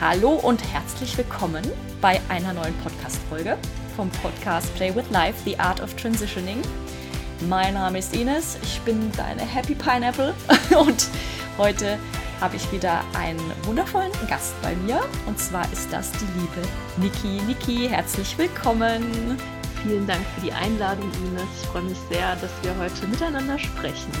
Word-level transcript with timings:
Hallo 0.00 0.30
und 0.30 0.64
herzlich 0.72 1.18
willkommen 1.18 1.62
bei 2.00 2.22
einer 2.30 2.54
neuen 2.54 2.74
Podcast-Folge 2.78 3.58
vom 3.96 4.08
Podcast 4.08 4.74
Play 4.74 4.96
with 4.96 5.10
Life, 5.10 5.42
The 5.44 5.58
Art 5.58 5.82
of 5.82 5.94
Transitioning. 5.96 6.62
Mein 7.50 7.74
Name 7.74 7.98
ist 7.98 8.16
Ines, 8.16 8.56
ich 8.62 8.80
bin 8.80 9.12
deine 9.12 9.42
Happy 9.42 9.74
Pineapple 9.74 10.32
und 10.78 11.06
heute 11.58 11.98
habe 12.40 12.56
ich 12.56 12.72
wieder 12.72 13.04
einen 13.12 13.42
wundervollen 13.64 14.10
Gast 14.26 14.54
bei 14.62 14.74
mir 14.74 15.02
und 15.26 15.38
zwar 15.38 15.70
ist 15.70 15.92
das 15.92 16.10
die 16.12 16.40
liebe 16.40 16.66
Niki. 16.96 17.42
Niki, 17.44 17.86
herzlich 17.90 18.38
willkommen. 18.38 19.36
Vielen 19.82 20.06
Dank 20.06 20.24
für 20.34 20.40
die 20.40 20.52
Einladung, 20.54 21.10
Ines. 21.26 21.42
Ich 21.60 21.68
freue 21.68 21.82
mich 21.82 21.98
sehr, 22.10 22.36
dass 22.36 22.50
wir 22.62 22.74
heute 22.78 23.06
miteinander 23.06 23.58
sprechen. 23.58 24.12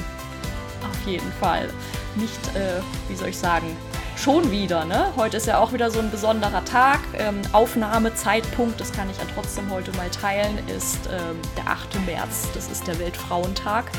Auf 0.82 1.06
jeden 1.06 1.32
Fall. 1.40 1.70
Nicht, 2.16 2.54
äh, 2.54 2.82
wie 3.08 3.16
soll 3.16 3.28
ich 3.28 3.38
sagen, 3.38 3.74
schon 4.20 4.50
wieder. 4.50 4.84
Ne? 4.84 5.06
Heute 5.16 5.38
ist 5.38 5.46
ja 5.46 5.58
auch 5.58 5.72
wieder 5.72 5.90
so 5.90 5.98
ein 5.98 6.10
besonderer 6.10 6.62
Tag. 6.66 7.00
Ähm, 7.14 7.40
Aufnahmezeitpunkt, 7.52 8.78
das 8.78 8.92
kann 8.92 9.08
ich 9.08 9.16
ja 9.16 9.24
trotzdem 9.34 9.70
heute 9.70 9.92
mal 9.92 10.10
teilen, 10.10 10.58
ist 10.68 10.98
ähm, 11.06 11.40
der 11.56 11.66
8. 11.68 12.04
März. 12.04 12.48
Das 12.52 12.70
ist 12.70 12.86
der 12.86 12.98
Weltfrauentag. 12.98 13.90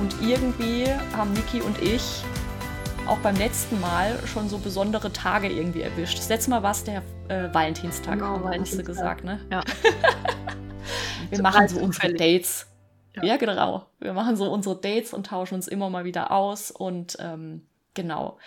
Und 0.00 0.16
irgendwie 0.20 0.86
haben 1.16 1.32
Niki 1.32 1.60
und 1.60 1.80
ich 1.80 2.24
auch 3.06 3.18
beim 3.18 3.36
letzten 3.36 3.80
Mal 3.80 4.18
schon 4.26 4.48
so 4.48 4.58
besondere 4.58 5.12
Tage 5.12 5.48
irgendwie 5.48 5.82
erwischt. 5.82 6.18
Das 6.18 6.28
letzte 6.28 6.50
Mal 6.50 6.62
war 6.64 6.72
es 6.72 6.82
der 6.82 7.02
äh, 7.28 7.52
Valentinstag, 7.52 8.14
genau, 8.14 8.34
hast 8.34 8.44
Valentinstag. 8.44 8.84
du 8.84 8.84
gesagt, 8.84 9.24
ne? 9.24 9.40
Ja. 9.50 9.60
Wir 11.30 11.38
Total 11.38 11.52
machen 11.52 11.68
so 11.68 11.78
unsere. 11.80 12.14
Dates. 12.14 12.66
Ja. 13.14 13.24
Ja. 13.24 13.36
genau. 13.36 13.86
Wir 14.00 14.12
machen 14.12 14.36
so 14.36 14.50
unsere 14.50 14.74
Dates 14.74 15.12
und 15.14 15.26
tauschen 15.26 15.54
uns 15.54 15.68
immer 15.68 15.88
mal 15.88 16.04
wieder 16.04 16.32
aus. 16.32 16.72
Und 16.72 17.16
ähm, 17.20 17.66
genau. 17.94 18.38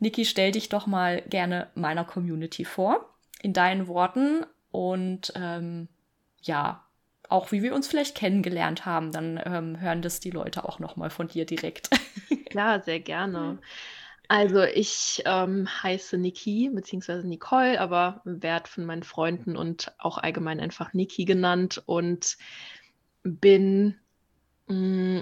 Niki, 0.00 0.24
stell 0.24 0.52
dich 0.52 0.68
doch 0.68 0.86
mal 0.86 1.22
gerne 1.22 1.68
meiner 1.74 2.04
Community 2.04 2.64
vor, 2.64 3.14
in 3.42 3.52
deinen 3.52 3.88
Worten. 3.88 4.44
Und 4.70 5.32
ähm, 5.34 5.88
ja, 6.42 6.84
auch 7.28 7.52
wie 7.52 7.62
wir 7.62 7.74
uns 7.74 7.88
vielleicht 7.88 8.16
kennengelernt 8.16 8.86
haben, 8.86 9.12
dann 9.12 9.40
ähm, 9.44 9.80
hören 9.80 10.02
das 10.02 10.20
die 10.20 10.30
Leute 10.30 10.64
auch 10.68 10.78
noch 10.78 10.96
mal 10.96 11.10
von 11.10 11.28
dir 11.28 11.44
direkt. 11.44 11.90
Klar, 12.50 12.80
sehr 12.82 13.00
gerne. 13.00 13.58
Also 14.28 14.62
ich 14.62 15.22
ähm, 15.24 15.66
heiße 15.82 16.18
Niki 16.18 16.70
bzw. 16.70 17.22
Nicole, 17.24 17.80
aber 17.80 18.20
werde 18.24 18.68
von 18.68 18.84
meinen 18.84 19.02
Freunden 19.02 19.56
und 19.56 19.92
auch 19.98 20.18
allgemein 20.18 20.60
einfach 20.60 20.92
Niki 20.92 21.24
genannt 21.24 21.82
und 21.86 22.36
bin, 23.22 23.98
mm, 24.66 25.20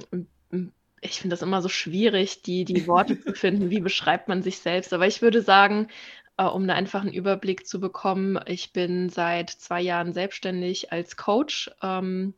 mm, 0.51 0.73
ich 1.11 1.21
finde 1.21 1.35
das 1.35 1.43
immer 1.43 1.63
so 1.63 1.69
schwierig, 1.69 2.43
die, 2.43 2.65
die 2.65 2.87
Worte 2.87 3.21
zu 3.21 3.33
finden, 3.35 3.71
wie 3.71 3.81
beschreibt 3.81 4.29
man 4.29 4.43
sich 4.43 4.59
selbst. 4.59 4.93
Aber 4.93 5.07
ich 5.07 5.23
würde 5.23 5.43
sagen, 5.43 5.89
äh, 6.37 6.45
um 6.45 6.67
da 6.67 6.75
einfach 6.75 7.03
einen 7.03 7.13
Überblick 7.13 7.67
zu 7.67 7.81
bekommen, 7.81 8.39
ich 8.47 8.73
bin 8.73 9.09
seit 9.09 9.51
zwei 9.51 9.81
Jahren 9.81 10.13
selbstständig 10.13 10.93
als 10.93 11.17
Coach 11.17 11.71
ähm, 11.83 12.35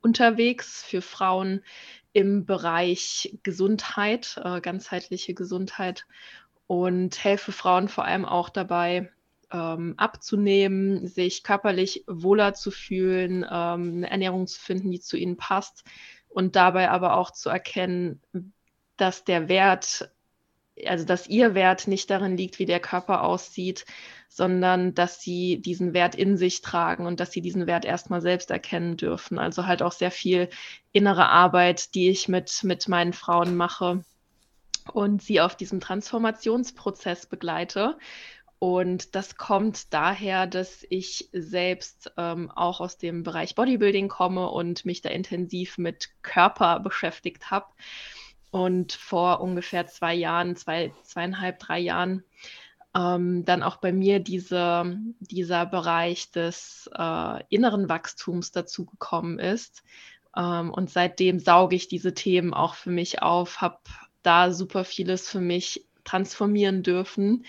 unterwegs 0.00 0.82
für 0.82 1.02
Frauen 1.02 1.62
im 2.12 2.44
Bereich 2.44 3.38
Gesundheit, 3.42 4.40
äh, 4.42 4.60
ganzheitliche 4.60 5.34
Gesundheit 5.34 6.06
und 6.66 7.22
helfe 7.22 7.52
Frauen 7.52 7.88
vor 7.88 8.04
allem 8.04 8.24
auch 8.24 8.48
dabei, 8.48 9.10
ähm, 9.52 9.94
abzunehmen, 9.96 11.08
sich 11.08 11.42
körperlich 11.42 12.04
wohler 12.06 12.54
zu 12.54 12.70
fühlen, 12.70 13.44
ähm, 13.44 13.96
eine 13.96 14.10
Ernährung 14.10 14.46
zu 14.46 14.60
finden, 14.60 14.90
die 14.90 15.00
zu 15.00 15.16
ihnen 15.16 15.36
passt 15.36 15.84
und 16.30 16.56
dabei 16.56 16.90
aber 16.90 17.16
auch 17.16 17.30
zu 17.30 17.50
erkennen, 17.50 18.22
dass 18.96 19.24
der 19.24 19.48
Wert, 19.48 20.10
also 20.86 21.04
dass 21.04 21.26
ihr 21.26 21.54
Wert 21.54 21.86
nicht 21.86 22.08
darin 22.10 22.36
liegt, 22.36 22.58
wie 22.58 22.66
der 22.66 22.80
Körper 22.80 23.22
aussieht, 23.24 23.84
sondern 24.28 24.94
dass 24.94 25.20
sie 25.20 25.60
diesen 25.60 25.92
Wert 25.92 26.14
in 26.14 26.36
sich 26.36 26.62
tragen 26.62 27.06
und 27.06 27.18
dass 27.18 27.32
sie 27.32 27.42
diesen 27.42 27.66
Wert 27.66 27.84
erstmal 27.84 28.20
selbst 28.20 28.50
erkennen 28.50 28.96
dürfen. 28.96 29.38
Also 29.38 29.66
halt 29.66 29.82
auch 29.82 29.92
sehr 29.92 30.12
viel 30.12 30.48
innere 30.92 31.28
Arbeit, 31.28 31.94
die 31.94 32.08
ich 32.08 32.28
mit, 32.28 32.62
mit 32.62 32.88
meinen 32.88 33.12
Frauen 33.12 33.56
mache 33.56 34.04
und 34.92 35.22
sie 35.22 35.40
auf 35.40 35.56
diesem 35.56 35.80
Transformationsprozess 35.80 37.26
begleite. 37.26 37.98
Und 38.60 39.14
das 39.14 39.36
kommt 39.36 39.94
daher, 39.94 40.46
dass 40.46 40.84
ich 40.90 41.30
selbst 41.32 42.12
ähm, 42.18 42.50
auch 42.50 42.80
aus 42.80 42.98
dem 42.98 43.22
Bereich 43.22 43.54
Bodybuilding 43.54 44.08
komme 44.08 44.50
und 44.50 44.84
mich 44.84 45.00
da 45.00 45.08
intensiv 45.08 45.78
mit 45.78 46.10
Körper 46.20 46.78
beschäftigt 46.80 47.50
habe. 47.50 47.66
Und 48.50 48.92
vor 48.92 49.40
ungefähr 49.40 49.86
zwei 49.86 50.14
Jahren, 50.14 50.56
zwei, 50.56 50.92
zweieinhalb, 51.04 51.58
drei 51.58 51.78
Jahren, 51.78 52.22
ähm, 52.94 53.46
dann 53.46 53.62
auch 53.62 53.76
bei 53.76 53.92
mir 53.92 54.20
diese, 54.20 54.98
dieser 55.20 55.64
Bereich 55.64 56.30
des 56.30 56.90
äh, 56.94 57.42
inneren 57.48 57.88
Wachstums 57.88 58.52
dazu 58.52 58.84
gekommen 58.84 59.38
ist. 59.38 59.82
Ähm, 60.36 60.70
und 60.70 60.90
seitdem 60.90 61.38
sauge 61.38 61.76
ich 61.76 61.88
diese 61.88 62.12
Themen 62.12 62.52
auch 62.52 62.74
für 62.74 62.90
mich 62.90 63.22
auf, 63.22 63.62
habe 63.62 63.78
da 64.22 64.52
super 64.52 64.84
vieles 64.84 65.30
für 65.30 65.40
mich 65.40 65.86
transformieren 66.04 66.82
dürfen. 66.82 67.46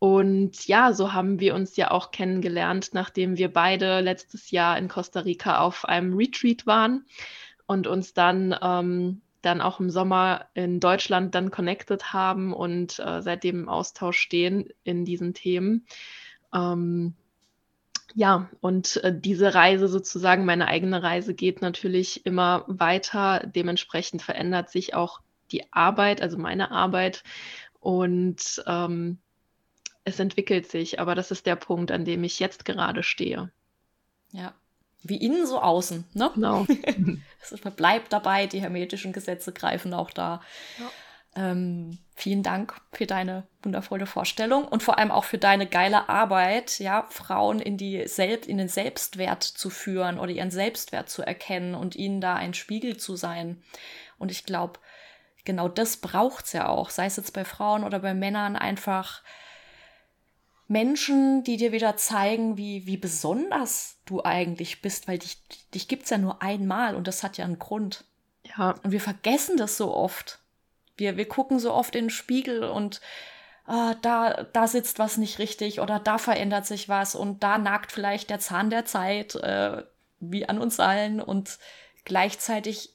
Und 0.00 0.66
ja, 0.66 0.94
so 0.94 1.12
haben 1.12 1.40
wir 1.40 1.54
uns 1.54 1.76
ja 1.76 1.90
auch 1.90 2.10
kennengelernt, 2.10 2.88
nachdem 2.94 3.36
wir 3.36 3.52
beide 3.52 4.00
letztes 4.00 4.50
Jahr 4.50 4.78
in 4.78 4.88
Costa 4.88 5.20
Rica 5.20 5.60
auf 5.60 5.84
einem 5.84 6.16
Retreat 6.16 6.66
waren 6.66 7.04
und 7.66 7.86
uns 7.86 8.14
dann, 8.14 8.56
ähm, 8.62 9.20
dann 9.42 9.60
auch 9.60 9.78
im 9.78 9.90
Sommer 9.90 10.46
in 10.54 10.80
Deutschland 10.80 11.34
dann 11.34 11.50
connected 11.50 12.14
haben 12.14 12.54
und 12.54 12.98
äh, 12.98 13.20
seitdem 13.20 13.60
im 13.60 13.68
Austausch 13.68 14.18
stehen 14.18 14.70
in 14.84 15.04
diesen 15.04 15.34
Themen. 15.34 15.84
Ähm, 16.54 17.12
ja, 18.14 18.48
und 18.62 18.96
äh, 19.04 19.12
diese 19.14 19.54
Reise 19.54 19.86
sozusagen, 19.86 20.46
meine 20.46 20.66
eigene 20.68 21.02
Reise 21.02 21.34
geht 21.34 21.60
natürlich 21.60 22.24
immer 22.24 22.64
weiter. 22.68 23.46
Dementsprechend 23.54 24.22
verändert 24.22 24.70
sich 24.70 24.94
auch 24.94 25.20
die 25.52 25.70
Arbeit, 25.74 26.22
also 26.22 26.38
meine 26.38 26.70
Arbeit. 26.70 27.22
Und 27.80 28.62
ähm, 28.66 29.18
es 30.04 30.18
entwickelt 30.18 30.70
sich, 30.70 31.00
aber 31.00 31.14
das 31.14 31.30
ist 31.30 31.46
der 31.46 31.56
Punkt, 31.56 31.90
an 31.90 32.04
dem 32.04 32.24
ich 32.24 32.40
jetzt 32.40 32.64
gerade 32.64 33.02
stehe. 33.02 33.50
ja. 34.32 34.54
Wie 35.02 35.16
innen, 35.16 35.46
so 35.46 35.60
außen, 35.60 36.04
ne? 36.12 36.30
Genau. 36.34 36.66
Es 37.40 37.58
bleibt 37.58 38.12
dabei, 38.12 38.46
die 38.46 38.60
hermetischen 38.60 39.14
Gesetze 39.14 39.52
greifen 39.52 39.94
auch 39.94 40.10
da. 40.10 40.42
Ähm, 41.34 41.98
vielen 42.16 42.42
Dank 42.42 42.78
für 42.92 43.06
deine 43.06 43.46
wundervolle 43.62 44.04
Vorstellung 44.04 44.66
und 44.66 44.82
vor 44.82 44.98
allem 44.98 45.10
auch 45.10 45.24
für 45.24 45.38
deine 45.38 45.66
geile 45.66 46.08
Arbeit, 46.08 46.80
ja, 46.80 47.06
Frauen 47.08 47.60
in 47.60 47.76
die 47.78 48.06
Selbst, 48.08 48.48
in 48.48 48.58
den 48.58 48.68
Selbstwert 48.68 49.42
zu 49.42 49.70
führen 49.70 50.18
oder 50.18 50.32
ihren 50.32 50.50
Selbstwert 50.50 51.08
zu 51.08 51.22
erkennen 51.22 51.74
und 51.74 51.96
ihnen 51.96 52.20
da 52.20 52.34
ein 52.34 52.52
Spiegel 52.52 52.96
zu 52.96 53.16
sein. 53.16 53.62
Und 54.18 54.30
ich 54.30 54.44
glaube, 54.44 54.80
genau 55.44 55.68
das 55.68 55.96
braucht's 55.96 56.52
ja 56.52 56.68
auch, 56.68 56.90
sei 56.90 57.06
es 57.06 57.16
jetzt 57.16 57.32
bei 57.32 57.44
Frauen 57.44 57.84
oder 57.84 58.00
bei 58.00 58.12
Männern 58.12 58.56
einfach 58.56 59.22
Menschen, 60.70 61.42
die 61.42 61.56
dir 61.56 61.72
wieder 61.72 61.96
zeigen, 61.96 62.56
wie, 62.56 62.86
wie 62.86 62.96
besonders 62.96 63.96
du 64.04 64.22
eigentlich 64.22 64.82
bist, 64.82 65.08
weil 65.08 65.18
dich, 65.18 65.42
dich 65.74 65.88
gibt's 65.88 66.10
ja 66.10 66.18
nur 66.18 66.42
einmal 66.42 66.94
und 66.94 67.08
das 67.08 67.24
hat 67.24 67.38
ja 67.38 67.44
einen 67.44 67.58
Grund. 67.58 68.04
Ja, 68.44 68.76
Und 68.84 68.92
wir 68.92 69.00
vergessen 69.00 69.56
das 69.56 69.76
so 69.76 69.92
oft. 69.92 70.38
Wir, 70.96 71.16
wir 71.16 71.26
gucken 71.26 71.58
so 71.58 71.72
oft 71.72 71.96
in 71.96 72.04
den 72.04 72.10
Spiegel 72.10 72.62
und 72.62 73.00
ah, 73.66 73.96
da, 74.00 74.44
da 74.44 74.68
sitzt 74.68 75.00
was 75.00 75.16
nicht 75.16 75.40
richtig 75.40 75.80
oder 75.80 75.98
da 75.98 76.18
verändert 76.18 76.66
sich 76.66 76.88
was 76.88 77.16
und 77.16 77.42
da 77.42 77.58
nagt 77.58 77.90
vielleicht 77.90 78.30
der 78.30 78.38
Zahn 78.38 78.70
der 78.70 78.84
Zeit, 78.84 79.34
äh, 79.34 79.82
wie 80.20 80.48
an 80.48 80.60
uns 80.60 80.78
allen. 80.78 81.20
Und 81.20 81.58
gleichzeitig 82.04 82.94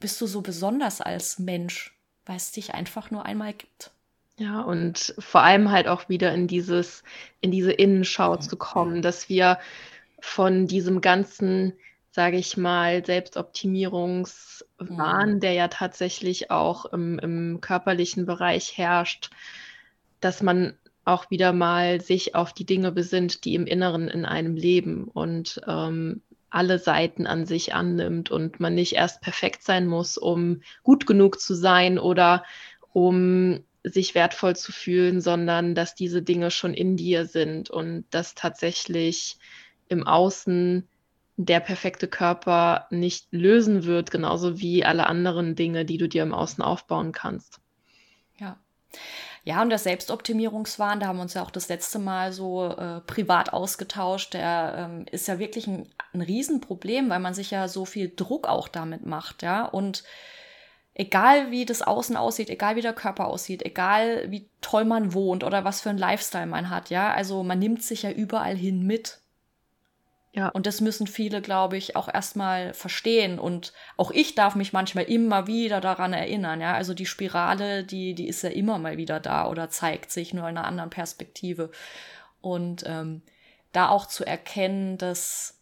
bist 0.00 0.20
du 0.20 0.26
so 0.26 0.40
besonders 0.40 1.00
als 1.00 1.38
Mensch, 1.38 1.96
weil 2.24 2.36
es 2.36 2.50
dich 2.50 2.74
einfach 2.74 3.12
nur 3.12 3.26
einmal 3.26 3.52
gibt. 3.52 3.92
Ja, 4.38 4.60
und 4.60 5.14
vor 5.18 5.42
allem 5.42 5.70
halt 5.70 5.88
auch 5.88 6.10
wieder 6.10 6.34
in 6.34 6.46
dieses, 6.46 7.02
in 7.40 7.50
diese 7.50 7.72
Innenschau 7.72 8.36
zu 8.36 8.56
kommen, 8.56 9.00
dass 9.00 9.30
wir 9.30 9.58
von 10.20 10.66
diesem 10.66 11.00
ganzen, 11.00 11.72
sage 12.10 12.36
ich 12.36 12.58
mal, 12.58 13.04
Selbstoptimierungswahn, 13.04 15.40
der 15.40 15.52
ja 15.52 15.68
tatsächlich 15.68 16.50
auch 16.50 16.84
im, 16.86 17.18
im 17.18 17.60
körperlichen 17.62 18.26
Bereich 18.26 18.76
herrscht, 18.76 19.30
dass 20.20 20.42
man 20.42 20.74
auch 21.06 21.30
wieder 21.30 21.54
mal 21.54 22.02
sich 22.02 22.34
auf 22.34 22.52
die 22.52 22.66
Dinge 22.66 22.92
besinnt, 22.92 23.44
die 23.44 23.54
im 23.54 23.66
Inneren 23.66 24.08
in 24.08 24.26
einem 24.26 24.56
leben 24.56 25.04
und 25.04 25.60
ähm, 25.66 26.20
alle 26.50 26.78
Seiten 26.78 27.26
an 27.26 27.46
sich 27.46 27.74
annimmt 27.74 28.30
und 28.30 28.60
man 28.60 28.74
nicht 28.74 28.94
erst 28.94 29.22
perfekt 29.22 29.62
sein 29.62 29.86
muss, 29.86 30.18
um 30.18 30.60
gut 30.82 31.06
genug 31.06 31.40
zu 31.40 31.54
sein 31.54 31.98
oder 31.98 32.44
um 32.92 33.60
sich 33.90 34.14
wertvoll 34.14 34.56
zu 34.56 34.72
fühlen, 34.72 35.20
sondern 35.20 35.74
dass 35.74 35.94
diese 35.94 36.22
Dinge 36.22 36.50
schon 36.50 36.74
in 36.74 36.96
dir 36.96 37.26
sind 37.26 37.70
und 37.70 38.04
dass 38.10 38.34
tatsächlich 38.34 39.38
im 39.88 40.06
Außen 40.06 40.88
der 41.36 41.60
perfekte 41.60 42.08
Körper 42.08 42.86
nicht 42.90 43.28
lösen 43.30 43.84
wird, 43.84 44.10
genauso 44.10 44.58
wie 44.58 44.84
alle 44.84 45.06
anderen 45.06 45.54
Dinge, 45.54 45.84
die 45.84 45.98
du 45.98 46.08
dir 46.08 46.22
im 46.22 46.34
Außen 46.34 46.62
aufbauen 46.62 47.12
kannst. 47.12 47.60
Ja. 48.38 48.58
Ja, 49.44 49.62
und 49.62 49.68
der 49.68 49.78
Selbstoptimierungswahn, 49.78 50.98
da 50.98 51.06
haben 51.06 51.18
wir 51.18 51.22
uns 51.22 51.34
ja 51.34 51.42
auch 51.42 51.52
das 51.52 51.68
letzte 51.68 52.00
Mal 52.00 52.32
so 52.32 52.66
äh, 52.66 53.00
privat 53.02 53.52
ausgetauscht, 53.52 54.34
der 54.34 54.74
ähm, 54.76 55.06
ist 55.12 55.28
ja 55.28 55.38
wirklich 55.38 55.68
ein, 55.68 55.88
ein 56.12 56.22
Riesenproblem, 56.22 57.10
weil 57.10 57.20
man 57.20 57.34
sich 57.34 57.52
ja 57.52 57.68
so 57.68 57.84
viel 57.84 58.12
Druck 58.16 58.48
auch 58.48 58.66
damit 58.66 59.06
macht, 59.06 59.44
ja. 59.44 59.64
Und 59.64 60.02
egal 60.98 61.50
wie 61.50 61.66
das 61.66 61.82
Außen 61.82 62.16
aussieht, 62.16 62.48
egal 62.48 62.76
wie 62.76 62.80
der 62.82 62.94
Körper 62.94 63.26
aussieht, 63.26 63.62
egal 63.64 64.30
wie 64.30 64.48
toll 64.62 64.86
man 64.86 65.12
wohnt 65.12 65.44
oder 65.44 65.62
was 65.62 65.82
für 65.82 65.90
ein 65.90 65.98
Lifestyle 65.98 66.46
man 66.46 66.70
hat, 66.70 66.88
ja, 66.88 67.12
also 67.12 67.42
man 67.42 67.58
nimmt 67.58 67.82
sich 67.82 68.02
ja 68.02 68.10
überall 68.10 68.56
hin 68.56 68.82
mit. 68.86 69.18
Ja. 70.32 70.48
Und 70.48 70.66
das 70.66 70.80
müssen 70.80 71.06
viele, 71.06 71.40
glaube 71.40 71.76
ich, 71.76 71.96
auch 71.96 72.12
erstmal 72.12 72.74
verstehen. 72.74 73.38
Und 73.38 73.72
auch 73.96 74.10
ich 74.10 74.34
darf 74.34 74.54
mich 74.54 74.74
manchmal 74.74 75.04
immer 75.04 75.46
wieder 75.46 75.80
daran 75.80 76.12
erinnern. 76.12 76.60
Ja, 76.60 76.74
also 76.74 76.92
die 76.92 77.06
Spirale, 77.06 77.84
die, 77.84 78.14
die 78.14 78.28
ist 78.28 78.42
ja 78.42 78.50
immer 78.50 78.76
mal 78.78 78.98
wieder 78.98 79.18
da 79.18 79.48
oder 79.48 79.70
zeigt 79.70 80.10
sich 80.10 80.34
nur 80.34 80.46
in 80.46 80.58
einer 80.58 80.66
anderen 80.66 80.90
Perspektive. 80.90 81.70
Und 82.42 82.84
ähm, 82.86 83.22
da 83.72 83.88
auch 83.88 84.06
zu 84.06 84.26
erkennen, 84.26 84.98
dass 84.98 85.55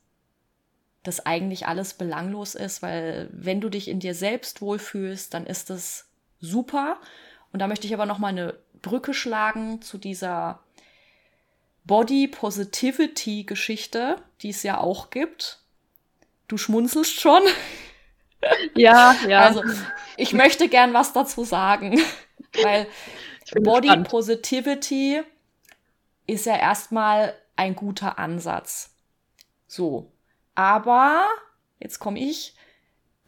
das 1.04 1.24
eigentlich 1.24 1.68
alles 1.68 1.94
belanglos 1.94 2.54
ist, 2.54 2.82
weil 2.82 3.28
wenn 3.30 3.60
du 3.60 3.68
dich 3.68 3.88
in 3.88 4.00
dir 4.00 4.14
selbst 4.14 4.60
wohlfühlst, 4.62 5.32
dann 5.32 5.46
ist 5.46 5.70
das 5.70 6.08
super. 6.40 6.98
Und 7.52 7.60
da 7.60 7.68
möchte 7.68 7.86
ich 7.86 7.94
aber 7.94 8.06
noch 8.06 8.18
mal 8.18 8.28
eine 8.28 8.58
Brücke 8.82 9.14
schlagen 9.14 9.82
zu 9.82 9.98
dieser 9.98 10.60
Body 11.84 12.26
Positivity 12.26 13.44
Geschichte, 13.44 14.16
die 14.40 14.48
es 14.48 14.62
ja 14.62 14.78
auch 14.78 15.10
gibt. 15.10 15.60
Du 16.48 16.56
schmunzelst 16.56 17.20
schon. 17.20 17.42
Ja, 18.74 19.16
ja. 19.26 19.40
Also, 19.40 19.62
ich 20.18 20.34
möchte 20.34 20.68
gern 20.68 20.92
was 20.92 21.14
dazu 21.14 21.44
sagen, 21.44 21.98
weil 22.62 22.86
Body 23.54 23.88
gespannt. 23.88 24.08
Positivity 24.10 25.22
ist 26.26 26.44
ja 26.44 26.58
erstmal 26.58 27.32
ein 27.56 27.74
guter 27.74 28.18
Ansatz. 28.18 28.90
So. 29.66 30.12
Aber, 30.54 31.28
jetzt 31.80 31.98
komme 31.98 32.20
ich, 32.20 32.54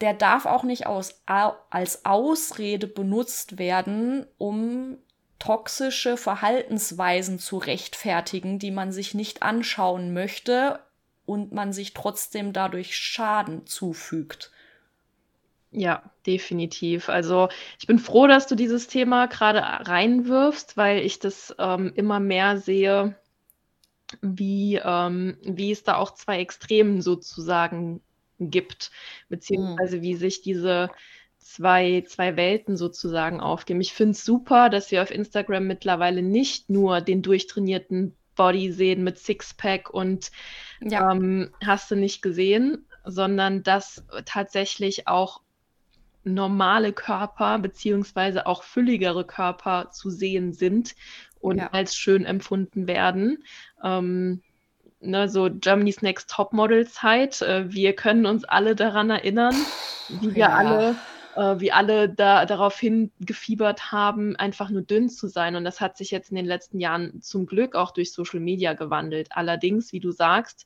der 0.01 0.13
darf 0.13 0.45
auch 0.45 0.63
nicht 0.63 0.85
aus, 0.85 1.21
als 1.25 2.05
Ausrede 2.05 2.87
benutzt 2.87 3.57
werden, 3.57 4.27
um 4.37 4.97
toxische 5.39 6.17
Verhaltensweisen 6.17 7.39
zu 7.39 7.57
rechtfertigen, 7.57 8.59
die 8.59 8.71
man 8.71 8.91
sich 8.91 9.13
nicht 9.13 9.43
anschauen 9.43 10.13
möchte 10.13 10.79
und 11.25 11.51
man 11.51 11.73
sich 11.73 11.93
trotzdem 11.93 12.53
dadurch 12.53 12.97
Schaden 12.97 13.65
zufügt. 13.67 14.51
Ja, 15.71 16.01
definitiv. 16.25 17.09
Also 17.09 17.49
ich 17.79 17.87
bin 17.87 17.99
froh, 17.99 18.27
dass 18.27 18.47
du 18.47 18.55
dieses 18.55 18.87
Thema 18.87 19.27
gerade 19.27 19.59
reinwirfst, 19.61 20.77
weil 20.77 20.99
ich 20.99 21.19
das 21.19 21.53
ähm, 21.59 21.91
immer 21.95 22.19
mehr 22.19 22.57
sehe, 22.57 23.15
wie, 24.21 24.79
ähm, 24.83 25.37
wie 25.43 25.71
es 25.71 25.83
da 25.83 25.95
auch 25.95 26.13
zwei 26.13 26.39
Extremen 26.39 27.01
sozusagen 27.01 28.01
gibt, 28.39 28.91
beziehungsweise 29.29 30.01
wie 30.01 30.15
sich 30.15 30.41
diese 30.41 30.89
zwei, 31.37 32.03
zwei 32.07 32.35
Welten 32.35 32.77
sozusagen 32.77 33.39
aufgeben. 33.39 33.81
Ich 33.81 33.93
finde 33.93 34.11
es 34.11 34.25
super, 34.25 34.69
dass 34.69 34.91
wir 34.91 35.01
auf 35.01 35.11
Instagram 35.11 35.65
mittlerweile 35.65 36.21
nicht 36.21 36.69
nur 36.69 37.01
den 37.01 37.21
durchtrainierten 37.21 38.15
Body 38.35 38.71
sehen 38.71 39.03
mit 39.03 39.17
Sixpack 39.17 39.89
und 39.89 40.31
ja. 40.81 41.11
ähm, 41.11 41.51
hast 41.65 41.89
du 41.89 41.95
nicht 41.95 42.21
gesehen, 42.21 42.85
sondern 43.03 43.63
dass 43.63 44.05
tatsächlich 44.25 45.07
auch 45.07 45.41
normale 46.23 46.93
Körper 46.93 47.57
beziehungsweise 47.57 48.45
auch 48.45 48.63
fülligere 48.63 49.25
Körper 49.25 49.89
zu 49.91 50.09
sehen 50.09 50.53
sind 50.53 50.95
und 51.39 51.57
ja. 51.57 51.69
als 51.71 51.95
schön 51.95 52.25
empfunden 52.25 52.87
werden. 52.87 53.43
Ähm, 53.83 54.41
ne, 54.99 55.29
so 55.29 55.49
Germany's 55.51 56.01
Next 56.01 56.29
Topmodel 56.29 56.87
Zeit. 56.87 57.41
Äh, 57.41 57.71
wir 57.71 57.93
können 57.93 58.25
uns 58.25 58.43
alle 58.43 58.75
daran 58.75 59.09
erinnern, 59.09 59.55
wie 60.21 60.35
wir 60.35 60.39
ja. 60.39 60.55
alle 60.55 60.95
äh, 61.37 61.59
wie 61.59 61.71
alle 61.71 62.09
da, 62.09 62.45
darauf 62.45 62.79
hingefiebert 62.79 63.91
haben, 63.91 64.35
einfach 64.35 64.69
nur 64.69 64.81
dünn 64.81 65.07
zu 65.07 65.27
sein. 65.27 65.55
Und 65.55 65.63
das 65.63 65.79
hat 65.79 65.95
sich 65.95 66.09
jetzt 66.09 66.31
in 66.31 66.35
den 66.35 66.47
letzten 66.47 66.79
Jahren 66.79 67.21
zum 67.21 67.45
Glück 67.45 67.75
auch 67.75 67.91
durch 67.91 68.11
Social 68.11 68.39
Media 68.39 68.73
gewandelt. 68.73 69.29
Allerdings, 69.31 69.93
wie 69.93 69.99
du 69.99 70.11
sagst, 70.11 70.65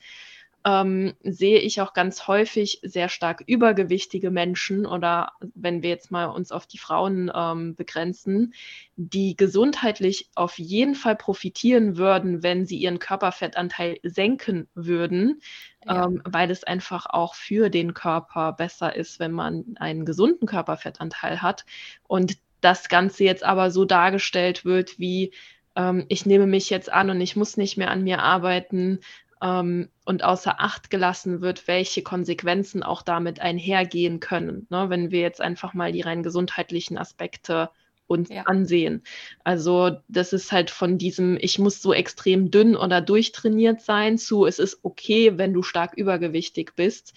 ähm, 0.64 1.14
sehe 1.24 1.60
ich 1.60 1.82
auch 1.82 1.94
ganz 1.94 2.28
häufig 2.28 2.80
sehr 2.84 3.10
stark 3.10 3.44
übergewichtige 3.46 4.30
Menschen 4.30 4.86
oder 4.86 5.34
wenn 5.56 5.82
wir 5.82 5.90
jetzt 5.90 6.12
mal 6.12 6.26
uns 6.26 6.52
auf 6.52 6.68
die 6.68 6.78
Frauen 6.78 7.32
ähm, 7.34 7.76
begrenzen, 7.76 8.54
die 8.96 9.36
gesundheitlich 9.36 10.30
auf 10.36 10.60
jeden 10.60 10.94
Fall 10.94 11.16
profitieren 11.16 11.98
würden, 11.98 12.44
wenn 12.44 12.66
sie 12.66 12.78
ihren 12.78 13.00
Körperfettanteil 13.00 13.98
senken 14.04 14.68
würden, 14.76 15.42
ja. 15.86 16.06
ähm, 16.06 16.22
weil 16.26 16.52
es 16.52 16.64
einfach 16.64 17.08
auch 17.08 17.34
für 17.34 17.70
den 17.70 17.96
Körper 17.96 18.54
besser 18.54 18.96
ist, 18.96 19.20
wenn 19.20 19.32
man 19.32 19.76
einen 19.80 20.06
gesunden 20.06 20.48
Körperfettanteil 20.48 21.42
hat. 21.42 21.66
Und 22.08 22.38
das 22.62 22.88
Ganze 22.90 23.24
jetzt 23.24 23.44
aber 23.44 23.72
so 23.72 23.86
dargestellt 23.86 24.64
wird 24.64 25.00
wie, 25.00 25.32
ähm, 25.76 26.06
ich 26.08 26.28
nehme 26.28 26.46
mich 26.46 26.70
jetzt 26.70 26.92
an 26.92 27.10
und 27.10 27.20
ich 27.20 27.36
muss 27.36 27.58
nicht 27.58 27.78
mehr 27.78 27.90
an 27.90 28.04
mir 28.04 28.20
arbeiten 28.20 29.00
ähm, 29.42 29.90
und 30.06 30.24
außer 30.24 30.60
Acht 30.60 30.90
gelassen 30.90 31.42
wird, 31.42 31.68
welche 31.68 32.04
Konsequenzen 32.04 32.84
auch 32.84 33.02
damit 33.02 33.40
einhergehen 33.40 34.20
können, 34.20 34.68
ne? 34.70 34.90
wenn 34.90 35.12
wir 35.12 35.22
jetzt 35.22 35.42
einfach 35.42 35.74
mal 35.74 35.92
die 35.92 36.02
rein 36.02 36.24
gesundheitlichen 36.24 36.98
Aspekte 36.98 37.70
uns 38.08 38.30
ja. 38.30 38.44
ansehen. 38.44 39.04
Also 39.44 39.98
das 40.10 40.34
ist 40.34 40.52
halt 40.52 40.70
von 40.70 40.98
diesem, 40.98 41.38
ich 41.40 41.58
muss 41.60 41.82
so 41.82 41.94
extrem 41.94 42.52
dünn 42.52 42.76
oder 42.76 43.02
durchtrainiert 43.02 43.82
sein, 43.82 44.18
zu, 44.18 44.46
es 44.46 44.60
ist 44.60 44.80
okay, 44.84 45.38
wenn 45.38 45.54
du 45.54 45.64
stark 45.64 45.94
übergewichtig 45.96 46.74
bist. 46.76 47.14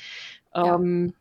Ja. 0.55 0.77
Ähm, 0.77 1.15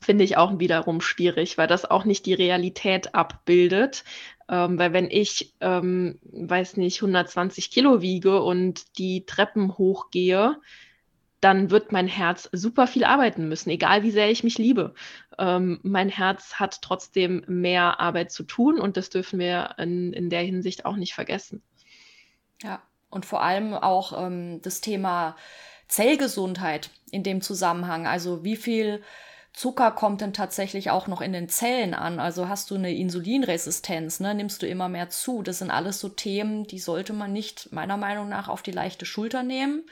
finde 0.00 0.24
ich 0.24 0.36
auch 0.36 0.58
wiederum 0.58 1.00
schwierig, 1.00 1.58
weil 1.58 1.66
das 1.66 1.90
auch 1.90 2.04
nicht 2.04 2.26
die 2.26 2.34
Realität 2.34 3.14
abbildet. 3.14 4.04
Ähm, 4.48 4.78
weil 4.78 4.92
wenn 4.92 5.10
ich, 5.10 5.54
ähm, 5.60 6.18
weiß 6.24 6.76
nicht, 6.76 7.00
120 7.00 7.70
Kilo 7.70 8.02
wiege 8.02 8.42
und 8.42 8.98
die 8.98 9.24
Treppen 9.24 9.78
hochgehe, 9.78 10.56
dann 11.40 11.70
wird 11.70 11.92
mein 11.92 12.08
Herz 12.08 12.48
super 12.52 12.86
viel 12.86 13.04
arbeiten 13.04 13.48
müssen, 13.48 13.68
egal 13.68 14.02
wie 14.02 14.10
sehr 14.10 14.30
ich 14.30 14.44
mich 14.44 14.56
liebe. 14.56 14.94
Ähm, 15.38 15.78
mein 15.82 16.08
Herz 16.08 16.54
hat 16.54 16.80
trotzdem 16.80 17.44
mehr 17.46 18.00
Arbeit 18.00 18.32
zu 18.32 18.44
tun 18.44 18.80
und 18.80 18.96
das 18.96 19.10
dürfen 19.10 19.38
wir 19.38 19.74
in, 19.76 20.14
in 20.14 20.30
der 20.30 20.40
Hinsicht 20.40 20.86
auch 20.86 20.96
nicht 20.96 21.12
vergessen. 21.12 21.62
Ja, 22.62 22.82
und 23.10 23.26
vor 23.26 23.42
allem 23.42 23.74
auch 23.74 24.26
ähm, 24.26 24.62
das 24.62 24.80
Thema 24.80 25.36
Zellgesundheit 25.86 26.90
in 27.10 27.22
dem 27.22 27.42
Zusammenhang. 27.42 28.06
Also 28.06 28.42
wie 28.42 28.56
viel 28.56 29.02
Zucker 29.54 29.92
kommt 29.92 30.20
denn 30.20 30.32
tatsächlich 30.32 30.90
auch 30.90 31.06
noch 31.06 31.20
in 31.20 31.32
den 31.32 31.48
Zellen 31.48 31.94
an? 31.94 32.18
Also 32.18 32.48
hast 32.48 32.72
du 32.72 32.74
eine 32.74 32.92
Insulinresistenz, 32.92 34.18
ne? 34.18 34.34
nimmst 34.34 34.60
du 34.62 34.66
immer 34.66 34.88
mehr 34.88 35.10
zu? 35.10 35.42
Das 35.42 35.60
sind 35.60 35.70
alles 35.70 36.00
so 36.00 36.08
Themen, 36.08 36.66
die 36.66 36.80
sollte 36.80 37.12
man 37.12 37.32
nicht 37.32 37.70
meiner 37.72 37.96
Meinung 37.96 38.28
nach 38.28 38.48
auf 38.48 38.62
die 38.62 38.72
leichte 38.72 39.06
Schulter 39.06 39.44
nehmen. 39.44 39.84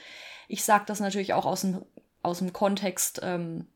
Ich 0.48 0.64
sage 0.64 0.84
das 0.88 0.98
natürlich 0.98 1.32
auch 1.32 1.46
aus 1.46 1.60
dem, 1.60 1.80
aus 2.24 2.40
dem 2.40 2.52
Kontext 2.52 3.20
ähm, 3.22 3.68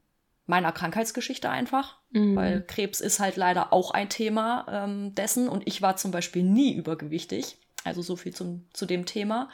meiner 0.47 0.73
Krankheitsgeschichte 0.73 1.51
einfach, 1.51 1.99
mhm. 2.11 2.35
weil 2.35 2.63
Krebs 2.63 3.01
ist 3.01 3.21
halt 3.21 3.37
leider 3.37 3.73
auch 3.73 3.93
ein 3.93 4.09
Thema 4.09 4.67
ähm, 4.69 5.15
dessen 5.15 5.49
und 5.49 5.69
ich 5.69 5.83
war 5.83 5.97
zum 5.97 6.11
Beispiel 6.11 6.43
nie 6.43 6.75
übergewichtig. 6.75 7.59
Also 7.85 8.03
so 8.03 8.17
viel 8.17 8.35
zum, 8.35 8.67
zu 8.73 8.87
dem 8.87 9.07
Thema. 9.07 9.51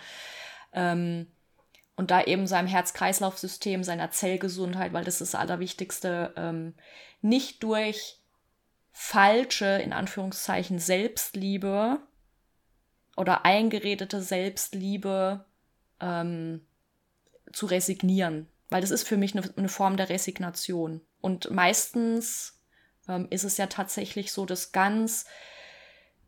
Ähm, 0.72 1.26
und 1.96 2.10
da 2.10 2.22
eben 2.22 2.46
seinem 2.46 2.68
Herz-Kreislauf-System, 2.68 3.84
seiner 3.84 4.10
Zellgesundheit, 4.10 4.92
weil 4.92 5.04
das 5.04 5.20
ist 5.20 5.34
das 5.34 5.40
Allerwichtigste, 5.40 6.32
ähm, 6.36 6.74
nicht 7.20 7.62
durch 7.62 8.18
falsche, 8.92 9.66
in 9.66 9.92
Anführungszeichen, 9.92 10.78
Selbstliebe 10.78 11.98
oder 13.16 13.44
eingeredete 13.44 14.22
Selbstliebe 14.22 15.44
ähm, 16.00 16.66
zu 17.52 17.66
resignieren. 17.66 18.48
Weil 18.70 18.80
das 18.80 18.90
ist 18.90 19.06
für 19.06 19.16
mich 19.16 19.36
eine, 19.36 19.48
eine 19.56 19.68
Form 19.68 19.96
der 19.96 20.08
Resignation. 20.08 21.02
Und 21.20 21.50
meistens 21.50 22.58
ähm, 23.08 23.28
ist 23.30 23.44
es 23.44 23.58
ja 23.58 23.66
tatsächlich 23.66 24.32
so, 24.32 24.46
dass 24.46 24.72
ganz 24.72 25.26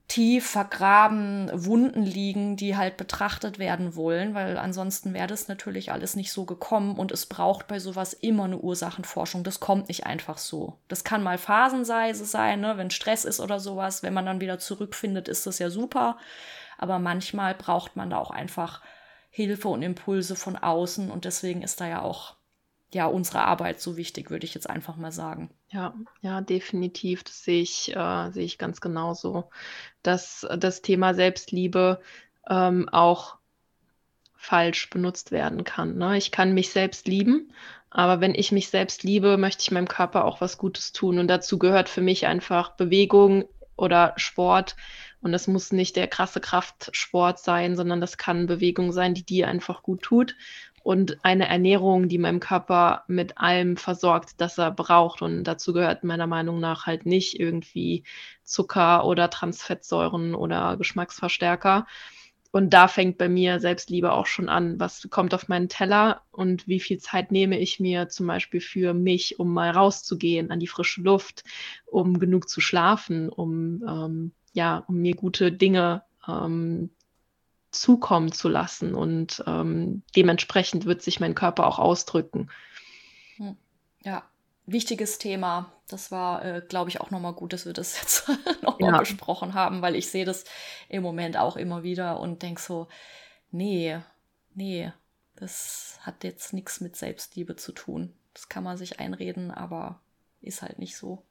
tief 0.09 0.51
vergraben 0.51 1.51
Wunden 1.53 2.03
liegen, 2.03 2.57
die 2.57 2.77
halt 2.77 2.97
betrachtet 2.97 3.59
werden 3.59 3.97
wollen, 3.97 4.35
weil 4.35 4.59
ansonsten 4.59 5.15
wäre 5.15 5.27
das 5.27 5.49
natürlich 5.49 5.93
alles 5.93 6.15
nicht 6.15 6.31
so 6.31 6.45
gekommen 6.45 6.97
und 6.99 7.11
es 7.11 7.27
braucht 7.27 7.69
bei 7.69 7.79
sowas 7.79 8.13
immer 8.13 8.45
eine 8.45 8.59
Ursachenforschung. 8.59 9.45
Das 9.45 9.61
kommt 9.61 9.89
nicht 9.89 10.05
einfach 10.05 10.37
so. 10.37 10.79
Das 10.89 11.05
kann 11.05 11.23
mal 11.23 11.39
phasenweise 11.39 12.27
sein, 12.27 12.61
ne? 12.61 12.77
wenn 12.77 12.91
Stress 12.91 13.25
ist 13.25 13.41
oder 13.41 13.61
sowas. 13.61 14.03
Wenn 14.03 14.15
man 14.15 14.27
dann 14.27 14.41
wieder 14.41 14.59
zurückfindet, 14.59 15.29
ist 15.29 15.47
das 15.47 15.59
ja 15.59 15.71
super. 15.71 16.19
Aber 16.77 16.99
manchmal 16.99 17.55
braucht 17.55 17.97
man 17.97 18.11
da 18.11 18.19
auch 18.19 18.31
einfach 18.31 18.83
Hilfe 19.31 19.69
und 19.69 19.83
Impulse 19.83 20.37
von 20.37 20.57
außen 20.57 21.11
und 21.11 21.25
deswegen 21.25 21.63
ist 21.63 21.81
da 21.81 21.89
ja 21.89 22.03
auch 22.03 22.37
ja 22.95 23.07
unsere 23.07 23.45
Arbeit 23.45 23.81
so 23.81 23.97
wichtig, 23.97 24.31
würde 24.31 24.47
ich 24.47 24.55
jetzt 24.55 24.69
einfach 24.69 24.97
mal 24.97 25.13
sagen. 25.13 25.51
Ja, 25.71 25.95
ja, 26.23 26.41
definitiv. 26.41 27.25
Das 27.25 27.45
sehe 27.45 27.63
ich, 27.63 27.95
äh, 27.95 28.31
sehe 28.31 28.45
ich 28.45 28.59
ganz 28.59 28.81
genauso. 28.81 29.51
Dass 30.03 30.47
das 30.57 30.83
Thema 30.83 31.15
Selbstliebe 31.15 32.01
ähm, 32.49 32.89
auch 32.91 33.37
falsch 34.37 34.91
benutzt 34.91 35.33
werden 35.33 35.65
kann. 35.65 35.97
Ne? 35.97 36.17
Ich 36.19 36.31
kann 36.31 36.55
mich 36.55 36.71
selbst 36.71 37.09
lieben, 37.09 37.53
aber 37.91 38.21
wenn 38.21 38.35
ich 38.35 38.53
mich 38.53 38.69
selbst 38.69 39.03
liebe, 39.03 39.37
möchte 39.39 39.63
ich 39.63 39.71
meinem 39.71 39.89
Körper 39.89 40.25
auch 40.25 40.41
was 40.41 40.59
Gutes 40.59 40.93
tun. 40.93 41.19
Und 41.19 41.29
dazu 41.29 41.59
gehört 41.59 41.89
für 41.89 42.03
mich 42.03 42.27
einfach 42.27 42.73
Bewegung 42.73 43.45
oder 43.77 44.13
Sport. 44.17 44.77
Und 45.23 45.33
das 45.33 45.47
muss 45.47 45.73
nicht 45.73 45.97
der 45.97 46.09
krasse 46.09 46.41
Kraftsport 46.41 47.39
sein, 47.39 47.77
sondern 47.77 48.01
das 48.01 48.19
kann 48.19 48.47
Bewegung 48.47 48.93
sein, 48.93 49.15
die 49.15 49.25
dir 49.25 49.49
einfach 49.49 49.83
gut 49.83 50.03
tut 50.03 50.35
und 50.85 51.25
eine 51.25 51.49
Ernährung, 51.49 52.09
die 52.09 52.19
meinem 52.19 52.41
Körper 52.41 53.05
mit 53.09 53.39
allem 53.39 53.79
versorgt, 53.79 54.35
das 54.37 54.59
er 54.59 54.71
braucht. 54.71 55.23
Und 55.23 55.45
dazu 55.45 55.73
gehört 55.73 56.05
meiner 56.05 56.27
Meinung 56.27 56.61
nach 56.61 56.85
halt 56.85 57.07
nicht 57.07 57.41
irgendwie 57.41 58.05
Zucker 58.45 59.07
oder 59.07 59.31
Transfettsäuren 59.31 60.35
oder 60.35 60.77
Geschmacksverstärker. 60.77 61.87
Und 62.53 62.75
da 62.75 62.87
fängt 62.87 63.17
bei 63.17 63.31
mir 63.31 63.61
Selbstliebe 63.61 64.13
auch 64.13 64.27
schon 64.27 64.51
an. 64.51 64.79
Was 64.79 65.09
kommt 65.09 65.33
auf 65.33 65.49
meinen 65.49 65.71
Teller 65.71 66.21
und 66.31 66.69
wie 66.69 66.81
viel 66.81 66.99
Zeit 66.99 67.33
nehme 67.33 67.59
ich 67.59 67.81
mir 67.81 68.11
zum 68.11 68.27
Beispiel 68.27 68.61
für 68.61 68.93
mich, 68.93 69.41
um 69.41 69.55
mal 69.55 69.71
rauszugehen 69.71 70.51
an 70.51 70.61
die 70.61 70.67
frische 70.67 71.01
Luft, 71.01 71.45
um 71.87 72.19
genug 72.19 72.47
zu 72.47 72.61
schlafen, 72.61 73.31
um, 73.31 73.83
ähm, 73.89 74.33
ja, 74.53 74.85
um 74.87 74.97
mir 74.97 75.15
gute 75.15 75.51
Dinge 75.51 76.03
ähm, 76.29 76.91
zukommen 77.75 78.33
zu 78.33 78.49
lassen. 78.49 78.95
Und 78.95 79.43
ähm, 79.47 80.03
dementsprechend 80.17 80.87
wird 80.87 81.03
sich 81.03 81.21
mein 81.21 81.35
Körper 81.35 81.67
auch 81.67 81.79
ausdrücken. 81.79 82.51
Hm. 83.37 83.57
Ja, 84.03 84.25
wichtiges 84.67 85.19
Thema. 85.19 85.73
Das 85.89 86.11
war, 86.11 86.45
äh, 86.45 86.63
glaube 86.67 86.91
ich, 86.91 87.01
auch 87.01 87.11
nochmal 87.11 87.35
gut, 87.35 87.53
dass 87.53 87.67
wir 87.67 87.73
das 87.73 87.99
jetzt 88.01 88.29
nochmal 88.63 88.93
ja. 88.93 88.99
besprochen 88.99 89.55
haben, 89.55 89.83
weil 89.83 89.97
ich 89.97 90.11
sehe 90.11 90.25
das 90.25 90.45
im 90.89 91.03
Moment 91.03 91.37
auch 91.37 91.57
immer 91.57 91.83
wieder 91.83 92.21
und 92.21 92.43
denke 92.43 92.61
so, 92.61 92.89
nee, 93.51 93.99
nee, 94.55 94.93
das 95.37 95.99
hat 96.03 96.25
jetzt 96.25 96.53
nichts 96.53 96.81
mit 96.81 96.97
Selbstliebe 96.97 97.57
zu 97.57 97.73
tun. 97.73 98.15
Das 98.33 98.49
kann 98.49 98.65
man 98.65 98.77
sich 98.77 99.01
einreden, 99.01 99.51
aber 99.51 100.01
ist 100.41 100.63
halt 100.63 100.79
nicht 100.79 100.97
so. 100.97 101.25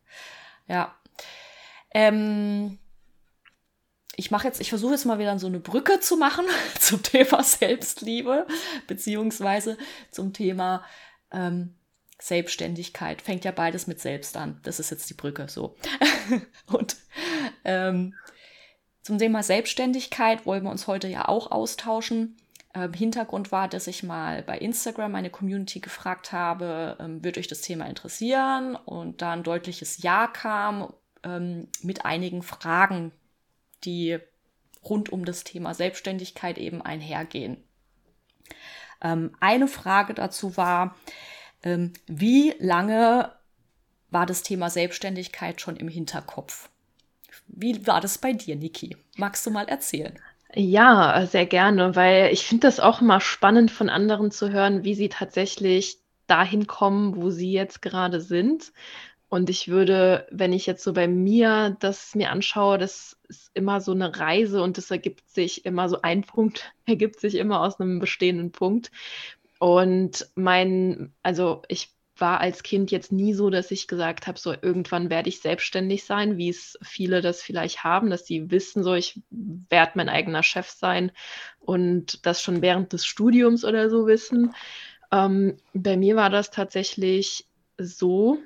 Ja. 0.67 0.95
Ähm, 1.91 2.79
ich 4.15 4.31
mache 4.31 4.47
jetzt, 4.47 4.61
ich 4.61 4.69
versuche 4.69 4.93
jetzt 4.93 5.05
mal 5.05 5.19
wieder 5.19 5.37
so 5.39 5.47
eine 5.47 5.59
Brücke 5.59 5.99
zu 5.99 6.17
machen 6.17 6.45
zum 6.79 7.01
Thema 7.01 7.43
Selbstliebe, 7.43 8.45
beziehungsweise 8.87 9.77
zum 10.11 10.33
Thema 10.33 10.83
ähm, 11.31 11.75
Selbstständigkeit. 12.19 13.21
Fängt 13.21 13.43
ja 13.43 13.51
beides 13.51 13.87
mit 13.87 13.99
selbst 13.99 14.37
an. 14.37 14.59
Das 14.63 14.79
ist 14.79 14.91
jetzt 14.91 15.09
die 15.09 15.15
Brücke 15.15 15.47
so. 15.49 15.75
Und 16.67 16.95
ähm, 17.65 18.13
zum 19.01 19.17
Thema 19.17 19.43
Selbstständigkeit 19.43 20.45
wollen 20.45 20.63
wir 20.63 20.71
uns 20.71 20.87
heute 20.87 21.07
ja 21.07 21.27
auch 21.27 21.51
austauschen. 21.51 22.37
Ähm, 22.75 22.93
Hintergrund 22.93 23.51
war, 23.51 23.67
dass 23.67 23.87
ich 23.87 24.03
mal 24.03 24.43
bei 24.43 24.57
Instagram 24.57 25.11
meine 25.11 25.31
Community 25.31 25.79
gefragt 25.79 26.31
habe, 26.31 26.97
ähm, 26.99 27.23
wird 27.23 27.37
euch 27.37 27.47
das 27.47 27.61
Thema 27.61 27.85
interessieren? 27.87 28.75
Und 28.75 29.21
da 29.21 29.33
ein 29.33 29.43
deutliches 29.43 30.01
Ja 30.01 30.27
kam 30.27 30.93
ähm, 31.23 31.67
mit 31.81 32.05
einigen 32.05 32.43
Fragen, 32.43 33.11
die 33.85 34.19
rund 34.83 35.09
um 35.09 35.25
das 35.25 35.43
Thema 35.43 35.73
Selbstständigkeit 35.73 36.57
eben 36.57 36.81
einhergehen. 36.81 37.57
Ähm, 39.01 39.35
eine 39.39 39.67
Frage 39.67 40.13
dazu 40.13 40.57
war, 40.57 40.95
ähm, 41.63 41.93
wie 42.07 42.53
lange 42.59 43.31
war 44.09 44.25
das 44.25 44.43
Thema 44.43 44.69
Selbstständigkeit 44.69 45.61
schon 45.61 45.75
im 45.75 45.87
Hinterkopf? 45.87 46.69
Wie 47.47 47.85
war 47.87 48.01
das 48.01 48.17
bei 48.17 48.33
dir, 48.33 48.55
Niki? 48.55 48.95
Magst 49.17 49.45
du 49.45 49.51
mal 49.51 49.67
erzählen? 49.67 50.17
Ja, 50.55 51.25
sehr 51.25 51.47
gerne, 51.47 51.95
weil 51.95 52.31
ich 52.31 52.45
finde 52.45 52.67
das 52.67 52.79
auch 52.79 53.01
immer 53.01 53.19
spannend 53.19 53.71
von 53.71 53.89
anderen 53.89 54.29
zu 54.29 54.51
hören, 54.51 54.83
wie 54.83 54.93
sie 54.93 55.09
tatsächlich 55.09 55.97
dahin 56.27 56.67
kommen, 56.67 57.15
wo 57.15 57.31
sie 57.31 57.51
jetzt 57.51 57.81
gerade 57.81 58.21
sind. 58.21 58.71
Und 59.33 59.49
ich 59.49 59.67
würde, 59.67 60.27
wenn 60.29 60.53
ich 60.53 60.67
jetzt 60.67 60.83
so 60.83 60.93
bei 60.93 61.07
mir 61.07 61.75
das 61.79 62.13
mir 62.13 62.29
anschaue, 62.29 62.77
das 62.77 63.17
ist 63.27 63.49
immer 63.55 63.81
so 63.81 63.91
eine 63.91 64.15
Reise 64.15 64.61
und 64.61 64.77
das 64.77 64.91
ergibt 64.91 65.27
sich 65.27 65.65
immer 65.65 65.89
so 65.89 66.03
ein 66.03 66.21
Punkt, 66.21 66.71
ergibt 66.85 67.19
sich 67.19 67.33
immer 67.33 67.61
aus 67.61 67.79
einem 67.79 67.97
bestehenden 67.97 68.51
Punkt. 68.51 68.91
Und 69.57 70.29
mein, 70.35 71.15
also 71.23 71.63
ich 71.67 71.89
war 72.15 72.41
als 72.41 72.61
Kind 72.61 72.91
jetzt 72.91 73.11
nie 73.11 73.33
so, 73.33 73.49
dass 73.49 73.71
ich 73.71 73.87
gesagt 73.87 74.27
habe, 74.27 74.37
so 74.37 74.53
irgendwann 74.53 75.09
werde 75.09 75.29
ich 75.29 75.41
selbstständig 75.41 76.03
sein, 76.03 76.37
wie 76.37 76.49
es 76.49 76.77
viele 76.83 77.21
das 77.21 77.41
vielleicht 77.41 77.83
haben, 77.83 78.11
dass 78.11 78.27
sie 78.27 78.51
wissen, 78.51 78.83
so 78.83 78.93
ich 78.93 79.19
werde 79.31 79.93
mein 79.95 80.09
eigener 80.09 80.43
Chef 80.43 80.69
sein 80.69 81.11
und 81.57 82.23
das 82.27 82.39
schon 82.43 82.61
während 82.61 82.93
des 82.93 83.03
Studiums 83.03 83.65
oder 83.65 83.89
so 83.89 84.05
wissen. 84.05 84.53
Ähm, 85.11 85.57
bei 85.73 85.97
mir 85.97 86.15
war 86.15 86.29
das 86.29 86.51
tatsächlich 86.51 87.47
so, 87.79 88.37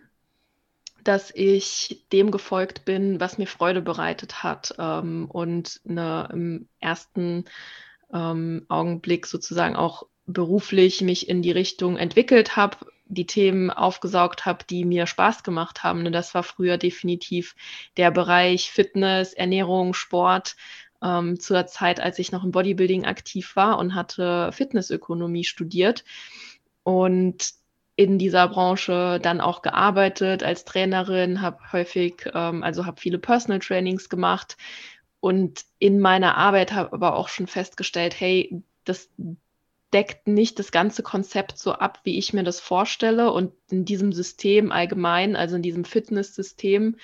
dass 1.07 1.31
ich 1.33 2.05
dem 2.11 2.31
gefolgt 2.31 2.85
bin, 2.85 3.19
was 3.19 3.37
mir 3.37 3.47
Freude 3.47 3.81
bereitet 3.81 4.43
hat 4.43 4.75
ähm, 4.77 5.25
und 5.29 5.79
eine, 5.87 6.29
im 6.33 6.67
ersten 6.79 7.45
ähm, 8.13 8.65
Augenblick 8.67 9.25
sozusagen 9.25 9.75
auch 9.75 10.07
beruflich 10.25 11.01
mich 11.01 11.29
in 11.29 11.41
die 11.41 11.51
Richtung 11.51 11.97
entwickelt 11.97 12.57
habe, 12.57 12.77
die 13.05 13.25
Themen 13.25 13.69
aufgesaugt 13.69 14.45
habe, 14.45 14.65
die 14.69 14.83
mir 14.83 15.07
Spaß 15.07 15.43
gemacht 15.43 15.83
haben. 15.83 16.05
Und 16.05 16.11
das 16.11 16.33
war 16.33 16.43
früher 16.43 16.77
definitiv 16.77 17.55
der 17.95 18.11
Bereich 18.11 18.69
Fitness, 18.69 19.33
Ernährung, 19.33 19.93
Sport. 19.93 20.55
Ähm, 21.01 21.39
zur 21.39 21.67
Zeit, 21.67 21.99
als 21.99 22.17
ich 22.17 22.31
noch 22.31 22.43
im 22.43 22.49
Bodybuilding 22.49 23.05
aktiv 23.05 23.55
war 23.55 23.77
und 23.77 23.93
hatte 23.93 24.51
Fitnessökonomie 24.51 25.43
studiert. 25.43 26.03
Und 26.81 27.53
in 27.98 28.20
dieser 28.20 28.48
Branche 28.48 29.20
dann 29.22 29.42
auch 29.42 29.62
gearbeitet 29.62 30.44
als 30.44 30.63
Trainerin, 30.63 31.42
habe 31.42 31.60
häufig, 31.74 32.30
ähm, 32.34 32.63
also 32.63 32.86
habe 32.86 33.01
viele 33.01 33.18
Personal 33.18 33.60
Trainings 33.60 34.08
gemacht 34.08 34.56
und 35.20 35.66
in 35.80 36.00
meiner 36.00 36.38
Arbeit 36.38 36.72
habe 36.74 36.94
aber 36.94 37.16
auch 37.16 37.27
schon 37.27 37.48
festgestellt, 37.48 38.18
hey, 38.20 38.63
das 38.86 39.10
deckt 39.94 40.27
nicht 40.27 40.60
das 40.60 40.72
ganze 40.72 41.01
Konzept 41.01 41.58
so 41.58 41.74
ab, 41.74 42.01
wie 42.04 42.18
ich 42.18 42.34
mir 42.34 42.44
das 42.44 42.60
vorstelle. 42.60 43.32
Und 43.32 43.54
in 43.72 43.84
diesem 43.86 44.12
System 44.12 44.72
allgemein, 44.72 45.36
also 45.36 45.56
in 45.56 45.62
diesem 45.62 45.86
Fitnesssystem, 45.86 46.98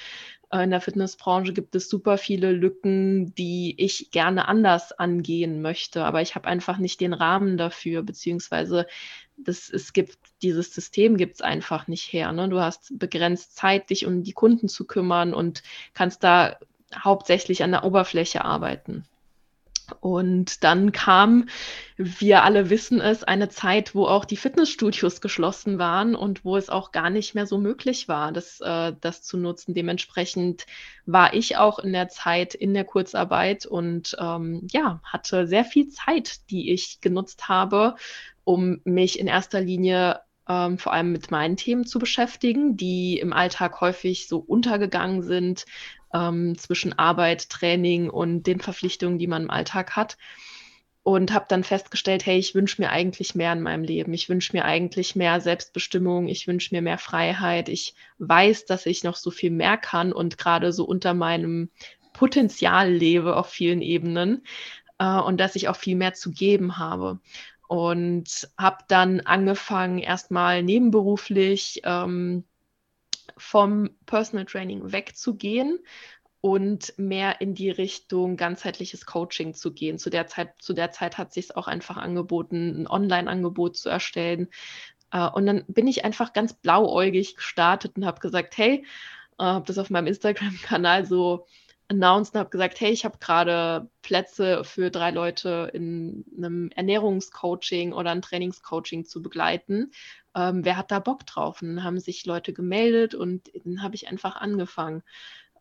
äh, 0.51 0.63
in 0.63 0.69
der 0.69 0.81
Fitnessbranche 0.81 1.53
gibt 1.53 1.75
es 1.75 1.89
super 1.89 2.17
viele 2.17 2.51
Lücken, 2.51 3.33
die 3.35 3.75
ich 3.77 4.11
gerne 4.11 4.47
anders 4.47 4.91
angehen 4.91 5.61
möchte. 5.61 6.03
Aber 6.05 6.21
ich 6.21 6.35
habe 6.35 6.47
einfach 6.47 6.77
nicht 6.77 6.99
den 7.01 7.13
Rahmen 7.13 7.57
dafür, 7.57 8.03
beziehungsweise 8.03 8.85
das, 9.37 9.69
es 9.69 9.93
gibt, 9.93 10.17
dieses 10.41 10.73
System 10.73 11.17
gibt 11.17 11.35
es 11.35 11.41
einfach 11.41 11.87
nicht 11.87 12.11
her. 12.11 12.31
Ne? 12.31 12.49
Du 12.49 12.59
hast 12.59 12.97
begrenzt 12.97 13.55
Zeit, 13.55 13.89
dich 13.89 14.05
um 14.05 14.23
die 14.23 14.33
Kunden 14.33 14.69
zu 14.69 14.85
kümmern 14.85 15.33
und 15.33 15.63
kannst 15.93 16.23
da 16.23 16.57
hauptsächlich 16.95 17.63
an 17.63 17.71
der 17.71 17.83
Oberfläche 17.83 18.45
arbeiten. 18.45 19.05
Und 19.99 20.63
dann 20.63 20.91
kam, 20.91 21.47
wir 21.97 22.43
alle 22.43 22.69
wissen 22.69 23.01
es, 23.01 23.23
eine 23.23 23.49
Zeit, 23.49 23.95
wo 23.95 24.05
auch 24.05 24.25
die 24.25 24.37
Fitnessstudios 24.37 25.21
geschlossen 25.21 25.79
waren 25.79 26.15
und 26.15 26.43
wo 26.43 26.57
es 26.57 26.69
auch 26.69 26.91
gar 26.91 27.09
nicht 27.09 27.35
mehr 27.35 27.45
so 27.45 27.57
möglich 27.57 28.07
war, 28.07 28.31
das, 28.31 28.59
äh, 28.61 28.93
das 28.99 29.23
zu 29.23 29.37
nutzen. 29.37 29.73
Dementsprechend 29.73 30.65
war 31.05 31.33
ich 31.33 31.57
auch 31.57 31.79
in 31.79 31.93
der 31.93 32.09
Zeit 32.09 32.53
in 32.55 32.73
der 32.73 32.85
Kurzarbeit 32.85 33.65
und 33.65 34.15
ähm, 34.19 34.67
ja, 34.71 35.01
hatte 35.03 35.47
sehr 35.47 35.65
viel 35.65 35.89
Zeit, 35.89 36.49
die 36.49 36.71
ich 36.71 37.01
genutzt 37.01 37.47
habe, 37.47 37.95
um 38.43 38.81
mich 38.83 39.19
in 39.19 39.27
erster 39.27 39.61
Linie 39.61 40.21
ähm, 40.47 40.77
vor 40.77 40.93
allem 40.93 41.11
mit 41.11 41.31
meinen 41.31 41.57
Themen 41.57 41.85
zu 41.85 41.99
beschäftigen, 41.99 42.75
die 42.75 43.17
im 43.19 43.33
Alltag 43.33 43.79
häufig 43.81 44.27
so 44.27 44.39
untergegangen 44.39 45.21
sind 45.21 45.65
ähm, 46.13 46.57
zwischen 46.57 46.97
Arbeit, 46.97 47.49
Training 47.49 48.09
und 48.09 48.43
den 48.43 48.59
Verpflichtungen, 48.59 49.19
die 49.19 49.27
man 49.27 49.43
im 49.43 49.49
Alltag 49.49 49.95
hat. 49.95 50.17
Und 51.05 51.33
habe 51.33 51.45
dann 51.49 51.65
festgestellt, 51.65 52.25
hey, 52.25 52.37
ich 52.37 52.55
wünsche 52.55 52.81
mir 52.81 52.89
eigentlich 52.89 53.35
mehr 53.35 53.51
in 53.51 53.61
meinem 53.61 53.83
Leben. 53.83 54.13
Ich 54.13 54.29
wünsche 54.29 54.55
mir 54.55 54.63
eigentlich 54.63 55.17
mehr 55.17 55.41
Selbstbestimmung. 55.41 56.29
Ich 56.29 56.47
wünsche 56.47 56.73
mir 56.73 56.81
mehr 56.81 56.97
Freiheit. 56.97 57.67
Ich 57.67 57.93
weiß, 58.19 58.65
dass 58.65 58.85
ich 58.85 59.03
noch 59.03 59.17
so 59.17 59.29
viel 59.29 59.51
mehr 59.51 59.75
kann 59.75 60.13
und 60.13 60.37
gerade 60.37 60.71
so 60.71 60.85
unter 60.85 61.13
meinem 61.13 61.69
Potenzial 62.13 62.89
lebe 62.89 63.35
auf 63.35 63.49
vielen 63.49 63.81
Ebenen 63.81 64.45
äh, 64.97 65.19
und 65.19 65.41
dass 65.41 65.57
ich 65.57 65.67
auch 65.67 65.75
viel 65.75 65.97
mehr 65.97 66.13
zu 66.13 66.31
geben 66.31 66.77
habe 66.77 67.19
und 67.67 68.47
habe 68.57 68.83
dann 68.87 69.21
angefangen, 69.21 69.97
erstmal 69.97 70.63
nebenberuflich 70.63 71.81
ähm, 71.83 72.43
vom 73.37 73.89
Personal 74.05 74.45
Training 74.45 74.91
wegzugehen 74.91 75.79
und 76.41 76.93
mehr 76.97 77.41
in 77.41 77.53
die 77.55 77.69
Richtung 77.71 78.35
ganzheitliches 78.37 79.05
Coaching 79.05 79.53
zu 79.53 79.73
gehen. 79.73 79.97
Zu 79.97 80.09
der 80.09 80.27
Zeit, 80.27 80.61
zu 80.61 80.73
der 80.73 80.91
Zeit 80.91 81.17
hat 81.17 81.33
sich 81.33 81.45
es 81.45 81.55
auch 81.55 81.67
einfach 81.67 81.97
angeboten, 81.97 82.81
ein 82.81 82.87
Online-Angebot 82.87 83.77
zu 83.77 83.89
erstellen, 83.89 84.49
Äh, 85.11 85.29
und 85.29 85.45
dann 85.45 85.63
bin 85.67 85.87
ich 85.87 86.05
einfach 86.05 86.33
ganz 86.33 86.53
blauäugig 86.53 87.35
gestartet 87.35 87.97
und 87.97 88.05
habe 88.05 88.19
gesagt, 88.19 88.57
hey, 88.57 88.85
äh, 89.39 89.43
habe 89.43 89.65
das 89.65 89.77
auf 89.77 89.89
meinem 89.89 90.07
Instagram-Kanal 90.07 91.05
so 91.05 91.45
announced 91.93 92.33
und 92.33 92.39
habe 92.39 92.49
gesagt, 92.49 92.79
hey, 92.79 92.91
ich 92.91 93.05
habe 93.05 93.17
gerade 93.19 93.89
Plätze 94.01 94.63
für 94.63 94.89
drei 94.89 95.11
Leute 95.11 95.69
in 95.73 96.25
einem 96.37 96.69
Ernährungscoaching 96.75 97.93
oder 97.93 98.11
ein 98.11 98.21
Trainingscoaching 98.21 99.05
zu 99.05 99.21
begleiten. 99.21 99.91
Ähm, 100.35 100.65
wer 100.65 100.77
hat 100.77 100.91
da 100.91 100.99
Bock 100.99 101.25
drauf? 101.25 101.61
Und 101.61 101.75
dann 101.75 101.83
haben 101.83 101.99
sich 101.99 102.25
Leute 102.25 102.53
gemeldet 102.53 103.15
und 103.15 103.51
dann 103.63 103.81
habe 103.81 103.95
ich 103.95 104.07
einfach 104.09 104.35
angefangen. 104.35 105.03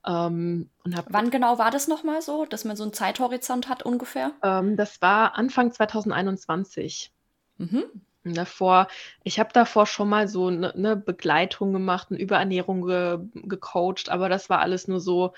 Ähm, 0.05 0.71
Wann 0.85 1.31
genau 1.31 1.59
war 1.59 1.71
das 1.71 1.87
nochmal 1.87 2.23
so, 2.23 2.45
dass 2.45 2.65
man 2.65 2.77
so 2.77 2.83
einen 2.83 2.93
Zeithorizont 2.93 3.69
hat 3.69 3.85
ungefähr? 3.85 4.33
Ähm, 4.43 4.77
das 4.77 5.01
war 5.01 5.37
Anfang 5.37 5.73
2021. 5.73 7.13
Mhm. 7.59 7.85
Davor, 8.25 8.87
ich 9.25 9.41
habe 9.41 9.51
davor 9.53 9.87
schon 9.87 10.09
mal 10.09 10.29
so 10.29 10.47
eine 10.47 10.73
ne 10.77 10.97
Begleitung 10.97 11.73
gemacht 11.73 12.11
und 12.11 12.19
über 12.19 12.39
Ernährung 12.39 12.87
ge 12.87 13.19
gecoacht, 13.35 14.11
aber 14.11 14.29
das 14.29 14.49
war 14.49 14.61
alles 14.61 14.87
nur 14.87 15.01
so, 15.01 15.35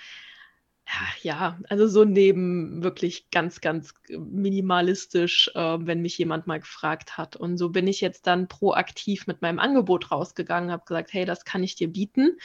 ja, 1.22 1.58
also 1.68 1.88
so 1.88 2.04
neben 2.04 2.82
wirklich 2.82 3.30
ganz, 3.30 3.60
ganz 3.60 3.94
minimalistisch, 4.08 5.50
äh, 5.54 5.78
wenn 5.80 6.02
mich 6.02 6.18
jemand 6.18 6.46
mal 6.46 6.60
gefragt 6.60 7.16
hat. 7.16 7.36
Und 7.36 7.56
so 7.58 7.70
bin 7.70 7.86
ich 7.86 8.00
jetzt 8.00 8.26
dann 8.26 8.48
proaktiv 8.48 9.26
mit 9.26 9.42
meinem 9.42 9.58
Angebot 9.58 10.10
rausgegangen, 10.10 10.70
habe 10.70 10.84
gesagt, 10.84 11.12
hey, 11.12 11.24
das 11.24 11.44
kann 11.44 11.62
ich 11.62 11.74
dir 11.74 11.88
bieten. 11.88 12.38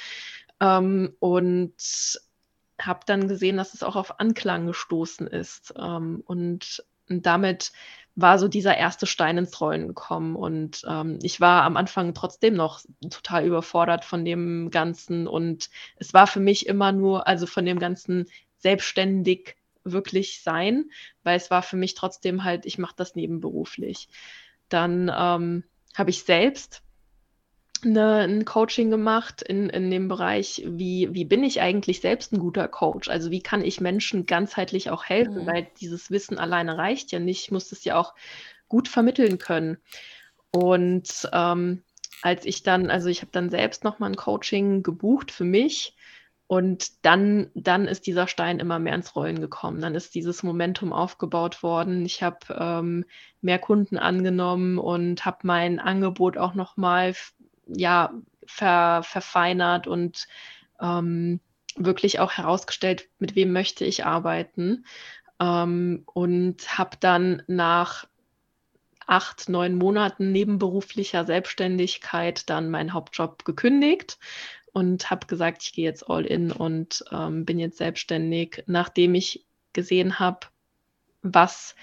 Ähm, 0.60 1.16
und 1.20 1.74
habe 2.80 3.00
dann 3.06 3.28
gesehen, 3.28 3.58
dass 3.58 3.74
es 3.74 3.84
auch 3.84 3.96
auf 3.96 4.20
Anklang 4.20 4.68
gestoßen 4.68 5.28
ist. 5.28 5.74
Ähm, 5.78 6.24
und 6.26 6.84
damit 7.08 7.72
war 8.22 8.40
so 8.40 8.48
dieser 8.48 8.78
erste 8.78 9.06
Stein 9.06 9.38
ins 9.38 9.60
Rollen 9.62 9.88
gekommen. 9.88 10.36
Und 10.36 10.84
ähm, 10.88 11.20
ich 11.22 11.40
war 11.40 11.64
am 11.64 11.78
Anfang 11.78 12.14
trotzdem 12.14 12.56
noch 12.56 12.82
total 13.10 13.46
überfordert 13.46 14.06
von 14.06 14.26
dem 14.26 14.70
Ganzen. 14.72 15.28
Und 15.28 15.70
es 15.98 16.14
war 16.14 16.28
für 16.28 16.40
mich 16.40 16.68
immer 16.68 16.92
nur, 16.92 17.28
also 17.28 17.46
von 17.46 17.66
dem 17.66 17.80
Ganzen 17.80 18.28
selbstständig 18.58 19.56
wirklich 19.84 20.44
sein, 20.44 20.90
weil 21.24 21.38
es 21.38 21.50
war 21.50 21.62
für 21.62 21.78
mich 21.78 21.96
trotzdem 21.96 22.44
halt, 22.44 22.66
ich 22.66 22.78
mache 22.78 22.96
das 22.96 23.16
nebenberuflich. 23.16 24.10
Dann 24.68 25.12
ähm, 25.16 25.64
habe 25.96 26.10
ich 26.10 26.24
selbst 26.24 26.84
eine, 27.86 28.22
ein 28.22 28.46
Coaching 28.46 28.90
gemacht 28.90 29.42
in, 29.42 29.70
in 29.70 29.90
dem 29.92 30.08
Bereich, 30.08 30.64
wie, 30.66 31.14
wie 31.14 31.26
bin 31.26 31.44
ich 31.44 31.62
eigentlich 31.62 32.02
selbst 32.02 32.34
ein 32.34 32.40
guter 32.40 32.68
Coach? 32.68 33.10
Also 33.10 33.32
wie 33.32 33.42
kann 33.42 33.64
ich 33.64 33.82
Menschen 33.82 34.26
ganzheitlich 34.26 34.90
auch 34.90 35.06
helfen, 35.06 35.44
mhm. 35.44 35.48
weil 35.48 35.68
dieses 35.80 36.12
Wissen 36.12 36.38
alleine 36.38 36.78
reicht 36.78 37.12
ja 37.12 37.20
nicht. 37.20 37.44
Ich 37.44 37.52
muss 37.52 37.72
es 37.72 37.84
ja 37.84 37.98
auch 37.98 38.14
gut 38.68 38.88
vermitteln 38.88 39.38
können. 39.38 39.78
Und 40.52 41.30
ähm, 41.34 41.84
als 42.22 42.46
ich 42.46 42.64
dann, 42.64 42.90
also 42.90 43.10
ich 43.10 43.22
habe 43.22 43.32
dann 43.32 43.50
selbst 43.50 43.84
nochmal 43.84 44.12
ein 44.12 44.16
Coaching 44.16 44.84
gebucht 44.84 45.32
für 45.32 45.44
mich 45.46 45.96
und 46.48 47.06
dann, 47.06 47.52
dann 47.54 47.88
ist 47.88 48.08
dieser 48.08 48.28
Stein 48.28 48.60
immer 48.60 48.80
mehr 48.80 48.96
ins 48.96 49.16
Rollen 49.16 49.40
gekommen. 49.40 49.82
Dann 49.82 49.94
ist 49.94 50.16
dieses 50.16 50.42
Momentum 50.42 50.94
aufgebaut 50.94 51.62
worden. 51.62 52.04
Ich 52.06 52.24
habe 52.24 52.40
ähm, 52.50 53.06
mehr 53.42 53.60
Kunden 53.60 53.98
angenommen 53.98 54.80
und 54.80 55.26
habe 55.26 55.38
mein 55.44 55.80
Angebot 55.80 56.38
auch 56.38 56.56
nochmal 56.56 57.14
ja, 57.76 58.14
ver, 58.46 59.02
verfeinert 59.04 59.88
und 59.88 60.28
ähm, 60.82 61.40
wirklich 61.76 62.20
auch 62.20 62.32
herausgestellt, 62.34 63.08
mit 63.20 63.36
wem 63.36 63.52
möchte 63.52 63.86
ich 63.86 64.06
arbeiten. 64.06 64.86
Ähm, 65.40 66.04
und 66.06 66.78
habe 66.78 66.98
dann 67.00 67.44
nach 67.48 68.08
acht, 69.08 69.50
neun 69.50 69.76
Monaten 69.76 70.32
nebenberuflicher 70.32 71.26
Selbstständigkeit 71.26 72.50
dann 72.50 72.70
meinen 72.70 72.94
Hauptjob 72.94 73.44
gekündigt 73.44 74.20
und 74.72 75.10
habe 75.10 75.26
gesagt, 75.26 75.64
ich 75.64 75.74
gehe 75.74 75.86
jetzt 75.86 76.08
all 76.10 76.26
in 76.26 76.52
und 76.52 77.04
ähm, 77.12 77.44
bin 77.46 77.58
jetzt 77.60 77.78
selbstständig, 77.78 78.64
nachdem 78.68 79.16
ich 79.16 79.46
gesehen 79.74 80.20
habe, 80.20 80.48
was 81.22 81.76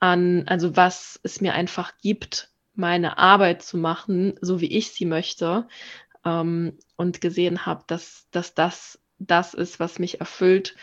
an, 0.00 0.44
also 0.46 0.76
was 0.76 1.20
es 1.22 1.40
mir 1.40 1.54
einfach 1.54 1.92
gibt, 2.02 2.50
meine 2.76 3.18
Arbeit 3.18 3.62
zu 3.62 3.78
machen, 3.78 4.34
so 4.40 4.60
wie 4.60 4.72
ich 4.72 4.90
sie 4.90 5.06
möchte, 5.06 5.68
ähm, 6.24 6.78
und 6.96 7.20
gesehen 7.20 7.66
habe, 7.66 7.84
dass, 7.86 8.28
dass 8.30 8.54
das 8.54 8.98
das 9.18 9.54
ist, 9.54 9.80
was 9.80 9.98
mich 9.98 10.20
erfüllt. 10.20 10.76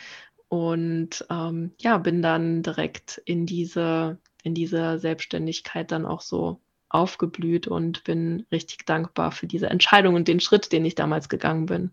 Und 0.47 1.25
ähm, 1.29 1.73
ja, 1.79 1.97
bin 1.97 2.21
dann 2.21 2.63
direkt 2.63 3.21
in 3.25 3.45
diese, 3.45 4.19
in 4.43 4.53
diese 4.53 4.99
Selbstständigkeit 4.99 5.91
dann 5.91 6.05
auch 6.05 6.21
so 6.21 6.59
aufgeblüht 6.89 7.67
und 7.67 8.03
bin 8.03 8.45
richtig 8.51 8.85
dankbar 8.85 9.31
für 9.31 9.47
diese 9.47 9.67
Entscheidung 9.67 10.13
und 10.13 10.27
den 10.27 10.39
Schritt, 10.39 10.71
den 10.71 10.85
ich 10.85 10.93
damals 10.93 11.27
gegangen 11.27 11.65
bin. 11.65 11.91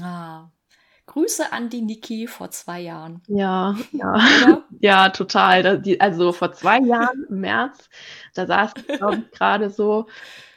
Ah, 0.00 0.48
Grüße 1.06 1.52
an 1.52 1.68
die 1.68 1.82
Niki 1.82 2.26
vor 2.26 2.50
zwei 2.50 2.80
Jahren. 2.80 3.22
Ja, 3.28 3.76
ja, 3.92 4.64
ja, 4.80 5.10
total. 5.10 5.82
also 5.98 6.32
vor 6.32 6.52
zwei 6.52 6.80
Jahren 6.80 7.26
im 7.28 7.40
März, 7.40 7.88
da 8.34 8.46
saß 8.46 8.72
ich, 8.76 8.98
glaube 8.98 9.22
ich, 9.24 9.30
gerade 9.30 9.70
so 9.70 10.06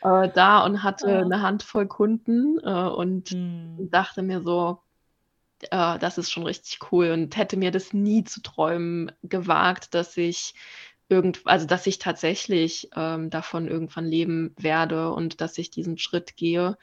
äh, 0.03 0.29
da 0.29 0.63
und 0.65 0.83
hatte 0.83 1.09
ja. 1.09 1.21
eine 1.21 1.41
Handvoll 1.41 1.87
Kunden 1.87 2.59
äh, 2.63 2.69
und 2.69 3.29
hm. 3.29 3.89
dachte 3.91 4.21
mir 4.21 4.41
so, 4.41 4.79
äh, 5.69 5.99
das 5.99 6.17
ist 6.17 6.31
schon 6.31 6.43
richtig 6.43 6.79
cool 6.91 7.11
und 7.11 7.35
hätte 7.37 7.57
mir 7.57 7.71
das 7.71 7.93
nie 7.93 8.23
zu 8.23 8.41
träumen 8.41 9.11
gewagt, 9.23 9.93
dass 9.93 10.17
ich 10.17 10.53
irgend, 11.09 11.41
also 11.45 11.67
dass 11.67 11.87
ich 11.87 11.99
tatsächlich 11.99 12.89
ähm, 12.95 13.29
davon 13.29 13.67
irgendwann 13.67 14.05
leben 14.05 14.55
werde 14.57 15.11
und 15.11 15.41
dass 15.41 15.57
ich 15.57 15.69
diesen 15.69 15.97
Schritt 15.97 16.37
gehe 16.37 16.77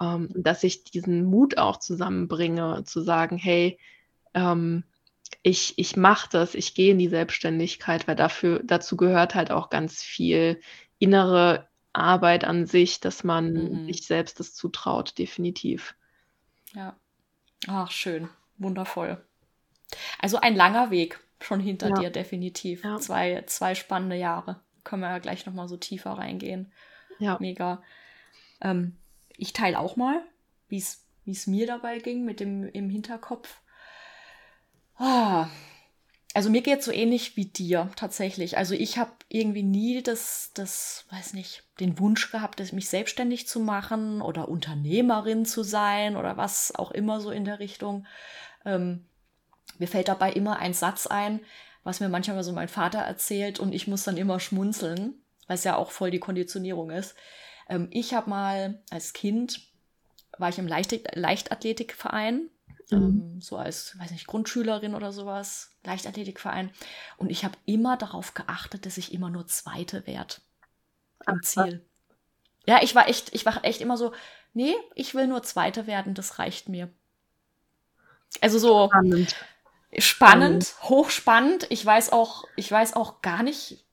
ähm, 0.00 0.28
dass 0.34 0.64
ich 0.64 0.84
diesen 0.84 1.24
Mut 1.24 1.58
auch 1.58 1.76
zusammenbringe, 1.78 2.82
zu 2.84 3.02
sagen, 3.02 3.36
hey, 3.36 3.78
ähm, 4.34 4.84
ich, 5.42 5.78
ich 5.78 5.96
mache 5.96 6.28
das, 6.30 6.54
ich 6.54 6.74
gehe 6.74 6.92
in 6.92 6.98
die 6.98 7.08
Selbstständigkeit, 7.08 8.06
weil 8.06 8.16
dafür, 8.16 8.60
dazu 8.64 8.96
gehört 8.96 9.34
halt 9.34 9.50
auch 9.50 9.70
ganz 9.70 10.02
viel 10.02 10.60
innere 10.98 11.68
Arbeit 11.92 12.44
an 12.44 12.66
sich, 12.66 13.00
dass 13.00 13.24
man 13.24 13.52
mhm. 13.52 13.86
sich 13.86 14.06
selbst 14.06 14.38
das 14.38 14.54
zutraut, 14.54 15.18
definitiv. 15.18 15.94
Ja. 16.74 16.96
Ach, 17.66 17.90
schön. 17.90 18.28
Wundervoll. 18.58 19.24
Also 20.18 20.38
ein 20.38 20.54
langer 20.54 20.90
Weg 20.90 21.20
schon 21.40 21.60
hinter 21.60 21.88
ja. 21.88 21.94
dir, 21.94 22.10
definitiv. 22.10 22.84
Ja. 22.84 22.98
Zwei, 22.98 23.42
zwei 23.46 23.74
spannende 23.74 24.16
Jahre. 24.16 24.60
Können 24.84 25.02
wir 25.02 25.10
ja 25.10 25.18
gleich 25.18 25.46
nochmal 25.46 25.68
so 25.68 25.76
tiefer 25.76 26.12
reingehen. 26.12 26.72
Ja. 27.18 27.38
Mega. 27.40 27.82
Ähm, 28.60 28.96
ich 29.36 29.52
teile 29.52 29.78
auch 29.78 29.96
mal, 29.96 30.22
wie 30.68 30.78
es 30.78 31.46
mir 31.46 31.66
dabei 31.66 31.98
ging 31.98 32.24
mit 32.24 32.40
dem 32.40 32.68
im 32.68 32.90
Hinterkopf. 32.90 33.60
Ah, 35.00 35.48
also 36.34 36.50
mir 36.50 36.60
geht 36.60 36.80
es 36.80 36.84
so 36.84 36.92
ähnlich 36.92 37.34
wie 37.34 37.46
dir 37.46 37.90
tatsächlich. 37.96 38.58
Also 38.58 38.74
ich 38.74 38.98
habe 38.98 39.12
irgendwie 39.30 39.62
nie 39.62 40.02
das, 40.02 40.50
das, 40.52 41.06
weiß 41.10 41.32
nicht, 41.32 41.64
den 41.80 41.98
Wunsch 41.98 42.30
gehabt, 42.30 42.60
mich 42.74 42.90
selbstständig 42.90 43.48
zu 43.48 43.60
machen 43.60 44.20
oder 44.20 44.48
Unternehmerin 44.48 45.46
zu 45.46 45.62
sein 45.62 46.16
oder 46.16 46.36
was 46.36 46.74
auch 46.74 46.90
immer 46.90 47.22
so 47.22 47.30
in 47.30 47.46
der 47.46 47.60
Richtung. 47.60 48.06
Ähm, 48.66 49.06
mir 49.78 49.88
fällt 49.88 50.08
dabei 50.08 50.32
immer 50.32 50.58
ein 50.58 50.74
Satz 50.74 51.06
ein, 51.06 51.40
was 51.82 52.00
mir 52.00 52.10
manchmal 52.10 52.44
so 52.44 52.52
mein 52.52 52.68
Vater 52.68 52.98
erzählt 52.98 53.58
und 53.58 53.72
ich 53.72 53.88
muss 53.88 54.04
dann 54.04 54.18
immer 54.18 54.38
schmunzeln, 54.38 55.14
weil 55.46 55.54
es 55.54 55.64
ja 55.64 55.76
auch 55.76 55.92
voll 55.92 56.10
die 56.10 56.20
Konditionierung 56.20 56.90
ist. 56.90 57.14
Ähm, 57.70 57.88
ich 57.90 58.12
habe 58.12 58.28
mal 58.28 58.82
als 58.90 59.14
Kind, 59.14 59.62
war 60.36 60.50
ich 60.50 60.58
im 60.58 60.68
Leicht 60.68 61.16
Leichtathletikverein, 61.16 62.50
mhm. 62.90 62.98
ähm, 62.98 63.40
so 63.40 63.56
als, 63.56 63.98
weiß 63.98 64.10
nicht, 64.10 64.26
Grundschülerin 64.26 64.94
oder 64.94 65.12
sowas, 65.12 65.72
Leichtathletikverein. 65.84 66.70
Und 67.16 67.30
ich 67.30 67.44
habe 67.44 67.56
immer 67.66 67.96
darauf 67.96 68.34
geachtet, 68.34 68.86
dass 68.86 68.98
ich 68.98 69.12
immer 69.12 69.30
nur 69.30 69.46
Zweite 69.46 70.06
werde 70.06 70.36
am 71.26 71.42
Ziel. 71.42 71.84
Ja, 72.66 72.82
ich 72.82 72.94
war 72.94 73.08
echt, 73.08 73.34
ich 73.34 73.46
war 73.46 73.64
echt 73.64 73.80
immer 73.80 73.96
so, 73.96 74.12
nee, 74.52 74.74
ich 74.94 75.14
will 75.14 75.26
nur 75.26 75.42
Zweite 75.42 75.86
werden, 75.86 76.14
das 76.14 76.38
reicht 76.38 76.68
mir. 76.68 76.90
Also 78.40 78.58
so 78.58 78.88
spannend, 78.88 79.36
spannend 79.98 80.74
hochspannend. 80.82 81.66
Ich 81.70 81.84
weiß 81.84 82.12
auch, 82.12 82.44
ich 82.56 82.70
weiß 82.70 82.94
auch 82.94 83.22
gar 83.22 83.42
nicht, 83.42 83.84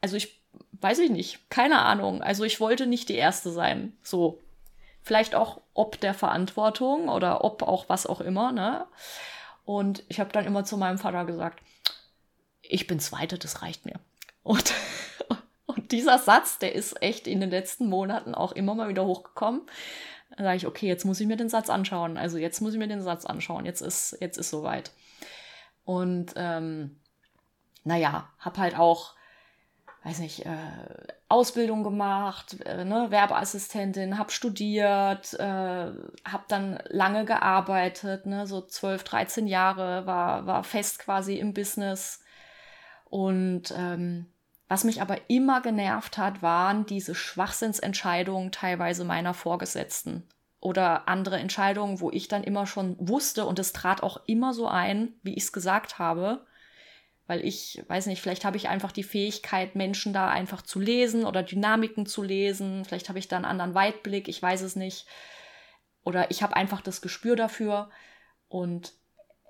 also 0.00 0.16
ich 0.16 0.44
weiß 0.84 0.98
ich 0.98 1.10
nicht, 1.10 1.50
keine 1.50 1.80
Ahnung. 1.80 2.22
Also 2.22 2.44
ich 2.44 2.60
wollte 2.60 2.86
nicht 2.86 3.08
die 3.08 3.14
Erste 3.14 3.50
sein. 3.50 3.96
So. 4.02 4.43
Vielleicht 5.04 5.34
auch 5.34 5.60
ob 5.74 6.00
der 6.00 6.14
Verantwortung 6.14 7.08
oder 7.10 7.44
ob 7.44 7.62
auch 7.62 7.88
was 7.88 8.06
auch 8.06 8.20
immer, 8.20 8.52
ne? 8.52 8.86
Und 9.66 10.02
ich 10.08 10.18
habe 10.18 10.32
dann 10.32 10.46
immer 10.46 10.64
zu 10.64 10.76
meinem 10.76 10.98
Vater 10.98 11.24
gesagt, 11.26 11.62
ich 12.62 12.86
bin 12.86 13.00
Zweite, 13.00 13.38
das 13.38 13.60
reicht 13.60 13.84
mir. 13.84 14.00
Und, 14.42 14.72
und 15.66 15.92
dieser 15.92 16.18
Satz, 16.18 16.58
der 16.58 16.74
ist 16.74 17.02
echt 17.02 17.26
in 17.26 17.40
den 17.40 17.50
letzten 17.50 17.86
Monaten 17.86 18.34
auch 18.34 18.52
immer 18.52 18.74
mal 18.74 18.88
wieder 18.88 19.04
hochgekommen. 19.04 19.62
Da 20.36 20.44
sage 20.44 20.56
ich, 20.56 20.66
okay, 20.66 20.88
jetzt 20.88 21.04
muss 21.04 21.20
ich 21.20 21.26
mir 21.26 21.36
den 21.36 21.50
Satz 21.50 21.68
anschauen. 21.68 22.16
Also 22.16 22.38
jetzt 22.38 22.60
muss 22.62 22.72
ich 22.72 22.78
mir 22.78 22.88
den 22.88 23.02
Satz 23.02 23.26
anschauen. 23.26 23.66
Jetzt 23.66 23.82
ist, 23.82 24.16
jetzt 24.20 24.38
ist 24.38 24.50
soweit. 24.50 24.90
Und 25.84 26.32
ähm, 26.36 26.98
naja, 27.84 28.30
hab 28.38 28.56
halt 28.56 28.78
auch 28.78 29.14
weiß 30.04 30.18
nicht, 30.18 30.44
äh, 30.44 30.50
Ausbildung 31.28 31.82
gemacht, 31.82 32.60
äh, 32.66 32.84
ne, 32.84 33.06
Werbeassistentin, 33.10 34.18
habe 34.18 34.30
studiert, 34.30 35.32
äh, 35.34 35.42
habe 35.42 36.44
dann 36.48 36.78
lange 36.88 37.24
gearbeitet, 37.24 38.26
ne, 38.26 38.46
so 38.46 38.60
12, 38.60 39.02
13 39.04 39.46
Jahre, 39.46 40.06
war, 40.06 40.46
war 40.46 40.62
fest 40.62 40.98
quasi 40.98 41.36
im 41.38 41.54
Business. 41.54 42.20
Und 43.06 43.74
ähm, 43.76 44.26
was 44.68 44.84
mich 44.84 45.00
aber 45.00 45.18
immer 45.28 45.62
genervt 45.62 46.18
hat, 46.18 46.42
waren 46.42 46.84
diese 46.84 47.14
Schwachsinnsentscheidungen 47.14 48.52
teilweise 48.52 49.04
meiner 49.04 49.32
Vorgesetzten 49.32 50.28
oder 50.60 51.08
andere 51.08 51.38
Entscheidungen, 51.38 52.00
wo 52.00 52.10
ich 52.10 52.28
dann 52.28 52.44
immer 52.44 52.66
schon 52.66 52.96
wusste 52.98 53.46
und 53.46 53.58
es 53.58 53.72
trat 53.72 54.02
auch 54.02 54.20
immer 54.26 54.52
so 54.52 54.66
ein, 54.66 55.14
wie 55.22 55.34
ich 55.34 55.44
es 55.44 55.52
gesagt 55.52 55.98
habe, 55.98 56.44
weil 57.26 57.44
ich 57.44 57.82
weiß 57.88 58.06
nicht, 58.06 58.20
vielleicht 58.20 58.44
habe 58.44 58.56
ich 58.56 58.68
einfach 58.68 58.92
die 58.92 59.02
Fähigkeit, 59.02 59.74
Menschen 59.74 60.12
da 60.12 60.28
einfach 60.28 60.62
zu 60.62 60.78
lesen 60.78 61.24
oder 61.24 61.42
Dynamiken 61.42 62.06
zu 62.06 62.22
lesen. 62.22 62.84
Vielleicht 62.84 63.08
habe 63.08 63.18
ich 63.18 63.28
da 63.28 63.36
einen 63.36 63.46
anderen 63.46 63.74
Weitblick, 63.74 64.28
ich 64.28 64.42
weiß 64.42 64.60
es 64.62 64.76
nicht. 64.76 65.06
Oder 66.04 66.30
ich 66.30 66.42
habe 66.42 66.54
einfach 66.54 66.82
das 66.82 67.00
Gespür 67.00 67.34
dafür 67.34 67.88
und 68.48 68.92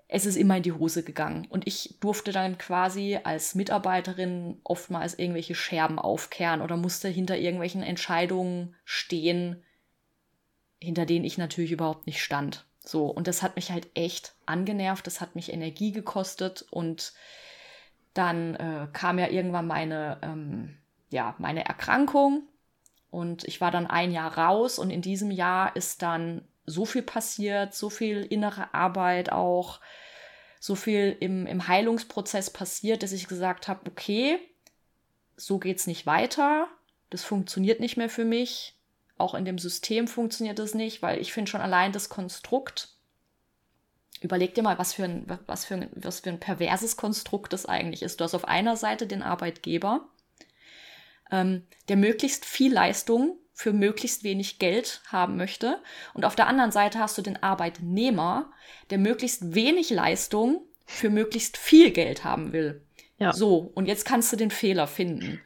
es 0.07 0.27
ist 0.27 0.37
immer 0.37 0.59
in 0.59 0.63
die 0.63 0.73
Hose 0.73 1.03
gegangen. 1.03 1.47
Und 1.49 1.67
ich 1.67 1.97
durfte 1.99 2.31
dann 2.31 2.59
quasi 2.59 3.19
als 3.25 3.57
Mitarbeiterin 3.57 4.61
oftmals 4.63 5.19
irgendwelche 5.19 5.57
Scherben 5.57 5.99
aufkehren 5.99 6.61
oder 6.61 6.77
musste 6.77 7.09
hinter 7.09 7.37
irgendwelchen 7.37 7.83
Entscheidungen 7.83 8.77
stehen, 8.85 9.65
hinter 10.81 11.07
denen 11.07 11.25
ich 11.25 11.39
natürlich 11.39 11.73
überhaupt 11.73 12.07
nicht 12.07 12.23
stand. 12.23 12.65
So, 12.79 13.07
und 13.07 13.27
das 13.27 13.43
hat 13.43 13.57
mich 13.57 13.73
halt 13.73 13.89
echt 13.95 14.35
angenervt, 14.47 15.07
das 15.07 15.21
hat 15.21 15.35
mich 15.35 15.53
Energie 15.53 15.91
gekostet 15.91 16.67
und 16.71 17.15
dann 18.15 18.55
äh, 18.55 18.89
kam 18.93 19.19
ja 19.19 19.29
irgendwann 19.29 19.67
meine, 19.67 20.19
ähm, 20.23 20.77
ja, 21.11 21.35
meine 21.39 21.65
Erkrankung. 21.65 22.45
Und 23.11 23.45
ich 23.45 23.61
war 23.61 23.71
dann 23.71 23.87
ein 23.87 24.13
Jahr 24.13 24.39
raus. 24.39 24.79
Und 24.79 24.91
in 24.91 25.03
diesem 25.03 25.31
Jahr 25.31 25.77
ist 25.77 26.03
dann 26.03 26.43
so 26.67 26.85
viel 26.85 27.03
passiert, 27.03 27.75
so 27.75 27.91
viel 27.91 28.23
innere 28.23 28.73
Arbeit 28.73 29.31
auch, 29.31 29.81
so 30.61 30.75
viel 30.75 31.17
im, 31.21 31.47
im 31.47 31.69
Heilungsprozess 31.69 32.51
passiert, 32.51 33.03
dass 33.03 33.13
ich 33.13 33.29
gesagt 33.29 33.69
habe, 33.69 33.91
okay, 33.91 34.39
so 35.37 35.59
geht's 35.59 35.87
nicht 35.87 36.07
weiter, 36.07 36.69
das 37.11 37.23
funktioniert 37.23 37.81
nicht 37.81 37.97
mehr 37.97 38.09
für 38.09 38.25
mich, 38.25 38.75
auch 39.19 39.35
in 39.35 39.45
dem 39.45 39.59
System 39.59 40.09
funktioniert 40.09 40.59
es 40.59 40.75
nicht, 40.75 41.03
weil 41.03 41.21
ich 41.21 41.33
finde 41.33 41.51
schon 41.51 41.61
allein 41.61 41.93
das 41.93 42.09
Konstrukt 42.09 42.94
Überleg 44.25 44.55
dir 44.55 44.63
mal, 44.63 44.79
was 44.79 44.95
für, 44.95 45.05
ein, 45.05 45.27
was, 45.47 45.67
für 45.67 45.75
ein, 45.75 45.91
was 45.95 46.21
für 46.21 46.31
ein 46.31 46.41
perverses 46.41 46.97
Konstrukt 46.97 47.53
das 47.53 47.67
eigentlich 47.67 48.03
ist. 48.03 48.19
Du 48.19 48.25
hast 48.25 48.35
auf 48.35 48.49
einer 48.49 48.75
Seite 48.75 49.07
den 49.07 49.21
Arbeitgeber, 49.21 50.09
ähm, 51.31 51.67
der 51.91 51.99
möglichst 51.99 52.47
viel 52.47 52.73
Leistung 52.73 53.37
für 53.53 53.75
möglichst 53.75 54.25
wenig 54.25 54.59
Geld 54.59 55.03
haben 55.09 55.37
möchte. 55.37 55.79
Und 56.15 56.25
auf 56.25 56.37
der 56.37 56.47
anderen 56.47 56.73
Seite 56.73 57.01
hast 57.01 57.19
du 57.19 57.23
den 57.23 57.43
Arbeitnehmer, 57.43 58.51
der 58.89 58.97
möglichst 58.97 59.55
wenig 59.55 59.91
Leistung 59.91 60.63
für 60.87 61.11
möglichst 61.11 61.59
viel 61.59 61.91
Geld 61.91 62.25
haben 62.25 62.55
will. 62.55 62.81
Ja. 63.19 63.35
So, 63.35 63.71
und 63.75 63.85
jetzt 63.85 64.07
kannst 64.07 64.33
du 64.33 64.37
den 64.37 64.51
Fehler 64.51 64.87
finden. 64.87 65.39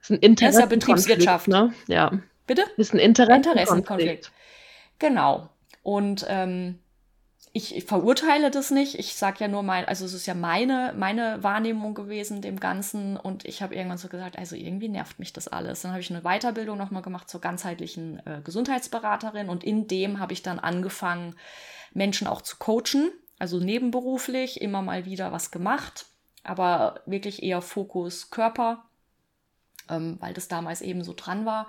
Das 0.00 0.10
ist 0.10 0.16
ein 0.16 0.18
Interessenkonflikt. 0.18 1.28
Das 1.28 1.42
ist 1.42 1.46
ja 1.46 1.62
Ne? 1.62 1.74
Ja. 1.86 2.10
Bitte? 2.48 2.62
Das 2.76 2.88
ist 2.88 2.92
ein 2.92 2.98
Interessenkonflikt. 2.98 3.60
Interessenkonflikt. 3.60 4.32
Genau. 4.98 5.48
Und 5.84 6.26
ähm, 6.28 6.80
ich 7.52 7.84
verurteile 7.84 8.50
das 8.50 8.70
nicht. 8.70 8.98
Ich 8.98 9.14
sage 9.14 9.38
ja 9.40 9.48
nur 9.48 9.64
mein, 9.64 9.84
also 9.86 10.04
es 10.04 10.14
ist 10.14 10.26
ja 10.26 10.34
meine, 10.34 10.94
meine 10.96 11.42
Wahrnehmung 11.42 11.94
gewesen 11.94 12.42
dem 12.42 12.60
Ganzen 12.60 13.16
und 13.16 13.44
ich 13.44 13.60
habe 13.60 13.74
irgendwann 13.74 13.98
so 13.98 14.08
gesagt, 14.08 14.38
also 14.38 14.54
irgendwie 14.54 14.88
nervt 14.88 15.18
mich 15.18 15.32
das 15.32 15.48
alles. 15.48 15.82
Dann 15.82 15.90
habe 15.90 16.00
ich 16.00 16.10
eine 16.10 16.22
Weiterbildung 16.22 16.78
nochmal 16.78 17.02
gemacht 17.02 17.28
zur 17.28 17.40
ganzheitlichen 17.40 18.24
äh, 18.24 18.40
Gesundheitsberaterin 18.44 19.48
und 19.48 19.64
in 19.64 19.88
dem 19.88 20.20
habe 20.20 20.32
ich 20.32 20.42
dann 20.42 20.60
angefangen, 20.60 21.34
Menschen 21.92 22.28
auch 22.28 22.42
zu 22.42 22.56
coachen, 22.58 23.10
also 23.40 23.58
nebenberuflich 23.58 24.60
immer 24.60 24.80
mal 24.80 25.04
wieder 25.04 25.32
was 25.32 25.50
gemacht, 25.50 26.06
aber 26.44 27.00
wirklich 27.04 27.42
eher 27.42 27.62
Fokus 27.62 28.30
Körper, 28.30 28.84
ähm, 29.88 30.18
weil 30.20 30.34
das 30.34 30.46
damals 30.46 30.82
eben 30.82 31.02
so 31.02 31.14
dran 31.16 31.46
war 31.46 31.66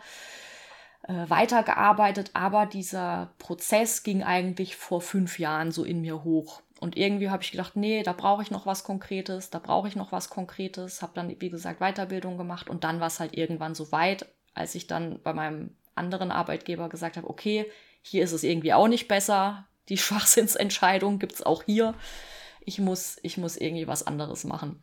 äh, 1.03 1.29
weitergearbeitet, 1.29 2.31
aber 2.33 2.65
dieser 2.65 3.31
Prozess 3.39 4.03
ging 4.03 4.23
eigentlich 4.23 4.75
vor 4.75 5.01
fünf 5.01 5.39
Jahren 5.39 5.71
so 5.71 5.83
in 5.83 6.01
mir 6.01 6.23
hoch. 6.23 6.61
Und 6.79 6.97
irgendwie 6.97 7.29
habe 7.29 7.43
ich 7.43 7.51
gedacht, 7.51 7.75
nee, 7.75 8.01
da 8.03 8.13
brauche 8.13 8.41
ich 8.41 8.51
noch 8.51 8.65
was 8.65 8.83
Konkretes, 8.83 9.49
da 9.49 9.59
brauche 9.59 9.87
ich 9.87 9.95
noch 9.95 10.11
was 10.11 10.29
Konkretes, 10.29 11.01
habe 11.01 11.13
dann, 11.13 11.35
wie 11.39 11.49
gesagt, 11.49 11.79
Weiterbildung 11.79 12.37
gemacht 12.37 12.69
und 12.69 12.83
dann 12.83 12.99
war 12.99 13.07
es 13.07 13.19
halt 13.19 13.37
irgendwann 13.37 13.75
so 13.75 13.91
weit, 13.91 14.25
als 14.53 14.73
ich 14.75 14.87
dann 14.87 15.19
bei 15.21 15.33
meinem 15.33 15.75
anderen 15.95 16.31
Arbeitgeber 16.31 16.89
gesagt 16.89 17.17
habe, 17.17 17.29
okay, 17.29 17.65
hier 18.01 18.23
ist 18.23 18.31
es 18.31 18.43
irgendwie 18.43 18.73
auch 18.73 18.87
nicht 18.87 19.07
besser, 19.07 19.67
die 19.89 19.97
Schwachsinnsentscheidung 19.99 21.19
gibt 21.19 21.33
es 21.33 21.43
auch 21.43 21.63
hier. 21.63 21.93
Ich 22.63 22.79
muss, 22.79 23.19
ich 23.23 23.37
muss 23.37 23.57
irgendwie 23.57 23.87
was 23.87 24.05
anderes 24.05 24.43
machen. 24.43 24.81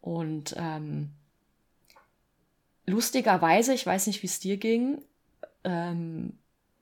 Und 0.00 0.54
ähm, 0.58 1.10
lustigerweise, 2.86 3.74
ich 3.74 3.86
weiß 3.86 4.06
nicht, 4.06 4.22
wie 4.22 4.26
es 4.26 4.40
dir 4.40 4.56
ging, 4.56 5.02
ähm, 5.64 6.38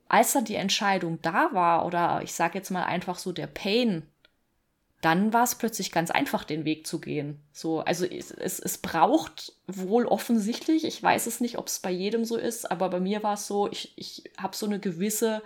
als 0.09 0.33
dann 0.33 0.45
die 0.45 0.57
Entscheidung 0.57 1.21
da 1.23 1.51
war, 1.53 1.87
oder 1.87 2.21
ich 2.23 2.35
sage 2.35 2.59
jetzt 2.59 2.71
mal 2.71 2.85
einfach 2.85 3.19
so 3.19 3.33
der 3.33 3.47
Pain, 3.47 4.03
dann 5.01 5.33
war 5.33 5.43
es 5.43 5.57
plötzlich 5.57 5.91
ganz 5.91 6.11
einfach, 6.11 6.45
den 6.45 6.65
Weg 6.65 6.87
zu 6.87 7.01
gehen. 7.01 7.43
So, 7.53 7.81
also 7.81 8.07
es, 8.07 8.31
es, 8.31 8.61
es 8.61 8.79
braucht 8.79 9.55
wohl 9.67 10.07
offensichtlich, 10.07 10.85
ich 10.85 11.03
weiß 11.03 11.27
es 11.27 11.41
nicht, 11.41 11.59
ob 11.59 11.67
es 11.67 11.81
bei 11.81 11.91
jedem 11.91 12.25
so 12.25 12.37
ist, 12.37 12.71
aber 12.71 12.89
bei 12.89 13.01
mir 13.01 13.23
war 13.25 13.35
es 13.35 13.49
so, 13.49 13.71
ich, 13.71 13.95
ich 13.97 14.31
habe 14.39 14.55
so 14.57 14.67
eine 14.67 14.79
gewisse, 14.79 15.43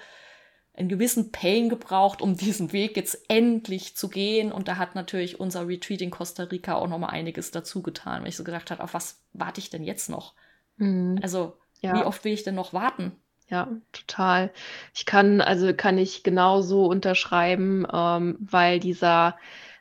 einen 0.74 0.90
gewissen 0.90 1.32
Pain 1.32 1.70
gebraucht, 1.70 2.20
um 2.20 2.36
diesen 2.36 2.72
Weg 2.72 2.96
jetzt 2.96 3.18
endlich 3.28 3.96
zu 3.96 4.08
gehen. 4.08 4.52
Und 4.52 4.68
da 4.68 4.76
hat 4.76 4.94
natürlich 4.94 5.40
unser 5.40 5.66
Retreat 5.66 6.02
in 6.02 6.10
Costa 6.10 6.44
Rica 6.44 6.74
auch 6.74 6.88
noch 6.88 6.98
mal 6.98 7.08
einiges 7.08 7.50
dazu 7.50 7.82
getan, 7.82 8.22
weil 8.22 8.28
ich 8.28 8.36
so 8.36 8.44
gedacht 8.44 8.70
habe, 8.70 8.82
auf 8.82 8.92
was 8.92 9.22
warte 9.32 9.60
ich 9.60 9.70
denn 9.70 9.84
jetzt 9.84 10.10
noch? 10.10 10.34
Mhm. 10.76 11.18
Also, 11.22 11.56
ja. 11.80 11.94
wie 11.94 12.04
oft 12.04 12.24
will 12.24 12.32
ich 12.32 12.42
denn 12.42 12.54
noch 12.54 12.74
warten? 12.74 13.12
Ja, 13.48 13.68
total. 13.92 14.52
Ich 14.94 15.06
kann, 15.06 15.40
also 15.40 15.72
kann 15.72 15.98
ich 15.98 16.24
genauso 16.24 16.86
unterschreiben, 16.86 17.86
ähm, 17.92 18.36
weil 18.40 18.80
dieser, 18.80 19.36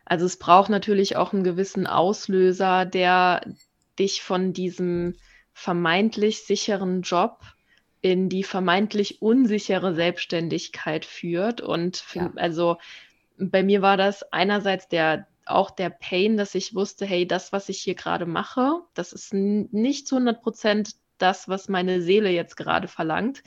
also 0.05 0.25
es 0.25 0.37
braucht 0.37 0.69
natürlich 0.69 1.15
auch 1.15 1.33
einen 1.33 1.43
gewissen 1.43 1.87
Auslöser, 1.87 2.85
der 2.85 3.41
dich 3.97 4.21
von 4.21 4.53
diesem 4.53 5.15
vermeintlich 5.53 6.45
sicheren 6.45 7.01
Job 7.01 7.39
in 8.01 8.29
die 8.29 8.43
vermeintlich 8.43 9.23
unsichere 9.23 9.95
Selbstständigkeit 9.95 11.05
führt. 11.05 11.61
Und 11.61 11.97
für, 11.97 12.19
ja. 12.19 12.31
also 12.35 12.77
bei 13.39 13.63
mir 13.63 13.81
war 13.81 13.97
das 13.97 14.31
einerseits 14.31 14.87
der 14.87 15.27
auch 15.47 15.71
der 15.71 15.89
Pain, 15.89 16.37
dass 16.37 16.55
ich 16.55 16.73
wusste, 16.73 17.05
hey, 17.05 17.27
das, 17.27 17.51
was 17.51 17.69
ich 17.69 17.79
hier 17.79 17.95
gerade 17.95 18.25
mache, 18.25 18.81
das 18.95 19.13
ist 19.13 19.33
nicht 19.33 20.07
zu 20.07 20.15
100 20.15 20.41
Prozent 20.41 20.95
das, 21.17 21.47
was 21.47 21.69
meine 21.69 22.01
Seele 22.01 22.29
jetzt 22.29 22.57
gerade 22.57 22.87
verlangt. 22.87 23.43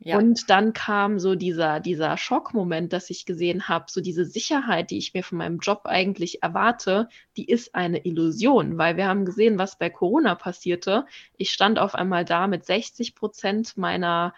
Ja. 0.00 0.16
Und 0.16 0.48
dann 0.48 0.72
kam 0.72 1.18
so 1.18 1.34
dieser, 1.34 1.80
dieser 1.80 2.16
Schockmoment, 2.16 2.92
dass 2.92 3.10
ich 3.10 3.26
gesehen 3.26 3.68
habe, 3.68 3.86
so 3.88 4.00
diese 4.00 4.24
Sicherheit, 4.24 4.90
die 4.90 4.98
ich 4.98 5.12
mir 5.12 5.24
von 5.24 5.38
meinem 5.38 5.58
Job 5.58 5.82
eigentlich 5.84 6.42
erwarte, 6.42 7.08
die 7.36 7.46
ist 7.48 7.74
eine 7.74 8.04
Illusion, 8.04 8.78
weil 8.78 8.96
wir 8.96 9.08
haben 9.08 9.24
gesehen, 9.24 9.58
was 9.58 9.76
bei 9.76 9.90
Corona 9.90 10.36
passierte. 10.36 11.04
Ich 11.36 11.52
stand 11.52 11.80
auf 11.80 11.96
einmal 11.96 12.24
da 12.24 12.46
mit 12.46 12.64
60 12.64 13.16
Prozent 13.16 13.76
meiner, 13.76 14.34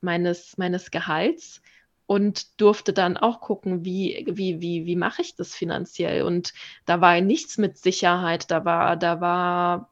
meines, 0.00 0.56
meines 0.56 0.90
Gehalts 0.90 1.60
und 2.06 2.60
durfte 2.60 2.94
dann 2.94 3.18
auch 3.18 3.40
gucken, 3.40 3.84
wie, 3.84 4.26
wie, 4.30 4.62
wie, 4.62 4.86
wie 4.86 4.96
mache 4.96 5.20
ich 5.20 5.36
das 5.36 5.54
finanziell. 5.54 6.22
Und 6.22 6.54
da 6.86 7.02
war 7.02 7.20
nichts 7.20 7.58
mit 7.58 7.76
Sicherheit, 7.76 8.50
da 8.50 8.64
war, 8.64 8.96
da 8.96 9.20
war 9.20 9.91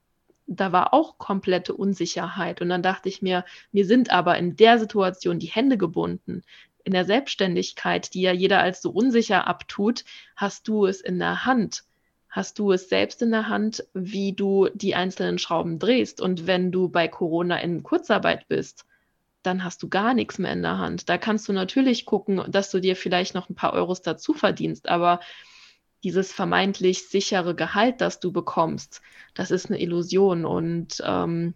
da 0.51 0.73
war 0.73 0.93
auch 0.93 1.17
komplette 1.17 1.75
Unsicherheit. 1.75 2.61
Und 2.61 2.69
dann 2.69 2.83
dachte 2.83 3.09
ich 3.09 3.23
mir, 3.23 3.45
mir 3.71 3.87
sind 3.87 4.11
aber 4.11 4.37
in 4.37 4.57
der 4.57 4.79
Situation 4.79 5.39
die 5.39 5.47
Hände 5.47 5.79
gebunden. 5.79 6.43
In 6.83 6.93
der 6.93 7.05
Selbstständigkeit, 7.05 8.13
die 8.15 8.23
ja 8.23 8.33
jeder 8.33 8.61
als 8.61 8.83
so 8.83 8.91
unsicher 8.91 9.47
abtut, 9.47 10.05
hast 10.35 10.67
du 10.67 10.87
es 10.87 11.01
in 11.01 11.21
der 11.21 11.47
Hand. 11.47 11.85
Hast 12.29 12.59
du 12.59 12.73
es 12.73 12.89
selbst 12.89 13.23
in 13.23 13.31
der 13.31 13.49
Hand, 13.49 13.85
wie 13.95 14.33
du 14.33 14.69
die 14.75 14.97
einzelnen 14.97 15.39
Schrauben 15.39 15.79
drehst. 15.79 16.21
Und 16.21 16.49
wenn 16.49 16.73
du 16.73 16.89
bei 16.89 17.07
Corona 17.07 17.59
in 17.59 17.85
Kurzarbeit 17.85 18.49
bist, 18.49 18.87
dann 19.43 19.63
hast 19.63 19.83
du 19.85 19.89
gar 19.89 20.15
nichts 20.15 20.39
mehr 20.39 20.53
in 20.53 20.63
der 20.63 20.79
Hand. 20.79 21.09
Da 21.09 21.17
kannst 21.17 21.49
du 21.49 21.53
natürlich 21.53 22.07
gucken, 22.07 22.43
dass 22.49 22.71
du 22.71 22.81
dir 22.81 22.97
vielleicht 22.97 23.35
noch 23.35 23.49
ein 23.49 23.55
paar 23.55 23.73
Euros 23.73 24.03
dazu 24.03 24.35
verdienst, 24.35 24.89
aber 24.89 25.21
dieses 26.03 26.33
vermeintlich 26.33 27.09
sichere 27.09 27.55
Gehalt, 27.55 28.01
das 28.01 28.21
du 28.21 28.33
bekommst, 28.33 29.03
das 29.35 29.51
ist 29.51 29.67
eine 29.67 29.81
Illusion. 29.81 30.45
Und 30.45 31.03
ähm, 31.05 31.55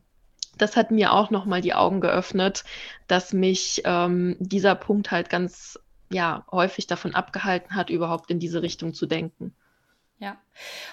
das 0.59 0.77
hat 0.77 0.91
mir 0.91 1.13
auch 1.13 1.31
nochmal 1.31 1.61
die 1.61 1.75
Augen 1.75 2.01
geöffnet, 2.01 2.65
dass 3.07 3.33
mich 3.33 3.83
ähm, 3.85 4.37
dieser 4.39 4.75
Punkt 4.75 5.11
halt 5.11 5.31
ganz 5.31 5.79
ja, 6.11 6.45
häufig 6.51 6.87
davon 6.87 7.15
abgehalten 7.15 7.75
hat, 7.75 7.91
überhaupt 7.91 8.31
in 8.31 8.39
diese 8.39 8.63
Richtung 8.63 8.95
zu 8.95 9.07
denken. 9.07 9.55
Ja. 10.19 10.41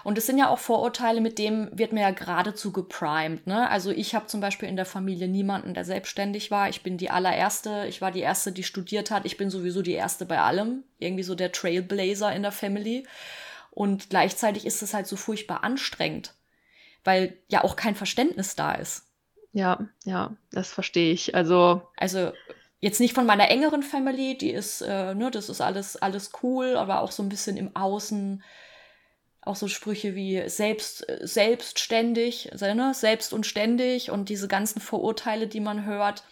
Und 0.03 0.17
es 0.17 0.25
sind 0.25 0.37
ja 0.37 0.49
auch 0.49 0.59
Vorurteile, 0.59 1.21
mit 1.21 1.37
dem 1.37 1.69
wird 1.77 1.93
mir 1.93 2.01
ja 2.01 2.11
geradezu 2.11 2.71
geprimed. 2.71 3.45
Ne? 3.47 3.69
Also 3.69 3.91
ich 3.91 4.15
habe 4.15 4.25
zum 4.25 4.41
Beispiel 4.41 4.67
in 4.67 4.75
der 4.75 4.85
Familie 4.85 5.27
niemanden, 5.27 5.73
der 5.73 5.85
selbstständig 5.85 6.51
war. 6.51 6.69
Ich 6.69 6.81
bin 6.81 6.97
die 6.97 7.11
allererste, 7.11 7.85
ich 7.87 8.01
war 8.01 8.11
die 8.11 8.21
erste, 8.21 8.51
die 8.51 8.63
studiert 8.63 9.11
hat. 9.11 9.25
Ich 9.25 9.37
bin 9.37 9.49
sowieso 9.49 9.83
die 9.83 9.93
erste 9.93 10.25
bei 10.25 10.39
allem. 10.39 10.83
Irgendwie 10.97 11.23
so 11.23 11.35
der 11.35 11.51
Trailblazer 11.51 12.33
in 12.33 12.41
der 12.41 12.51
Family. 12.51 13.05
Und 13.69 14.09
gleichzeitig 14.09 14.65
ist 14.65 14.81
es 14.81 14.93
halt 14.93 15.07
so 15.07 15.15
furchtbar 15.15 15.63
anstrengend, 15.63 16.33
weil 17.03 17.37
ja 17.47 17.63
auch 17.63 17.75
kein 17.75 17.95
Verständnis 17.95 18.55
da 18.55 18.73
ist. 18.73 19.05
Ja, 19.53 19.87
ja, 20.03 20.35
das 20.51 20.69
verstehe 20.69 21.13
ich. 21.13 21.35
Also. 21.35 21.81
Also 21.95 22.31
jetzt 22.79 22.99
nicht 22.99 23.13
von 23.13 23.25
meiner 23.25 23.49
engeren 23.49 23.83
Family, 23.83 24.37
die 24.37 24.51
ist, 24.51 24.81
äh, 24.81 25.13
ne, 25.13 25.31
das 25.31 25.47
ist 25.47 25.61
alles, 25.61 25.95
alles 25.95 26.31
cool, 26.41 26.75
aber 26.75 27.01
auch 27.01 27.11
so 27.11 27.23
ein 27.23 27.29
bisschen 27.29 27.55
im 27.55 27.75
Außen 27.75 28.43
auch 29.41 29.55
so 29.55 29.67
Sprüche 29.67 30.15
wie 30.15 30.47
selbst, 30.49 31.05
selbstständig, 31.21 32.51
also, 32.51 32.73
ne, 32.73 32.93
selbst 32.93 33.33
und 33.33 33.45
ständig 33.45 34.11
und 34.11 34.29
diese 34.29 34.47
ganzen 34.47 34.81
Vorurteile, 34.81 35.47
die 35.47 35.59
man 35.59 35.85
hört. 35.85 36.23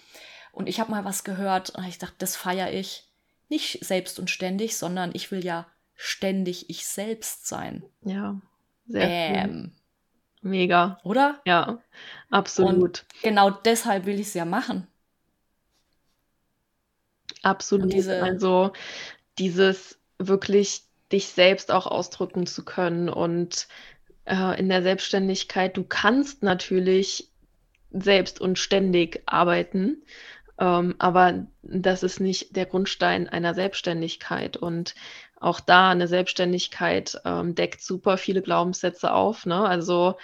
Und 0.52 0.68
ich 0.68 0.80
habe 0.80 0.92
mal 0.92 1.06
was 1.06 1.24
gehört 1.24 1.72
und 1.72 1.86
ich 1.86 1.98
dachte, 1.98 2.16
das 2.20 2.36
feiere 2.36 2.72
ich. 2.72 3.06
Nicht 3.50 3.84
selbst 3.84 4.20
und 4.20 4.30
ständig, 4.30 4.78
sondern 4.78 5.12
ich 5.14 5.32
will 5.32 5.44
ja 5.44 5.66
ständig 5.96 6.70
ich 6.70 6.86
selbst 6.86 7.48
sein. 7.48 7.84
Ja, 8.04 8.40
sehr 8.88 9.08
ähm, 9.10 9.74
Mega. 10.42 11.00
Oder? 11.04 11.42
Ja, 11.46 11.80
absolut. 12.30 12.74
Und 12.74 13.06
genau 13.24 13.50
deshalb 13.50 14.06
will 14.06 14.20
ich 14.20 14.28
es 14.28 14.34
ja 14.34 14.46
machen. 14.46 14.88
Absolut. 17.42 17.92
Diese, 17.92 18.22
also 18.22 18.72
dieses 19.38 20.00
wirklich 20.18 20.84
dich 21.12 21.28
selbst 21.28 21.72
auch 21.72 21.88
ausdrücken 21.88 22.46
zu 22.46 22.64
können. 22.64 23.10
Und 23.10 23.68
äh, 24.26 24.60
in 24.60 24.70
der 24.70 24.84
Selbstständigkeit, 24.84 25.76
du 25.76 25.84
kannst 25.84 26.44
natürlich 26.44 27.30
selbst 27.92 28.40
und 28.40 28.60
ständig 28.60 29.24
arbeiten, 29.26 30.04
ähm, 30.60 30.96
aber 31.00 31.48
das 31.64 32.04
ist 32.04 32.20
nicht 32.20 32.56
der 32.56 32.66
Grundstein 32.66 33.28
einer 33.28 33.54
Selbstständigkeit. 33.54 34.58
Und 34.58 34.94
auch 35.40 35.60
da 35.60 35.90
eine 35.90 36.08
Selbstständigkeit 36.08 37.20
ähm, 37.26 37.56
deckt 37.56 37.82
super 37.82 38.18
viele 38.18 38.42
Glaubenssätze 38.42 39.14
auf. 39.14 39.46
Ne? 39.46 39.64
Also 39.64 40.16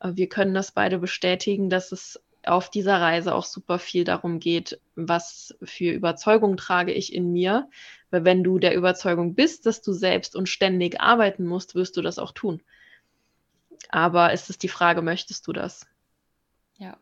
äh, 0.00 0.10
wir 0.14 0.28
können 0.28 0.54
das 0.54 0.72
beide 0.72 0.98
bestätigen, 0.98 1.70
dass 1.70 1.92
es 1.92 2.20
auf 2.44 2.70
dieser 2.70 3.00
Reise 3.00 3.34
auch 3.34 3.44
super 3.44 3.78
viel 3.78 4.04
darum 4.04 4.38
geht, 4.38 4.78
was 4.96 5.54
für 5.62 5.90
Überzeugung 5.90 6.56
trage 6.56 6.92
ich 6.92 7.14
in 7.14 7.32
mir, 7.32 7.68
weil 8.14 8.24
wenn 8.24 8.44
du 8.44 8.60
der 8.60 8.76
Überzeugung 8.76 9.34
bist, 9.34 9.66
dass 9.66 9.82
du 9.82 9.92
selbst 9.92 10.36
und 10.36 10.48
ständig 10.48 11.00
arbeiten 11.00 11.44
musst, 11.44 11.74
wirst 11.74 11.96
du 11.96 12.00
das 12.00 12.20
auch 12.20 12.30
tun. 12.30 12.62
Aber 13.88 14.32
ist 14.32 14.50
es 14.50 14.56
die 14.56 14.68
Frage, 14.68 15.02
möchtest 15.02 15.48
du 15.48 15.52
das? 15.52 15.84
Ja. 16.78 16.96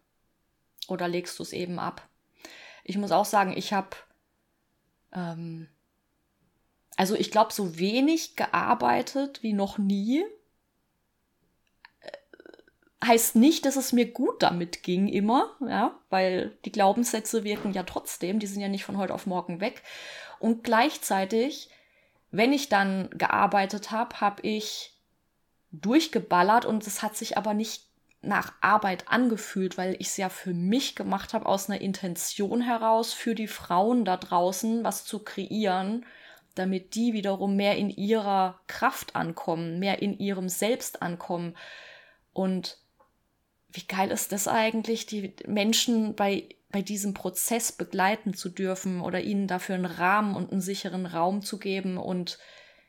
Oder 0.89 1.09
legst 1.09 1.39
du 1.39 1.43
es 1.43 1.53
eben 1.53 1.79
ab? 1.79 2.09
Ich 2.83 2.97
muss 2.97 3.13
auch 3.13 3.27
sagen, 3.27 3.53
ich 3.55 3.75
habe, 3.75 3.91
ähm, 5.13 5.69
also 6.97 7.15
ich 7.15 7.31
glaube, 7.31 7.53
so 7.53 7.79
wenig 7.79 8.35
gearbeitet 8.35 9.43
wie 9.43 9.53
noch 9.53 9.77
nie. 9.77 10.25
Äh, 12.01 13.07
heißt 13.07 13.37
nicht, 13.37 13.67
dass 13.67 13.77
es 13.77 13.93
mir 13.93 14.11
gut 14.11 14.43
damit 14.43 14.83
ging 14.83 15.09
immer, 15.09 15.55
ja, 15.61 15.95
weil 16.09 16.57
die 16.65 16.73
Glaubenssätze 16.73 17.45
wirken 17.45 17.75
ja 17.75 17.83
trotzdem, 17.83 18.39
die 18.39 18.47
sind 18.47 18.63
ja 18.63 18.69
nicht 18.69 18.85
von 18.85 18.97
heute 18.97 19.13
auf 19.13 19.27
morgen 19.27 19.61
weg. 19.61 19.83
Und 20.43 20.65
gleichzeitig, 20.65 21.71
wenn 22.33 22.53
ich 22.53 22.69
dann 22.69 23.11
gearbeitet 23.11 23.93
habe, 23.93 24.21
habe 24.21 24.43
ich 24.43 24.93
durchgeballert 25.71 26.65
und 26.65 26.85
es 26.85 27.01
hat 27.01 27.17
sich 27.17 27.39
aber 27.39 27.55
nicht 27.55 27.85
nach 28.23 28.53
Arbeit 28.61 29.07
angefühlt, 29.07 29.79
weil 29.79 29.95
ich 30.01 30.09
es 30.09 30.17
ja 30.17 30.29
für 30.29 30.53
mich 30.53 30.97
gemacht 30.97 31.33
habe, 31.33 31.47
aus 31.47 31.71
einer 31.71 31.81
Intention 31.81 32.61
heraus, 32.61 33.13
für 33.13 33.37
die 33.37 33.47
Frauen 33.47 34.05
da 34.05 34.17
draußen 34.17 34.83
was 34.83 35.05
zu 35.05 35.21
kreieren, 35.21 36.05
damit 36.57 36.97
die 36.97 37.13
wiederum 37.13 37.55
mehr 37.55 37.77
in 37.77 37.89
ihrer 37.89 38.59
Kraft 38.67 39.15
ankommen, 39.15 39.79
mehr 39.79 40.03
in 40.03 40.19
ihrem 40.19 40.49
Selbst 40.49 41.03
ankommen. 41.03 41.57
Und 42.33 42.79
wie 43.71 43.87
geil 43.87 44.11
ist 44.11 44.33
das 44.33 44.49
eigentlich, 44.49 45.07
die 45.07 45.35
Menschen 45.47 46.17
bei 46.17 46.49
bei 46.73 46.83
diesem 46.83 47.15
Prozess 47.15 47.71
begleiten 47.71 48.35
zu 48.35 48.49
dürfen 48.49 49.01
oder 49.01 49.21
ihnen 49.21 49.47
dafür 49.47 49.75
einen 49.75 49.85
Rahmen 49.85 50.35
und 50.35 50.51
einen 50.51 50.63
sicheren 50.63 51.07
Raum 51.07 51.43
zu 51.43 51.59
geben. 51.59 51.99
Und 51.99 52.39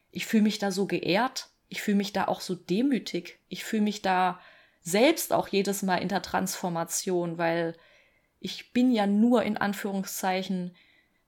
ich 0.09 0.25
fühle 0.25 0.43
mich 0.43 0.57
da 0.57 0.71
so 0.71 0.87
geehrt. 0.87 1.49
Ich 1.67 1.81
fühle 1.81 1.97
mich 1.97 2.13
da 2.13 2.25
auch 2.25 2.41
so 2.41 2.55
demütig. 2.55 3.39
Ich 3.49 3.63
fühle 3.63 3.83
mich 3.83 4.01
da 4.01 4.39
selbst 4.81 5.33
auch 5.33 5.47
jedes 5.47 5.83
Mal 5.83 5.97
in 5.97 6.07
der 6.07 6.21
Transformation, 6.21 7.37
weil 7.37 7.75
ich 8.39 8.71
bin 8.71 8.91
ja 8.91 9.05
nur 9.05 9.43
in 9.43 9.57
Anführungszeichen 9.57 10.75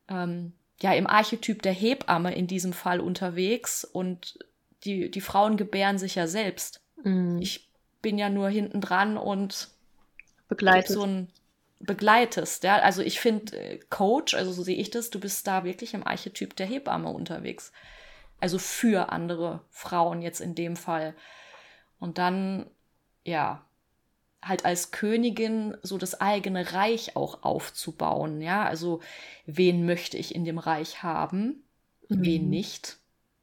ähm, 0.10 0.54
ja 0.82 0.94
im 0.94 1.08
Archetyp 1.08 1.62
der 1.62 1.74
Hebamme 1.74 2.36
in 2.36 2.48
diesem 2.48 2.74
Fall 2.74 3.00
unterwegs 3.00 3.86
und 3.86 4.40
die, 4.84 5.10
die 5.10 5.22
Frauen 5.22 5.58
gebären 5.58 5.98
sich 5.98 6.16
ja 6.16 6.28
selbst. 6.28 6.82
Mhm. 7.04 7.40
Ich 7.42 7.70
bin 8.02 8.18
ja 8.18 8.30
nur 8.30 8.50
hinten 8.50 8.82
dran 8.82 9.18
und 9.18 9.70
begleitet 10.48 10.94
so 10.94 11.04
ein 11.04 11.30
begleitest. 11.80 12.64
Ja? 12.64 12.78
Also 12.78 13.02
ich 13.02 13.20
finde, 13.20 13.58
äh, 13.58 13.80
Coach, 13.90 14.34
also 14.34 14.52
so 14.52 14.64
sehe 14.64 14.78
ich 14.78 14.90
das, 14.92 15.10
du 15.10 15.20
bist 15.20 15.46
da 15.48 15.64
wirklich 15.64 15.94
im 15.94 16.06
Archetyp 16.06 16.56
der 16.56 16.66
Hebamme 16.66 17.10
unterwegs. 17.10 17.72
Also 18.40 18.60
für 18.60 19.12
andere 19.12 19.62
Frauen 19.70 20.22
jetzt 20.22 20.42
in 20.42 20.56
dem 20.56 20.76
Fall. 20.76 21.16
Und 22.00 22.18
dann, 22.18 22.70
ja, 23.24 23.66
halt 24.46 24.64
als 24.64 24.92
Königin 24.92 25.76
so 25.82 25.98
das 25.98 26.22
eigene 26.22 26.74
Reich 26.74 27.16
auch 27.16 27.44
aufzubauen. 27.44 28.42
Ja, 28.42 28.64
also 28.66 29.02
wen 29.46 29.86
möchte 29.86 30.18
ich 30.18 30.36
in 30.36 30.46
dem 30.46 30.60
Reich 30.60 31.02
haben, 31.02 31.64
mhm. 32.10 32.24
wen 32.24 32.50
nicht? 32.50 32.98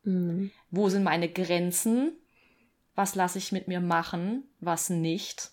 Mhm. 0.05 0.53
Wo 0.71 0.89
sind 0.89 1.03
meine 1.03 1.29
Grenzen? 1.29 2.13
Was 2.95 3.15
lasse 3.15 3.39
ich 3.39 3.53
mit 3.53 3.69
mir 3.69 3.81
machen, 3.81 4.45
was 4.61 4.91
nicht? 4.91 5.51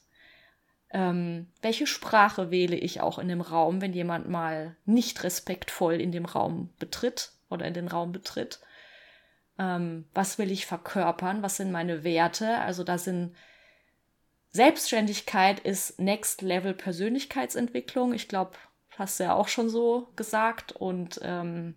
Ähm, 0.92 1.48
welche 1.62 1.86
Sprache 1.86 2.52
wähle 2.52 2.76
ich 2.76 3.02
auch 3.02 3.20
in 3.20 3.28
dem 3.28 3.42
Raum, 3.42 3.82
wenn 3.82 3.94
jemand 3.94 4.28
mal 4.28 4.76
nicht 4.86 5.24
respektvoll 5.24 6.02
in 6.02 6.12
dem 6.12 6.26
Raum 6.26 6.70
betritt 6.80 7.34
oder 7.50 7.66
in 7.66 7.74
den 7.74 7.88
Raum 7.88 8.12
betritt. 8.12 8.60
Ähm, 9.60 10.06
was 10.14 10.40
will 10.40 10.52
ich 10.52 10.66
verkörpern? 10.66 11.44
Was 11.44 11.58
sind 11.58 11.72
meine 11.72 12.04
Werte? 12.04 12.58
Also 12.60 12.84
da 12.84 12.98
sind 12.98 13.36
Selbstständigkeit 14.52 15.60
ist 15.60 16.00
Next 16.00 16.42
Level 16.42 16.74
Persönlichkeitsentwicklung. 16.74 18.14
Ich 18.14 18.28
glaube, 18.28 18.54
hast 18.98 19.20
du 19.20 19.26
ja 19.26 19.34
auch 19.34 19.48
schon 19.48 19.70
so 19.70 20.08
gesagt. 20.16 20.72
Und 20.72 21.20
ähm, 21.22 21.76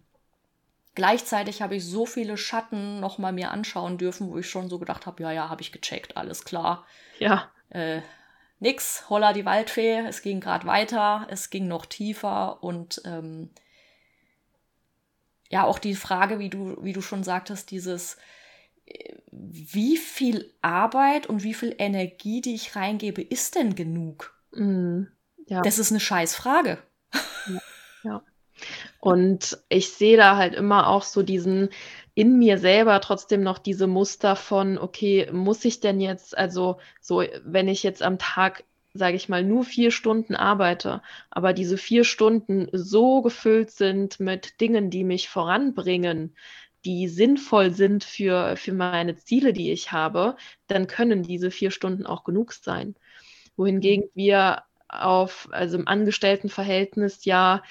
gleichzeitig 0.95 1.61
habe 1.61 1.77
ich 1.77 1.85
so 1.85 2.07
viele 2.07 2.39
Schatten 2.39 3.01
noch 3.01 3.19
mal 3.19 3.33
mir 3.33 3.51
anschauen 3.51 3.99
dürfen, 3.99 4.31
wo 4.31 4.39
ich 4.39 4.49
schon 4.49 4.71
so 4.71 4.79
gedacht 4.79 5.05
habe, 5.05 5.23
ja, 5.23 5.33
ja, 5.33 5.49
habe 5.51 5.61
ich 5.61 5.73
gecheckt, 5.73 6.17
alles 6.17 6.45
klar. 6.45 6.87
Ja. 7.19 7.51
Äh, 7.69 8.01
nix, 8.63 9.11
holla 9.11 9.33
die 9.33 9.45
Waldfee, 9.45 10.05
es 10.07 10.23
ging 10.23 10.41
gerade 10.41 10.67
weiter, 10.67 11.27
es 11.29 11.51
ging 11.51 11.67
noch 11.67 11.85
tiefer 11.85 12.63
und 12.63 13.03
ähm, 13.05 13.51
ja, 15.51 15.65
auch 15.65 15.79
die 15.79 15.97
Frage, 15.97 16.39
wie 16.39 16.49
du, 16.49 16.77
wie 16.81 16.93
du 16.93 17.03
schon 17.03 17.25
sagtest, 17.25 17.71
dieses, 17.73 18.17
äh, 18.87 19.17
wie 19.31 19.97
viel 19.97 20.55
Arbeit 20.63 21.27
und 21.27 21.43
wie 21.43 21.55
viel 21.55 21.75
Energie, 21.77 22.41
die 22.41 22.55
ich 22.55 22.75
reingebe, 22.77 23.21
ist 23.21 23.57
denn 23.57 23.75
genug? 23.75 24.33
Mm, 24.53 25.03
ja. 25.47 25.61
Das 25.63 25.79
ist 25.79 25.91
eine 25.91 26.01
Scheißfrage. 26.01 26.79
Ja, 27.49 27.61
ja. 28.05 28.23
Und 29.01 29.59
ich 29.69 29.93
sehe 29.93 30.17
da 30.17 30.37
halt 30.37 30.55
immer 30.55 30.87
auch 30.87 31.03
so 31.03 31.23
diesen, 31.23 31.69
in 32.15 32.39
mir 32.39 32.59
selber 32.59 33.01
trotzdem 33.01 33.43
noch 33.43 33.59
diese 33.59 33.87
Muster 33.87 34.37
von, 34.37 34.79
okay, 34.79 35.31
muss 35.33 35.65
ich 35.65 35.81
denn 35.81 36.01
jetzt, 36.01 36.37
also 36.37 36.79
so, 37.01 37.25
wenn 37.45 37.69
ich 37.69 37.83
jetzt 37.83 38.03
am 38.03 38.19
Tag, 38.19 38.65
sage 38.93 39.17
ich 39.17 39.29
mal, 39.29 39.43
nur 39.43 39.65
vier 39.65 39.91
Stunden 39.91 40.37
arbeite, 40.37 41.03
aber 41.31 41.55
diese 41.55 41.79
vier 41.79 42.05
Stunden 42.05 42.69
so 42.73 43.23
gefüllt 43.23 43.71
sind 43.71 44.21
mit 44.21 44.61
Dingen, 44.61 44.91
die 44.91 45.05
mich 45.05 45.31
voranbringen, 45.31 46.37
die 46.85 47.09
sinnvoll 47.09 47.71
sind 47.71 48.05
für, 48.05 48.57
für 48.57 48.73
meine 48.73 49.17
Ziele, 49.17 49.53
die 49.53 49.73
ich 49.73 49.93
habe, 49.93 50.37
dann 50.67 50.87
können 50.87 51.23
diese 51.23 51.51
vier 51.51 51.71
Stunden 51.71 52.07
auch 52.07 52.25
genug 52.25 52.53
sein. 52.53 52.97
Wohingegen 53.57 54.09
wir 54.15 54.65
auf, 54.89 55.49
also 55.53 55.79
im 55.79 55.89
Angestelltenverhältnis 55.89 57.25
ja 57.25 57.63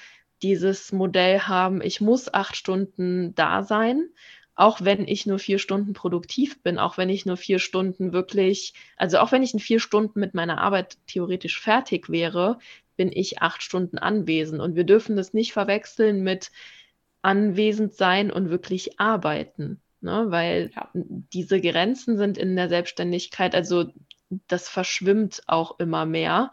dieses 0.42 0.92
Modell 0.92 1.40
haben, 1.40 1.80
ich 1.82 2.00
muss 2.00 2.32
acht 2.32 2.56
Stunden 2.56 3.34
da 3.34 3.62
sein, 3.62 4.08
auch 4.54 4.82
wenn 4.82 5.08
ich 5.08 5.26
nur 5.26 5.38
vier 5.38 5.58
Stunden 5.58 5.94
produktiv 5.94 6.62
bin, 6.62 6.78
auch 6.78 6.98
wenn 6.98 7.08
ich 7.08 7.24
nur 7.24 7.36
vier 7.36 7.58
Stunden 7.58 8.12
wirklich, 8.12 8.74
also 8.96 9.18
auch 9.18 9.32
wenn 9.32 9.42
ich 9.42 9.54
in 9.54 9.60
vier 9.60 9.80
Stunden 9.80 10.20
mit 10.20 10.34
meiner 10.34 10.58
Arbeit 10.58 10.98
theoretisch 11.06 11.60
fertig 11.60 12.10
wäre, 12.10 12.58
bin 12.96 13.10
ich 13.12 13.40
acht 13.40 13.62
Stunden 13.62 13.98
anwesend. 13.98 14.60
Und 14.60 14.76
wir 14.76 14.84
dürfen 14.84 15.16
das 15.16 15.32
nicht 15.32 15.52
verwechseln 15.52 16.22
mit 16.22 16.50
anwesend 17.22 17.94
sein 17.94 18.30
und 18.30 18.50
wirklich 18.50 19.00
arbeiten. 19.00 19.80
ne? 20.00 20.26
weil 20.28 20.70
ja. 20.74 20.90
diese 20.92 21.60
Grenzen 21.60 22.18
sind 22.18 22.36
in 22.36 22.54
der 22.56 22.68
Selbstständigkeit, 22.68 23.54
also 23.54 23.86
das 24.48 24.68
verschwimmt 24.68 25.42
auch 25.46 25.78
immer 25.78 26.04
mehr. 26.04 26.52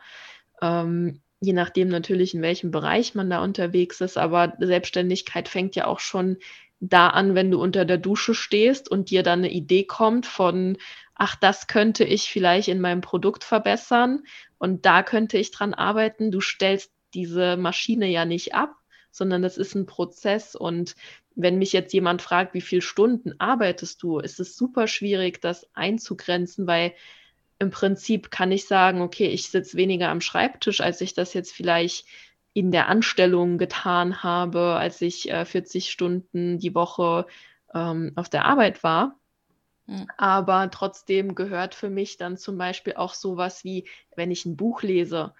Ähm, 0.61 1.21
je 1.41 1.53
nachdem 1.53 1.87
natürlich, 1.87 2.33
in 2.33 2.41
welchem 2.41 2.71
Bereich 2.71 3.15
man 3.15 3.29
da 3.29 3.43
unterwegs 3.43 4.01
ist, 4.01 4.17
aber 4.17 4.55
Selbstständigkeit 4.59 5.47
fängt 5.47 5.75
ja 5.75 5.87
auch 5.87 5.99
schon 5.99 6.37
da 6.79 7.07
an, 7.09 7.35
wenn 7.35 7.51
du 7.51 7.61
unter 7.61 7.85
der 7.85 7.97
Dusche 7.97 8.33
stehst 8.33 8.89
und 8.89 9.09
dir 9.09 9.23
dann 9.23 9.39
eine 9.39 9.51
Idee 9.51 9.83
kommt 9.83 10.25
von, 10.25 10.77
ach, 11.15 11.35
das 11.35 11.67
könnte 11.67 12.03
ich 12.05 12.23
vielleicht 12.29 12.67
in 12.69 12.79
meinem 12.81 13.01
Produkt 13.01 13.43
verbessern 13.43 14.23
und 14.57 14.85
da 14.85 15.03
könnte 15.03 15.37
ich 15.37 15.51
dran 15.51 15.73
arbeiten. 15.73 16.31
Du 16.31 16.39
stellst 16.41 16.91
diese 17.13 17.57
Maschine 17.57 18.07
ja 18.07 18.25
nicht 18.25 18.55
ab, 18.55 18.75
sondern 19.11 19.41
das 19.41 19.57
ist 19.57 19.75
ein 19.75 19.85
Prozess 19.85 20.55
und 20.55 20.95
wenn 21.35 21.57
mich 21.57 21.71
jetzt 21.73 21.93
jemand 21.93 22.21
fragt, 22.21 22.53
wie 22.53 22.61
viele 22.61 22.81
Stunden 22.81 23.33
arbeitest 23.39 24.03
du, 24.03 24.19
ist 24.19 24.39
es 24.39 24.57
super 24.57 24.87
schwierig, 24.87 25.41
das 25.41 25.67
einzugrenzen, 25.73 26.67
weil 26.67 26.93
im 27.59 27.71
Prinzip 27.71 28.31
kann 28.31 28.51
ich 28.51 28.67
sagen, 28.67 29.01
okay, 29.01 29.27
ich 29.27 29.49
sitze 29.49 29.77
weniger 29.77 30.09
am 30.09 30.21
Schreibtisch, 30.21 30.79
als 30.81 31.01
ich 31.01 31.13
das 31.13 31.33
jetzt 31.33 31.51
vielleicht 31.51 32.07
in 32.53 32.71
der 32.71 32.87
Anstellung 32.87 33.57
getan 33.57 34.23
habe, 34.23 34.75
als 34.75 35.01
ich 35.01 35.29
äh, 35.29 35.45
40 35.45 35.91
Stunden 35.91 36.57
die 36.57 36.73
Woche 36.73 37.27
ähm, 37.73 38.13
auf 38.15 38.29
der 38.29 38.45
Arbeit 38.45 38.83
war. 38.83 39.19
Mhm. 39.85 40.07
Aber 40.17 40.71
trotzdem 40.71 41.35
gehört 41.35 41.75
für 41.75 41.89
mich 41.89 42.17
dann 42.17 42.37
zum 42.37 42.57
Beispiel 42.57 42.93
auch 42.93 43.13
sowas 43.13 43.63
wie, 43.63 43.87
wenn 44.15 44.31
ich 44.31 44.45
ein 44.45 44.57
Buch 44.57 44.81
lese, 44.81 45.33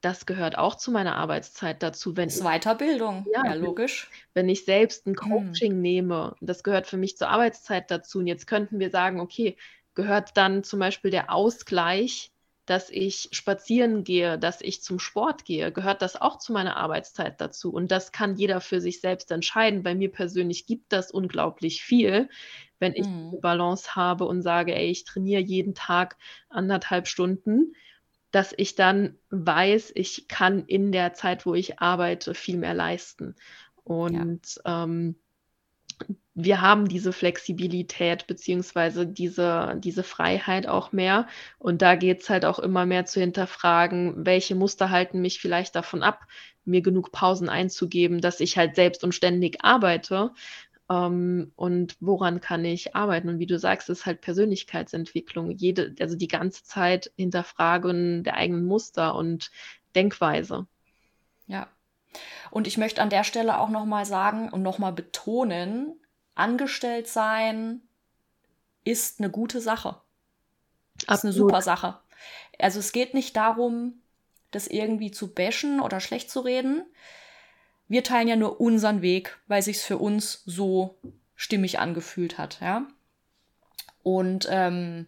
das 0.00 0.26
gehört 0.26 0.56
auch 0.56 0.76
zu 0.76 0.92
meiner 0.92 1.16
Arbeitszeit 1.16 1.82
dazu. 1.82 2.16
Wenn 2.16 2.28
das 2.28 2.40
Weiterbildung, 2.40 3.26
ja, 3.32 3.44
ja, 3.44 3.54
logisch. 3.54 4.08
Wenn 4.32 4.48
ich 4.48 4.64
selbst 4.64 5.06
ein 5.06 5.16
hm. 5.18 5.30
Coaching 5.30 5.74
mhm. 5.74 5.82
nehme, 5.82 6.36
das 6.40 6.62
gehört 6.62 6.86
für 6.86 6.96
mich 6.96 7.16
zur 7.16 7.30
Arbeitszeit 7.30 7.90
dazu. 7.90 8.20
Und 8.20 8.28
jetzt 8.28 8.46
könnten 8.46 8.78
wir 8.78 8.90
sagen, 8.90 9.18
okay, 9.18 9.56
gehört 9.98 10.36
dann 10.36 10.62
zum 10.62 10.78
Beispiel 10.78 11.10
der 11.10 11.32
Ausgleich, 11.32 12.30
dass 12.66 12.88
ich 12.88 13.30
spazieren 13.32 14.04
gehe, 14.04 14.38
dass 14.38 14.60
ich 14.60 14.80
zum 14.80 15.00
Sport 15.00 15.44
gehe, 15.44 15.72
gehört 15.72 16.02
das 16.02 16.14
auch 16.14 16.38
zu 16.38 16.52
meiner 16.52 16.76
Arbeitszeit 16.76 17.40
dazu. 17.40 17.72
Und 17.72 17.90
das 17.90 18.12
kann 18.12 18.36
jeder 18.36 18.60
für 18.60 18.80
sich 18.80 19.00
selbst 19.00 19.32
entscheiden. 19.32 19.82
Bei 19.82 19.96
mir 19.96 20.12
persönlich 20.12 20.66
gibt 20.66 20.92
das 20.92 21.10
unglaublich 21.10 21.82
viel, 21.82 22.28
wenn 22.78 22.94
ich 22.94 23.08
mhm. 23.08 23.30
eine 23.30 23.40
Balance 23.40 23.96
habe 23.96 24.24
und 24.24 24.42
sage, 24.42 24.72
ey, 24.72 24.88
ich 24.88 25.02
trainiere 25.02 25.42
jeden 25.42 25.74
Tag 25.74 26.16
anderthalb 26.48 27.08
Stunden 27.08 27.74
dass 28.30 28.52
ich 28.54 28.74
dann 28.74 29.16
weiß, 29.30 29.92
ich 29.94 30.28
kann 30.28 30.66
in 30.66 30.92
der 30.92 31.14
Zeit, 31.14 31.46
wo 31.46 31.54
ich 31.54 31.80
arbeite, 31.80 32.34
viel 32.34 32.58
mehr 32.58 32.74
leisten. 32.74 33.36
Und 33.84 34.60
ja. 34.66 34.84
ähm, 34.84 35.16
wir 36.34 36.60
haben 36.60 36.88
diese 36.88 37.12
Flexibilität 37.12 38.26
beziehungsweise 38.28 39.06
diese, 39.06 39.76
diese 39.78 40.04
Freiheit 40.04 40.68
auch 40.68 40.92
mehr. 40.92 41.26
Und 41.58 41.82
da 41.82 41.96
geht 41.96 42.20
es 42.22 42.30
halt 42.30 42.44
auch 42.44 42.60
immer 42.60 42.86
mehr 42.86 43.06
zu 43.06 43.20
hinterfragen, 43.20 44.24
welche 44.24 44.54
Muster 44.54 44.90
halten 44.90 45.20
mich 45.20 45.40
vielleicht 45.40 45.74
davon 45.74 46.02
ab, 46.02 46.20
mir 46.64 46.80
genug 46.82 47.10
Pausen 47.12 47.48
einzugeben, 47.48 48.20
dass 48.20 48.40
ich 48.40 48.56
halt 48.56 48.76
selbst 48.76 49.02
und 49.02 49.14
ständig 49.14 49.64
arbeite. 49.64 50.32
Ähm, 50.90 51.52
und 51.56 51.96
woran 52.00 52.40
kann 52.40 52.64
ich 52.64 52.94
arbeiten? 52.94 53.28
Und 53.28 53.38
wie 53.40 53.46
du 53.46 53.58
sagst, 53.58 53.90
ist 53.90 54.06
halt 54.06 54.20
Persönlichkeitsentwicklung. 54.20 55.50
Jede, 55.50 55.94
also 56.00 56.16
die 56.16 56.28
ganze 56.28 56.62
Zeit 56.64 57.12
hinterfragen 57.16 58.22
der 58.24 58.34
eigenen 58.34 58.64
Muster 58.64 59.14
und 59.16 59.50
Denkweise. 59.94 60.66
Ja. 61.48 61.68
Und 62.50 62.66
ich 62.66 62.78
möchte 62.78 63.02
an 63.02 63.10
der 63.10 63.24
Stelle 63.24 63.58
auch 63.58 63.68
nochmal 63.68 64.04
sagen 64.04 64.48
und 64.50 64.62
nochmal 64.62 64.92
betonen, 64.92 66.00
angestellt 66.34 67.08
sein 67.08 67.82
ist 68.84 69.20
eine 69.20 69.30
gute 69.30 69.60
Sache. 69.60 70.00
Absolut. 71.06 71.18
Ist 71.18 71.24
eine 71.24 71.32
super 71.32 71.62
Sache. 71.62 71.98
Also 72.58 72.78
es 72.78 72.92
geht 72.92 73.14
nicht 73.14 73.36
darum, 73.36 74.00
das 74.50 74.66
irgendwie 74.66 75.10
zu 75.10 75.34
bashen 75.34 75.80
oder 75.80 76.00
schlecht 76.00 76.30
zu 76.30 76.40
reden. 76.40 76.86
Wir 77.86 78.02
teilen 78.02 78.28
ja 78.28 78.36
nur 78.36 78.60
unseren 78.60 79.02
Weg, 79.02 79.38
weil 79.46 79.62
sich's 79.62 79.84
für 79.84 79.98
uns 79.98 80.42
so 80.46 80.98
stimmig 81.36 81.78
angefühlt 81.78 82.38
hat, 82.38 82.60
ja. 82.60 82.86
Und 84.02 84.48
ähm, 84.50 85.06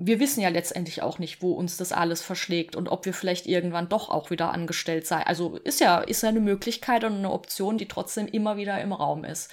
wir 0.00 0.20
wissen 0.20 0.40
ja 0.40 0.48
letztendlich 0.48 1.02
auch 1.02 1.18
nicht, 1.18 1.42
wo 1.42 1.52
uns 1.52 1.76
das 1.76 1.92
alles 1.92 2.22
verschlägt 2.22 2.76
und 2.76 2.88
ob 2.88 3.04
wir 3.04 3.12
vielleicht 3.12 3.46
irgendwann 3.46 3.88
doch 3.88 4.08
auch 4.08 4.30
wieder 4.30 4.52
angestellt 4.52 5.06
sein. 5.06 5.24
Also 5.24 5.56
ist 5.56 5.80
ja, 5.80 5.98
ist 5.98 6.22
ja 6.22 6.28
eine 6.28 6.40
Möglichkeit 6.40 7.04
und 7.04 7.14
eine 7.14 7.32
Option, 7.32 7.78
die 7.78 7.88
trotzdem 7.88 8.26
immer 8.26 8.56
wieder 8.56 8.80
im 8.80 8.92
Raum 8.92 9.24
ist. 9.24 9.50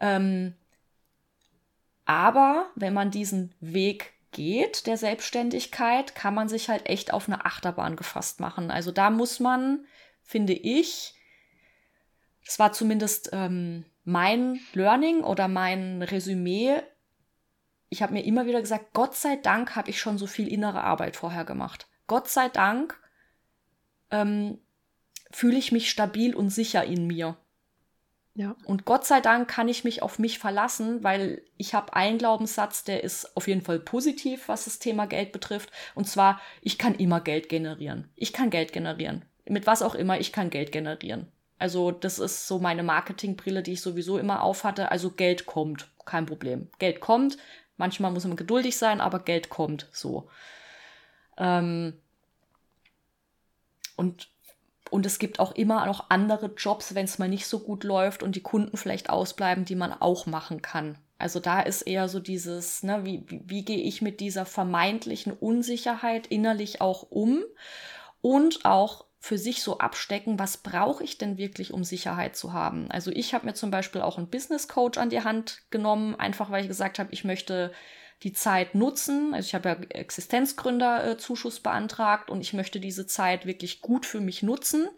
Ähm, 0.00 0.54
aber 2.04 2.66
wenn 2.74 2.92
man 2.92 3.10
diesen 3.10 3.54
Weg 3.60 4.12
geht, 4.32 4.86
der 4.86 4.96
Selbstständigkeit, 4.96 6.14
kann 6.14 6.34
man 6.34 6.48
sich 6.48 6.68
halt 6.68 6.88
echt 6.88 7.12
auf 7.12 7.28
eine 7.28 7.44
Achterbahn 7.44 7.96
gefasst 7.96 8.40
machen. 8.40 8.70
Also 8.70 8.90
da 8.90 9.10
muss 9.10 9.38
man 9.38 9.86
finde 10.22 10.52
ich, 10.54 11.14
das 12.44 12.58
war 12.58 12.72
zumindest 12.72 13.30
ähm, 13.32 13.84
mein 14.04 14.60
Learning 14.72 15.22
oder 15.22 15.48
mein 15.48 16.02
Resümee. 16.02 16.80
Ich 17.92 18.02
habe 18.02 18.12
mir 18.12 18.24
immer 18.24 18.46
wieder 18.46 18.60
gesagt, 18.60 18.92
Gott 18.92 19.14
sei 19.14 19.36
Dank 19.36 19.76
habe 19.76 19.90
ich 19.90 20.00
schon 20.00 20.18
so 20.18 20.26
viel 20.26 20.48
innere 20.48 20.82
Arbeit 20.82 21.16
vorher 21.16 21.44
gemacht. 21.44 21.86
Gott 22.06 22.28
sei 22.28 22.48
Dank 22.48 22.98
ähm, 24.10 24.58
fühle 25.30 25.58
ich 25.58 25.72
mich 25.72 25.90
stabil 25.90 26.34
und 26.34 26.50
sicher 26.50 26.84
in 26.84 27.06
mir. 27.06 27.36
Ja. 28.34 28.56
Und 28.64 28.86
Gott 28.86 29.04
sei 29.04 29.20
Dank 29.20 29.46
kann 29.48 29.68
ich 29.68 29.84
mich 29.84 30.02
auf 30.02 30.18
mich 30.18 30.38
verlassen, 30.38 31.04
weil 31.04 31.42
ich 31.58 31.74
habe 31.74 31.94
einen 31.94 32.18
Glaubenssatz, 32.18 32.82
der 32.82 33.04
ist 33.04 33.36
auf 33.36 33.46
jeden 33.46 33.62
Fall 33.62 33.78
positiv, 33.78 34.48
was 34.48 34.64
das 34.64 34.78
Thema 34.78 35.06
Geld 35.06 35.32
betrifft. 35.32 35.70
Und 35.94 36.08
zwar, 36.08 36.40
ich 36.62 36.78
kann 36.78 36.94
immer 36.94 37.20
Geld 37.20 37.48
generieren. 37.48 38.08
Ich 38.16 38.32
kann 38.32 38.50
Geld 38.50 38.72
generieren 38.72 39.24
mit 39.48 39.66
was 39.66 39.82
auch 39.82 39.94
immer, 39.94 40.20
ich 40.20 40.32
kann 40.32 40.50
Geld 40.50 40.72
generieren. 40.72 41.28
Also 41.58 41.92
das 41.92 42.18
ist 42.18 42.48
so 42.48 42.58
meine 42.58 42.82
Marketingbrille, 42.82 43.62
die 43.62 43.74
ich 43.74 43.82
sowieso 43.82 44.18
immer 44.18 44.42
aufhatte. 44.42 44.90
Also 44.90 45.10
Geld 45.10 45.46
kommt, 45.46 45.88
kein 46.04 46.26
Problem. 46.26 46.68
Geld 46.78 47.00
kommt. 47.00 47.36
Manchmal 47.76 48.12
muss 48.12 48.24
man 48.24 48.36
geduldig 48.36 48.76
sein, 48.76 49.00
aber 49.00 49.20
Geld 49.20 49.48
kommt 49.48 49.88
so. 49.92 50.28
Ähm 51.36 51.94
und, 53.96 54.28
und 54.90 55.06
es 55.06 55.18
gibt 55.18 55.38
auch 55.38 55.52
immer 55.52 55.86
noch 55.86 56.10
andere 56.10 56.52
Jobs, 56.56 56.94
wenn 56.94 57.04
es 57.04 57.18
mal 57.18 57.28
nicht 57.28 57.46
so 57.46 57.60
gut 57.60 57.84
läuft 57.84 58.22
und 58.22 58.36
die 58.36 58.42
Kunden 58.42 58.76
vielleicht 58.76 59.10
ausbleiben, 59.10 59.64
die 59.64 59.74
man 59.74 59.92
auch 59.92 60.26
machen 60.26 60.62
kann. 60.62 60.98
Also 61.18 61.38
da 61.38 61.60
ist 61.60 61.82
eher 61.82 62.08
so 62.08 62.18
dieses, 62.18 62.82
ne, 62.82 63.04
wie, 63.04 63.22
wie, 63.28 63.42
wie 63.46 63.64
gehe 63.64 63.78
ich 63.78 64.02
mit 64.02 64.18
dieser 64.18 64.44
vermeintlichen 64.44 65.32
Unsicherheit 65.32 66.26
innerlich 66.26 66.80
auch 66.80 67.06
um 67.10 67.44
und 68.22 68.64
auch 68.64 69.04
für 69.22 69.38
sich 69.38 69.62
so 69.62 69.78
abstecken, 69.78 70.40
was 70.40 70.56
brauche 70.56 71.04
ich 71.04 71.16
denn 71.16 71.38
wirklich, 71.38 71.72
um 71.72 71.84
Sicherheit 71.84 72.34
zu 72.34 72.52
haben. 72.52 72.90
Also 72.90 73.12
ich 73.12 73.34
habe 73.34 73.46
mir 73.46 73.54
zum 73.54 73.70
Beispiel 73.70 74.00
auch 74.00 74.18
einen 74.18 74.28
Business 74.28 74.66
Coach 74.66 74.98
an 74.98 75.10
die 75.10 75.22
Hand 75.22 75.62
genommen, 75.70 76.16
einfach 76.16 76.50
weil 76.50 76.62
ich 76.62 76.68
gesagt 76.68 76.98
habe, 76.98 77.12
ich 77.12 77.22
möchte 77.22 77.72
die 78.24 78.32
Zeit 78.32 78.74
nutzen. 78.74 79.32
Also 79.32 79.46
ich 79.46 79.54
habe 79.54 79.68
ja 79.68 79.76
Existenzgründerzuschuss 79.76 81.58
äh, 81.58 81.62
beantragt 81.62 82.30
und 82.30 82.40
ich 82.40 82.52
möchte 82.52 82.80
diese 82.80 83.06
Zeit 83.06 83.46
wirklich 83.46 83.80
gut 83.80 84.06
für 84.06 84.18
mich 84.18 84.42
nutzen. 84.42 84.88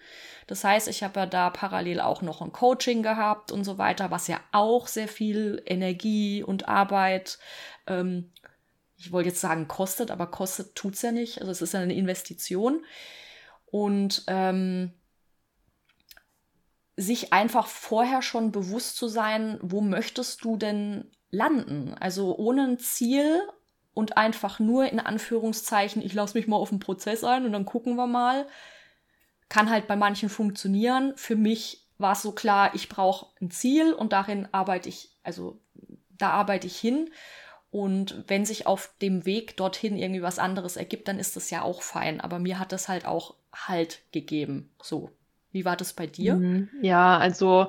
Das 0.47 0.65
heißt, 0.65 0.89
ich 0.89 1.03
habe 1.03 1.21
ja 1.21 1.27
da 1.27 1.51
parallel 1.51 2.01
auch 2.01 2.23
noch 2.23 2.41
ein 2.41 2.53
Coaching 2.53 3.03
gehabt 3.03 3.53
und 3.53 3.65
so 3.65 3.77
weiter, 3.77 4.11
was 4.11 4.27
ja 4.27 4.41
auch 4.53 4.87
sehr 4.87 5.09
viel 5.09 5.63
Energie 5.67 6.43
und 6.43 6.67
Arbeit, 6.67 7.39
ähm, 7.87 8.33
ich 8.97 9.13
wollte 9.13 9.29
jetzt 9.29 9.43
sagen, 9.43 9.69
kostet, 9.69 10.11
aber 10.11 10.29
kostet 10.29 10.77
tut's 10.77 11.03
ja 11.03 11.13
nicht. 11.13 11.41
Also 11.41 11.53
es 11.53 11.61
ist 11.61 11.75
ja 11.75 11.81
eine 11.81 11.95
Investition 11.95 12.83
und 13.75 14.23
ähm, 14.29 14.93
sich 16.97 17.33
einfach 17.33 17.67
vorher 17.67 18.23
schon 18.23 18.53
bewusst 18.53 18.97
zu 18.97 19.09
sein, 19.09 19.59
wo 19.63 19.81
möchtest 19.81 20.45
du 20.45 20.57
denn 20.57 21.11
landen? 21.33 21.93
Also 21.99 22.37
ohne 22.37 22.69
ein 22.69 22.79
Ziel 22.79 23.43
und 23.93 24.17
einfach 24.17 24.61
nur 24.61 24.87
in 24.87 25.01
Anführungszeichen, 25.01 26.03
ich 26.03 26.15
lasse 26.15 26.39
mich 26.39 26.47
mal 26.47 26.55
auf 26.55 26.69
den 26.69 26.79
Prozess 26.79 27.25
ein 27.25 27.47
und 27.47 27.51
dann 27.51 27.65
gucken 27.65 27.97
wir 27.97 28.07
mal, 28.07 28.47
kann 29.49 29.69
halt 29.69 29.89
bei 29.89 29.97
manchen 29.97 30.29
funktionieren. 30.29 31.13
Für 31.17 31.35
mich 31.35 31.89
war 31.99 32.13
es 32.13 32.23
so 32.23 32.31
klar, 32.31 32.77
ich 32.77 32.89
brauche 32.89 33.27
ein 33.41 33.51
Ziel 33.51 33.93
und 33.93 34.13
darin 34.13 34.47
arbeite 34.53 34.89
ich, 34.89 35.11
also 35.25 35.61
da 36.11 36.31
arbeite 36.31 36.69
ich 36.69 36.77
hin. 36.77 37.11
Und 37.75 38.23
wenn 38.29 38.45
sich 38.45 38.69
auf 38.69 38.95
dem 39.03 39.27
Weg 39.27 39.57
dorthin 39.57 39.97
irgendwie 39.97 40.23
was 40.23 40.39
anderes 40.39 40.77
ergibt, 40.77 41.09
dann 41.09 41.19
ist 41.19 41.35
das 41.35 41.51
ja 41.51 41.63
auch 41.63 41.83
fein. 41.83 42.21
Aber 42.21 42.39
mir 42.39 42.61
hat 42.61 42.71
das 42.71 42.87
halt 42.89 43.05
auch 43.05 43.35
Halt 43.53 44.03
gegeben. 44.13 44.71
So. 44.81 45.11
Wie 45.51 45.65
war 45.65 45.77
das 45.77 45.93
bei 45.93 46.07
dir? 46.07 46.37
Mhm. 46.37 46.69
Ja, 46.83 47.19
also 47.19 47.67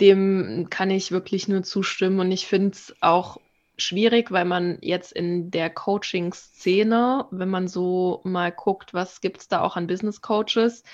dem 0.00 0.68
kann 0.70 0.90
ich 0.90 1.10
wirklich 1.10 1.48
nur 1.48 1.64
zustimmen. 1.64 2.20
Und 2.20 2.30
ich 2.30 2.46
finde 2.46 2.70
es 2.70 2.94
auch 3.00 3.38
schwierig, 3.76 4.30
weil 4.30 4.44
man 4.44 4.78
jetzt 4.80 5.10
in 5.12 5.50
der 5.50 5.70
Coaching-Szene, 5.70 7.26
wenn 7.32 7.48
man 7.48 7.66
so 7.66 8.20
mal 8.22 8.52
guckt, 8.52 8.94
was 8.94 9.20
gibt 9.20 9.40
es 9.40 9.48
da 9.48 9.62
auch 9.62 9.76
an 9.76 9.88
Business 9.88 10.20
Coaches, 10.20 10.84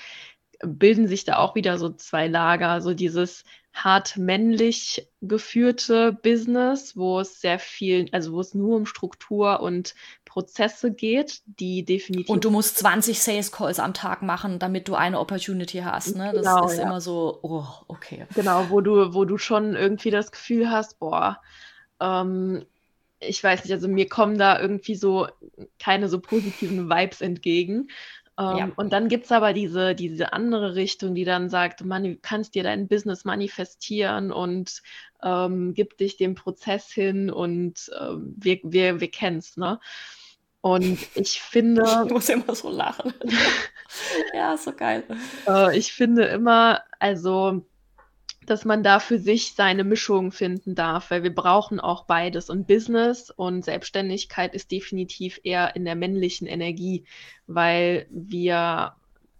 bilden 0.63 1.07
sich 1.07 1.25
da 1.25 1.37
auch 1.37 1.55
wieder 1.55 1.77
so 1.77 1.89
zwei 1.89 2.27
Lager. 2.27 2.81
So 2.81 2.93
dieses 2.93 3.43
hart 3.73 4.15
männlich 4.15 5.07
geführte 5.21 6.13
Business, 6.13 6.95
wo 6.95 7.19
es 7.19 7.41
sehr 7.41 7.59
viel, 7.59 8.07
also 8.13 8.33
wo 8.33 8.39
es 8.39 8.53
nur 8.53 8.77
um 8.77 8.85
Struktur 8.85 9.59
und 9.59 9.95
Prozesse 10.23 10.91
geht, 10.91 11.41
die 11.45 11.83
definitiv. 11.83 12.29
Und 12.29 12.45
du 12.45 12.51
musst 12.51 12.77
20 12.77 13.19
Sales 13.19 13.51
Calls 13.51 13.79
am 13.79 13.93
Tag 13.93 14.21
machen, 14.21 14.59
damit 14.59 14.87
du 14.87 14.95
eine 14.95 15.19
Opportunity 15.19 15.79
hast. 15.79 16.15
Ne? 16.15 16.31
Genau, 16.33 16.61
das 16.63 16.73
ist 16.73 16.77
ja. 16.79 16.85
immer 16.85 17.01
so, 17.01 17.39
oh, 17.41 17.65
okay. 17.87 18.25
Genau, 18.33 18.69
wo 18.69 18.81
du, 18.81 19.13
wo 19.13 19.25
du 19.25 19.37
schon 19.37 19.75
irgendwie 19.75 20.09
das 20.09 20.31
Gefühl 20.31 20.69
hast, 20.69 20.99
boah, 20.99 21.41
ähm, 21.99 22.65
ich 23.19 23.43
weiß 23.43 23.63
nicht, 23.63 23.73
also 23.73 23.87
mir 23.87 24.07
kommen 24.07 24.37
da 24.37 24.59
irgendwie 24.59 24.95
so 24.95 25.27
keine 25.79 26.09
so 26.09 26.19
positiven 26.19 26.89
Vibes 26.89 27.21
entgegen. 27.21 27.89
Ähm, 28.37 28.57
ja. 28.57 28.71
Und 28.75 28.91
dann 28.91 29.07
gibt 29.07 29.25
es 29.25 29.31
aber 29.31 29.53
diese, 29.53 29.95
diese 29.95 30.33
andere 30.33 30.75
Richtung, 30.75 31.15
die 31.15 31.23
dann 31.23 31.49
sagt, 31.49 31.81
du 31.81 32.17
kannst 32.21 32.55
dir 32.55 32.63
dein 32.63 32.87
Business 32.87 33.23
manifestieren 33.23 34.31
und 34.31 34.81
ähm, 35.23 35.73
gib 35.73 35.97
dich 35.97 36.17
dem 36.17 36.35
Prozess 36.35 36.89
hin 36.91 37.29
und 37.29 37.91
ähm, 37.99 38.35
wir, 38.37 38.59
wir, 38.63 38.99
wir 38.99 39.11
kennen 39.11 39.37
es, 39.37 39.57
ne? 39.57 39.79
Und 40.61 40.97
ich 41.13 41.41
finde. 41.41 41.83
Ich 42.05 42.11
muss 42.11 42.27
immer 42.29 42.55
so 42.55 42.69
lachen. 42.69 43.13
ja, 44.33 44.57
so 44.57 44.73
geil. 44.73 45.03
Äh, 45.47 45.77
ich 45.77 45.93
finde 45.93 46.23
immer, 46.23 46.81
also 46.99 47.63
dass 48.45 48.65
man 48.65 48.83
da 48.83 48.99
für 48.99 49.19
sich 49.19 49.53
seine 49.53 49.83
Mischung 49.83 50.31
finden 50.31 50.75
darf, 50.75 51.11
weil 51.11 51.23
wir 51.23 51.33
brauchen 51.33 51.79
auch 51.79 52.05
beides. 52.05 52.49
Und 52.49 52.67
Business 52.67 53.29
und 53.29 53.65
Selbstständigkeit 53.65 54.53
ist 54.53 54.71
definitiv 54.71 55.39
eher 55.43 55.75
in 55.75 55.85
der 55.85 55.95
männlichen 55.95 56.47
Energie, 56.47 57.05
weil 57.47 58.07
wir 58.09 58.95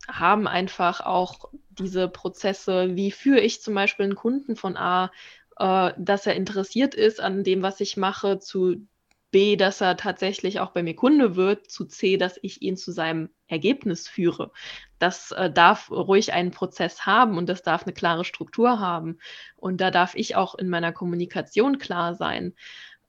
haben 0.08 0.48
einfach 0.48 1.02
auch 1.02 1.50
diese 1.70 2.08
Prozesse, 2.08 2.96
wie 2.96 3.12
führe 3.12 3.40
ich 3.40 3.62
zum 3.62 3.74
Beispiel 3.74 4.06
einen 4.06 4.16
Kunden 4.16 4.56
von 4.56 4.78
A, 4.78 5.12
äh, 5.58 5.92
dass 5.98 6.26
er 6.26 6.36
interessiert 6.36 6.96
ist 6.96 7.20
an 7.20 7.44
dem, 7.44 7.62
was 7.62 7.80
ich 7.82 7.98
mache, 7.98 8.40
zu 8.40 8.88
B, 9.36 9.58
dass 9.58 9.82
er 9.82 9.98
tatsächlich 9.98 10.62
auch 10.62 10.72
bei 10.72 10.82
mir 10.82 10.96
Kunde 10.96 11.36
wird, 11.36 11.70
zu 11.70 11.84
C, 11.84 12.16
dass 12.16 12.40
ich 12.42 12.62
ihn 12.62 12.78
zu 12.78 12.94
seinem 12.94 13.28
Ergebnis 13.48 14.08
führe. 14.08 14.54
Das 14.98 15.34
äh, 15.34 15.52
darf 15.52 15.92
ruhig 15.92 16.32
einen 16.32 16.52
Prozess 16.52 17.06
haben 17.06 17.38
und 17.38 17.50
das 17.50 17.62
darf 17.62 17.84
eine 17.84 17.92
klare 17.92 18.24
Struktur 18.24 18.80
haben. 18.80 19.18
Und 19.58 19.82
da 19.82 19.92
darf 19.92 20.16
ich 20.16 20.38
auch 20.38 20.56
in 20.56 20.70
meiner 20.70 20.94
Kommunikation 20.94 21.80
klar 21.80 22.16
sein. 22.16 22.54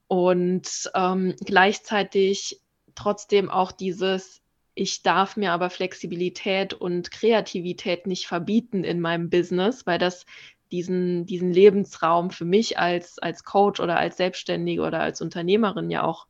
Und 0.07 0.91
ähm, 0.95 1.33
gleichzeitig 1.45 2.59
trotzdem 2.93 3.49
auch 3.49 3.71
dieses, 3.71 4.41
ich 4.73 5.03
darf 5.03 5.37
mir 5.37 5.53
aber 5.53 5.69
Flexibilität 5.69 6.73
und 6.73 7.09
Kreativität 7.09 8.05
nicht 8.05 8.27
verbieten 8.27 8.83
in 8.83 8.99
meinem 8.99 9.29
Business, 9.29 9.85
weil 9.85 9.97
das 9.97 10.25
diesen, 10.71 11.25
diesen 11.25 11.51
Lebensraum 11.51 12.31
für 12.31 12.45
mich 12.45 12.77
als, 12.77 13.19
als 13.19 13.43
Coach 13.43 13.79
oder 13.79 13.97
als 13.97 14.17
Selbstständige 14.17 14.81
oder 14.81 14.99
als 14.99 15.21
Unternehmerin 15.21 15.89
ja 15.89 16.03
auch 16.03 16.27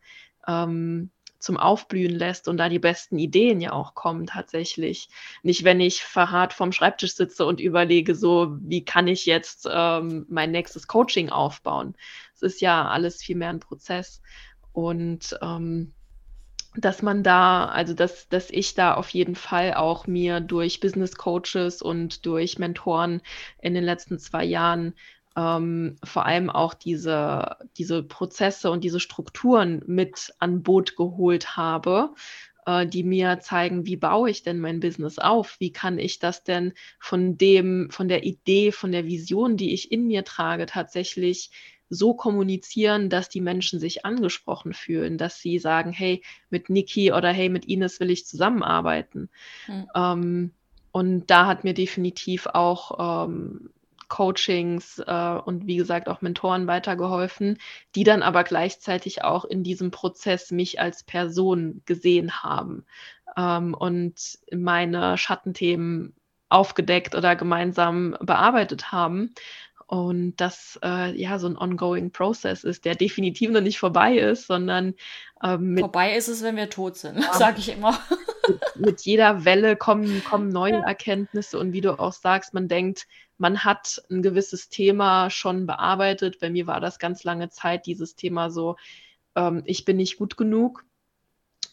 ähm, 0.48 1.12
zum 1.40 1.58
Aufblühen 1.58 2.16
lässt 2.16 2.48
und 2.48 2.58
da 2.58 2.68
die 2.70 2.80
besten 2.80 3.20
Ideen 3.20 3.62
ja 3.62 3.72
auch 3.72 3.94
kommen 3.94 4.26
tatsächlich. 4.26 5.10
Nicht, 5.44 5.64
wenn 5.64 5.80
ich 5.80 6.04
verharrt 6.04 6.54
vorm 6.54 6.72
Schreibtisch 6.72 7.14
sitze 7.14 7.46
und 7.46 7.60
überlege, 7.60 8.16
so, 8.16 8.58
wie 8.62 8.84
kann 8.84 9.08
ich 9.08 9.26
jetzt 9.26 9.68
ähm, 9.72 10.26
mein 10.30 10.52
nächstes 10.52 10.88
Coaching 10.88 11.30
aufbauen. 11.30 11.96
Es 12.34 12.42
ist 12.42 12.62
ja 12.62 12.88
alles 12.88 13.22
viel 13.22 13.36
mehr 13.36 13.50
ein 13.50 13.60
Prozess. 13.60 14.22
Und 14.74 15.38
ähm, 15.42 15.94
dass 16.78 17.01
man 17.01 17.23
da, 17.23 17.65
also 17.65 17.93
dass, 17.93 18.30
dass 18.30 18.49
ich 18.51 18.75
da 18.75 18.93
auf 18.93 19.09
jeden 19.09 19.36
Fall 19.36 19.73
auch 19.73 20.07
mir 20.07 20.39
durch 20.39 20.80
Business 20.80 21.15
Coaches 21.15 21.82
und 21.82 22.25
durch 22.25 22.59
Mentoren 22.59 23.21
in 23.61 23.73
den 23.73 23.84
letzten 23.84 24.19
zwei 24.19 24.45
Jahren 24.45 24.93
ähm, 25.36 25.97
vor 26.03 26.25
allem 26.25 26.49
auch 26.49 26.73
diese, 26.73 27.57
diese 27.78 28.03
Prozesse 28.03 28.71
und 28.71 28.84
diese 28.84 28.99
Strukturen 28.99 29.82
mit 29.88 30.34
an 30.39 30.63
Boot 30.63 30.95
geholt 30.95 31.57
habe, 31.57 32.13
äh, 32.65 32.86
die 32.86 33.03
mir 33.03 33.39
zeigen, 33.39 33.86
wie 33.86 33.97
baue 33.97 34.30
ich 34.30 34.43
denn 34.43 34.59
mein 34.59 34.80
Business 34.80 35.19
auf? 35.19 35.55
Wie 35.59 35.71
kann 35.71 35.97
ich 35.97 36.19
das 36.19 36.43
denn 36.43 36.73
von 36.99 37.38
dem, 37.38 37.89
von 37.91 38.07
der 38.07 38.23
Idee, 38.23 38.71
von 38.71 38.91
der 38.91 39.05
Vision, 39.05 39.57
die 39.57 39.73
ich 39.73 39.91
in 39.91 40.07
mir 40.07 40.23
trage, 40.23 40.65
tatsächlich 40.65 41.51
so 41.90 42.14
kommunizieren, 42.14 43.10
dass 43.10 43.30
die 43.30 43.42
Menschen 43.42 43.80
sich 43.80 44.06
angesprochen 44.06 44.74
fühlen, 44.74 45.18
dass 45.18 45.40
sie 45.40 45.60
sagen, 45.60 45.92
hey, 45.92 46.24
mit 46.50 46.70
Niki 46.70 47.12
oder 47.12 47.32
hey, 47.32 47.50
mit 47.50 47.66
Ines 47.66 48.00
will 48.00 48.10
ich 48.10 48.26
zusammenarbeiten. 48.26 49.30
Mhm. 49.68 49.88
Ähm, 49.96 50.52
und 50.92 51.28
da 51.28 51.46
hat 51.46 51.64
mir 51.64 51.74
definitiv 51.74 52.48
auch 52.48 53.28
ähm, 53.28 53.70
Coachings 54.08 55.00
äh, 55.06 55.40
und 55.46 55.68
wie 55.68 55.78
gesagt 55.78 56.08
auch 56.08 56.22
Mentoren 56.22 56.68
weitergeholfen, 56.68 57.58
die 57.96 58.04
dann 58.04 58.24
aber 58.24 58.44
gleichzeitig 58.44 59.24
auch 59.24 59.46
in 59.46 59.64
diesem 59.64 59.92
Prozess 59.92 60.52
mich 60.52 60.80
als 60.80 61.04
Person 61.04 61.82
gesehen 61.86 62.44
haben 62.44 62.86
ähm, 63.36 63.74
und 63.74 64.40
meine 64.52 65.18
Schattenthemen 65.18 66.16
aufgedeckt 66.50 67.16
oder 67.16 67.36
gemeinsam 67.36 68.16
bearbeitet 68.22 68.92
haben 68.92 69.34
und 69.88 70.36
das 70.36 70.78
äh, 70.84 71.16
ja 71.20 71.40
so 71.40 71.48
ein 71.48 71.58
ongoing 71.58 72.12
Process 72.12 72.66
ist, 72.66 72.84
der 72.84 72.96
definitiv 72.96 73.52
noch 73.52 73.62
nicht 73.62 73.80
vorbei 73.80 74.18
ist, 74.18 74.48
sondern 74.48 74.94
ähm, 75.42 75.78
vorbei 75.78 76.16
ist 76.16 76.28
es, 76.28 76.44
wenn 76.44 76.58
wir 76.58 76.70
tot 76.70 76.98
sind, 76.98 77.20
ja, 77.20 77.34
sage 77.38 77.60
ich 77.60 77.70
immer. 77.70 77.98
Mit, 78.48 78.76
mit, 78.76 79.02
jeder 79.02 79.46
Welle 79.46 79.78
kommen, 79.78 80.24
kommen 80.26 80.50
neue 80.50 80.74
ja. 80.74 80.82
Erkenntnisse 80.82 81.58
und 81.58 81.72
wie 81.72 81.82
du 81.82 81.98
auch 82.00 82.12
sagst, 82.12 82.54
man 82.54 82.68
denkt, 82.68 83.08
man 83.38 83.64
hat 83.64 84.02
ein 84.10 84.22
gewisses 84.22 84.68
Thema 84.68 85.30
schon 85.30 85.66
bearbeitet. 85.66 86.40
Bei 86.40 86.50
mir 86.50 86.68
war 86.68 86.82
das 86.82 87.00
ganz 87.00 87.24
lange 87.24 87.50
Zeit 87.50 87.86
dieses 87.86 88.16
Thema 88.16 88.50
so, 88.50 88.76
ähm, 89.36 89.64
ich 89.66 89.86
bin 89.86 89.98
nicht 89.98 90.18
gut 90.18 90.36
genug 90.36 90.84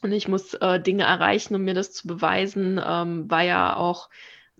und 0.02 0.12
ich 0.12 0.28
muss 0.28 0.54
äh, 0.54 0.78
Dinge 0.80 1.04
erreichen, 1.04 1.56
um 1.56 1.62
mir 1.62 1.74
das 1.74 1.92
zu 1.92 2.06
beweisen, 2.06 2.80
ähm, 2.84 3.28
war 3.28 3.42
ja 3.42 3.74
auch 3.76 4.08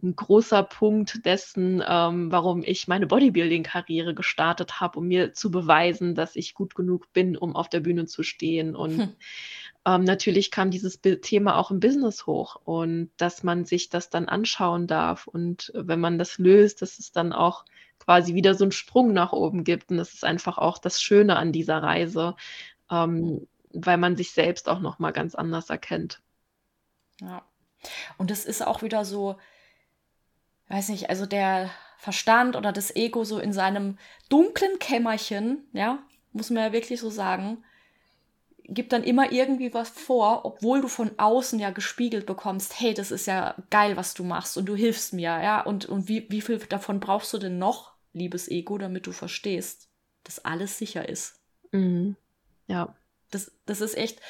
ein 0.05 0.17
großer 0.17 0.63
Punkt 0.63 1.25
dessen, 1.25 1.83
ähm, 1.87 2.31
warum 2.31 2.63
ich 2.63 2.87
meine 2.87 3.07
Bodybuilding-Karriere 3.07 4.15
gestartet 4.15 4.81
habe, 4.81 5.01
um 5.01 5.09
mir 5.09 5.33
zu 5.33 5.51
beweisen, 5.51 6.15
dass 6.15 6.37
ich 6.37 6.55
gut 6.55 6.75
genug 6.75 7.13
bin, 7.13 7.37
um 7.37 7.57
auf 7.57 7.69
der 7.69 7.81
Bühne 7.81 8.07
zu 8.07 8.23
stehen. 8.23 8.77
Und 8.77 8.99
hm. 8.99 9.17
ähm, 9.87 10.05
natürlich 10.05 10.51
kam 10.51 10.71
dieses 10.71 11.01
Thema 11.01 11.57
auch 11.57 11.71
im 11.71 11.81
Business 11.81 12.27
hoch 12.27 12.61
und 12.65 13.11
dass 13.17 13.43
man 13.43 13.65
sich 13.65 13.89
das 13.89 14.11
dann 14.11 14.29
anschauen 14.29 14.87
darf. 14.87 15.27
Und 15.27 15.73
wenn 15.75 16.01
man 16.01 16.19
das 16.19 16.39
löst, 16.39 16.83
dass 16.83 16.99
es 16.99 17.11
dann 17.11 17.33
auch 17.33 17.65
quasi 17.99 18.35
wieder 18.35 18.55
so 18.55 18.65
einen 18.65 18.73
Sprung 18.73 19.13
nach 19.13 19.33
oben 19.33 19.65
gibt. 19.65 19.91
Und 19.91 19.97
das 19.97 20.13
ist 20.15 20.25
einfach 20.25 20.59
auch 20.59 20.79
das 20.79 21.01
Schöne 21.01 21.37
an 21.37 21.53
dieser 21.53 21.83
Reise, 21.83 22.37
ähm, 22.91 23.47
weil 23.73 23.97
man 23.97 24.17
sich 24.17 24.33
selbst 24.33 24.69
auch 24.69 24.81
nochmal 24.81 25.13
ganz 25.13 25.35
anders 25.35 25.71
erkennt. 25.71 26.21
Ja. 27.21 27.43
Und 28.19 28.31
es 28.31 28.45
ist 28.45 28.67
auch 28.67 28.83
wieder 28.83 29.05
so, 29.05 29.37
weiß 30.69 30.89
nicht, 30.89 31.11
also 31.11 31.27
der 31.27 31.71
Verstand 31.99 32.57
oder 32.57 32.73
das 32.73 32.95
Ego 32.95 33.25
so 33.25 33.39
in 33.39 33.53
seinem 33.53 33.99
dunklen 34.29 34.79
Kämmerchen, 34.79 35.67
ja, 35.73 35.99
muss 36.33 36.51
man 36.51 36.65
ja 36.65 36.73
wirklich 36.73 37.01
so 37.01 37.11
sagen, 37.11 37.65
gibt 38.67 38.93
dann 38.93 39.05
immer 39.05 39.31
irgendwie 39.33 39.73
was 39.75 39.91
vor, 39.91 40.45
obwohl 40.45 40.81
du 40.81 40.89
von 40.89 41.13
außen 41.19 41.59
ja 41.59 41.71
gespiegelt 41.71 42.27
bekommst, 42.27 42.81
hey, 42.81 42.95
das 42.95 43.11
ist 43.11 43.27
ja 43.27 43.55
geil, 43.71 43.97
was 43.97 44.15
du 44.15 44.25
machst 44.25 44.57
und 44.57 44.67
du 44.67 44.75
hilfst 44.75 45.13
mir, 45.13 45.23
ja, 45.43 45.61
und, 45.61 45.87
und 45.87 46.09
wie, 46.09 46.27
wie 46.31 46.41
viel 46.41 46.59
davon 46.59 47.01
brauchst 47.01 47.33
du 47.33 47.39
denn 47.39 47.59
noch, 47.59 47.93
liebes 48.13 48.49
Ego, 48.49 48.79
damit 48.79 49.07
du 49.07 49.13
verstehst, 49.13 49.89
dass 50.25 50.45
alles 50.45 50.79
sicher 50.79 51.09
ist. 51.09 51.41
Mhm. 51.73 52.17
Ja. 52.67 52.95
Das, 53.31 53.53
das 53.67 53.81
ist 53.81 53.97
echt, 53.97 54.21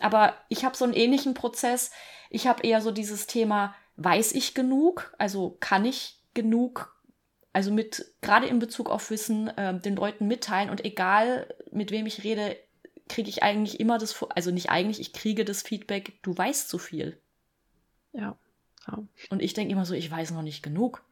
aber 0.00 0.34
ich 0.48 0.64
habe 0.64 0.76
so 0.76 0.84
einen 0.84 0.94
ähnlichen 0.94 1.34
Prozess. 1.34 1.90
Ich 2.30 2.46
habe 2.46 2.62
eher 2.62 2.82
so 2.82 2.90
dieses 2.90 3.26
Thema, 3.26 3.74
weiß 3.98 4.32
ich 4.32 4.54
genug? 4.54 5.12
Also 5.18 5.56
kann 5.60 5.84
ich 5.84 6.22
genug, 6.32 6.96
also 7.52 7.72
mit, 7.72 8.14
gerade 8.22 8.46
in 8.46 8.60
Bezug 8.60 8.88
auf 8.88 9.10
Wissen, 9.10 9.48
äh, 9.48 9.78
den 9.78 9.96
Leuten 9.96 10.26
mitteilen 10.26 10.70
und 10.70 10.84
egal 10.84 11.52
mit 11.70 11.90
wem 11.90 12.06
ich 12.06 12.24
rede, 12.24 12.56
kriege 13.08 13.28
ich 13.28 13.42
eigentlich 13.42 13.80
immer 13.80 13.98
das, 13.98 14.24
also 14.34 14.50
nicht 14.50 14.70
eigentlich, 14.70 15.00
ich 15.00 15.12
kriege 15.12 15.44
das 15.44 15.62
Feedback, 15.62 16.22
du 16.22 16.36
weißt 16.36 16.68
zu 16.68 16.78
viel. 16.78 17.20
Ja. 18.12 18.38
ja. 18.86 18.98
Und 19.30 19.42
ich 19.42 19.54
denke 19.54 19.72
immer 19.72 19.84
so, 19.84 19.94
ich 19.94 20.10
weiß 20.10 20.30
noch 20.30 20.42
nicht 20.42 20.62
genug. 20.62 21.04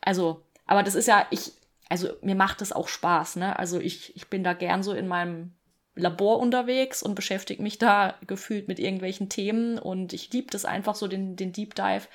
Also, 0.00 0.46
aber 0.66 0.82
das 0.82 0.94
ist 0.94 1.08
ja, 1.08 1.26
ich, 1.30 1.52
also 1.88 2.10
mir 2.22 2.36
macht 2.36 2.60
das 2.60 2.72
auch 2.72 2.88
Spaß, 2.88 3.36
ne? 3.36 3.58
Also 3.58 3.80
ich, 3.80 4.14
ich 4.14 4.28
bin 4.28 4.44
da 4.44 4.52
gern 4.52 4.82
so 4.82 4.92
in 4.92 5.08
meinem 5.08 5.54
Labor 5.94 6.38
unterwegs 6.38 7.02
und 7.02 7.14
beschäftige 7.14 7.62
mich 7.62 7.78
da 7.78 8.14
gefühlt 8.26 8.68
mit 8.68 8.78
irgendwelchen 8.78 9.28
Themen 9.28 9.78
und 9.78 10.12
ich 10.12 10.32
liebe 10.32 10.50
das 10.50 10.64
einfach 10.64 10.94
so, 10.94 11.08
den, 11.08 11.36
den 11.36 11.52
Deep 11.52 11.74
Dive. 11.74 12.06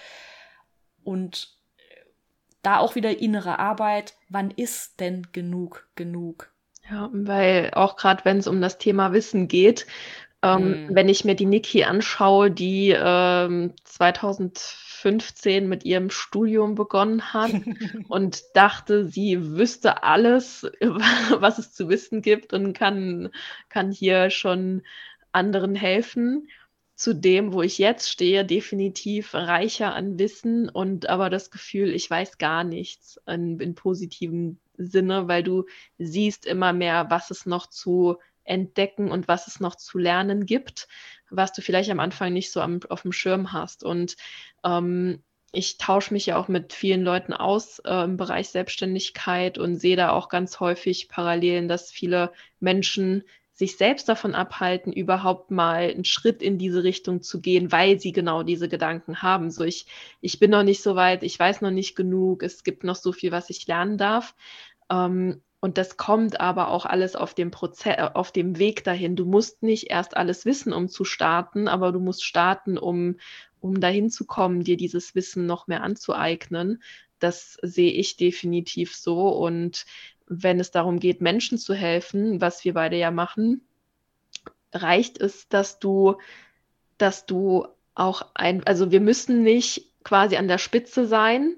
Und 1.04 1.56
da 2.66 2.80
auch 2.80 2.96
wieder 2.96 3.20
innere 3.20 3.60
Arbeit. 3.60 4.16
Wann 4.30 4.50
ist 4.52 5.00
denn 5.00 5.28
genug 5.32 5.88
genug? 5.96 6.52
Ja, 6.90 7.10
weil 7.14 7.72
auch 7.74 7.96
gerade 7.96 8.26
wenn 8.26 8.38
es 8.38 8.48
um 8.48 8.62
das 8.62 8.78
Thema 8.78 9.12
Wissen 9.14 9.48
geht, 9.48 9.88
Ähm, 10.46 10.86
mhm. 10.86 10.96
Wenn 10.96 11.10
ich 11.10 11.26
mir 11.26 11.34
die 11.34 11.48
Niki 11.48 11.86
anschaue, 11.86 12.52
die 12.52 12.96
ähm, 12.96 13.74
2015 13.84 15.68
mit 15.68 15.84
ihrem 15.84 16.12
Studium 16.12 16.76
begonnen 16.76 17.34
hat 17.34 17.52
und 18.10 18.44
dachte, 18.54 19.08
sie 19.08 19.58
wüsste 19.58 20.04
alles, 20.04 20.70
was 21.40 21.58
es 21.58 21.74
zu 21.74 21.90
wissen 21.90 22.22
gibt 22.22 22.54
und 22.54 22.74
kann, 22.74 23.30
kann 23.70 23.92
hier 23.92 24.30
schon 24.30 24.84
anderen 25.32 25.74
helfen 25.74 26.48
zu 26.94 27.16
dem, 27.16 27.52
wo 27.52 27.64
ich 27.64 27.80
jetzt 27.80 28.10
stehe, 28.10 28.46
definitiv 28.46 29.34
reicher 29.34 29.96
an 29.96 30.20
Wissen 30.20 30.70
und 30.70 31.10
aber 31.10 31.32
das 31.32 31.50
Gefühl, 31.50 31.90
ich 31.90 32.10
weiß 32.10 32.38
gar 32.38 32.64
nichts 32.64 33.20
in, 33.26 33.60
in 33.60 33.74
positivem 33.74 34.60
Sinne, 34.78 35.28
weil 35.28 35.42
du 35.44 35.66
siehst 35.98 36.46
immer 36.46 36.72
mehr, 36.72 37.08
was 37.10 37.32
es 37.32 37.48
noch 37.48 37.68
zu 37.68 38.18
entdecken 38.46 39.12
und 39.12 39.28
was 39.28 39.48
es 39.48 39.60
noch 39.60 39.76
zu 39.76 39.98
lernen 39.98 40.46
gibt, 40.46 40.88
was 41.30 41.52
du 41.52 41.62
vielleicht 41.62 41.90
am 41.90 42.00
Anfang 42.00 42.34
nicht 42.34 42.52
so 42.52 42.62
am, 42.62 42.80
auf 42.90 43.02
dem 43.02 43.12
Schirm 43.12 43.52
hast. 43.52 43.84
Und 43.84 44.16
ähm, 44.64 45.22
ich 45.52 45.78
tausche 45.78 46.14
mich 46.14 46.26
ja 46.28 46.38
auch 46.38 46.48
mit 46.48 46.74
vielen 46.74 47.04
Leuten 47.04 47.34
aus 47.34 47.80
äh, 47.80 48.04
im 48.04 48.18
Bereich 48.18 48.50
Selbstständigkeit 48.50 49.58
und 49.58 49.78
sehe 49.78 49.96
da 49.96 50.12
auch 50.12 50.30
ganz 50.30 50.60
häufig 50.60 51.10
Parallelen, 51.10 51.68
dass 51.68 51.92
viele 51.92 52.32
Menschen 52.60 53.24
sich 53.56 53.78
selbst 53.78 54.10
davon 54.10 54.36
abhalten, 54.36 54.92
überhaupt 54.92 55.50
mal 55.50 55.90
einen 55.90 56.04
Schritt 56.04 56.42
in 56.42 56.58
diese 56.58 56.84
Richtung 56.84 57.22
zu 57.22 57.40
gehen, 57.40 57.72
weil 57.72 58.02
sie 58.02 58.12
genau 58.12 58.44
diese 58.44 58.68
Gedanken 58.68 59.22
haben. 59.22 59.50
So, 59.50 59.64
ich, 59.64 59.86
ich 60.20 60.40
bin 60.40 60.52
noch 60.52 60.64
nicht 60.64 60.84
so 60.84 60.98
weit, 60.98 61.24
ich 61.24 61.40
weiß 61.40 61.62
noch 61.62 61.72
nicht 61.72 61.96
genug, 61.96 62.44
es 62.44 62.66
gibt 62.66 62.84
noch 62.84 62.98
so 62.98 63.14
viel, 63.14 63.32
was 63.32 63.50
ich 63.50 63.66
lernen 63.66 63.98
darf. 63.98 64.36
Ähm, 64.92 65.42
und 65.66 65.80
das 65.80 65.98
kommt 65.98 66.40
aber 66.40 66.68
auch 66.68 66.86
alles 66.86 67.16
auf 67.16 67.34
dem 67.34 67.50
Prozess, 67.50 67.96
äh, 67.98 68.10
auf 68.14 68.32
dem 68.32 68.60
Weg 68.60 68.84
dahin. 68.84 69.16
Du 69.16 69.26
musst 69.26 69.64
nicht 69.64 69.90
erst 69.90 70.16
alles 70.16 70.46
wissen, 70.46 70.72
um 70.72 70.90
zu 70.90 71.06
starten, 71.06 71.68
aber 71.68 71.92
du 71.92 72.00
musst 72.00 72.24
starten, 72.24 72.78
um, 72.78 73.16
um 73.62 73.80
dahin 73.80 74.12
zu 74.12 74.26
kommen, 74.26 74.64
dir 74.64 74.78
dieses 74.78 75.16
Wissen 75.16 75.48
noch 75.48 75.66
mehr 75.66 75.82
anzueignen. 75.82 76.84
Das 77.18 77.58
sehe 77.64 77.92
ich 77.92 78.16
definitiv 78.16 78.96
so. 78.96 79.28
Und 79.30 79.88
wenn 80.28 80.60
es 80.60 80.70
darum 80.70 81.00
geht, 81.00 81.20
Menschen 81.20 81.58
zu 81.58 81.74
helfen, 81.74 82.42
was 82.42 82.64
wir 82.64 82.76
beide 82.76 82.98
ja 82.98 83.10
machen, 83.10 83.66
reicht 84.72 85.20
es, 85.20 85.50
dass 85.50 85.80
du, 85.80 86.18
dass 87.00 87.26
du 87.26 87.66
auch 87.96 88.28
ein, 88.36 88.64
also 88.68 88.92
wir 88.92 89.02
müssen 89.02 89.42
nicht 89.42 89.90
quasi 90.04 90.36
an 90.36 90.48
der 90.48 90.60
Spitze 90.60 91.08
sein, 91.08 91.58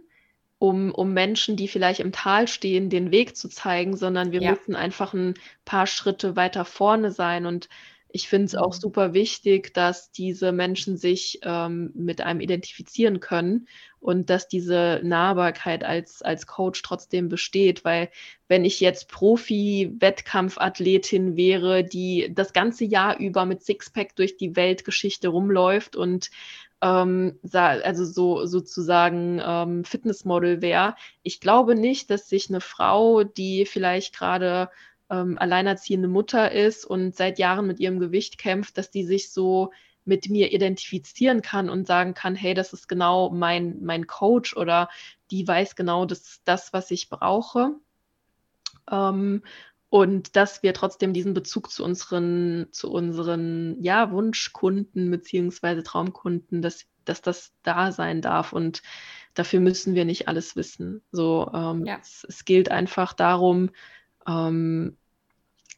um, 0.60 0.91
um 0.91 1.14
Menschen, 1.14 1.55
die 1.55 1.68
vielleicht 1.68 1.99
im 1.99 2.12
Tal 2.12 2.47
stehen, 2.47 2.89
den 2.89 3.12
Weg 3.12 3.38
zu 3.38 3.47
zeigen, 3.49 3.95
sondern 3.95 4.32
wir 4.32 4.41
ja. 4.41 4.49
müssen 4.51 4.76
einfach 4.76 5.14
ein 5.14 5.36
paar 5.66 5.88
Schritte 5.88 6.36
weiter 6.36 6.66
vorne 6.66 7.12
sein. 7.12 7.45
Und 7.45 7.70
ich 8.10 8.30
finde 8.30 8.45
es 8.45 8.53
mhm. 8.53 8.60
auch 8.60 8.74
super 8.74 9.14
wichtig, 9.14 9.74
dass 9.74 10.12
diese 10.12 10.51
Menschen 10.51 10.97
sich 10.97 11.39
ähm, 11.43 11.91
mit 11.93 12.22
einem 12.22 12.39
identifizieren 12.39 13.20
können 13.20 13.68
und 13.99 14.32
dass 14.32 14.47
diese 14.47 14.99
Nahbarkeit 15.03 15.84
als, 15.84 16.24
als 16.24 16.47
Coach 16.47 16.82
trotzdem 16.82 17.30
besteht, 17.30 17.86
weil 17.86 18.10
wenn 18.47 18.66
ich 18.66 18.80
jetzt 18.80 19.10
Profi-Wettkampfathletin 19.10 21.36
wäre, 21.36 21.84
die 21.84 22.32
das 22.34 22.53
ganze 22.53 22.86
Jahr 22.86 23.20
über 23.20 23.45
mit 23.45 23.62
Sixpack 23.64 24.16
durch 24.16 24.38
die 24.38 24.55
Weltgeschichte 24.55 25.28
rumläuft 25.28 25.95
und 25.95 26.32
ähm, 26.82 27.39
also 27.51 28.05
so 28.05 28.45
sozusagen 28.45 29.41
ähm, 29.43 29.84
Fitnessmodel 29.84 30.61
wäre. 30.61 30.95
Ich 31.23 31.39
glaube 31.39 31.75
nicht, 31.75 32.09
dass 32.09 32.30
sich 32.30 32.49
eine 32.49 32.61
Frau, 32.61 33.23
die 33.23 33.65
vielleicht 33.65 34.15
gerade 34.15 34.69
ähm, 35.09 35.38
alleinerziehende 35.38 36.07
Mutter 36.07 36.51
ist 36.51 36.86
und 36.86 37.15
seit 37.15 37.39
Jahren 37.39 37.67
mit 37.67 37.80
ihrem 37.80 37.99
Gewicht 37.99 38.38
kämpft, 38.38 38.78
dass 38.78 38.91
die 38.91 39.03
sich 39.03 39.32
so 39.32 39.71
mit 40.05 40.30
mir 40.30 40.53
identifizieren 40.53 41.41
kann 41.41 41.69
und 41.69 41.86
sagen 41.86 42.13
kann, 42.13 42.36
hey, 42.36 42.53
das 42.53 42.73
ist 42.73 42.88
genau 42.88 43.30
mein, 43.30 43.84
mein 43.84 44.07
Coach 44.07 44.55
oder 44.55 44.89
die 45.32 45.45
weiß 45.47 45.75
genau 45.75 46.05
das, 46.05 46.41
das 46.45 46.71
was 46.71 46.91
ich 46.91 47.09
brauche. 47.09 47.71
Ähm, 48.89 49.43
und 49.89 50.35
dass 50.35 50.63
wir 50.63 50.73
trotzdem 50.73 51.13
diesen 51.13 51.33
Bezug 51.33 51.71
zu 51.71 51.83
unseren, 51.83 52.67
zu 52.71 52.91
unseren 52.91 53.81
ja, 53.81 54.11
Wunschkunden 54.11 55.09
beziehungsweise 55.09 55.83
Traumkunden, 55.83 56.61
dass, 56.61 56.85
dass 57.05 57.21
das 57.21 57.53
da 57.63 57.91
sein 57.91 58.21
darf. 58.21 58.51
Und 58.51 58.81
dafür 59.33 59.61
müssen 59.61 59.95
wir 59.95 60.03
nicht 60.03 60.27
alles 60.27 60.55
wissen. 60.57 61.01
So, 61.11 61.49
ähm, 61.53 61.85
ja. 61.85 61.99
es, 62.01 62.25
es, 62.27 62.43
gilt 62.43 62.69
einfach 62.69 63.13
darum, 63.13 63.69
ähm, 64.27 64.97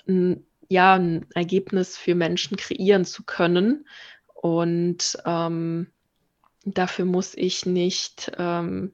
ein, 0.07 0.43
ja, 0.69 0.95
ein 0.95 1.27
Ergebnis 1.35 1.95
für 1.95 2.15
Menschen 2.15 2.57
kreieren 2.57 3.05
zu 3.05 3.23
können. 3.23 3.85
Und 4.33 5.17
ähm, 5.25 5.87
dafür 6.65 7.05
muss 7.05 7.35
ich 7.35 7.67
nicht 7.67 8.31
ähm, 8.39 8.93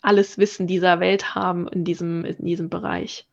alles 0.00 0.38
Wissen 0.38 0.68
dieser 0.68 1.00
Welt 1.00 1.34
haben 1.34 1.66
in 1.66 1.84
diesem, 1.84 2.24
in 2.24 2.44
diesem 2.44 2.70
Bereich. 2.70 3.26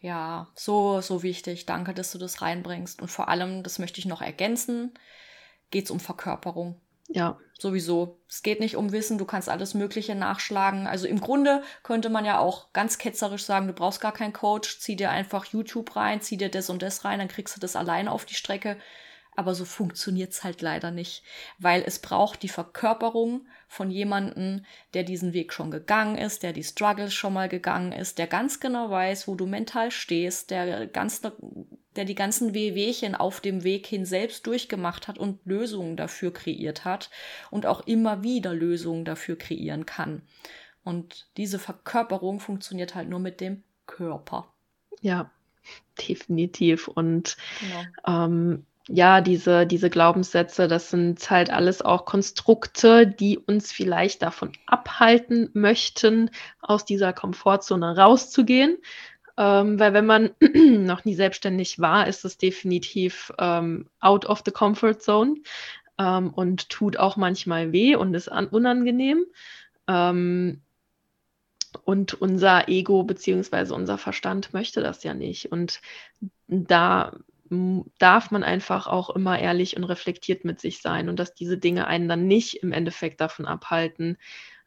Ja, 0.00 0.48
so, 0.54 1.00
so 1.00 1.22
wichtig. 1.22 1.66
Danke, 1.66 1.92
dass 1.94 2.12
du 2.12 2.18
das 2.18 2.40
reinbringst. 2.40 3.02
Und 3.02 3.08
vor 3.08 3.28
allem, 3.28 3.62
das 3.62 3.78
möchte 3.78 3.98
ich 3.98 4.06
noch 4.06 4.22
ergänzen, 4.22 4.92
geht 5.70 5.84
es 5.84 5.90
um 5.90 6.00
Verkörperung. 6.00 6.80
Ja. 7.08 7.38
Sowieso. 7.58 8.18
Es 8.28 8.42
geht 8.42 8.60
nicht 8.60 8.76
um 8.76 8.92
Wissen, 8.92 9.18
du 9.18 9.26
kannst 9.26 9.48
alles 9.48 9.74
Mögliche 9.74 10.14
nachschlagen. 10.14 10.86
Also 10.86 11.06
im 11.06 11.20
Grunde 11.20 11.62
könnte 11.82 12.08
man 12.08 12.24
ja 12.24 12.38
auch 12.38 12.72
ganz 12.72 12.96
ketzerisch 12.96 13.44
sagen, 13.44 13.66
du 13.66 13.74
brauchst 13.74 14.00
gar 14.00 14.12
keinen 14.12 14.32
Coach, 14.32 14.78
zieh 14.78 14.96
dir 14.96 15.10
einfach 15.10 15.44
YouTube 15.46 15.94
rein, 15.96 16.22
zieh 16.22 16.38
dir 16.38 16.50
das 16.50 16.70
und 16.70 16.82
das 16.82 17.04
rein, 17.04 17.18
dann 17.18 17.28
kriegst 17.28 17.54
du 17.56 17.60
das 17.60 17.76
alleine 17.76 18.12
auf 18.12 18.24
die 18.24 18.34
Strecke. 18.34 18.78
Aber 19.40 19.54
so 19.54 19.64
funktioniert's 19.64 20.44
halt 20.44 20.60
leider 20.60 20.90
nicht, 20.90 21.22
weil 21.58 21.82
es 21.86 21.98
braucht 21.98 22.42
die 22.42 22.50
Verkörperung 22.50 23.46
von 23.68 23.90
jemandem, 23.90 24.66
der 24.92 25.02
diesen 25.02 25.32
Weg 25.32 25.54
schon 25.54 25.70
gegangen 25.70 26.18
ist, 26.18 26.42
der 26.42 26.52
die 26.52 26.62
Struggles 26.62 27.14
schon 27.14 27.32
mal 27.32 27.48
gegangen 27.48 27.92
ist, 27.92 28.18
der 28.18 28.26
ganz 28.26 28.60
genau 28.60 28.90
weiß, 28.90 29.28
wo 29.28 29.36
du 29.36 29.46
mental 29.46 29.92
stehst, 29.92 30.50
der 30.50 30.86
ganz, 30.88 31.22
der 31.96 32.04
die 32.04 32.14
ganzen 32.14 32.52
Wehwehchen 32.52 33.14
auf 33.14 33.40
dem 33.40 33.64
Weg 33.64 33.86
hin 33.86 34.04
selbst 34.04 34.46
durchgemacht 34.46 35.08
hat 35.08 35.16
und 35.16 35.40
Lösungen 35.46 35.96
dafür 35.96 36.34
kreiert 36.34 36.84
hat 36.84 37.08
und 37.50 37.64
auch 37.64 37.86
immer 37.86 38.22
wieder 38.22 38.52
Lösungen 38.52 39.06
dafür 39.06 39.38
kreieren 39.38 39.86
kann. 39.86 40.20
Und 40.84 41.30
diese 41.38 41.58
Verkörperung 41.58 42.40
funktioniert 42.40 42.94
halt 42.94 43.08
nur 43.08 43.20
mit 43.20 43.40
dem 43.40 43.62
Körper. 43.86 44.52
Ja, 45.00 45.30
definitiv. 46.06 46.88
Und 46.88 47.38
genau. 47.58 48.26
ähm, 48.26 48.66
ja, 48.92 49.20
diese, 49.20 49.66
diese 49.66 49.88
Glaubenssätze, 49.88 50.66
das 50.66 50.90
sind 50.90 51.30
halt 51.30 51.50
alles 51.50 51.80
auch 51.80 52.04
Konstrukte, 52.04 53.06
die 53.06 53.38
uns 53.38 53.70
vielleicht 53.70 54.22
davon 54.22 54.52
abhalten 54.66 55.48
möchten, 55.52 56.30
aus 56.60 56.84
dieser 56.84 57.12
Komfortzone 57.12 57.96
rauszugehen. 57.96 58.78
Ähm, 59.36 59.78
weil 59.78 59.92
wenn 59.92 60.06
man 60.06 60.30
noch 60.84 61.04
nie 61.04 61.14
selbstständig 61.14 61.78
war, 61.78 62.08
ist 62.08 62.24
es 62.24 62.36
definitiv 62.36 63.32
ähm, 63.38 63.88
out 64.00 64.26
of 64.26 64.42
the 64.44 64.50
comfort 64.50 64.98
zone 64.98 65.36
ähm, 65.98 66.30
und 66.30 66.68
tut 66.68 66.96
auch 66.96 67.16
manchmal 67.16 67.72
weh 67.72 67.94
und 67.94 68.12
ist 68.14 68.28
unangenehm. 68.28 69.24
Ähm, 69.86 70.62
und 71.84 72.14
unser 72.14 72.68
Ego 72.68 73.04
beziehungsweise 73.04 73.72
unser 73.74 73.98
Verstand 73.98 74.52
möchte 74.52 74.80
das 74.80 75.04
ja 75.04 75.14
nicht. 75.14 75.52
Und 75.52 75.80
da 76.48 77.12
darf 77.98 78.30
man 78.30 78.44
einfach 78.44 78.86
auch 78.86 79.10
immer 79.10 79.38
ehrlich 79.38 79.76
und 79.76 79.84
reflektiert 79.84 80.44
mit 80.44 80.60
sich 80.60 80.80
sein 80.80 81.08
und 81.08 81.18
dass 81.18 81.34
diese 81.34 81.58
Dinge 81.58 81.86
einen 81.86 82.08
dann 82.08 82.26
nicht 82.26 82.62
im 82.62 82.72
Endeffekt 82.72 83.20
davon 83.20 83.46
abhalten, 83.46 84.18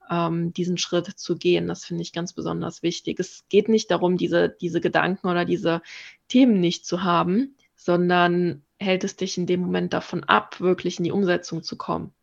ähm, 0.10 0.54
diesen 0.54 0.78
Schritt 0.78 1.08
zu 1.08 1.38
gehen. 1.38 1.68
Das 1.68 1.86
finde 1.86 2.04
ich 2.04 2.12
ganz 2.12 2.34
besonders 2.34 2.84
wichtig. 2.84 3.20
Es 3.20 3.46
geht 3.50 3.70
nicht 3.70 3.90
darum, 3.90 4.18
diese, 4.18 4.50
diese 4.50 4.82
Gedanken 4.82 5.28
oder 5.28 5.46
diese 5.46 5.82
Themen 6.28 6.60
nicht 6.60 6.86
zu 6.86 7.04
haben, 7.04 7.56
sondern 7.76 8.64
hält 8.80 9.04
es 9.04 9.16
dich 9.16 9.38
in 9.38 9.46
dem 9.46 9.62
Moment 9.62 9.94
davon 9.94 10.24
ab, 10.26 10.60
wirklich 10.60 10.98
in 10.98 11.06
die 11.06 11.12
Umsetzung 11.12 11.64
zu 11.64 11.78
kommen. 11.78 12.14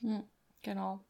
Hm, 0.00 0.24
genau. 0.62 1.00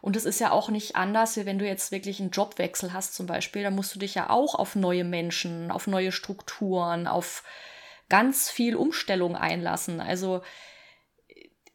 Und 0.00 0.16
es 0.16 0.24
ist 0.24 0.40
ja 0.40 0.52
auch 0.52 0.70
nicht 0.70 0.96
anders, 0.96 1.36
wie 1.36 1.46
wenn 1.46 1.58
du 1.58 1.66
jetzt 1.66 1.90
wirklich 1.90 2.20
einen 2.20 2.30
Jobwechsel 2.30 2.92
hast 2.92 3.14
zum 3.14 3.26
Beispiel, 3.26 3.62
dann 3.62 3.74
musst 3.74 3.94
du 3.94 3.98
dich 3.98 4.14
ja 4.14 4.30
auch 4.30 4.54
auf 4.54 4.76
neue 4.76 5.04
Menschen, 5.04 5.70
auf 5.70 5.86
neue 5.86 6.12
Strukturen, 6.12 7.06
auf 7.06 7.42
ganz 8.08 8.50
viel 8.50 8.76
Umstellung 8.76 9.36
einlassen. 9.36 10.00
Also 10.00 10.42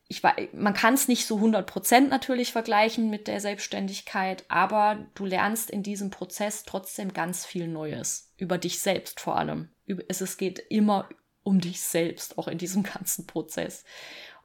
ich, 0.07 0.21
man 0.53 0.73
kann 0.73 0.93
es 0.93 1.07
nicht 1.07 1.25
so 1.25 1.37
100% 1.37 2.07
natürlich 2.07 2.51
vergleichen 2.51 3.09
mit 3.09 3.27
der 3.27 3.39
Selbstständigkeit, 3.39 4.45
aber 4.47 5.07
du 5.15 5.25
lernst 5.25 5.69
in 5.69 5.83
diesem 5.83 6.09
Prozess 6.09 6.63
trotzdem 6.63 7.13
ganz 7.13 7.45
viel 7.45 7.67
Neues. 7.67 8.31
Über 8.37 8.57
dich 8.57 8.79
selbst 8.79 9.19
vor 9.19 9.37
allem. 9.37 9.69
Es, 10.07 10.21
es 10.21 10.37
geht 10.37 10.59
immer 10.69 11.09
um 11.43 11.59
dich 11.59 11.81
selbst, 11.81 12.37
auch 12.37 12.47
in 12.47 12.57
diesem 12.57 12.83
ganzen 12.93 13.25
Prozess. 13.25 13.83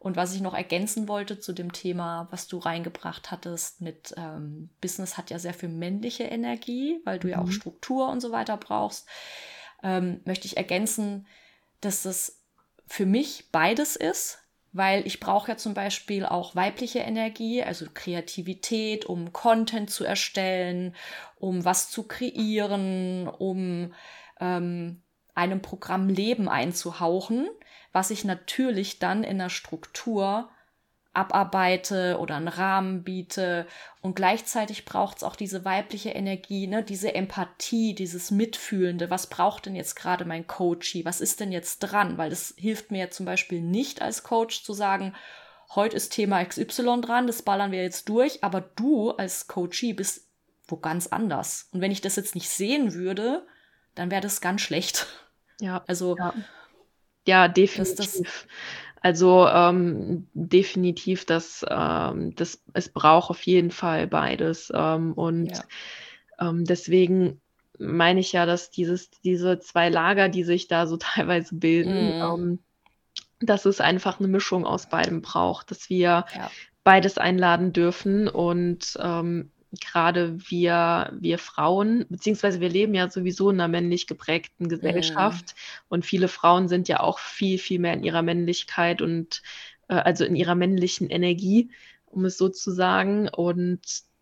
Und 0.01 0.17
was 0.17 0.35
ich 0.35 0.41
noch 0.41 0.55
ergänzen 0.55 1.09
wollte 1.09 1.41
zu 1.41 1.53
dem 1.53 1.73
Thema, 1.73 2.29
was 2.31 2.47
du 2.47 2.59
reingebracht 2.59 3.33
hattest 3.33 3.81
mit 3.81 4.15
ähm, 4.17 4.71
Business 4.81 5.17
hat 5.17 5.31
ja 5.31 5.41
sehr 5.41 5.55
viel 5.55 5.69
männliche 5.69 6.25
Energie, 6.25 7.01
weil 7.05 7.19
du 7.19 7.27
mhm. 7.27 7.33
ja 7.33 7.39
auch 7.41 7.47
mhm. 7.47 7.53
Struktur 7.53 8.09
und 8.09 8.21
so 8.21 8.31
weiter 8.31 8.57
brauchst, 8.57 9.09
ähm, 9.83 10.21
möchte 10.25 10.47
ich 10.47 10.57
ergänzen, 10.57 11.27
dass 11.81 12.03
das 12.03 12.43
für 12.87 13.07
mich 13.07 13.51
beides 13.53 13.97
ist, 13.97 14.39
weil 14.73 15.07
ich 15.07 15.21
brauche 15.21 15.53
ja 15.53 15.57
zum 15.57 15.75
Beispiel 15.75 16.27
auch 16.27 16.55
weibliche 16.55 17.01
Energie, 17.01 17.63
also 17.63 17.87
Kreativität, 17.93 19.07
um 19.07 19.33
Content 19.33 19.91
zu 19.91 20.05
erstellen, 20.05 20.95
um 21.37 21.65
was 21.65 21.91
zu 21.91 22.05
kreieren, 22.05 23.29
um 23.29 23.95
ähm, 24.41 25.03
einem 25.35 25.63
Programm 25.63 26.09
Leben 26.09 26.49
einzuhauchen, 26.49 27.49
was 27.93 28.11
ich 28.11 28.25
natürlich 28.25 28.99
dann 28.99 29.25
in 29.25 29.39
der 29.39 29.49
Struktur 29.51 30.51
abarbeite 31.15 32.19
oder 32.19 32.37
einen 32.37 32.49
Rahmen 32.49 33.03
biete. 33.03 33.67
Und 34.01 34.15
gleichzeitig 34.15 34.85
braucht 34.85 35.19
es 35.19 35.23
auch 35.23 35.37
diese 35.37 35.65
weibliche 35.65 36.11
Energie, 36.11 36.67
ne? 36.67 36.83
diese 36.83 37.15
Empathie, 37.15 37.95
dieses 37.95 38.31
Mitfühlende. 38.31 39.11
Was 39.11 39.27
braucht 39.27 39.67
denn 39.67 39.75
jetzt 39.75 39.97
gerade 39.97 40.25
mein 40.25 40.47
Coachie? 40.47 41.05
Was 41.05 41.21
ist 41.21 41.41
denn 41.41 41.53
jetzt 41.53 41.81
dran? 41.81 42.19
Weil 42.19 42.31
das 42.31 42.55
hilft 42.57 42.91
mir 42.91 43.11
zum 43.11 43.27
Beispiel 43.27 43.61
nicht 43.61 44.03
als 44.03 44.23
Coach 44.23 44.63
zu 44.63 44.73
sagen, 44.73 45.15
heute 45.75 45.97
ist 45.97 46.13
Thema 46.13 46.45
XY 46.45 47.01
dran, 47.03 47.27
das 47.27 47.43
ballern 47.43 47.73
wir 47.73 47.83
jetzt 47.83 48.09
durch, 48.09 48.43
aber 48.43 48.61
du 48.61 49.11
als 49.11 49.49
Coachie 49.49 49.93
bist 49.93 50.29
wo 50.69 50.77
ganz 50.77 51.09
anders. 51.09 51.69
Und 51.73 51.81
wenn 51.81 51.91
ich 51.91 52.01
das 52.01 52.17
jetzt 52.17 52.35
nicht 52.35 52.49
sehen 52.49 52.95
würde, 52.95 53.47
dann 53.95 54.11
wäre 54.11 54.21
das 54.21 54.41
ganz 54.41 54.61
schlecht. 54.61 55.07
Ja. 55.61 55.83
Also. 55.89 56.17
Ja, 56.17 56.35
ja 57.27 57.49
definitiv. 57.49 57.97
Das, 57.97 58.23
also 59.01 59.47
ähm, 59.47 60.27
definitiv, 60.35 61.25
dass 61.25 61.65
ähm, 61.69 62.35
das, 62.35 62.63
es 62.73 62.89
braucht 62.89 63.31
auf 63.31 63.43
jeden 63.43 63.71
Fall 63.71 64.07
beides. 64.07 64.73
Ähm, 64.75 65.13
und 65.13 65.51
ja. 65.51 65.63
Ähm, 66.41 66.65
deswegen 66.65 67.41
meine 67.79 68.21
ich 68.21 68.33
ja, 68.33 68.45
dass 68.47 68.71
dieses, 68.71 69.11
diese 69.23 69.61
zwei 69.61 69.89
Lager, 69.89 70.29
die 70.29 70.45
sich 70.45 70.69
da 70.69 70.87
so 70.87 70.97
teilweise 71.01 71.55
bilden, 71.55 72.19
mm. 72.19 72.59
dass 73.41 73.65
es 73.67 73.81
einfach 73.81 74.19
eine 74.19 74.29
Mischung 74.29 74.67
aus 74.67 74.89
beidem 74.89 75.23
braucht, 75.23 75.71
dass 75.71 75.89
wir 75.89 76.27
ja. 76.35 76.51
beides 76.83 77.19
einladen 77.19 77.73
dürfen 77.73 78.29
und 78.29 78.99
ähm, 79.01 79.51
gerade 79.81 80.39
wir, 80.51 81.13
wir 81.19 81.39
Frauen, 81.39 82.07
beziehungsweise 82.09 82.61
wir 82.61 82.69
leben 82.69 82.95
ja 82.95 83.11
sowieso 83.11 83.51
in 83.51 83.61
einer 83.61 83.69
männlich 83.69 84.07
geprägten 84.07 84.69
Gesellschaft 84.69 85.55
mm. 85.55 85.95
und 85.95 86.07
viele 86.07 86.29
Frauen 86.29 86.69
sind 86.69 86.89
ja 86.89 87.01
auch 87.01 87.19
viel, 87.19 87.59
viel 87.59 87.79
mehr 87.79 87.95
in 87.95 88.03
ihrer 88.03 88.23
Männlichkeit 88.23 89.03
und 89.03 89.43
äh, 89.89 89.95
also 89.95 90.25
in 90.25 90.37
ihrer 90.37 90.55
männlichen 90.55 91.11
Energie, 91.11 91.71
um 92.07 92.25
es 92.25 92.39
so 92.39 92.49
zu 92.49 92.71
sagen. 92.71 93.29
Und 93.29 93.81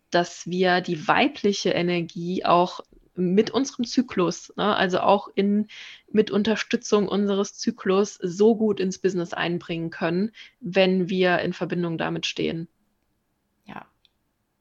dass 0.09 0.47
wir 0.47 0.81
die 0.81 1.07
weibliche 1.07 1.69
Energie 1.71 2.45
auch 2.45 2.81
mit 3.15 3.49
unserem 3.49 3.85
Zyklus, 3.85 4.53
ne, 4.57 4.75
also 4.75 4.99
auch 4.99 5.27
in, 5.33 5.67
mit 6.11 6.29
Unterstützung 6.29 7.07
unseres 7.07 7.57
Zyklus 7.57 8.15
so 8.21 8.55
gut 8.55 8.79
ins 8.79 8.99
Business 8.99 9.33
einbringen 9.33 9.89
können, 9.89 10.31
wenn 10.59 11.09
wir 11.09 11.39
in 11.39 11.53
Verbindung 11.53 11.97
damit 11.97 12.25
stehen. 12.25 12.67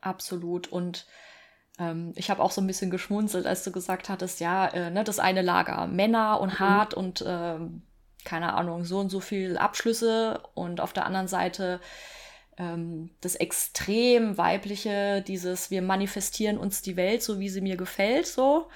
Absolut. 0.06 0.68
Und 0.68 1.06
ähm, 1.78 2.12
ich 2.14 2.30
habe 2.30 2.42
auch 2.42 2.52
so 2.52 2.60
ein 2.60 2.66
bisschen 2.66 2.90
geschmunzelt, 2.90 3.46
als 3.46 3.64
du 3.64 3.72
gesagt 3.72 4.08
hattest, 4.08 4.40
ja, 4.40 4.68
äh, 4.68 4.90
ne, 4.90 5.02
das 5.02 5.18
eine 5.18 5.42
Lager 5.42 5.86
Männer 5.88 6.40
und 6.40 6.54
mhm. 6.54 6.58
hart 6.60 6.94
und 6.94 7.22
äh, 7.22 7.58
keine 8.24 8.54
Ahnung, 8.54 8.84
so 8.84 8.98
und 8.98 9.10
so 9.10 9.20
viel 9.20 9.58
Abschlüsse 9.58 10.42
und 10.54 10.80
auf 10.80 10.92
der 10.92 11.06
anderen 11.06 11.28
Seite 11.28 11.80
ähm, 12.56 13.10
das 13.20 13.34
extrem 13.34 14.38
weibliche, 14.38 15.22
dieses 15.22 15.70
wir 15.70 15.82
manifestieren 15.82 16.56
uns 16.56 16.82
die 16.82 16.96
Welt 16.96 17.22
so, 17.22 17.40
wie 17.40 17.48
sie 17.48 17.60
mir 17.60 17.76
gefällt, 17.76 18.26
so. 18.26 18.68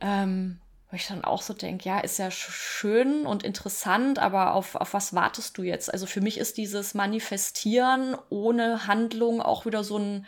Ähm, 0.00 0.60
wo 0.94 0.96
ich 0.96 1.08
dann 1.08 1.24
auch 1.24 1.42
so 1.42 1.54
denke, 1.54 1.88
ja, 1.88 1.98
ist 1.98 2.18
ja 2.18 2.30
schön 2.30 3.26
und 3.26 3.42
interessant, 3.42 4.20
aber 4.20 4.54
auf, 4.54 4.76
auf 4.76 4.94
was 4.94 5.12
wartest 5.12 5.58
du 5.58 5.64
jetzt? 5.64 5.92
Also 5.92 6.06
für 6.06 6.20
mich 6.20 6.38
ist 6.38 6.56
dieses 6.56 6.94
Manifestieren 6.94 8.16
ohne 8.30 8.86
Handlung 8.86 9.42
auch 9.42 9.66
wieder 9.66 9.82
so 9.82 9.98
ein, 9.98 10.26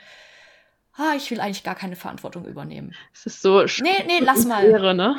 ah, 0.96 1.14
ich 1.16 1.30
will 1.30 1.40
eigentlich 1.40 1.64
gar 1.64 1.74
keine 1.74 1.96
Verantwortung 1.96 2.44
übernehmen. 2.46 2.94
Es 3.12 3.26
ist 3.26 3.42
so 3.42 3.62
Nee, 3.62 4.04
nee, 4.06 4.18
lass 4.20 4.44
mal. 4.44 4.66
Wäre, 4.66 4.94
ne? 4.94 5.16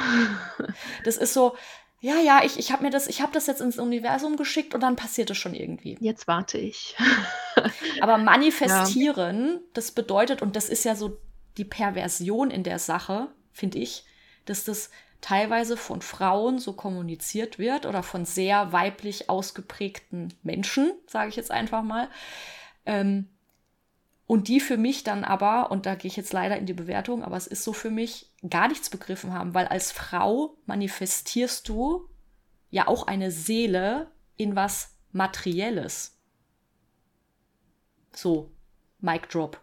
Das 1.03 1.17
ist 1.17 1.33
so, 1.33 1.55
ja, 1.99 2.19
ja, 2.19 2.41
ich, 2.43 2.59
ich 2.59 2.71
habe 2.71 2.83
mir 2.83 2.91
das, 2.91 3.07
ich 3.07 3.21
habe 3.21 3.31
das 3.31 3.47
jetzt 3.47 3.61
ins 3.61 3.79
Universum 3.79 4.37
geschickt 4.37 4.75
und 4.75 4.81
dann 4.81 4.95
passiert 4.95 5.29
es 5.31 5.37
schon 5.37 5.53
irgendwie. 5.53 5.97
Jetzt 5.99 6.27
warte 6.27 6.57
ich. 6.57 6.95
Aber 8.01 8.17
manifestieren, 8.17 9.47
ja. 9.47 9.59
das 9.73 9.91
bedeutet, 9.91 10.41
und 10.41 10.55
das 10.55 10.69
ist 10.69 10.83
ja 10.83 10.95
so 10.95 11.17
die 11.57 11.65
Perversion 11.65 12.51
in 12.51 12.63
der 12.63 12.77
Sache, 12.77 13.29
finde 13.51 13.79
ich, 13.79 14.05
dass 14.45 14.63
das 14.63 14.91
teilweise 15.21 15.75
von 15.75 16.01
Frauen 16.01 16.59
so 16.59 16.73
kommuniziert 16.73 17.57
wird 17.57 17.87
oder 17.87 18.03
von 18.03 18.25
sehr 18.25 18.71
weiblich 18.71 19.29
ausgeprägten 19.29 20.35
Menschen, 20.43 20.91
sage 21.07 21.29
ich 21.29 21.35
jetzt 21.35 21.49
einfach 21.49 21.81
mal. 21.81 22.09
Ähm, 22.85 23.27
und 24.27 24.49
die 24.49 24.59
für 24.59 24.77
mich 24.77 25.03
dann 25.05 25.23
aber, 25.23 25.71
und 25.71 25.85
da 25.85 25.95
gehe 25.95 26.09
ich 26.09 26.17
jetzt 26.17 26.33
leider 26.33 26.57
in 26.57 26.65
die 26.65 26.73
Bewertung, 26.73 27.23
aber 27.23 27.37
es 27.37 27.47
ist 27.47 27.63
so 27.63 27.71
für 27.71 27.89
mich, 27.89 28.29
gar 28.47 28.67
nichts 28.67 28.89
begriffen 28.89 29.33
haben, 29.33 29.53
weil 29.53 29.67
als 29.67 29.93
Frau 29.93 30.57
manifestierst 30.65 31.67
du 31.69 32.09
ja 32.69 32.87
auch 32.87 33.07
eine 33.07 33.31
Seele 33.31 34.11
in 34.35 34.55
was 34.55 34.95
Materielles. 35.13 36.17
So, 38.13 38.51
Mic 38.99 39.29
Drop. 39.29 39.61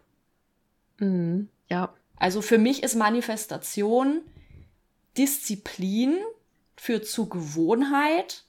Mhm, 0.97 1.49
ja. 1.69 1.93
Also 2.17 2.41
für 2.41 2.57
mich 2.57 2.81
ist 2.81 2.95
Manifestation 2.95 4.21
Disziplin 5.17 6.17
führt 6.75 7.05
zu 7.05 7.29
Gewohnheit 7.29 8.45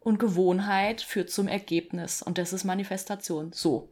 und 0.00 0.18
Gewohnheit 0.18 1.02
führt 1.02 1.30
zum 1.30 1.48
Ergebnis. 1.48 2.22
Und 2.22 2.38
das 2.38 2.52
ist 2.52 2.64
Manifestation. 2.64 3.52
So. 3.52 3.90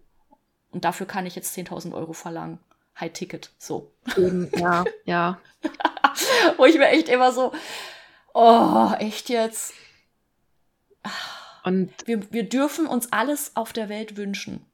Und 0.76 0.84
dafür 0.84 1.06
kann 1.06 1.24
ich 1.24 1.34
jetzt 1.34 1.56
10.000 1.56 1.94
Euro 1.94 2.12
verlangen. 2.12 2.58
High 3.00 3.10
Ticket, 3.10 3.50
so. 3.56 3.94
Ja, 4.54 4.84
ja. 5.06 5.40
Wo 6.58 6.66
ich 6.66 6.76
mir 6.76 6.88
echt 6.88 7.08
immer 7.08 7.32
so, 7.32 7.54
oh, 8.34 8.92
echt 8.98 9.30
jetzt. 9.30 9.72
Und 11.64 11.94
wir, 12.06 12.30
wir 12.30 12.46
dürfen 12.46 12.86
uns 12.86 13.10
alles 13.10 13.56
auf 13.56 13.72
der 13.72 13.88
Welt 13.88 14.18
wünschen. 14.18 14.66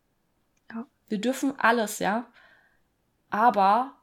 Ja. 0.75 0.87
Wir 1.09 1.21
dürfen 1.21 1.55
alles, 1.57 2.01
ja. 2.01 2.27
Aber 3.31 3.95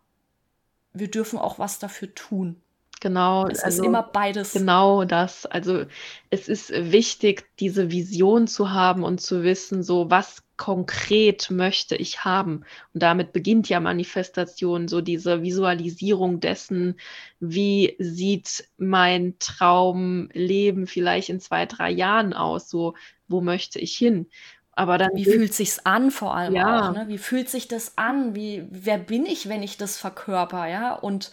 wir 0.94 1.12
dürfen 1.12 1.38
auch 1.38 1.60
was 1.60 1.80
dafür 1.80 2.16
tun. 2.16 2.62
Genau. 3.00 3.48
Es 3.48 3.64
also, 3.64 3.82
ist 3.82 3.88
immer 3.88 4.04
beides. 4.04 4.54
Genau 4.54 5.06
das. 5.06 5.46
Also 5.46 5.86
es 6.30 6.48
ist 6.50 6.72
wichtig, 6.92 7.46
diese 7.60 7.92
Vision 7.92 8.48
zu 8.48 8.72
haben 8.72 9.04
und 9.04 9.22
zu 9.22 9.44
wissen, 9.44 9.84
so 9.84 10.10
was 10.10 10.44
konkret 10.58 11.50
möchte 11.50 11.96
ich 11.96 12.26
haben. 12.26 12.66
Und 12.94 13.02
damit 13.02 13.32
beginnt 13.32 13.70
ja 13.70 13.80
Manifestation, 13.80 14.90
so 14.90 15.00
diese 15.00 15.42
Visualisierung 15.42 16.42
dessen, 16.42 17.00
wie 17.40 17.96
sieht 17.98 18.66
mein 18.78 19.36
Traumleben 19.40 20.86
vielleicht 20.86 21.30
in 21.30 21.40
zwei, 21.40 21.66
drei 21.66 21.90
Jahren 21.90 22.34
aus, 22.34 22.70
so 22.70 22.96
wo 23.30 23.40
möchte 23.40 23.80
ich 23.80 23.96
hin. 23.96 24.28
Aber 24.74 24.98
dann 24.98 25.12
wie 25.14 25.26
fühlt 25.26 25.54
sich's 25.54 25.80
an 25.86 26.12
vor 26.12 26.36
allem 26.36 26.56
ja. 26.56 26.90
auch, 26.90 26.94
ne? 26.94 27.08
Wie 27.08 27.18
fühlt 27.18 27.50
sich 27.50 27.68
das 27.68 27.98
an? 27.98 28.36
Wie 28.36 28.66
wer 28.70 28.98
bin 28.98 29.26
ich, 29.26 29.50
wenn 29.50 29.64
ich 29.64 29.78
das 29.78 29.98
verkörper, 29.98 30.68
ja? 30.68 30.94
Und 30.94 31.32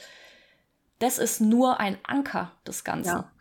das 0.99 1.19
ist 1.19 1.41
nur 1.41 1.81
ein 1.81 1.99
Anker 2.05 2.53
des 2.67 2.85
Ganzen. 2.85 3.09
Ja. 3.09 3.33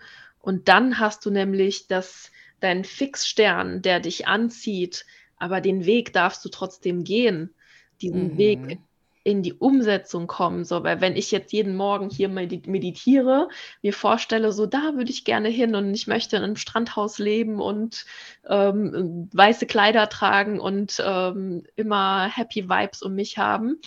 Und 0.41 0.68
dann 0.68 0.99
hast 0.99 1.26
du 1.26 1.32
nämlich 1.32 1.88
das 1.88 2.32
dein 2.60 2.84
Fixstern, 2.84 3.82
der 3.82 3.99
dich 3.99 4.28
anzieht, 4.28 5.06
aber 5.38 5.62
den 5.62 5.86
Weg 5.86 6.14
darfst 6.14 6.43
du 6.45 6.49
trotzdem 6.49 7.03
gehen, 7.03 7.53
diesen 8.01 8.34
mhm. 8.34 8.38
Weg 8.38 8.80
in 9.24 9.41
die 9.41 9.53
Umsetzung 9.53 10.28
kommen. 10.28 10.66
So, 10.66 10.84
weil 10.84 11.01
wenn 11.01 11.16
ich 11.16 11.32
jetzt 11.32 11.51
jeden 11.51 11.76
Morgen 11.76 12.12
hier 12.12 12.30
meditiere, 12.30 13.49
mir 13.82 13.91
vorstelle, 13.91 14.51
so 14.51 14.68
da 14.68 14.93
würde 14.95 15.10
ich 15.10 15.26
gerne 15.26 15.49
hin 15.49 15.74
und 15.74 15.93
ich 15.95 16.06
möchte 16.06 16.38
in 16.38 16.43
einem 16.43 16.56
Strandhaus 16.56 17.18
leben 17.18 17.60
und 17.60 18.06
ähm, 18.47 19.28
weiße 19.34 19.66
Kleider 19.66 20.10
tragen 20.10 20.60
und 20.60 21.03
ähm, 21.03 21.64
immer 21.76 22.30
Happy 22.30 22.70
Vibes 22.70 23.01
um 23.01 23.16
mich 23.16 23.39
haben. 23.39 23.80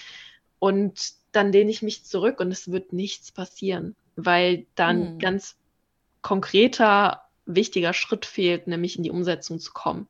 Und 0.59 1.13
dann 1.33 1.53
lehne 1.53 1.71
ich 1.71 1.83
mich 1.83 2.05
zurück 2.05 2.41
und 2.41 2.51
es 2.51 2.71
wird 2.71 2.93
nichts 2.93 3.33
passieren, 3.33 3.97
weil 4.17 4.67
dann 4.75 5.15
mhm. 5.15 5.19
ganz 5.19 5.57
konkreter, 6.23 7.23
wichtiger 7.47 7.93
Schritt 7.93 8.27
fehlt, 8.27 8.67
nämlich 8.67 8.97
in 8.97 9.03
die 9.03 9.11
Umsetzung 9.11 9.59
zu 9.59 9.73
kommen 9.73 10.09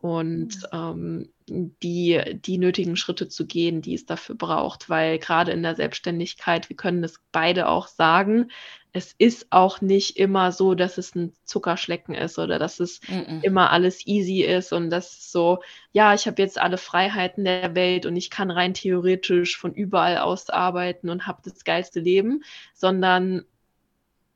und 0.00 0.56
mhm. 0.72 1.28
ähm, 1.52 1.74
die, 1.82 2.20
die 2.32 2.58
nötigen 2.58 2.96
Schritte 2.96 3.28
zu 3.28 3.46
gehen, 3.46 3.82
die 3.82 3.94
es 3.94 4.06
dafür 4.06 4.34
braucht, 4.34 4.88
weil 4.88 5.18
gerade 5.18 5.52
in 5.52 5.62
der 5.62 5.74
Selbstständigkeit, 5.74 6.68
wir 6.68 6.76
können 6.76 7.02
das 7.02 7.20
beide 7.32 7.68
auch 7.68 7.86
sagen, 7.86 8.50
es 8.92 9.14
ist 9.18 9.48
auch 9.50 9.80
nicht 9.80 10.16
immer 10.16 10.52
so, 10.52 10.74
dass 10.74 10.98
es 10.98 11.14
ein 11.14 11.32
Zuckerschlecken 11.44 12.14
ist 12.14 12.38
oder 12.38 12.58
dass 12.58 12.80
es 12.80 13.00
mm 13.08 13.40
immer 13.42 13.70
alles 13.70 14.06
easy 14.06 14.42
ist 14.42 14.72
und 14.72 14.90
das 14.90 15.12
ist 15.12 15.32
so, 15.32 15.60
ja, 15.92 16.14
ich 16.14 16.26
habe 16.26 16.40
jetzt 16.42 16.58
alle 16.58 16.78
Freiheiten 16.78 17.44
der 17.44 17.74
Welt 17.74 18.06
und 18.06 18.16
ich 18.16 18.30
kann 18.30 18.50
rein 18.50 18.74
theoretisch 18.74 19.58
von 19.58 19.72
überall 19.74 20.18
aus 20.18 20.50
arbeiten 20.50 21.08
und 21.08 21.26
habe 21.26 21.40
das 21.44 21.64
geilste 21.64 22.00
Leben, 22.00 22.42
sondern 22.74 23.44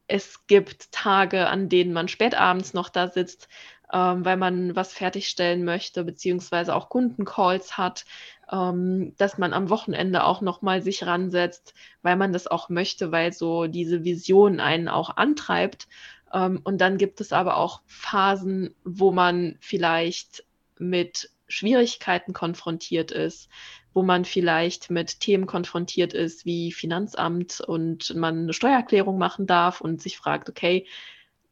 es 0.06 0.46
gibt 0.46 0.92
Tage, 0.92 1.48
an 1.48 1.68
denen 1.68 1.92
man 1.92 2.08
spätabends 2.08 2.74
noch 2.74 2.88
da 2.88 3.08
sitzt, 3.08 3.48
ähm, 3.92 4.24
weil 4.24 4.36
man 4.36 4.74
was 4.76 4.92
fertigstellen 4.92 5.64
möchte, 5.64 6.04
beziehungsweise 6.04 6.74
auch 6.74 6.88
Kundencalls 6.88 7.76
hat, 7.76 8.04
ähm, 8.50 9.14
dass 9.16 9.38
man 9.38 9.52
am 9.52 9.70
Wochenende 9.70 10.24
auch 10.24 10.40
nochmal 10.40 10.82
sich 10.82 11.06
ransetzt, 11.06 11.74
weil 12.02 12.16
man 12.16 12.32
das 12.32 12.46
auch 12.46 12.68
möchte, 12.68 13.12
weil 13.12 13.32
so 13.32 13.66
diese 13.66 14.04
Vision 14.04 14.60
einen 14.60 14.88
auch 14.88 15.16
antreibt. 15.16 15.88
Ähm, 16.32 16.60
und 16.64 16.80
dann 16.80 16.98
gibt 16.98 17.20
es 17.20 17.32
aber 17.32 17.56
auch 17.56 17.82
Phasen, 17.86 18.74
wo 18.84 19.12
man 19.12 19.56
vielleicht 19.60 20.44
mit 20.78 21.30
Schwierigkeiten 21.46 22.32
konfrontiert 22.32 23.10
ist, 23.10 23.48
wo 23.92 24.02
man 24.02 24.24
vielleicht 24.24 24.90
mit 24.90 25.20
Themen 25.20 25.46
konfrontiert 25.46 26.14
ist 26.14 26.44
wie 26.44 26.72
Finanzamt 26.72 27.60
und 27.60 28.14
man 28.14 28.40
eine 28.40 28.52
Steuererklärung 28.52 29.18
machen 29.18 29.46
darf 29.46 29.80
und 29.80 30.02
sich 30.02 30.16
fragt, 30.16 30.48
okay, 30.48 30.86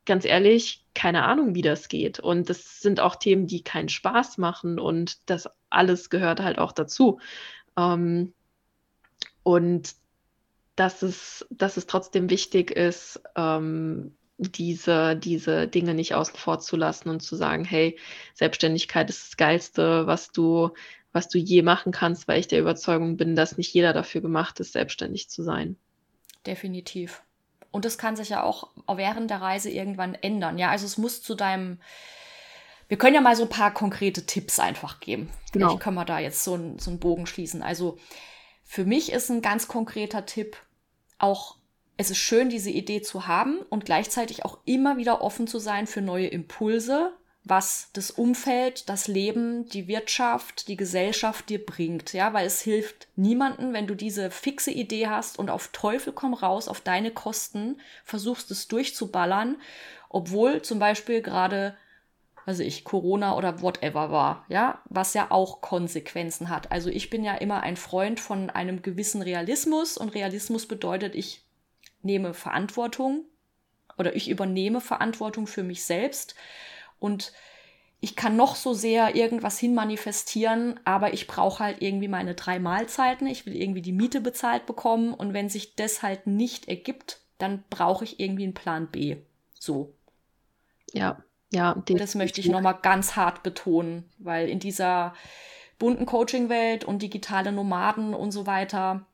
ganz 0.04 0.24
ehrlich, 0.24 0.84
keine 0.94 1.24
Ahnung, 1.24 1.54
wie 1.54 1.62
das 1.62 1.88
geht. 1.88 2.18
Und 2.20 2.50
das 2.50 2.80
sind 2.80 3.00
auch 3.00 3.16
Themen, 3.16 3.46
die 3.46 3.62
keinen 3.62 3.88
Spaß 3.88 4.38
machen 4.38 4.78
und 4.78 5.18
das 5.30 5.48
alles 5.70 6.10
gehört 6.10 6.40
halt 6.40 6.58
auch 6.58 6.72
dazu. 6.72 7.20
Ähm, 7.76 8.32
und 9.42 9.94
dass 10.76 11.02
es, 11.02 11.46
dass 11.50 11.76
es 11.76 11.86
trotzdem 11.86 12.30
wichtig 12.30 12.70
ist, 12.70 13.22
ähm, 13.36 14.14
diese, 14.38 15.16
diese 15.16 15.68
Dinge 15.68 15.94
nicht 15.94 16.14
außen 16.14 16.36
vor 16.36 16.58
zu 16.58 16.76
lassen 16.76 17.08
und 17.08 17.20
zu 17.20 17.36
sagen, 17.36 17.64
hey, 17.64 17.98
Selbstständigkeit 18.34 19.08
ist 19.08 19.28
das 19.28 19.36
Geilste, 19.36 20.06
was 20.06 20.32
du, 20.32 20.70
was 21.12 21.28
du 21.28 21.38
je 21.38 21.62
machen 21.62 21.92
kannst, 21.92 22.26
weil 22.26 22.40
ich 22.40 22.48
der 22.48 22.60
Überzeugung 22.60 23.16
bin, 23.16 23.36
dass 23.36 23.58
nicht 23.58 23.72
jeder 23.72 23.92
dafür 23.92 24.20
gemacht 24.20 24.58
ist, 24.60 24.72
selbstständig 24.72 25.28
zu 25.28 25.42
sein. 25.42 25.76
Definitiv. 26.46 27.22
Und 27.72 27.84
das 27.84 27.98
kann 27.98 28.14
sich 28.14 28.28
ja 28.28 28.42
auch 28.42 28.68
während 28.86 29.30
der 29.30 29.40
Reise 29.40 29.70
irgendwann 29.70 30.14
ändern. 30.14 30.58
Ja, 30.58 30.70
also 30.70 30.86
es 30.86 30.98
muss 30.98 31.22
zu 31.22 31.34
deinem. 31.34 31.80
Wir 32.86 32.98
können 32.98 33.14
ja 33.14 33.20
mal 33.22 33.34
so 33.34 33.44
ein 33.44 33.48
paar 33.48 33.72
konkrete 33.72 34.26
Tipps 34.26 34.60
einfach 34.60 35.00
geben. 35.00 35.30
Genau. 35.52 35.68
Vielleicht 35.68 35.82
können 35.82 35.96
wir 35.96 36.04
da 36.04 36.18
jetzt 36.18 36.44
so, 36.44 36.54
ein, 36.54 36.78
so 36.78 36.90
einen 36.90 37.00
Bogen 37.00 37.26
schließen. 37.26 37.62
Also 37.62 37.98
für 38.62 38.84
mich 38.84 39.10
ist 39.12 39.30
ein 39.30 39.42
ganz 39.42 39.66
konkreter 39.66 40.26
Tipp 40.26 40.56
auch, 41.18 41.56
es 41.96 42.10
ist 42.10 42.18
schön, 42.18 42.50
diese 42.50 42.70
Idee 42.70 43.00
zu 43.00 43.26
haben 43.26 43.60
und 43.70 43.84
gleichzeitig 43.84 44.44
auch 44.44 44.58
immer 44.66 44.98
wieder 44.98 45.22
offen 45.22 45.46
zu 45.46 45.58
sein 45.58 45.86
für 45.86 46.02
neue 46.02 46.26
Impulse, 46.26 47.12
was 47.44 47.88
das 47.92 48.10
Umfeld, 48.12 48.88
das 48.88 49.08
Leben, 49.08 49.68
die 49.68 49.88
Wirtschaft, 49.88 50.68
die 50.68 50.76
Gesellschaft 50.76 51.48
dir 51.48 51.64
bringt. 51.64 52.12
Ja, 52.12 52.32
weil 52.32 52.46
es 52.46 52.60
hilft 52.60 53.08
niemanden, 53.16 53.72
wenn 53.72 53.88
du 53.88 53.96
diese 53.96 54.30
fixe 54.30 54.70
Idee 54.70 55.08
hast 55.08 55.38
und 55.38 55.50
auf 55.50 55.68
Teufel 55.68 56.12
komm 56.12 56.34
raus, 56.34 56.68
auf 56.68 56.80
deine 56.80 57.10
Kosten 57.10 57.80
versuchst 58.04 58.50
es 58.52 58.68
durchzuballern, 58.68 59.56
obwohl 60.08 60.62
zum 60.62 60.78
Beispiel 60.78 61.20
gerade, 61.20 61.76
also 62.46 62.62
ich, 62.62 62.84
Corona 62.84 63.36
oder 63.36 63.60
whatever 63.60 64.12
war, 64.12 64.44
ja, 64.48 64.80
was 64.84 65.12
ja 65.14 65.30
auch 65.30 65.60
Konsequenzen 65.60 66.48
hat. 66.48 66.70
Also 66.70 66.90
ich 66.90 67.10
bin 67.10 67.24
ja 67.24 67.34
immer 67.34 67.64
ein 67.64 67.76
Freund 67.76 68.20
von 68.20 68.50
einem 68.50 68.82
gewissen 68.82 69.20
Realismus 69.20 69.98
und 69.98 70.10
Realismus 70.10 70.66
bedeutet, 70.66 71.16
ich 71.16 71.42
nehme 72.02 72.34
Verantwortung 72.34 73.24
oder 73.98 74.14
ich 74.14 74.30
übernehme 74.30 74.80
Verantwortung 74.80 75.48
für 75.48 75.64
mich 75.64 75.84
selbst 75.84 76.36
und 77.02 77.32
ich 78.04 78.16
kann 78.16 78.34
noch 78.34 78.56
so 78.56 78.74
sehr 78.74 79.14
irgendwas 79.14 79.60
hinmanifestieren, 79.60 80.80
aber 80.84 81.14
ich 81.14 81.28
brauche 81.28 81.62
halt 81.62 81.82
irgendwie 81.82 82.08
meine 82.08 82.34
drei 82.34 82.58
Mahlzeiten. 82.58 83.28
Ich 83.28 83.46
will 83.46 83.54
irgendwie 83.54 83.80
die 83.80 83.92
Miete 83.92 84.20
bezahlt 84.20 84.66
bekommen. 84.66 85.14
Und 85.14 85.34
wenn 85.34 85.48
sich 85.48 85.76
das 85.76 86.02
halt 86.02 86.26
nicht 86.26 86.66
ergibt, 86.66 87.20
dann 87.38 87.62
brauche 87.70 88.02
ich 88.02 88.18
irgendwie 88.18 88.42
einen 88.42 88.54
Plan 88.54 88.88
B. 88.88 89.18
So. 89.54 89.94
Ja, 90.92 91.22
ja. 91.52 91.80
Das 91.86 92.16
möchte 92.16 92.40
ich 92.40 92.48
nochmal 92.48 92.78
ganz 92.82 93.14
hart 93.14 93.44
betonen, 93.44 94.10
weil 94.18 94.48
in 94.48 94.58
dieser 94.58 95.14
bunten 95.78 96.04
Coaching-Welt 96.04 96.84
und 96.84 97.02
digitale 97.02 97.52
Nomaden 97.52 98.14
und 98.14 98.32
so 98.32 98.46
weiter, 98.46 99.06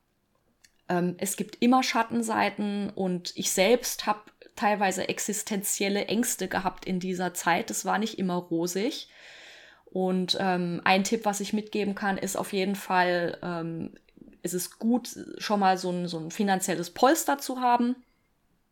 ähm, 0.88 1.14
es 1.18 1.36
gibt 1.36 1.60
immer 1.60 1.82
Schattenseiten 1.82 2.88
und 2.88 3.32
ich 3.36 3.50
selbst 3.50 4.06
habe 4.06 4.20
teilweise 4.58 5.08
existenzielle 5.08 6.06
Ängste 6.06 6.48
gehabt 6.48 6.84
in 6.84 7.00
dieser 7.00 7.32
Zeit. 7.32 7.70
Das 7.70 7.84
war 7.84 7.98
nicht 7.98 8.18
immer 8.18 8.34
rosig. 8.34 9.08
Und 9.86 10.36
ähm, 10.40 10.80
ein 10.84 11.04
Tipp, 11.04 11.24
was 11.24 11.40
ich 11.40 11.52
mitgeben 11.52 11.94
kann, 11.94 12.18
ist 12.18 12.36
auf 12.36 12.52
jeden 12.52 12.74
Fall, 12.74 13.38
ähm, 13.42 13.94
ist 14.42 14.54
es 14.54 14.78
gut, 14.78 15.16
schon 15.38 15.60
mal 15.60 15.78
so 15.78 15.90
ein, 15.90 16.08
so 16.08 16.18
ein 16.18 16.30
finanzielles 16.30 16.90
Polster 16.90 17.38
zu 17.38 17.60
haben, 17.60 17.96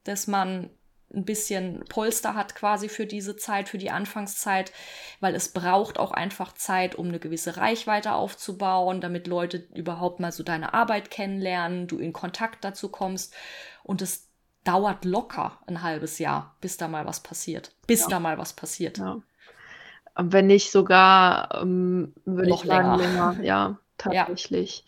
dass 0.04 0.26
man 0.26 0.70
ein 1.14 1.24
bisschen 1.24 1.84
Polster 1.88 2.34
hat 2.34 2.54
quasi 2.54 2.88
für 2.88 3.06
diese 3.06 3.36
Zeit, 3.36 3.68
für 3.68 3.78
die 3.78 3.90
Anfangszeit, 3.90 4.72
weil 5.20 5.34
es 5.34 5.50
braucht 5.50 5.98
auch 5.98 6.10
einfach 6.10 6.52
Zeit, 6.52 6.96
um 6.96 7.08
eine 7.08 7.20
gewisse 7.20 7.56
Reichweite 7.56 8.12
aufzubauen, 8.12 9.00
damit 9.00 9.26
Leute 9.26 9.66
überhaupt 9.74 10.20
mal 10.20 10.32
so 10.32 10.42
deine 10.42 10.74
Arbeit 10.74 11.10
kennenlernen, 11.10 11.86
du 11.86 11.98
in 11.98 12.12
Kontakt 12.12 12.64
dazu 12.64 12.88
kommst. 12.88 13.34
Und 13.84 14.02
es 14.02 14.25
dauert 14.66 15.04
locker 15.04 15.58
ein 15.66 15.82
halbes 15.82 16.18
Jahr, 16.18 16.56
bis 16.60 16.76
da 16.76 16.88
mal 16.88 17.06
was 17.06 17.20
passiert. 17.20 17.72
Bis 17.86 18.02
ja. 18.02 18.08
da 18.08 18.20
mal 18.20 18.36
was 18.36 18.52
passiert. 18.52 18.98
Ja. 18.98 19.20
Wenn 20.16 20.46
nicht 20.48 20.70
sogar, 20.70 21.60
ähm, 21.62 22.14
würde 22.24 22.50
ich 22.50 22.60
sagen, 22.60 22.98
länger. 22.98 23.32
länger. 23.32 23.36
Ja, 23.42 23.78
tatsächlich. 23.96 24.84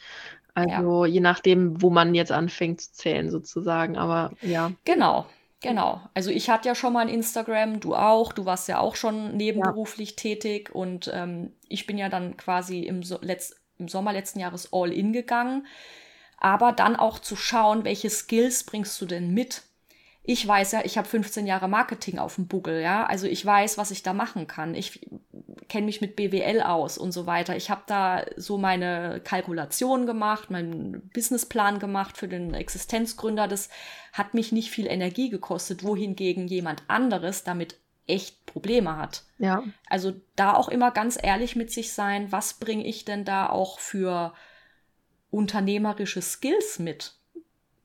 Ja. 0.56 0.62
Also 0.64 1.04
je 1.04 1.20
nachdem, 1.20 1.80
wo 1.80 1.90
man 1.90 2.14
jetzt 2.14 2.32
anfängt 2.32 2.80
zu 2.80 2.92
zählen, 2.92 3.30
sozusagen. 3.30 3.96
Aber 3.96 4.32
ja. 4.40 4.72
Genau. 4.84 5.26
Genau. 5.60 6.00
Also 6.14 6.30
ich 6.30 6.50
hatte 6.50 6.68
ja 6.68 6.74
schon 6.74 6.92
mal 6.92 7.00
ein 7.00 7.08
Instagram, 7.08 7.80
du 7.80 7.94
auch. 7.94 8.32
Du 8.32 8.44
warst 8.44 8.68
ja 8.68 8.78
auch 8.78 8.96
schon 8.96 9.36
nebenberuflich 9.36 10.14
tätig 10.14 10.72
und 10.72 11.10
ähm, 11.12 11.52
ich 11.68 11.86
bin 11.86 11.98
ja 11.98 12.08
dann 12.08 12.36
quasi 12.36 12.80
im, 12.80 13.02
so 13.02 13.18
im 13.78 13.88
Sommer 13.88 14.12
letzten 14.12 14.40
Jahres 14.40 14.72
all 14.72 14.92
in 14.92 15.12
gegangen. 15.12 15.66
Aber 16.38 16.72
dann 16.72 16.94
auch 16.94 17.18
zu 17.18 17.34
schauen, 17.34 17.84
welche 17.84 18.10
Skills 18.10 18.62
bringst 18.62 19.00
du 19.00 19.06
denn 19.06 19.34
mit? 19.34 19.62
Ich 20.28 20.46
weiß 20.46 20.72
ja, 20.72 20.82
ich 20.84 20.98
habe 20.98 21.08
15 21.08 21.46
Jahre 21.46 21.68
Marketing 21.68 22.18
auf 22.18 22.34
dem 22.34 22.48
Buckel, 22.48 22.82
ja. 22.82 23.06
Also 23.06 23.26
ich 23.26 23.46
weiß, 23.46 23.78
was 23.78 23.90
ich 23.90 24.02
da 24.02 24.12
machen 24.12 24.46
kann. 24.46 24.74
Ich 24.74 25.08
kenne 25.70 25.86
mich 25.86 26.02
mit 26.02 26.16
BWL 26.16 26.60
aus 26.60 26.98
und 26.98 27.12
so 27.12 27.24
weiter. 27.24 27.56
Ich 27.56 27.70
habe 27.70 27.80
da 27.86 28.26
so 28.36 28.58
meine 28.58 29.22
Kalkulation 29.24 30.04
gemacht, 30.04 30.50
meinen 30.50 31.08
Businessplan 31.14 31.78
gemacht 31.78 32.18
für 32.18 32.28
den 32.28 32.52
Existenzgründer. 32.52 33.48
Das 33.48 33.70
hat 34.12 34.34
mich 34.34 34.52
nicht 34.52 34.70
viel 34.70 34.86
Energie 34.86 35.30
gekostet, 35.30 35.82
wohingegen 35.82 36.46
jemand 36.46 36.82
anderes 36.88 37.42
damit 37.42 37.78
echt 38.06 38.44
Probleme 38.44 38.98
hat. 38.98 39.22
Ja. 39.38 39.62
Also 39.88 40.12
da 40.36 40.52
auch 40.52 40.68
immer 40.68 40.90
ganz 40.90 41.18
ehrlich 41.22 41.56
mit 41.56 41.72
sich 41.72 41.94
sein, 41.94 42.30
was 42.32 42.52
bringe 42.52 42.86
ich 42.86 43.06
denn 43.06 43.24
da 43.24 43.48
auch 43.48 43.78
für 43.78 44.34
unternehmerische 45.30 46.20
Skills 46.20 46.78
mit? 46.78 47.14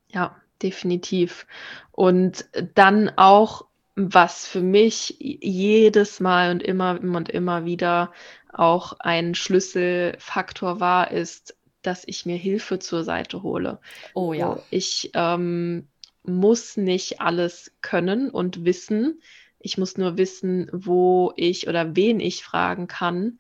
Ja 0.10 0.43
definitiv. 0.64 1.46
Und 1.92 2.46
dann 2.74 3.12
auch, 3.18 3.66
was 3.96 4.48
für 4.48 4.62
mich 4.62 5.18
jedes 5.20 6.20
Mal 6.20 6.52
und 6.52 6.64
immer 6.64 7.00
und 7.02 7.30
immer 7.30 7.66
wieder 7.66 8.12
auch 8.52 8.94
ein 9.00 9.36
Schlüsselfaktor 9.36 10.80
war, 10.80 11.12
ist, 11.12 11.56
dass 11.82 12.04
ich 12.08 12.26
mir 12.26 12.38
Hilfe 12.38 12.80
zur 12.80 13.04
Seite 13.04 13.44
hole. 13.44 13.80
Oh 14.14 14.34
ja. 14.34 14.60
Ich 14.72 15.12
ähm, 15.14 15.88
muss 16.24 16.78
nicht 16.78 17.22
alles 17.22 17.72
können 17.82 18.30
und 18.30 18.66
wissen. 18.66 19.22
Ich 19.60 19.78
muss 19.78 19.98
nur 19.98 20.18
wissen, 20.18 20.70
wo 20.74 21.34
ich 21.36 21.68
oder 21.68 21.96
wen 21.96 22.20
ich 22.20 22.44
fragen 22.44 22.88
kann, 22.88 23.40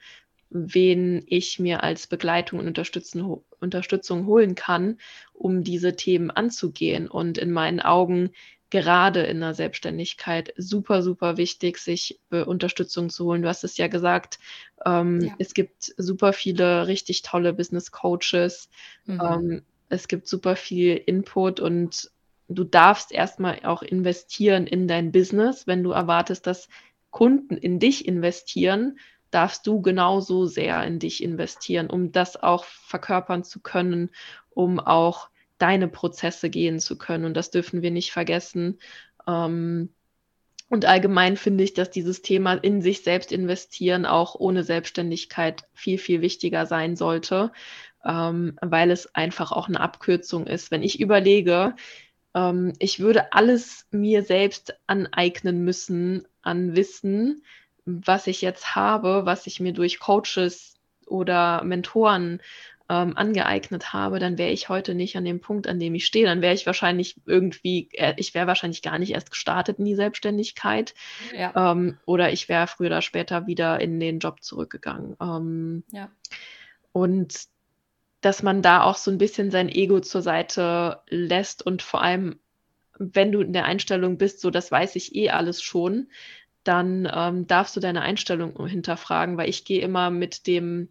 wen 0.53 1.23
ich 1.27 1.59
mir 1.59 1.83
als 1.83 2.07
Begleitung 2.07 2.59
und 2.59 2.67
Unterstützung, 2.67 3.43
Unterstützung 3.59 4.27
holen 4.27 4.55
kann, 4.55 4.97
um 5.33 5.63
diese 5.63 5.95
Themen 5.95 6.31
anzugehen. 6.31 7.07
Und 7.07 7.37
in 7.37 7.51
meinen 7.51 7.79
Augen 7.79 8.31
gerade 8.69 9.21
in 9.21 9.39
der 9.39 9.53
Selbstständigkeit 9.53 10.53
super, 10.57 11.03
super 11.03 11.37
wichtig, 11.37 11.77
sich 11.77 12.19
Unterstützung 12.31 13.09
zu 13.09 13.25
holen. 13.25 13.43
Du 13.43 13.47
hast 13.47 13.63
es 13.63 13.77
ja 13.77 13.87
gesagt, 13.87 14.39
ähm, 14.85 15.21
ja. 15.21 15.35
es 15.37 15.53
gibt 15.53 15.93
super 15.97 16.33
viele 16.33 16.87
richtig 16.87 17.21
tolle 17.21 17.53
Business 17.53 17.91
Coaches. 17.91 18.69
Mhm. 19.05 19.21
Ähm, 19.21 19.61
es 19.89 20.07
gibt 20.07 20.27
super 20.27 20.55
viel 20.55 20.95
Input 20.95 21.59
und 21.59 22.09
du 22.47 22.63
darfst 22.63 23.11
erstmal 23.11 23.59
auch 23.63 23.83
investieren 23.83 24.65
in 24.65 24.87
dein 24.87 25.11
Business, 25.11 25.67
wenn 25.67 25.83
du 25.83 25.91
erwartest, 25.91 26.47
dass 26.47 26.67
Kunden 27.11 27.55
in 27.55 27.79
dich 27.79 28.07
investieren, 28.07 28.97
darfst 29.33 29.65
du 29.67 29.81
genauso 29.81 30.45
sehr 30.45 30.83
in 30.83 30.99
dich 30.99 31.23
investieren, 31.23 31.89
um 31.89 32.11
das 32.11 32.41
auch 32.41 32.65
verkörpern 32.65 33.43
zu 33.43 33.59
können, 33.59 34.11
um 34.51 34.79
auch 34.79 35.29
deine 35.57 35.87
Prozesse 35.87 36.49
gehen 36.49 36.79
zu 36.79 36.97
können. 36.97 37.25
Und 37.25 37.35
das 37.35 37.51
dürfen 37.51 37.81
wir 37.81 37.91
nicht 37.91 38.11
vergessen. 38.11 38.79
Ähm, 39.27 39.89
und 40.69 40.85
allgemein 40.85 41.37
finde 41.37 41.63
ich, 41.63 41.73
dass 41.73 41.91
dieses 41.91 42.21
Thema 42.21 42.53
in 42.55 42.81
sich 42.81 43.03
selbst 43.03 43.31
investieren 43.31 44.05
auch 44.05 44.35
ohne 44.35 44.63
Selbstständigkeit 44.63 45.63
viel, 45.73 45.97
viel 45.97 46.21
wichtiger 46.21 46.65
sein 46.65 46.95
sollte, 46.95 47.51
ähm, 48.03 48.57
weil 48.61 48.91
es 48.91 49.13
einfach 49.13 49.51
auch 49.51 49.67
eine 49.67 49.79
Abkürzung 49.79 50.47
ist. 50.47 50.71
Wenn 50.71 50.83
ich 50.83 50.99
überlege, 50.99 51.75
ähm, 52.33 52.73
ich 52.79 52.99
würde 52.99 53.33
alles 53.33 53.87
mir 53.91 54.23
selbst 54.23 54.73
aneignen 54.87 55.63
müssen 55.63 56.27
an 56.41 56.75
Wissen, 56.75 57.43
was 57.85 58.27
ich 58.27 58.41
jetzt 58.41 58.75
habe, 58.75 59.25
was 59.25 59.47
ich 59.47 59.59
mir 59.59 59.73
durch 59.73 59.99
Coaches 59.99 60.75
oder 61.05 61.63
Mentoren 61.63 62.41
ähm, 62.89 63.15
angeeignet 63.15 63.93
habe, 63.93 64.19
dann 64.19 64.37
wäre 64.37 64.51
ich 64.51 64.69
heute 64.69 64.93
nicht 64.93 65.15
an 65.15 65.25
dem 65.25 65.39
Punkt, 65.39 65.67
an 65.67 65.79
dem 65.79 65.95
ich 65.95 66.05
stehe. 66.05 66.25
Dann 66.25 66.41
wäre 66.41 66.53
ich 66.53 66.65
wahrscheinlich 66.65 67.15
irgendwie, 67.25 67.89
äh, 67.93 68.13
ich 68.17 68.33
wäre 68.33 68.47
wahrscheinlich 68.47 68.81
gar 68.81 68.99
nicht 68.99 69.11
erst 69.11 69.31
gestartet 69.31 69.79
in 69.79 69.85
die 69.85 69.95
Selbstständigkeit. 69.95 70.93
Ja. 71.37 71.71
Ähm, 71.71 71.97
oder 72.05 72.31
ich 72.31 72.49
wäre 72.49 72.67
früher 72.67 72.87
oder 72.87 73.01
später 73.01 73.47
wieder 73.47 73.79
in 73.79 73.99
den 73.99 74.19
Job 74.19 74.43
zurückgegangen. 74.43 75.15
Ähm, 75.21 75.83
ja. 75.91 76.11
Und 76.91 77.47
dass 78.21 78.43
man 78.43 78.61
da 78.61 78.83
auch 78.83 78.95
so 78.95 79.11
ein 79.11 79.17
bisschen 79.17 79.51
sein 79.51 79.69
Ego 79.69 79.99
zur 79.99 80.21
Seite 80.21 81.01
lässt 81.09 81.65
und 81.65 81.81
vor 81.81 82.01
allem, 82.01 82.39
wenn 82.97 83.31
du 83.31 83.41
in 83.41 83.53
der 83.53 83.65
Einstellung 83.65 84.17
bist, 84.17 84.39
so 84.39 84.49
das 84.49 84.71
weiß 84.71 84.95
ich 84.95 85.15
eh 85.15 85.29
alles 85.29 85.61
schon, 85.61 86.07
dann 86.63 87.09
ähm, 87.13 87.47
darfst 87.47 87.75
du 87.75 87.79
deine 87.79 88.01
Einstellung 88.01 88.65
hinterfragen, 88.67 89.37
weil 89.37 89.49
ich 89.49 89.65
gehe 89.65 89.81
immer 89.81 90.09
mit 90.09 90.47
dem, 90.47 90.89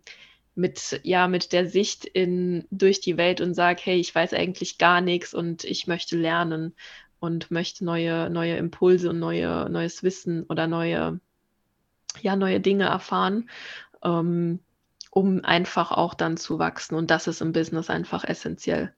mit, 0.55 1.01
ja, 1.03 1.29
mit 1.29 1.53
der 1.53 1.67
Sicht 1.67 2.05
in, 2.05 2.67
durch 2.71 3.01
die 3.01 3.17
Welt 3.17 3.41
und 3.41 3.55
sage, 3.55 3.81
hey, 3.83 3.99
ich 3.99 4.15
weiß 4.15 4.35
eigentlich 4.35 4.79
gar 4.79 5.01
nichts 5.01 5.35
und 5.35 5.65
ich 5.65 5.87
möchte 5.87 6.17
lernen 6.17 6.75
und 7.21 7.51
möchte 7.51 7.85
neue, 7.85 8.29
neue 8.31 8.57
Impulse 8.57 9.11
und 9.11 9.19
neue, 9.19 9.69
neues 9.71 10.03
Wissen 10.03 10.45
oder 10.45 10.67
neue, 10.67 11.21
ja, 12.21 12.37
neue 12.37 12.61
Dinge 12.61 12.85
erfahren, 12.85 13.49
ähm, 14.03 14.59
um 15.11 15.45
einfach 15.45 15.93
auch 15.93 16.15
dann 16.15 16.37
zu 16.37 16.59
wachsen. 16.59 16.97
Und 16.97 17.11
das 17.11 17.27
ist 17.27 17.41
im 17.41 17.53
Business 17.53 17.89
einfach 17.91 18.25
essentiell. 18.25 18.93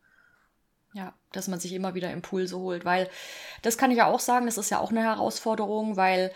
Ja, 0.95 1.13
dass 1.33 1.49
man 1.49 1.61
sich 1.61 1.73
immer 1.73 1.95
wieder 1.95 2.13
Impulse 2.13 2.57
holt, 2.57 2.85
weil 2.85 3.11
das 3.63 3.77
kann 3.77 3.91
ich 3.91 3.99
ja 3.99 4.07
auch 4.07 4.21
sagen, 4.21 4.47
das 4.47 4.59
ist 4.59 4.71
ja 4.71 4.79
auch 4.79 4.91
eine 4.91 5.03
Herausforderung, 5.03 5.97
weil 5.97 6.33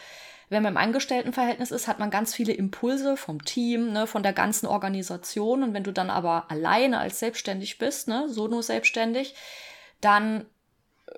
wenn 0.49 0.63
man 0.63 0.73
im 0.73 0.79
Angestelltenverhältnis 0.79 1.71
ist, 1.71 1.89
hat 1.89 1.99
man 1.99 2.11
ganz 2.11 2.35
viele 2.35 2.53
Impulse 2.53 3.17
vom 3.17 3.45
Team, 3.45 3.93
ne, 3.93 4.07
von 4.07 4.23
der 4.23 4.33
ganzen 4.33 4.67
Organisation. 4.67 5.63
Und 5.63 5.75
wenn 5.75 5.85
du 5.85 5.93
dann 5.93 6.11
aber 6.11 6.51
alleine 6.51 6.99
als 6.99 7.19
selbstständig 7.19 7.79
bist, 7.79 8.09
ne, 8.09 8.29
so 8.29 8.49
nur 8.49 8.63
selbstständig, 8.63 9.35
dann 10.01 10.47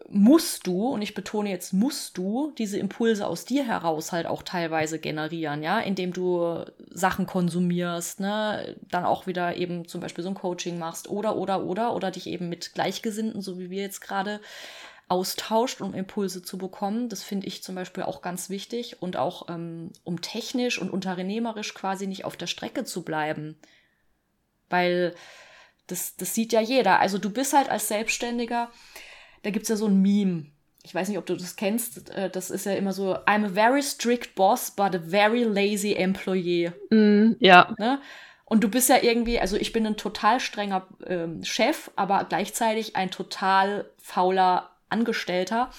musst 0.09 0.67
du, 0.67 0.89
und 0.89 1.03
ich 1.03 1.15
betone 1.15 1.51
jetzt, 1.51 1.73
musst 1.73 2.17
du 2.19 2.53
diese 2.59 2.79
Impulse 2.79 3.27
aus 3.27 3.45
dir 3.45 3.65
heraus 3.65 4.13
halt 4.13 4.27
auch 4.27 4.43
teilweise 4.43 4.99
generieren, 4.99 5.63
ja, 5.63 5.81
indem 5.81 6.13
du 6.13 6.65
Sachen 6.91 7.27
konsumierst, 7.27 8.21
ne, 8.21 8.77
dann 8.89 9.05
auch 9.05 9.27
wieder 9.27 9.57
eben 9.57 9.87
zum 9.87 10.01
Beispiel 10.01 10.25
so 10.25 10.31
ein 10.31 10.35
Coaching 10.35 10.79
machst 10.79 11.09
oder, 11.09 11.37
oder, 11.37 11.65
oder, 11.65 11.95
oder 11.95 12.11
dich 12.11 12.27
eben 12.27 12.49
mit 12.49 12.75
Gleichgesinnten, 12.75 13.41
so 13.41 13.59
wie 13.59 13.71
wir 13.71 13.83
jetzt 13.83 14.01
gerade, 14.01 14.41
austauscht, 15.11 15.81
um 15.81 15.93
Impulse 15.93 16.41
zu 16.41 16.57
bekommen. 16.57 17.09
Das 17.09 17.25
finde 17.25 17.49
ich 17.49 17.65
zum 17.65 17.75
Beispiel 17.75 18.05
auch 18.05 18.23
ganz 18.23 18.49
wichtig 18.49 19.03
und 19.03 19.17
auch 19.17 19.49
ähm, 19.49 19.91
um 20.05 20.21
technisch 20.23 20.81
und 20.81 20.89
unternehmerisch 20.89 21.75
quasi 21.75 22.07
nicht 22.07 22.25
auf 22.25 22.37
der 22.37 22.47
Strecke 22.47 22.85
zu 22.85 23.03
bleiben. 23.03 23.57
Weil 24.69 25.15
das, 25.89 26.15
das 26.17 26.33
sieht 26.35 26.53
ja 26.53 26.61
jeder. 26.61 27.01
Also 27.01 27.19
du 27.19 27.29
bist 27.29 27.53
halt 27.53 27.69
als 27.71 27.89
Selbstständiger, 27.89 28.71
da 29.43 29.51
gibt 29.51 29.65
es 29.65 29.69
ja 29.69 29.77
so 29.77 29.87
ein 29.87 30.01
Meme. 30.01 30.47
Ich 30.85 30.95
weiß 30.95 31.09
nicht, 31.09 31.19
ob 31.19 31.27
du 31.27 31.35
das 31.35 31.57
kennst. 31.57 32.11
Äh, 32.11 32.31
das 32.31 32.51
ist 32.51 32.65
ja 32.65 32.75
immer 32.75 32.93
so, 32.93 33.17
I'm 33.27 33.45
a 33.45 33.49
very 33.49 33.83
strict 33.83 34.37
boss, 34.37 34.71
but 34.71 34.95
a 34.95 35.01
very 35.01 35.43
lazy 35.43 35.93
employee. 35.93 36.71
Mm, 36.91 37.33
ja. 37.41 37.75
Ne? 37.79 38.01
Und 38.45 38.63
du 38.63 38.69
bist 38.69 38.89
ja 38.89 39.03
irgendwie, 39.03 39.41
also 39.41 39.57
ich 39.57 39.73
bin 39.73 39.85
ein 39.87 39.97
total 39.97 40.39
strenger 40.39 40.87
ähm, 41.05 41.43
Chef, 41.43 41.91
aber 41.97 42.25
gleichzeitig 42.29 42.95
ein 42.95 43.11
total 43.11 43.91
fauler 43.99 44.71
Angestellter. 44.91 45.71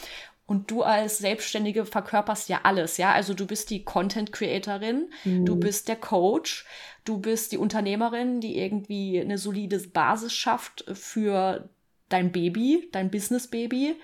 Und 0.45 0.69
du 0.69 0.83
als 0.83 1.19
Selbstständige 1.19 1.85
verkörperst 1.85 2.49
ja 2.49 2.61
alles, 2.63 2.97
ja. 2.97 3.13
Also 3.13 3.33
du 3.33 3.47
bist 3.47 3.69
die 3.69 3.85
Content 3.85 4.33
Creatorin, 4.33 5.09
mhm. 5.23 5.45
du 5.45 5.55
bist 5.55 5.87
der 5.87 5.95
Coach, 5.95 6.65
du 7.05 7.19
bist 7.19 7.53
die 7.53 7.57
Unternehmerin, 7.57 8.41
die 8.41 8.57
irgendwie 8.57 9.21
eine 9.21 9.37
solide 9.37 9.79
Basis 9.79 10.33
schafft 10.33 10.83
für 10.91 11.69
dein 12.09 12.31
Baby, 12.33 12.89
dein 12.91 13.09
Business 13.09 13.47
Baby. 13.47 13.95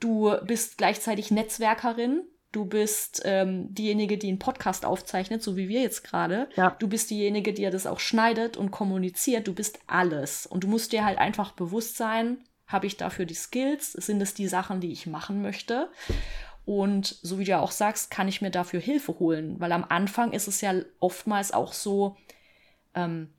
Du 0.00 0.34
bist 0.44 0.76
gleichzeitig 0.76 1.30
Netzwerkerin. 1.30 2.22
Du 2.52 2.64
bist 2.64 3.22
ähm, 3.24 3.72
diejenige, 3.74 4.18
die 4.18 4.28
einen 4.28 4.38
Podcast 4.38 4.84
aufzeichnet, 4.84 5.42
so 5.42 5.56
wie 5.56 5.68
wir 5.68 5.82
jetzt 5.82 6.02
gerade. 6.02 6.48
Ja. 6.56 6.70
Du 6.78 6.88
bist 6.88 7.10
diejenige, 7.10 7.52
die 7.52 7.62
ja 7.62 7.70
das 7.70 7.86
auch 7.86 8.00
schneidet 8.00 8.56
und 8.56 8.70
kommuniziert. 8.70 9.46
Du 9.46 9.54
bist 9.54 9.78
alles. 9.86 10.46
Und 10.46 10.64
du 10.64 10.68
musst 10.68 10.92
dir 10.92 11.04
halt 11.04 11.18
einfach 11.18 11.52
bewusst 11.52 11.96
sein, 11.96 12.38
habe 12.66 12.86
ich 12.86 12.96
dafür 12.96 13.24
die 13.24 13.34
Skills? 13.34 13.92
Sind 13.92 14.20
es 14.20 14.34
die 14.34 14.48
Sachen, 14.48 14.80
die 14.80 14.92
ich 14.92 15.06
machen 15.06 15.42
möchte? 15.42 15.88
Und 16.64 17.16
so 17.22 17.38
wie 17.38 17.44
du 17.44 17.58
auch 17.58 17.70
sagst, 17.70 18.10
kann 18.10 18.26
ich 18.26 18.42
mir 18.42 18.50
dafür 18.50 18.80
Hilfe 18.80 19.18
holen, 19.20 19.60
weil 19.60 19.70
am 19.70 19.84
Anfang 19.88 20.32
ist 20.32 20.48
es 20.48 20.60
ja 20.60 20.74
oftmals 20.98 21.52
auch 21.52 21.72
so, 21.72 22.16
ähm, 22.94 23.32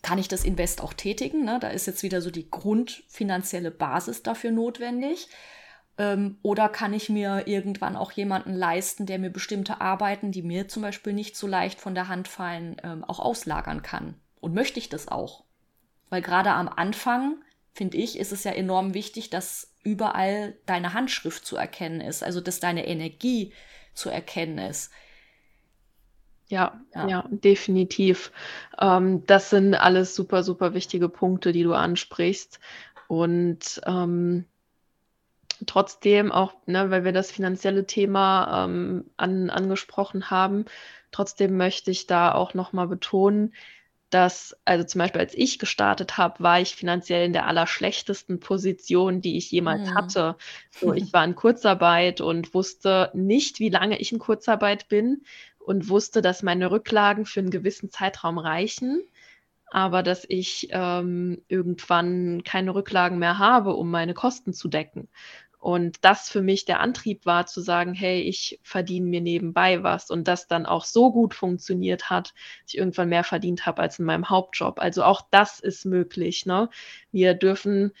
kann 0.00 0.18
ich 0.18 0.28
das 0.28 0.44
Invest 0.44 0.80
auch 0.80 0.94
tätigen? 0.94 1.44
Ne? 1.44 1.58
Da 1.60 1.68
ist 1.68 1.86
jetzt 1.86 2.02
wieder 2.02 2.22
so 2.22 2.30
die 2.30 2.50
grundfinanzielle 2.50 3.70
Basis 3.70 4.22
dafür 4.22 4.50
notwendig. 4.50 5.28
Ähm, 5.98 6.38
oder 6.42 6.68
kann 6.68 6.94
ich 6.94 7.10
mir 7.10 7.46
irgendwann 7.46 7.96
auch 7.96 8.12
jemanden 8.12 8.54
leisten, 8.54 9.04
der 9.04 9.18
mir 9.18 9.30
bestimmte 9.30 9.80
Arbeiten, 9.80 10.32
die 10.32 10.42
mir 10.42 10.68
zum 10.68 10.82
Beispiel 10.82 11.12
nicht 11.12 11.36
so 11.36 11.46
leicht 11.46 11.80
von 11.80 11.94
der 11.94 12.08
Hand 12.08 12.28
fallen, 12.28 12.76
ähm, 12.82 13.04
auch 13.04 13.18
auslagern 13.18 13.82
kann? 13.82 14.14
Und 14.40 14.54
möchte 14.54 14.78
ich 14.78 14.88
das 14.88 15.08
auch? 15.08 15.44
Weil 16.08 16.22
gerade 16.22 16.52
am 16.52 16.68
Anfang 16.68 17.36
finde 17.78 17.96
ich, 17.96 18.18
ist 18.18 18.32
es 18.32 18.42
ja 18.42 18.50
enorm 18.50 18.92
wichtig, 18.92 19.30
dass 19.30 19.72
überall 19.84 20.56
deine 20.66 20.94
Handschrift 20.94 21.46
zu 21.46 21.56
erkennen 21.56 22.00
ist, 22.00 22.24
also 22.24 22.40
dass 22.40 22.58
deine 22.58 22.88
Energie 22.88 23.52
zu 23.94 24.10
erkennen 24.10 24.58
ist. 24.58 24.90
Ja, 26.48 26.80
ja, 26.92 27.06
ja 27.06 27.24
definitiv. 27.30 28.32
Ähm, 28.80 29.24
das 29.26 29.50
sind 29.50 29.76
alles 29.76 30.16
super, 30.16 30.42
super 30.42 30.74
wichtige 30.74 31.08
Punkte, 31.08 31.52
die 31.52 31.62
du 31.62 31.72
ansprichst. 31.72 32.58
Und 33.06 33.80
ähm, 33.86 34.44
trotzdem 35.64 36.32
auch, 36.32 36.54
ne, 36.66 36.90
weil 36.90 37.04
wir 37.04 37.12
das 37.12 37.30
finanzielle 37.30 37.86
Thema 37.86 38.64
ähm, 38.64 39.04
an, 39.16 39.50
angesprochen 39.50 40.30
haben, 40.30 40.64
trotzdem 41.12 41.56
möchte 41.56 41.92
ich 41.92 42.08
da 42.08 42.34
auch 42.34 42.54
nochmal 42.54 42.88
betonen, 42.88 43.54
dass, 44.10 44.56
also 44.64 44.84
zum 44.84 45.00
Beispiel 45.00 45.20
als 45.20 45.34
ich 45.34 45.58
gestartet 45.58 46.16
habe, 46.16 46.42
war 46.42 46.60
ich 46.60 46.74
finanziell 46.74 47.26
in 47.26 47.32
der 47.32 47.46
allerschlechtesten 47.46 48.40
Position, 48.40 49.20
die 49.20 49.36
ich 49.36 49.50
jemals 49.50 49.90
mhm. 49.90 49.94
hatte. 49.94 50.36
So, 50.70 50.92
ich 50.94 51.12
war 51.12 51.24
in 51.24 51.34
Kurzarbeit 51.34 52.20
und 52.20 52.54
wusste 52.54 53.10
nicht, 53.14 53.60
wie 53.60 53.68
lange 53.68 53.98
ich 53.98 54.12
in 54.12 54.18
Kurzarbeit 54.18 54.88
bin 54.88 55.22
und 55.58 55.88
wusste, 55.88 56.22
dass 56.22 56.42
meine 56.42 56.70
Rücklagen 56.70 57.26
für 57.26 57.40
einen 57.40 57.50
gewissen 57.50 57.90
Zeitraum 57.90 58.38
reichen, 58.38 59.02
aber 59.70 60.02
dass 60.02 60.24
ich 60.26 60.68
ähm, 60.70 61.42
irgendwann 61.48 62.42
keine 62.42 62.74
Rücklagen 62.74 63.18
mehr 63.18 63.38
habe, 63.38 63.74
um 63.74 63.90
meine 63.90 64.14
Kosten 64.14 64.54
zu 64.54 64.68
decken. 64.68 65.08
Und 65.58 66.04
das 66.04 66.28
für 66.30 66.40
mich 66.40 66.64
der 66.66 66.80
Antrieb 66.80 67.26
war, 67.26 67.46
zu 67.46 67.60
sagen, 67.60 67.92
hey, 67.92 68.20
ich 68.20 68.60
verdiene 68.62 69.06
mir 69.06 69.20
nebenbei 69.20 69.82
was 69.82 70.08
und 70.10 70.28
das 70.28 70.46
dann 70.46 70.66
auch 70.66 70.84
so 70.84 71.10
gut 71.12 71.34
funktioniert 71.34 72.10
hat, 72.10 72.32
dass 72.62 72.74
ich 72.74 72.78
irgendwann 72.78 73.08
mehr 73.08 73.24
verdient 73.24 73.66
habe 73.66 73.82
als 73.82 73.98
in 73.98 74.04
meinem 74.04 74.30
Hauptjob. 74.30 74.78
Also 74.80 75.02
auch 75.02 75.22
das 75.30 75.58
ist 75.58 75.84
möglich. 75.84 76.46
Ne? 76.46 76.70
Wir 77.10 77.34
dürfen 77.34 77.92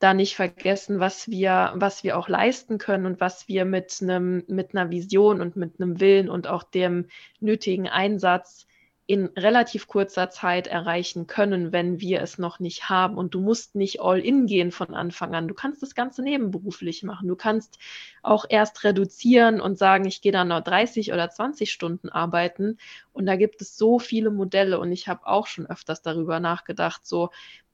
da 0.00 0.12
nicht 0.12 0.34
vergessen, 0.34 0.98
was 0.98 1.28
wir, 1.30 1.72
was 1.76 2.02
wir 2.02 2.18
auch 2.18 2.28
leisten 2.28 2.78
können 2.78 3.06
und 3.06 3.20
was 3.20 3.46
wir 3.48 3.64
mit 3.64 3.96
einem, 4.02 4.42
mit 4.48 4.74
einer 4.74 4.90
Vision 4.90 5.40
und 5.40 5.56
mit 5.56 5.80
einem 5.80 6.00
Willen 6.00 6.28
und 6.28 6.48
auch 6.48 6.64
dem 6.64 7.06
nötigen 7.40 7.88
Einsatz 7.88 8.66
in 9.06 9.26
relativ 9.36 9.86
kurzer 9.86 10.30
Zeit 10.30 10.66
erreichen 10.66 11.26
können, 11.26 11.72
wenn 11.72 12.00
wir 12.00 12.22
es 12.22 12.38
noch 12.38 12.58
nicht 12.58 12.88
haben. 12.88 13.18
Und 13.18 13.34
du 13.34 13.40
musst 13.40 13.74
nicht 13.74 14.00
all 14.00 14.18
in 14.18 14.46
gehen 14.46 14.72
von 14.72 14.94
Anfang 14.94 15.34
an. 15.34 15.46
Du 15.46 15.52
kannst 15.52 15.82
das 15.82 15.94
Ganze 15.94 16.22
nebenberuflich 16.22 17.02
machen. 17.02 17.28
Du 17.28 17.36
kannst 17.36 17.78
auch 18.22 18.46
erst 18.48 18.82
reduzieren 18.82 19.60
und 19.60 19.76
sagen, 19.76 20.06
ich 20.06 20.22
gehe 20.22 20.32
dann 20.32 20.48
noch 20.48 20.62
30 20.62 21.12
oder 21.12 21.28
20 21.28 21.70
Stunden 21.70 22.08
arbeiten. 22.08 22.78
Und 23.12 23.26
da 23.26 23.36
gibt 23.36 23.60
es 23.60 23.76
so 23.76 23.98
viele 23.98 24.30
Modelle. 24.30 24.78
Und 24.78 24.90
ich 24.90 25.06
habe 25.06 25.26
auch 25.26 25.46
schon 25.46 25.66
öfters 25.66 26.00
darüber 26.00 26.40
nachgedacht, 26.40 27.06
so 27.06 27.28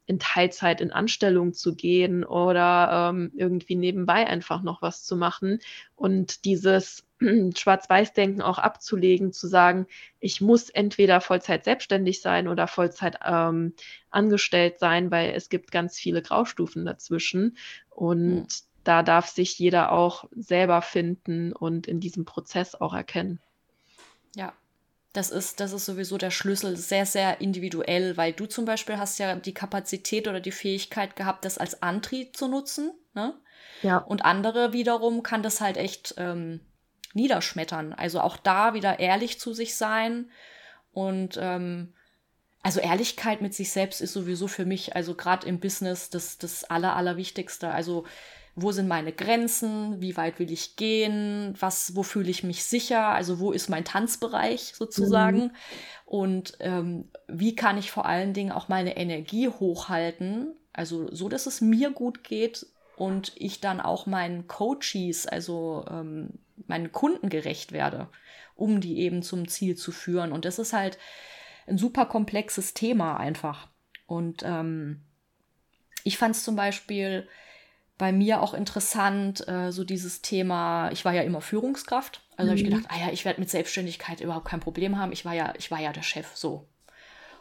in 0.06 0.18
Teilzeit 0.18 0.80
in 0.80 0.90
Anstellung 0.90 1.52
zu 1.52 1.74
gehen 1.74 2.24
oder 2.24 3.10
ähm, 3.10 3.30
irgendwie 3.34 3.76
nebenbei 3.76 4.26
einfach 4.26 4.62
noch 4.62 4.82
was 4.82 5.04
zu 5.04 5.16
machen 5.16 5.60
und 5.94 6.44
dieses 6.44 7.04
Schwarz-Weiß-Denken 7.56 8.42
auch 8.42 8.58
abzulegen, 8.58 9.32
zu 9.32 9.46
sagen, 9.46 9.86
ich 10.18 10.40
muss 10.40 10.70
entweder 10.70 11.20
Vollzeit 11.20 11.64
selbstständig 11.64 12.22
sein 12.22 12.48
oder 12.48 12.66
Vollzeit 12.66 13.18
ähm, 13.24 13.74
angestellt 14.10 14.78
sein, 14.78 15.10
weil 15.10 15.30
es 15.30 15.48
gibt 15.48 15.70
ganz 15.70 15.98
viele 15.98 16.22
Graustufen 16.22 16.84
dazwischen 16.84 17.56
und 17.90 18.34
mhm. 18.34 18.46
da 18.84 19.02
darf 19.02 19.28
sich 19.28 19.58
jeder 19.58 19.92
auch 19.92 20.24
selber 20.32 20.82
finden 20.82 21.52
und 21.52 21.86
in 21.86 22.00
diesem 22.00 22.24
Prozess 22.24 22.74
auch 22.74 22.94
erkennen. 22.94 23.40
Ja, 24.34 24.52
das 25.12 25.30
ist, 25.30 25.58
das 25.60 25.72
ist 25.72 25.86
sowieso 25.86 26.18
der 26.18 26.30
Schlüssel, 26.30 26.76
sehr, 26.76 27.04
sehr 27.04 27.40
individuell, 27.40 28.16
weil 28.16 28.32
du 28.32 28.46
zum 28.46 28.64
Beispiel 28.64 28.98
hast 28.98 29.18
ja 29.18 29.34
die 29.34 29.54
Kapazität 29.54 30.28
oder 30.28 30.40
die 30.40 30.52
Fähigkeit 30.52 31.16
gehabt, 31.16 31.44
das 31.44 31.58
als 31.58 31.82
Antrieb 31.82 32.36
zu 32.36 32.46
nutzen. 32.46 32.92
Ne? 33.14 33.34
Ja. 33.82 33.98
Und 33.98 34.24
andere 34.24 34.72
wiederum 34.72 35.22
kann 35.22 35.42
das 35.42 35.60
halt 35.60 35.76
echt 35.76 36.14
ähm, 36.16 36.60
niederschmettern. 37.12 37.92
Also 37.92 38.20
auch 38.20 38.36
da 38.36 38.74
wieder 38.74 39.00
ehrlich 39.00 39.40
zu 39.40 39.52
sich 39.52 39.76
sein 39.76 40.30
und 40.92 41.38
ähm, 41.40 41.92
also 42.62 42.80
Ehrlichkeit 42.80 43.40
mit 43.40 43.54
sich 43.54 43.72
selbst 43.72 44.00
ist 44.00 44.12
sowieso 44.12 44.46
für 44.46 44.66
mich, 44.66 44.94
also 44.94 45.14
gerade 45.14 45.46
im 45.46 45.60
Business, 45.60 46.10
das, 46.10 46.36
das 46.38 46.64
Aller, 46.64 46.94
Allerwichtigste. 46.94 47.70
Also 47.70 48.04
wo 48.62 48.72
sind 48.72 48.88
meine 48.88 49.12
Grenzen, 49.12 50.00
wie 50.00 50.16
weit 50.16 50.38
will 50.38 50.50
ich 50.50 50.76
gehen, 50.76 51.54
was, 51.58 51.94
wo 51.96 52.02
fühle 52.02 52.30
ich 52.30 52.42
mich 52.42 52.64
sicher, 52.64 53.06
also 53.06 53.38
wo 53.38 53.52
ist 53.52 53.68
mein 53.68 53.84
Tanzbereich 53.84 54.72
sozusagen 54.74 55.38
mhm. 55.38 55.50
und 56.06 56.52
ähm, 56.60 57.08
wie 57.28 57.54
kann 57.54 57.78
ich 57.78 57.90
vor 57.90 58.06
allen 58.06 58.32
Dingen 58.32 58.52
auch 58.52 58.68
meine 58.68 58.96
Energie 58.96 59.48
hochhalten, 59.48 60.54
also 60.72 61.12
so, 61.14 61.28
dass 61.28 61.46
es 61.46 61.60
mir 61.60 61.90
gut 61.90 62.24
geht 62.24 62.66
und 62.96 63.32
ich 63.36 63.60
dann 63.60 63.80
auch 63.80 64.06
meinen 64.06 64.46
Coaches, 64.46 65.26
also 65.26 65.84
ähm, 65.90 66.38
meinen 66.66 66.92
Kunden 66.92 67.28
gerecht 67.28 67.72
werde, 67.72 68.08
um 68.56 68.80
die 68.80 68.98
eben 68.98 69.22
zum 69.22 69.48
Ziel 69.48 69.76
zu 69.76 69.90
führen. 69.90 70.32
Und 70.32 70.44
das 70.44 70.58
ist 70.58 70.72
halt 70.72 70.98
ein 71.66 71.78
super 71.78 72.06
komplexes 72.06 72.74
Thema 72.74 73.16
einfach. 73.16 73.68
Und 74.06 74.42
ähm, 74.44 75.00
ich 76.04 76.18
fand 76.18 76.36
es 76.36 76.44
zum 76.44 76.56
Beispiel 76.56 77.26
bei 78.00 78.12
mir 78.12 78.40
auch 78.40 78.54
interessant, 78.54 79.46
äh, 79.46 79.70
so 79.70 79.84
dieses 79.84 80.22
Thema, 80.22 80.90
ich 80.90 81.04
war 81.04 81.12
ja 81.12 81.20
immer 81.20 81.42
Führungskraft. 81.42 82.22
Also 82.38 82.46
mhm. 82.46 82.48
habe 82.48 82.58
ich 82.58 82.64
gedacht, 82.64 82.86
ah 82.88 82.98
ja, 82.98 83.12
ich 83.12 83.26
werde 83.26 83.38
mit 83.38 83.50
Selbstständigkeit 83.50 84.22
überhaupt 84.22 84.48
kein 84.48 84.58
Problem 84.58 84.98
haben. 84.98 85.12
Ich 85.12 85.26
war 85.26 85.34
ja, 85.34 85.52
ich 85.58 85.70
war 85.70 85.80
ja 85.80 85.92
der 85.92 86.02
Chef 86.02 86.34
so. 86.34 86.66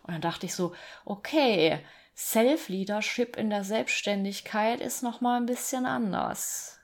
Und 0.04 0.14
dann 0.14 0.22
dachte 0.22 0.46
ich 0.46 0.54
so, 0.54 0.74
okay, 1.06 1.80
Self-Leadership 2.14 3.38
in 3.38 3.50
der 3.50 3.64
Selbstständigkeit 3.64 4.82
ist 4.82 5.02
noch 5.02 5.22
mal 5.22 5.38
ein 5.38 5.46
bisschen 5.46 5.86
anders. 5.86 6.78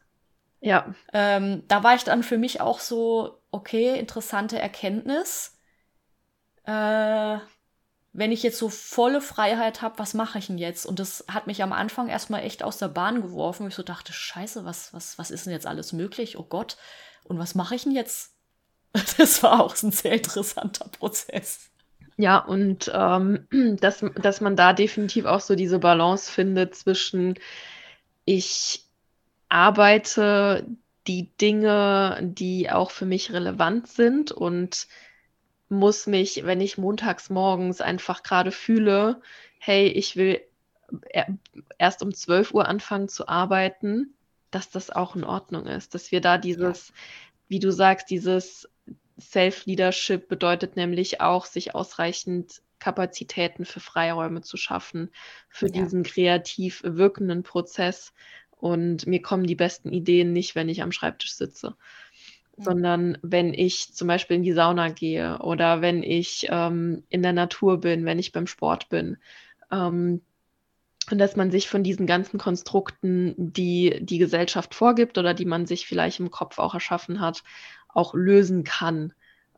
Ja. 0.62 0.96
Ähm, 1.12 1.64
da 1.68 1.84
war 1.84 1.96
ich 1.96 2.06
dann 2.06 2.24
für 2.24 2.38
mich 2.38 2.62
auch 2.62 2.80
so, 2.80 3.42
okay, 3.52 4.00
interessante 4.00 4.58
Erkenntnis. 4.58 5.60
Äh, 6.64 7.40
wenn 8.18 8.32
ich 8.32 8.44
jetzt 8.44 8.58
so 8.58 8.70
volle 8.70 9.20
Freiheit 9.20 9.82
habe, 9.82 10.00
was 10.00 10.14
mache 10.14 10.40
ich 10.40 10.48
denn 10.48 10.58
jetzt? 10.58 10.86
Und 10.86 11.00
das 11.00 11.26
hat 11.28 11.48
mich 11.48 11.62
am 11.62 11.74
Anfang 11.74 12.08
erstmal 12.08 12.44
echt 12.44 12.64
aus 12.64 12.78
der 12.78 12.88
Bahn 12.88 13.22
geworfen. 13.22 13.68
Ich 13.68 13.76
so 13.76 13.84
dachte, 13.84 14.14
scheiße, 14.14 14.64
was, 14.64 14.94
was, 14.94 15.18
was 15.18 15.32
ist 15.32 15.46
denn 15.46 15.54
jetzt 15.54 15.68
alles 15.68 15.92
möglich? 15.92 16.40
Oh 16.40 16.44
Gott. 16.44 16.78
Und 17.26 17.40
was 17.40 17.56
mache 17.56 17.76
ich 17.76 17.84
denn 17.84 17.92
jetzt? 17.92 18.32
Das 19.18 19.44
war 19.44 19.60
auch 19.62 19.76
ein 19.84 19.92
sehr 19.92 20.14
interessanter 20.14 20.88
Prozess. 20.88 21.70
Ja, 22.16 22.38
und 22.38 22.90
ähm, 22.94 23.48
dass, 23.82 24.06
dass 24.16 24.40
man 24.40 24.56
da 24.56 24.72
definitiv 24.72 25.26
auch 25.26 25.42
so 25.42 25.56
diese 25.56 25.80
Balance 25.80 26.32
findet 26.32 26.76
zwischen 26.76 27.38
ich 28.24 28.86
arbeite 29.50 30.66
die 31.08 31.30
Dinge, 31.38 32.20
die 32.22 32.72
auch 32.72 32.92
für 32.92 33.06
mich 33.06 33.34
relevant 33.34 33.88
sind 33.88 34.32
und 34.32 34.88
muss 35.70 36.08
mich, 36.08 36.46
wenn 36.46 36.62
ich 36.62 36.78
montags 36.78 37.30
morgens 37.30 37.82
einfach 37.82 38.24
gerade 38.24 38.52
fühle, 38.52 39.22
hey, 39.60 39.88
ich 39.88 40.16
will 40.16 40.42
erst 41.78 42.04
um 42.04 42.14
12 42.14 42.54
Uhr 42.54 42.68
anfangen 42.68 43.08
zu 43.08 43.28
arbeiten, 43.28 44.14
dass 44.52 44.70
das 44.70 44.90
auch 44.90 45.16
in 45.16 45.24
Ordnung 45.24 45.66
ist, 45.66 45.96
dass 45.96 46.12
wir 46.12 46.22
da 46.22 46.38
dieses, 46.38 46.90
ja. 46.90 46.94
wie 47.48 47.60
du 47.60 47.72
sagst, 47.72 48.10
dieses 48.10 48.70
Self-Leadership 49.20 50.28
bedeutet 50.28 50.76
nämlich 50.76 51.22
auch, 51.22 51.46
sich 51.46 51.74
ausreichend 51.74 52.62
Kapazitäten 52.80 53.66
für 53.66 53.80
Freiräume 53.80 54.42
zu 54.42 54.58
schaffen, 54.58 55.10
für 55.50 55.68
ja. 55.68 55.72
diesen 55.82 56.04
kreativ 56.04 56.84
wirkenden 56.84 57.44
Prozess. 57.44 58.14
Und 58.52 59.08
mir 59.08 59.22
kommen 59.22 59.48
die 59.48 59.56
besten 59.56 59.92
Ideen 59.92 60.32
nicht, 60.34 60.56
wenn 60.56 60.70
ich 60.70 60.82
am 60.82 60.92
Schreibtisch 60.92 61.34
sitze 61.34 61.76
sondern 62.58 63.18
wenn 63.22 63.54
ich 63.54 63.94
zum 63.94 64.08
Beispiel 64.08 64.38
in 64.38 64.44
die 64.44 64.54
Sauna 64.54 64.90
gehe 64.90 65.40
oder 65.40 65.82
wenn 65.82 66.04
ich 66.04 66.48
ähm, 66.50 67.04
in 67.10 67.22
der 67.22 67.34
Natur 67.34 67.80
bin, 67.80 68.06
wenn 68.06 68.20
ich 68.20 68.32
beim 68.32 68.48
Sport 68.48 68.90
bin. 68.90 69.18
Ähm, 69.72 70.22
und 71.12 71.20
dass 71.20 71.36
man 71.36 71.52
sich 71.52 71.70
von 71.70 71.84
diesen 71.84 72.08
ganzen 72.08 72.40
Konstrukten, 72.40 73.36
die 73.38 74.00
die 74.02 74.18
Gesellschaft 74.18 74.74
vorgibt 74.74 75.18
oder 75.18 75.34
die 75.34 75.46
man 75.46 75.68
sich 75.68 75.86
vielleicht 75.86 76.20
im 76.20 76.32
Kopf 76.32 76.58
auch 76.58 76.74
erschaffen 76.74 77.20
hat, 77.20 77.44
auch 77.90 78.14
lösen 78.14 78.64
kann. 78.64 79.14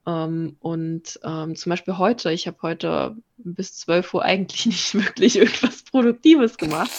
Ähm, 0.05 0.57
und 0.59 1.19
ähm, 1.23 1.55
zum 1.55 1.69
Beispiel 1.69 1.97
heute, 1.97 2.31
ich 2.31 2.47
habe 2.47 2.57
heute 2.61 3.15
bis 3.37 3.75
12 3.77 4.13
Uhr 4.13 4.23
eigentlich 4.23 4.65
nicht 4.65 4.93
wirklich 4.95 5.37
irgendwas 5.37 5.83
Produktives 5.83 6.57
gemacht. 6.57 6.91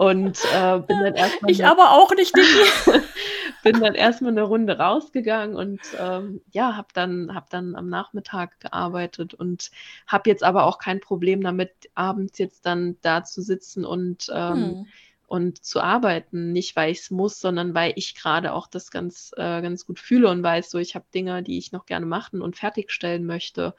Und 0.00 0.38
äh, 0.54 0.78
bin 0.78 0.98
dann 1.02 1.14
erstmal. 1.14 1.50
Ich 1.50 1.66
aber 1.66 1.90
auch 1.90 2.10
nicht, 2.14 2.32
bin 3.62 3.80
dann 3.80 3.94
erstmal 3.94 4.30
eine 4.30 4.44
Runde 4.44 4.78
rausgegangen 4.78 5.54
und 5.54 5.78
ähm, 5.98 6.40
ja, 6.52 6.74
habe 6.74 6.88
dann, 6.94 7.34
hab 7.34 7.50
dann 7.50 7.74
am 7.74 7.90
Nachmittag 7.90 8.58
gearbeitet 8.60 9.34
und 9.34 9.70
habe 10.06 10.30
jetzt 10.30 10.42
aber 10.42 10.64
auch 10.64 10.78
kein 10.78 11.00
Problem 11.00 11.42
damit, 11.42 11.90
abends 11.94 12.38
jetzt 12.38 12.64
dann 12.64 12.96
da 13.02 13.24
zu 13.24 13.42
sitzen 13.42 13.84
und, 13.84 14.32
ähm, 14.34 14.54
hm. 14.54 14.86
und 15.26 15.62
zu 15.62 15.82
arbeiten. 15.82 16.52
Nicht, 16.52 16.76
weil 16.76 16.92
ich 16.92 17.00
es 17.00 17.10
muss, 17.10 17.38
sondern 17.38 17.74
weil 17.74 17.92
ich 17.96 18.14
gerade 18.14 18.54
auch 18.54 18.68
das 18.68 18.90
ganz, 18.90 19.34
äh, 19.36 19.60
ganz 19.60 19.84
gut 19.84 20.00
fühle 20.00 20.30
und 20.30 20.42
weiß, 20.42 20.70
so 20.70 20.78
ich 20.78 20.94
habe 20.94 21.04
Dinge, 21.14 21.42
die 21.42 21.58
ich 21.58 21.72
noch 21.72 21.84
gerne 21.84 22.06
machen 22.06 22.40
und 22.40 22.56
fertigstellen 22.56 23.26
möchte. 23.26 23.74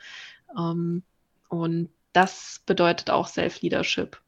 Ähm, 0.55 1.01
und 1.49 1.89
das 2.13 2.61
bedeutet 2.67 3.09
auch 3.09 3.28
Self-Leadership 3.28 4.22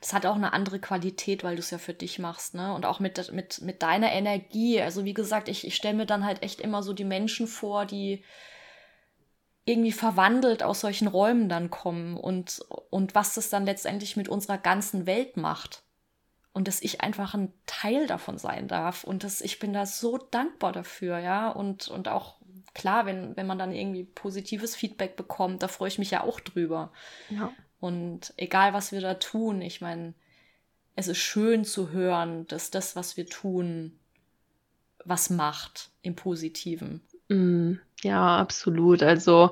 das 0.00 0.12
hat 0.12 0.26
auch 0.26 0.36
eine 0.36 0.52
andere 0.52 0.78
Qualität, 0.78 1.44
weil 1.44 1.56
du 1.56 1.60
es 1.60 1.70
ja 1.70 1.78
für 1.78 1.94
dich 1.94 2.18
machst, 2.18 2.54
ne? 2.54 2.72
Und 2.74 2.86
auch 2.86 3.00
mit, 3.00 3.32
mit, 3.32 3.60
mit 3.62 3.82
deiner 3.82 4.12
Energie. 4.12 4.80
Also 4.80 5.04
wie 5.04 5.14
gesagt, 5.14 5.48
ich, 5.48 5.66
ich 5.66 5.74
stelle 5.74 5.96
mir 5.96 6.06
dann 6.06 6.24
halt 6.24 6.42
echt 6.42 6.60
immer 6.60 6.82
so 6.82 6.92
die 6.92 7.04
Menschen 7.04 7.46
vor, 7.46 7.84
die 7.84 8.22
irgendwie 9.64 9.92
verwandelt 9.92 10.62
aus 10.62 10.80
solchen 10.80 11.08
Räumen 11.08 11.48
dann 11.48 11.70
kommen 11.70 12.16
und, 12.16 12.60
und 12.90 13.14
was 13.14 13.34
das 13.34 13.50
dann 13.50 13.66
letztendlich 13.66 14.16
mit 14.16 14.28
unserer 14.28 14.56
ganzen 14.56 15.06
Welt 15.06 15.36
macht. 15.36 15.82
Und 16.54 16.66
dass 16.66 16.80
ich 16.80 17.02
einfach 17.02 17.34
ein 17.34 17.52
Teil 17.66 18.06
davon 18.06 18.38
sein 18.38 18.66
darf. 18.66 19.04
Und 19.04 19.22
dass 19.22 19.40
ich 19.40 19.58
bin 19.58 19.72
da 19.72 19.86
so 19.86 20.16
dankbar 20.16 20.72
dafür, 20.72 21.18
ja. 21.18 21.50
Und, 21.50 21.88
und 21.88 22.08
auch 22.08 22.36
klar, 22.74 23.06
wenn, 23.06 23.36
wenn 23.36 23.46
man 23.46 23.58
dann 23.58 23.72
irgendwie 23.72 24.04
positives 24.04 24.74
Feedback 24.74 25.16
bekommt, 25.16 25.62
da 25.62 25.68
freue 25.68 25.88
ich 25.88 25.98
mich 25.98 26.10
ja 26.10 26.24
auch 26.24 26.40
drüber. 26.40 26.90
Ja. 27.28 27.52
Und 27.80 28.32
egal, 28.36 28.72
was 28.72 28.92
wir 28.92 29.00
da 29.00 29.14
tun, 29.14 29.62
ich 29.62 29.80
meine, 29.80 30.14
es 30.96 31.06
ist 31.08 31.18
schön 31.18 31.64
zu 31.64 31.90
hören, 31.90 32.46
dass 32.48 32.70
das, 32.70 32.96
was 32.96 33.16
wir 33.16 33.26
tun, 33.26 33.98
was 35.04 35.30
macht 35.30 35.90
im 36.02 36.16
Positiven. 36.16 37.00
Mm, 37.28 37.74
ja, 38.02 38.38
absolut. 38.38 39.02
Also 39.02 39.50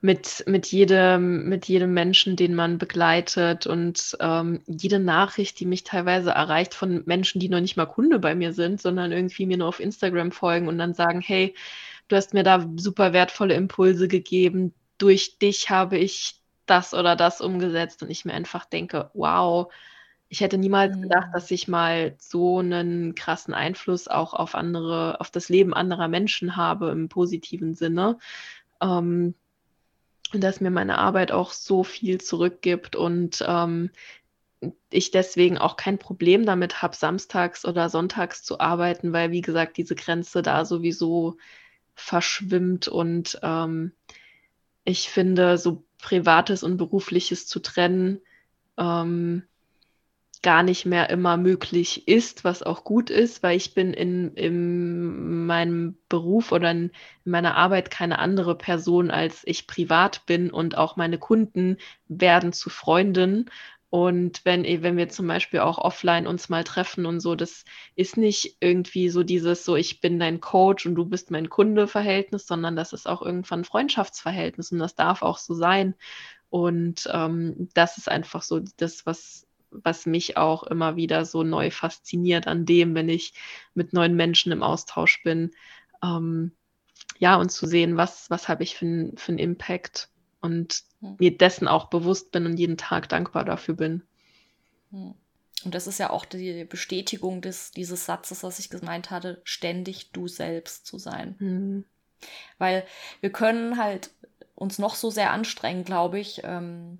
mit, 0.00 0.44
mit, 0.46 0.66
jedem, 0.68 1.48
mit 1.48 1.66
jedem 1.66 1.92
Menschen, 1.92 2.36
den 2.36 2.54
man 2.54 2.78
begleitet 2.78 3.66
und 3.66 4.16
ähm, 4.20 4.62
jede 4.66 4.98
Nachricht, 4.98 5.60
die 5.60 5.66
mich 5.66 5.84
teilweise 5.84 6.30
erreicht 6.30 6.74
von 6.74 7.02
Menschen, 7.06 7.40
die 7.40 7.48
noch 7.48 7.60
nicht 7.60 7.76
mal 7.76 7.86
Kunde 7.86 8.18
bei 8.18 8.34
mir 8.34 8.52
sind, 8.52 8.80
sondern 8.80 9.12
irgendwie 9.12 9.46
mir 9.46 9.58
nur 9.58 9.68
auf 9.68 9.80
Instagram 9.80 10.32
folgen 10.32 10.68
und 10.68 10.78
dann 10.78 10.94
sagen, 10.94 11.20
hey, 11.20 11.54
du 12.08 12.16
hast 12.16 12.32
mir 12.34 12.42
da 12.42 12.66
super 12.76 13.12
wertvolle 13.12 13.54
Impulse 13.54 14.08
gegeben. 14.08 14.72
Durch 14.98 15.38
dich 15.38 15.68
habe 15.70 15.98
ich 15.98 16.40
das 16.66 16.94
oder 16.94 17.16
das 17.16 17.40
umgesetzt 17.40 18.02
und 18.02 18.10
ich 18.10 18.24
mir 18.24 18.34
einfach 18.34 18.64
denke, 18.64 19.10
wow, 19.14 19.72
ich 20.28 20.40
hätte 20.40 20.58
niemals 20.58 20.96
mhm. 20.96 21.02
gedacht, 21.02 21.28
dass 21.32 21.50
ich 21.50 21.68
mal 21.68 22.14
so 22.18 22.58
einen 22.58 23.14
krassen 23.14 23.54
Einfluss 23.54 24.08
auch 24.08 24.34
auf 24.34 24.54
andere, 24.54 25.20
auf 25.20 25.30
das 25.30 25.48
Leben 25.48 25.72
anderer 25.72 26.08
Menschen 26.08 26.56
habe 26.56 26.90
im 26.90 27.08
positiven 27.08 27.74
Sinne. 27.74 28.18
Ähm, 28.80 29.34
und 30.32 30.42
dass 30.42 30.60
mir 30.60 30.70
meine 30.70 30.98
Arbeit 30.98 31.30
auch 31.30 31.52
so 31.52 31.84
viel 31.84 32.20
zurückgibt 32.20 32.96
und 32.96 33.44
ähm, 33.46 33.90
ich 34.90 35.12
deswegen 35.12 35.58
auch 35.58 35.76
kein 35.76 35.98
Problem 35.98 36.44
damit 36.44 36.82
habe, 36.82 36.96
samstags 36.96 37.64
oder 37.64 37.88
sonntags 37.88 38.42
zu 38.42 38.58
arbeiten, 38.58 39.12
weil, 39.12 39.30
wie 39.30 39.42
gesagt, 39.42 39.76
diese 39.76 39.94
Grenze 39.94 40.42
da 40.42 40.64
sowieso 40.64 41.36
verschwimmt 41.94 42.88
und 42.88 43.38
ähm, 43.42 43.92
ich 44.86 45.10
finde, 45.10 45.58
so 45.58 45.84
Privates 45.98 46.62
und 46.62 46.78
Berufliches 46.78 47.46
zu 47.46 47.60
trennen 47.60 48.20
ähm, 48.78 49.42
gar 50.42 50.62
nicht 50.62 50.86
mehr 50.86 51.10
immer 51.10 51.36
möglich 51.36 52.06
ist, 52.06 52.44
was 52.44 52.62
auch 52.62 52.84
gut 52.84 53.10
ist, 53.10 53.42
weil 53.42 53.56
ich 53.56 53.74
bin 53.74 53.92
in, 53.92 54.34
in 54.34 55.44
meinem 55.44 55.98
Beruf 56.08 56.52
oder 56.52 56.70
in, 56.70 56.92
in 57.24 57.32
meiner 57.32 57.56
Arbeit 57.56 57.90
keine 57.90 58.20
andere 58.20 58.56
Person, 58.56 59.10
als 59.10 59.42
ich 59.44 59.66
privat 59.66 60.24
bin 60.26 60.50
und 60.50 60.78
auch 60.78 60.94
meine 60.94 61.18
Kunden 61.18 61.78
werden 62.06 62.52
zu 62.52 62.70
Freunden 62.70 63.50
und 63.90 64.44
wenn, 64.44 64.64
wenn 64.82 64.96
wir 64.96 65.08
zum 65.08 65.28
Beispiel 65.28 65.60
auch 65.60 65.78
offline 65.78 66.26
uns 66.26 66.48
mal 66.48 66.64
treffen 66.64 67.06
und 67.06 67.20
so, 67.20 67.36
das 67.36 67.64
ist 67.94 68.16
nicht 68.16 68.56
irgendwie 68.60 69.08
so 69.10 69.22
dieses 69.22 69.64
so, 69.64 69.76
ich 69.76 70.00
bin 70.00 70.18
dein 70.18 70.40
Coach 70.40 70.86
und 70.86 70.96
du 70.96 71.04
bist 71.04 71.30
mein 71.30 71.48
Kunde-Verhältnis, 71.48 72.46
sondern 72.46 72.74
das 72.74 72.92
ist 72.92 73.06
auch 73.08 73.22
irgendwann 73.22 73.60
ein 73.60 73.64
Freundschaftsverhältnis 73.64 74.72
und 74.72 74.80
das 74.80 74.96
darf 74.96 75.22
auch 75.22 75.38
so 75.38 75.54
sein. 75.54 75.94
Und 76.50 77.08
ähm, 77.12 77.68
das 77.74 77.98
ist 77.98 78.08
einfach 78.08 78.42
so 78.42 78.60
das, 78.76 79.06
was, 79.06 79.46
was 79.70 80.06
mich 80.06 80.36
auch 80.36 80.64
immer 80.64 80.96
wieder 80.96 81.24
so 81.24 81.42
neu 81.44 81.70
fasziniert 81.70 82.48
an 82.48 82.66
dem, 82.66 82.94
wenn 82.94 83.08
ich 83.08 83.34
mit 83.74 83.92
neuen 83.92 84.16
Menschen 84.16 84.52
im 84.52 84.62
Austausch 84.62 85.22
bin, 85.22 85.52
ähm, 86.02 86.52
ja, 87.18 87.36
und 87.36 87.50
zu 87.50 87.66
sehen, 87.66 87.96
was, 87.96 88.30
was 88.30 88.48
habe 88.48 88.62
ich 88.62 88.76
für, 88.76 89.12
für 89.16 89.32
einen 89.32 89.38
Impact 89.38 90.10
und 90.46 90.82
hm. 91.00 91.16
mir 91.18 91.36
dessen 91.36 91.68
auch 91.68 91.90
bewusst 91.90 92.32
bin 92.32 92.46
und 92.46 92.56
jeden 92.56 92.78
Tag 92.78 93.10
dankbar 93.10 93.44
dafür 93.44 93.74
bin. 93.74 94.02
Hm. 94.90 95.14
Und 95.64 95.74
das 95.74 95.86
ist 95.86 95.98
ja 95.98 96.10
auch 96.10 96.24
die 96.24 96.64
Bestätigung 96.64 97.42
des, 97.42 97.72
dieses 97.72 98.06
Satzes, 98.06 98.42
was 98.42 98.58
ich 98.58 98.70
gemeint 98.70 99.10
hatte, 99.10 99.40
ständig 99.44 100.12
du 100.12 100.28
selbst 100.28 100.86
zu 100.86 100.98
sein. 100.98 101.34
Mhm. 101.38 101.84
Weil 102.58 102.86
wir 103.20 103.30
können 103.30 103.76
halt 103.78 104.10
uns 104.54 104.78
noch 104.78 104.94
so 104.94 105.10
sehr 105.10 105.32
anstrengen, 105.32 105.84
glaube 105.84 106.18
ich, 106.18 106.42
ähm, 106.44 106.98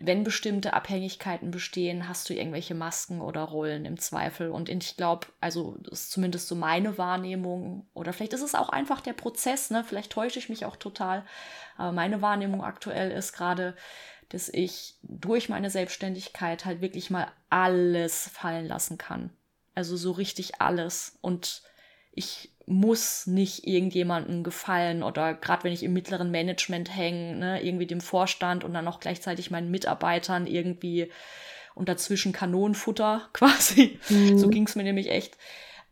wenn 0.00 0.22
bestimmte 0.24 0.74
Abhängigkeiten 0.74 1.50
bestehen, 1.50 2.08
hast 2.08 2.28
du 2.30 2.34
irgendwelche 2.34 2.74
Masken 2.74 3.20
oder 3.20 3.42
Rollen 3.42 3.84
im 3.84 3.98
Zweifel. 3.98 4.50
Und 4.50 4.68
ich 4.68 4.96
glaube, 4.96 5.26
also 5.40 5.76
das 5.80 6.02
ist 6.02 6.10
zumindest 6.12 6.46
so 6.48 6.54
meine 6.54 6.98
Wahrnehmung, 6.98 7.86
oder 7.94 8.12
vielleicht 8.12 8.32
ist 8.32 8.42
es 8.42 8.54
auch 8.54 8.68
einfach 8.68 9.00
der 9.00 9.12
Prozess, 9.12 9.70
ne? 9.70 9.84
Vielleicht 9.84 10.12
täusche 10.12 10.38
ich 10.38 10.48
mich 10.48 10.64
auch 10.64 10.76
total. 10.76 11.24
Aber 11.76 11.92
meine 11.92 12.22
Wahrnehmung 12.22 12.62
aktuell 12.62 13.10
ist 13.10 13.32
gerade, 13.32 13.76
dass 14.28 14.48
ich 14.48 14.96
durch 15.02 15.48
meine 15.48 15.70
Selbstständigkeit 15.70 16.64
halt 16.64 16.80
wirklich 16.80 17.10
mal 17.10 17.26
alles 17.50 18.28
fallen 18.28 18.66
lassen 18.66 18.98
kann. 18.98 19.30
Also 19.74 19.96
so 19.96 20.12
richtig 20.12 20.60
alles. 20.60 21.18
Und 21.22 21.62
ich 22.12 22.50
muss 22.68 23.26
nicht 23.26 23.66
irgendjemandem 23.66 24.44
gefallen 24.44 25.02
oder 25.02 25.34
gerade 25.34 25.64
wenn 25.64 25.72
ich 25.72 25.82
im 25.82 25.94
mittleren 25.94 26.30
Management 26.30 26.94
hänge, 26.94 27.36
ne, 27.36 27.64
irgendwie 27.64 27.86
dem 27.86 28.00
Vorstand 28.00 28.62
und 28.62 28.74
dann 28.74 28.86
auch 28.86 29.00
gleichzeitig 29.00 29.50
meinen 29.50 29.70
Mitarbeitern 29.70 30.46
irgendwie 30.46 31.10
und 31.74 31.88
dazwischen 31.88 32.32
Kanonenfutter 32.32 33.28
quasi. 33.32 33.98
Mhm. 34.08 34.38
So 34.38 34.48
ging 34.48 34.66
es 34.66 34.76
mir 34.76 34.82
nämlich 34.82 35.10
echt. 35.10 35.38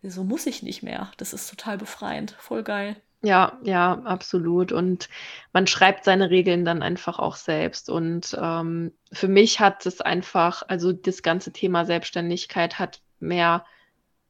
So 0.02 0.22
muss 0.22 0.46
ich 0.46 0.62
nicht 0.62 0.82
mehr. 0.82 1.10
Das 1.16 1.32
ist 1.32 1.48
total 1.48 1.78
befreiend. 1.78 2.36
Voll 2.38 2.62
geil. 2.62 2.96
Ja, 3.22 3.58
ja, 3.64 4.02
absolut. 4.04 4.70
Und 4.70 5.08
man 5.52 5.66
schreibt 5.66 6.04
seine 6.04 6.30
Regeln 6.30 6.64
dann 6.64 6.82
einfach 6.82 7.18
auch 7.18 7.36
selbst. 7.36 7.88
Und 7.88 8.36
ähm, 8.40 8.92
für 9.12 9.28
mich 9.28 9.58
hat 9.58 9.86
es 9.86 10.00
einfach, 10.00 10.62
also 10.68 10.92
das 10.92 11.22
ganze 11.22 11.52
Thema 11.52 11.86
Selbstständigkeit 11.86 12.78
hat 12.78 13.00
mehr 13.18 13.64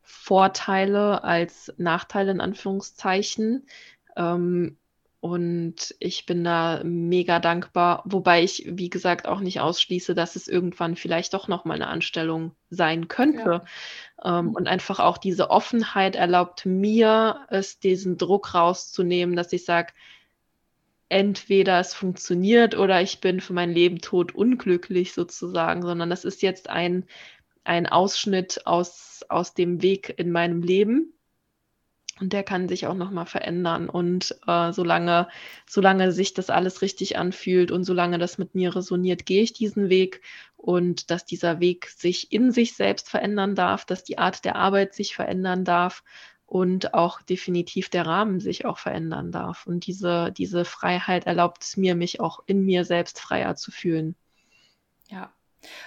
Vorteile 0.06 1.24
als 1.24 1.74
Nachteile 1.78 2.30
in 2.30 2.40
Anführungszeichen. 2.40 3.66
Ähm, 4.16 4.78
und 5.18 5.96
ich 5.98 6.24
bin 6.26 6.44
da 6.44 6.82
mega 6.84 7.40
dankbar, 7.40 8.04
wobei 8.04 8.44
ich, 8.44 8.64
wie 8.68 8.88
gesagt, 8.88 9.26
auch 9.26 9.40
nicht 9.40 9.60
ausschließe, 9.60 10.14
dass 10.14 10.36
es 10.36 10.46
irgendwann 10.46 10.94
vielleicht 10.94 11.34
doch 11.34 11.48
noch 11.48 11.64
mal 11.64 11.74
eine 11.74 11.88
Anstellung 11.88 12.52
sein 12.70 13.08
könnte. 13.08 13.62
Ja. 14.22 14.38
Ähm, 14.38 14.54
und 14.54 14.68
einfach 14.68 15.00
auch 15.00 15.18
diese 15.18 15.50
Offenheit 15.50 16.14
erlaubt 16.14 16.64
mir, 16.64 17.40
es 17.48 17.80
diesen 17.80 18.18
Druck 18.18 18.54
rauszunehmen, 18.54 19.34
dass 19.34 19.52
ich 19.52 19.64
sage, 19.64 19.92
entweder 21.08 21.80
es 21.80 21.94
funktioniert 21.94 22.76
oder 22.76 23.00
ich 23.00 23.20
bin 23.20 23.40
für 23.40 23.52
mein 23.52 23.72
Leben 23.72 24.00
tot 24.00 24.34
unglücklich 24.34 25.12
sozusagen, 25.12 25.82
sondern 25.82 26.10
das 26.10 26.24
ist 26.24 26.42
jetzt 26.42 26.68
ein 26.70 27.04
ein 27.66 27.86
Ausschnitt 27.86 28.66
aus, 28.66 29.24
aus 29.28 29.54
dem 29.54 29.82
Weg 29.82 30.14
in 30.16 30.30
meinem 30.30 30.62
Leben. 30.62 31.12
Und 32.18 32.32
der 32.32 32.42
kann 32.42 32.66
sich 32.66 32.86
auch 32.86 32.94
nochmal 32.94 33.26
verändern. 33.26 33.90
Und 33.90 34.34
äh, 34.46 34.72
solange, 34.72 35.28
solange 35.66 36.12
sich 36.12 36.32
das 36.32 36.48
alles 36.48 36.80
richtig 36.80 37.18
anfühlt 37.18 37.70
und 37.70 37.84
solange 37.84 38.18
das 38.18 38.38
mit 38.38 38.54
mir 38.54 38.74
resoniert, 38.74 39.26
gehe 39.26 39.42
ich 39.42 39.52
diesen 39.52 39.90
Weg. 39.90 40.22
Und 40.56 41.10
dass 41.10 41.26
dieser 41.26 41.60
Weg 41.60 41.88
sich 41.88 42.32
in 42.32 42.52
sich 42.52 42.74
selbst 42.74 43.10
verändern 43.10 43.54
darf, 43.54 43.84
dass 43.84 44.02
die 44.02 44.16
Art 44.16 44.44
der 44.46 44.56
Arbeit 44.56 44.94
sich 44.94 45.14
verändern 45.14 45.64
darf 45.64 46.02
und 46.46 46.94
auch 46.94 47.20
definitiv 47.20 47.90
der 47.90 48.06
Rahmen 48.06 48.40
sich 48.40 48.64
auch 48.64 48.78
verändern 48.78 49.30
darf. 49.32 49.66
Und 49.66 49.86
diese, 49.86 50.32
diese 50.32 50.64
Freiheit 50.64 51.26
erlaubt 51.26 51.64
es 51.64 51.76
mir, 51.76 51.94
mich 51.96 52.20
auch 52.20 52.40
in 52.46 52.64
mir 52.64 52.84
selbst 52.84 53.20
freier 53.20 53.56
zu 53.56 53.70
fühlen. 53.70 54.14
Ja, 55.10 55.32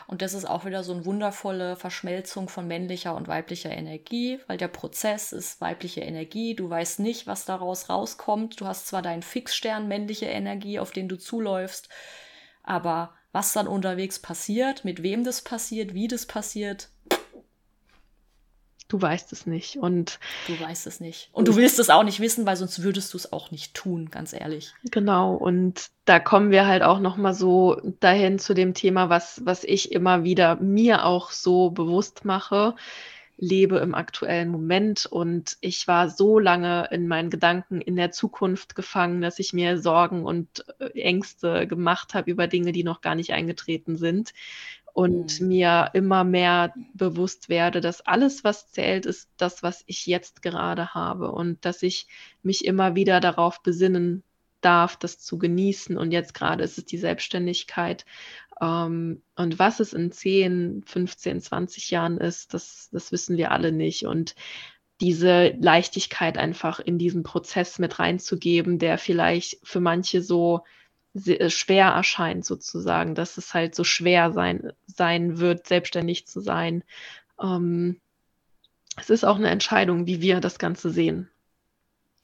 und 0.07 0.21
das 0.21 0.33
ist 0.33 0.45
auch 0.45 0.65
wieder 0.65 0.83
so 0.83 0.93
eine 0.93 1.05
wundervolle 1.05 1.75
Verschmelzung 1.75 2.49
von 2.49 2.67
männlicher 2.67 3.15
und 3.15 3.27
weiblicher 3.27 3.71
Energie, 3.71 4.39
weil 4.47 4.57
der 4.57 4.67
Prozess 4.67 5.31
ist 5.31 5.61
weibliche 5.61 6.01
Energie. 6.01 6.55
Du 6.55 6.69
weißt 6.69 6.99
nicht, 6.99 7.27
was 7.27 7.45
daraus 7.45 7.89
rauskommt. 7.89 8.59
Du 8.59 8.65
hast 8.65 8.87
zwar 8.87 9.01
deinen 9.01 9.23
Fixstern 9.23 9.87
männliche 9.87 10.27
Energie, 10.27 10.79
auf 10.79 10.91
den 10.91 11.07
du 11.07 11.17
zuläufst, 11.17 11.89
aber 12.63 13.13
was 13.31 13.53
dann 13.53 13.67
unterwegs 13.67 14.19
passiert, 14.19 14.85
mit 14.85 15.03
wem 15.03 15.23
das 15.23 15.43
passiert, 15.43 15.93
wie 15.93 16.07
das 16.07 16.25
passiert, 16.25 16.89
du 18.89 19.01
weißt 19.01 19.31
es 19.31 19.45
nicht. 19.45 19.77
Und 19.77 20.19
du 20.47 20.59
weißt 20.59 20.87
es 20.87 20.99
nicht. 20.99 21.29
Und 21.31 21.47
du 21.47 21.55
willst 21.55 21.79
es 21.79 21.89
auch 21.89 22.03
nicht 22.03 22.19
wissen, 22.19 22.45
weil 22.45 22.57
sonst 22.57 22.83
würdest 22.83 23.13
du 23.13 23.17
es 23.17 23.31
auch 23.31 23.51
nicht 23.51 23.73
tun, 23.73 24.09
ganz 24.09 24.33
ehrlich. 24.33 24.73
Genau. 24.91 25.35
Und 25.35 25.89
da 26.03 26.19
kommen 26.19 26.51
wir 26.51 26.67
halt 26.67 26.83
auch 26.83 26.99
noch 26.99 27.15
mal 27.15 27.33
so 27.33 27.79
dahin 28.01 28.39
zu 28.39 28.53
dem 28.53 28.73
Thema, 28.73 29.09
was, 29.09 29.41
was 29.45 29.63
ich 29.63 29.93
immer 29.93 30.23
wieder 30.23 30.57
mir 30.57 31.05
auch 31.05 31.31
so 31.31 31.69
bewusst 31.69 32.25
mache. 32.25 32.75
Lebe 33.41 33.77
im 33.77 33.95
aktuellen 33.95 34.49
Moment 34.49 35.05
und 35.05 35.55
ich 35.61 35.87
war 35.87 36.09
so 36.09 36.39
lange 36.39 36.89
in 36.91 37.07
meinen 37.07 37.29
Gedanken 37.29 37.79
in 37.79 37.95
der 37.95 38.11
Zukunft 38.11 38.75
gefangen, 38.75 39.21
dass 39.21 39.39
ich 39.39 39.53
mir 39.53 39.79
Sorgen 39.79 40.25
und 40.25 40.65
äh, 40.79 40.89
Ängste 40.99 41.65
gemacht 41.65 42.15
habe 42.15 42.29
über 42.29 42.47
Dinge, 42.47 42.73
die 42.73 42.83
noch 42.83 42.99
gar 42.99 43.15
nicht 43.15 43.31
eingetreten 43.31 43.95
sind 43.95 44.33
und 44.99 45.39
mhm. 45.39 45.47
mir 45.47 45.91
immer 45.93 46.25
mehr 46.25 46.73
bewusst 46.93 47.47
werde, 47.47 47.79
dass 47.79 48.01
alles, 48.01 48.43
was 48.43 48.69
zählt, 48.69 49.05
ist 49.05 49.29
das, 49.37 49.63
was 49.63 49.81
ich 49.87 50.05
jetzt 50.05 50.41
gerade 50.41 50.93
habe 50.93 51.31
und 51.31 51.63
dass 51.63 51.83
ich 51.83 52.07
mich 52.43 52.65
immer 52.65 52.95
wieder 52.95 53.21
darauf 53.21 53.63
besinnen 53.63 54.23
darf, 54.59 54.97
das 54.97 55.17
zu 55.21 55.37
genießen. 55.37 55.97
Und 55.97 56.11
jetzt 56.11 56.33
gerade 56.33 56.65
ist 56.65 56.77
es 56.77 56.83
die 56.83 56.97
Selbstständigkeit. 56.97 58.03
Ähm, 58.59 59.21
und 59.37 59.57
was 59.57 59.79
es 59.79 59.93
in 59.93 60.11
10, 60.11 60.83
15, 60.85 61.39
20 61.39 61.91
Jahren 61.91 62.17
ist, 62.17 62.53
das, 62.53 62.89
das 62.91 63.13
wissen 63.13 63.37
wir 63.37 63.51
alle 63.51 63.71
nicht. 63.71 64.05
Und 64.05 64.35
diese 64.99 65.55
Leichtigkeit 65.61 66.37
einfach 66.37 66.81
in 66.81 66.97
diesen 66.97 67.23
Prozess 67.23 67.79
mit 67.79 67.99
reinzugeben, 67.99 68.79
der 68.79 68.97
vielleicht 68.97 69.65
für 69.65 69.79
manche 69.79 70.21
so 70.21 70.65
schwer 71.15 71.87
erscheint 71.87 72.45
sozusagen, 72.45 73.15
dass 73.15 73.37
es 73.37 73.53
halt 73.53 73.75
so 73.75 73.83
schwer 73.83 74.31
sein, 74.31 74.73
sein 74.85 75.39
wird, 75.39 75.67
selbstständig 75.67 76.27
zu 76.27 76.39
sein. 76.39 76.83
Ähm, 77.41 77.99
es 78.97 79.09
ist 79.09 79.23
auch 79.23 79.37
eine 79.37 79.49
Entscheidung, 79.49 80.05
wie 80.05 80.21
wir 80.21 80.39
das 80.39 80.59
Ganze 80.59 80.89
sehen. 80.89 81.29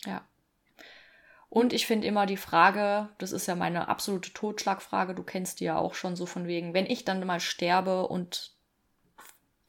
Ja. 0.05 0.21
Und 1.49 1.71
ich 1.71 1.87
finde 1.87 2.07
immer 2.07 2.25
die 2.25 2.37
Frage, 2.37 3.09
das 3.17 3.31
ist 3.31 3.47
ja 3.47 3.55
meine 3.55 3.87
absolute 3.87 4.33
Totschlagfrage, 4.33 5.15
du 5.15 5.23
kennst 5.23 5.59
die 5.59 5.65
ja 5.65 5.77
auch 5.77 5.93
schon 5.93 6.15
so 6.15 6.25
von 6.25 6.47
wegen, 6.47 6.73
wenn 6.73 6.85
ich 6.85 7.05
dann 7.05 7.25
mal 7.25 7.39
sterbe 7.39 8.07
und 8.07 8.51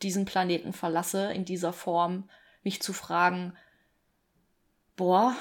diesen 0.02 0.24
Planeten 0.24 0.72
verlasse 0.72 1.32
in 1.32 1.44
dieser 1.44 1.72
Form, 1.72 2.28
mich 2.64 2.82
zu 2.82 2.92
fragen, 2.92 3.56
boah, 4.96 5.36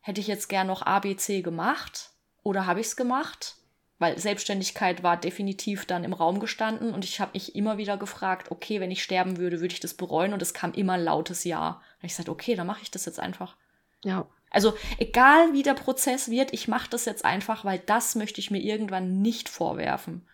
hätte 0.00 0.20
ich 0.20 0.26
jetzt 0.26 0.48
gern 0.48 0.66
noch 0.66 0.82
ABC 0.82 1.42
gemacht? 1.42 2.09
Oder 2.42 2.66
habe 2.66 2.80
ich 2.80 2.86
es 2.86 2.96
gemacht? 2.96 3.56
Weil 3.98 4.18
Selbstständigkeit 4.18 5.02
war 5.02 5.18
definitiv 5.18 5.84
dann 5.84 6.04
im 6.04 6.14
Raum 6.14 6.40
gestanden 6.40 6.94
und 6.94 7.04
ich 7.04 7.20
habe 7.20 7.32
mich 7.34 7.54
immer 7.54 7.76
wieder 7.76 7.98
gefragt, 7.98 8.50
okay, 8.50 8.80
wenn 8.80 8.90
ich 8.90 9.02
sterben 9.02 9.36
würde, 9.36 9.60
würde 9.60 9.74
ich 9.74 9.80
das 9.80 9.94
bereuen 9.94 10.32
und 10.32 10.40
es 10.40 10.54
kam 10.54 10.72
immer 10.72 10.94
ein 10.94 11.04
lautes 11.04 11.44
Ja. 11.44 11.82
Und 12.00 12.06
ich 12.06 12.14
sagte, 12.14 12.30
okay, 12.30 12.54
dann 12.54 12.66
mache 12.66 12.82
ich 12.82 12.90
das 12.90 13.04
jetzt 13.04 13.20
einfach. 13.20 13.56
Ja. 14.02 14.26
Also 14.50 14.74
egal 14.98 15.52
wie 15.52 15.62
der 15.62 15.74
Prozess 15.74 16.30
wird, 16.30 16.52
ich 16.52 16.66
mache 16.66 16.90
das 16.90 17.04
jetzt 17.04 17.24
einfach, 17.24 17.64
weil 17.64 17.78
das 17.78 18.14
möchte 18.14 18.40
ich 18.40 18.50
mir 18.50 18.60
irgendwann 18.60 19.20
nicht 19.20 19.48
vorwerfen. 19.48 20.26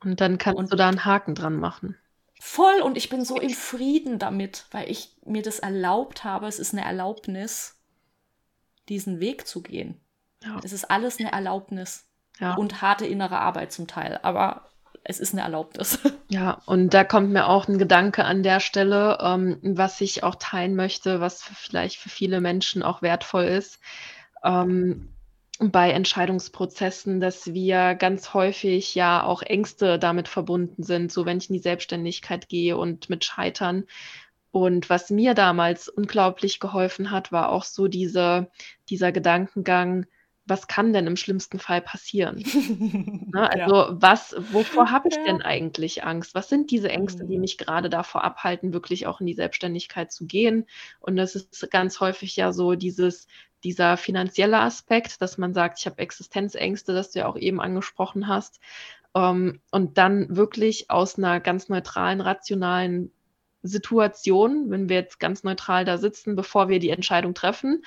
Und 0.00 0.20
dann 0.20 0.38
kannst 0.38 0.58
und 0.58 0.72
du 0.72 0.76
da 0.76 0.88
einen 0.88 1.04
Haken 1.04 1.34
dran 1.34 1.56
machen. 1.56 1.96
Voll 2.40 2.80
und 2.80 2.96
ich 2.96 3.08
bin 3.08 3.24
so 3.24 3.38
im 3.38 3.50
Frieden 3.50 4.18
damit, 4.18 4.66
weil 4.72 4.90
ich 4.90 5.16
mir 5.24 5.42
das 5.42 5.60
erlaubt 5.60 6.24
habe. 6.24 6.48
Es 6.48 6.58
ist 6.58 6.72
eine 6.72 6.84
Erlaubnis, 6.84 7.80
diesen 8.88 9.20
Weg 9.20 9.46
zu 9.46 9.62
gehen. 9.62 10.00
Ja. 10.44 10.60
Es 10.62 10.72
ist 10.72 10.90
alles 10.90 11.18
eine 11.18 11.32
Erlaubnis 11.32 12.06
ja. 12.38 12.54
und 12.54 12.82
harte 12.82 13.06
innere 13.06 13.38
Arbeit 13.38 13.72
zum 13.72 13.86
Teil, 13.86 14.18
aber 14.22 14.66
es 15.04 15.18
ist 15.20 15.32
eine 15.32 15.42
Erlaubnis. 15.42 15.98
Ja, 16.28 16.62
und 16.64 16.94
da 16.94 17.04
kommt 17.04 17.28
mir 17.28 17.46
auch 17.46 17.68
ein 17.68 17.76
Gedanke 17.76 18.24
an 18.24 18.42
der 18.42 18.58
Stelle, 18.60 19.18
ähm, 19.20 19.58
was 19.60 20.00
ich 20.00 20.22
auch 20.22 20.36
teilen 20.36 20.74
möchte, 20.74 21.20
was 21.20 21.42
vielleicht 21.42 21.98
für 21.98 22.08
viele 22.08 22.40
Menschen 22.40 22.82
auch 22.82 23.02
wertvoll 23.02 23.44
ist. 23.44 23.80
Ähm, 24.42 25.12
bei 25.58 25.90
Entscheidungsprozessen, 25.90 27.20
dass 27.20 27.52
wir 27.52 27.94
ganz 27.96 28.32
häufig 28.32 28.94
ja 28.94 29.22
auch 29.24 29.42
Ängste 29.42 29.98
damit 29.98 30.26
verbunden 30.26 30.82
sind, 30.82 31.12
so 31.12 31.26
wenn 31.26 31.36
ich 31.36 31.50
in 31.50 31.54
die 31.54 31.60
Selbstständigkeit 31.60 32.48
gehe 32.48 32.78
und 32.78 33.10
mit 33.10 33.26
Scheitern. 33.26 33.84
Und 34.50 34.88
was 34.88 35.10
mir 35.10 35.34
damals 35.34 35.88
unglaublich 35.88 36.60
geholfen 36.60 37.10
hat, 37.10 37.30
war 37.30 37.50
auch 37.50 37.64
so 37.64 37.88
diese, 37.88 38.50
dieser 38.88 39.12
Gedankengang, 39.12 40.06
was 40.44 40.66
kann 40.66 40.92
denn 40.92 41.06
im 41.06 41.16
schlimmsten 41.16 41.58
Fall 41.58 41.80
passieren? 41.80 42.42
Ne, 43.32 43.50
also, 43.50 43.74
ja. 43.74 43.96
was 43.98 44.34
wovor 44.52 44.90
habe 44.90 45.08
ich 45.08 45.16
ja. 45.16 45.24
denn 45.24 45.40
eigentlich 45.40 46.04
Angst? 46.04 46.34
Was 46.34 46.50
sind 46.50 46.70
diese 46.70 46.90
Ängste, 46.90 47.24
die 47.24 47.36
mhm. 47.36 47.40
mich 47.40 47.56
gerade 47.56 47.88
davor 47.88 48.24
abhalten, 48.24 48.74
wirklich 48.74 49.06
auch 49.06 49.20
in 49.20 49.26
die 49.26 49.34
Selbstständigkeit 49.34 50.12
zu 50.12 50.26
gehen? 50.26 50.66
Und 51.00 51.16
das 51.16 51.34
ist 51.34 51.70
ganz 51.70 52.00
häufig 52.00 52.36
ja 52.36 52.52
so 52.52 52.74
dieses 52.74 53.26
dieser 53.64 53.96
finanzielle 53.96 54.58
Aspekt, 54.58 55.22
dass 55.22 55.38
man 55.38 55.54
sagt: 55.54 55.78
„Ich 55.78 55.86
habe 55.86 55.98
Existenzängste“, 55.98 56.92
das 56.92 57.12
du 57.12 57.20
ja 57.20 57.26
auch 57.26 57.36
eben 57.36 57.60
angesprochen 57.60 58.28
hast. 58.28 58.60
Ähm, 59.14 59.60
und 59.70 59.96
dann 59.96 60.36
wirklich 60.36 60.90
aus 60.90 61.16
einer 61.16 61.40
ganz 61.40 61.68
neutralen, 61.68 62.20
rationalen 62.20 63.12
Situation, 63.62 64.70
wenn 64.70 64.88
wir 64.88 64.96
jetzt 64.96 65.20
ganz 65.20 65.44
neutral 65.44 65.84
da 65.84 65.98
sitzen, 65.98 66.34
bevor 66.36 66.68
wir 66.68 66.80
die 66.80 66.90
Entscheidung 66.90 67.34
treffen, 67.34 67.84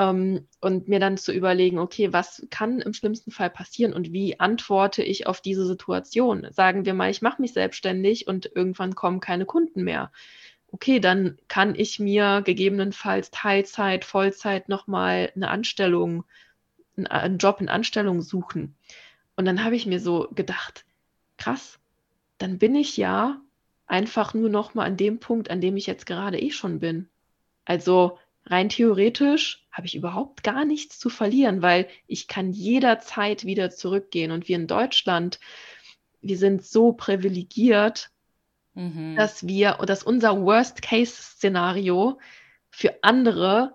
ähm, 0.00 0.48
und 0.62 0.88
mir 0.88 0.98
dann 0.98 1.18
zu 1.18 1.30
überlegen, 1.30 1.78
okay, 1.78 2.10
was 2.10 2.46
kann 2.48 2.80
im 2.80 2.94
schlimmsten 2.94 3.30
Fall 3.30 3.50
passieren 3.50 3.92
und 3.92 4.12
wie 4.14 4.40
antworte 4.40 5.02
ich 5.02 5.26
auf 5.26 5.42
diese 5.42 5.66
Situation? 5.66 6.46
Sagen 6.52 6.86
wir 6.86 6.94
mal, 6.94 7.10
ich 7.10 7.20
mache 7.20 7.42
mich 7.42 7.52
selbstständig 7.52 8.26
und 8.26 8.50
irgendwann 8.54 8.94
kommen 8.94 9.20
keine 9.20 9.44
Kunden 9.44 9.84
mehr. 9.84 10.10
Okay, 10.72 11.00
dann 11.00 11.36
kann 11.48 11.74
ich 11.74 11.98
mir 11.98 12.40
gegebenenfalls 12.42 13.30
Teilzeit, 13.30 14.06
Vollzeit 14.06 14.70
nochmal 14.70 15.32
eine 15.36 15.50
Anstellung, 15.50 16.24
einen 16.96 17.36
Job 17.36 17.60
in 17.60 17.68
Anstellung 17.68 18.22
suchen. 18.22 18.76
Und 19.36 19.44
dann 19.44 19.64
habe 19.64 19.76
ich 19.76 19.84
mir 19.84 20.00
so 20.00 20.28
gedacht, 20.34 20.86
krass, 21.36 21.78
dann 22.38 22.58
bin 22.58 22.74
ich 22.74 22.96
ja 22.96 23.42
einfach 23.86 24.32
nur 24.32 24.48
noch 24.48 24.72
mal 24.74 24.86
an 24.86 24.96
dem 24.96 25.18
Punkt, 25.18 25.50
an 25.50 25.60
dem 25.60 25.76
ich 25.76 25.86
jetzt 25.86 26.06
gerade 26.06 26.40
eh 26.40 26.52
schon 26.52 26.78
bin. 26.78 27.10
Also 27.66 28.18
rein 28.46 28.68
theoretisch 28.68 29.66
habe 29.70 29.86
ich 29.86 29.94
überhaupt 29.94 30.42
gar 30.42 30.64
nichts 30.64 30.98
zu 30.98 31.08
verlieren, 31.10 31.62
weil 31.62 31.88
ich 32.06 32.28
kann 32.28 32.52
jederzeit 32.52 33.44
wieder 33.44 33.70
zurückgehen. 33.70 34.32
Und 34.32 34.48
wir 34.48 34.56
in 34.56 34.66
Deutschland, 34.66 35.38
wir 36.20 36.36
sind 36.36 36.64
so 36.64 36.92
privilegiert, 36.92 38.10
mhm. 38.74 39.16
dass 39.16 39.46
wir, 39.46 39.78
dass 39.86 40.02
unser 40.02 40.40
Worst-Case-Szenario 40.42 42.18
für 42.70 43.02
andere 43.02 43.74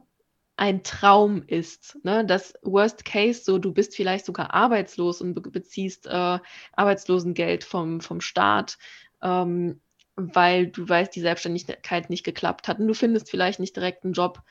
ein 0.58 0.84
Traum 0.84 1.44
ist. 1.48 1.98
Ne? 2.04 2.26
Das 2.26 2.54
Worst 2.62 3.04
Case, 3.04 3.44
so 3.44 3.58
du 3.58 3.74
bist 3.74 3.96
vielleicht 3.96 4.26
sogar 4.26 4.54
arbeitslos 4.54 5.22
und 5.22 5.34
be 5.34 5.42
beziehst 5.42 6.08
äh, 6.08 6.40
Arbeitslosengeld 6.74 7.64
vom, 7.64 8.00
vom 8.00 8.22
Staat. 8.22 8.78
Ähm, 9.22 9.82
weil 10.16 10.68
du 10.68 10.88
weißt, 10.88 11.16
die 11.16 11.22
Selbstständigkeit 11.22 12.10
nicht 12.10 12.24
geklappt 12.24 12.68
hat 12.68 12.80
und 12.80 12.88
du 12.88 12.94
findest 12.94 13.30
vielleicht 13.30 13.60
nicht 13.60 13.76
direkt 13.76 14.04
einen 14.04 14.14
Job, 14.14 14.42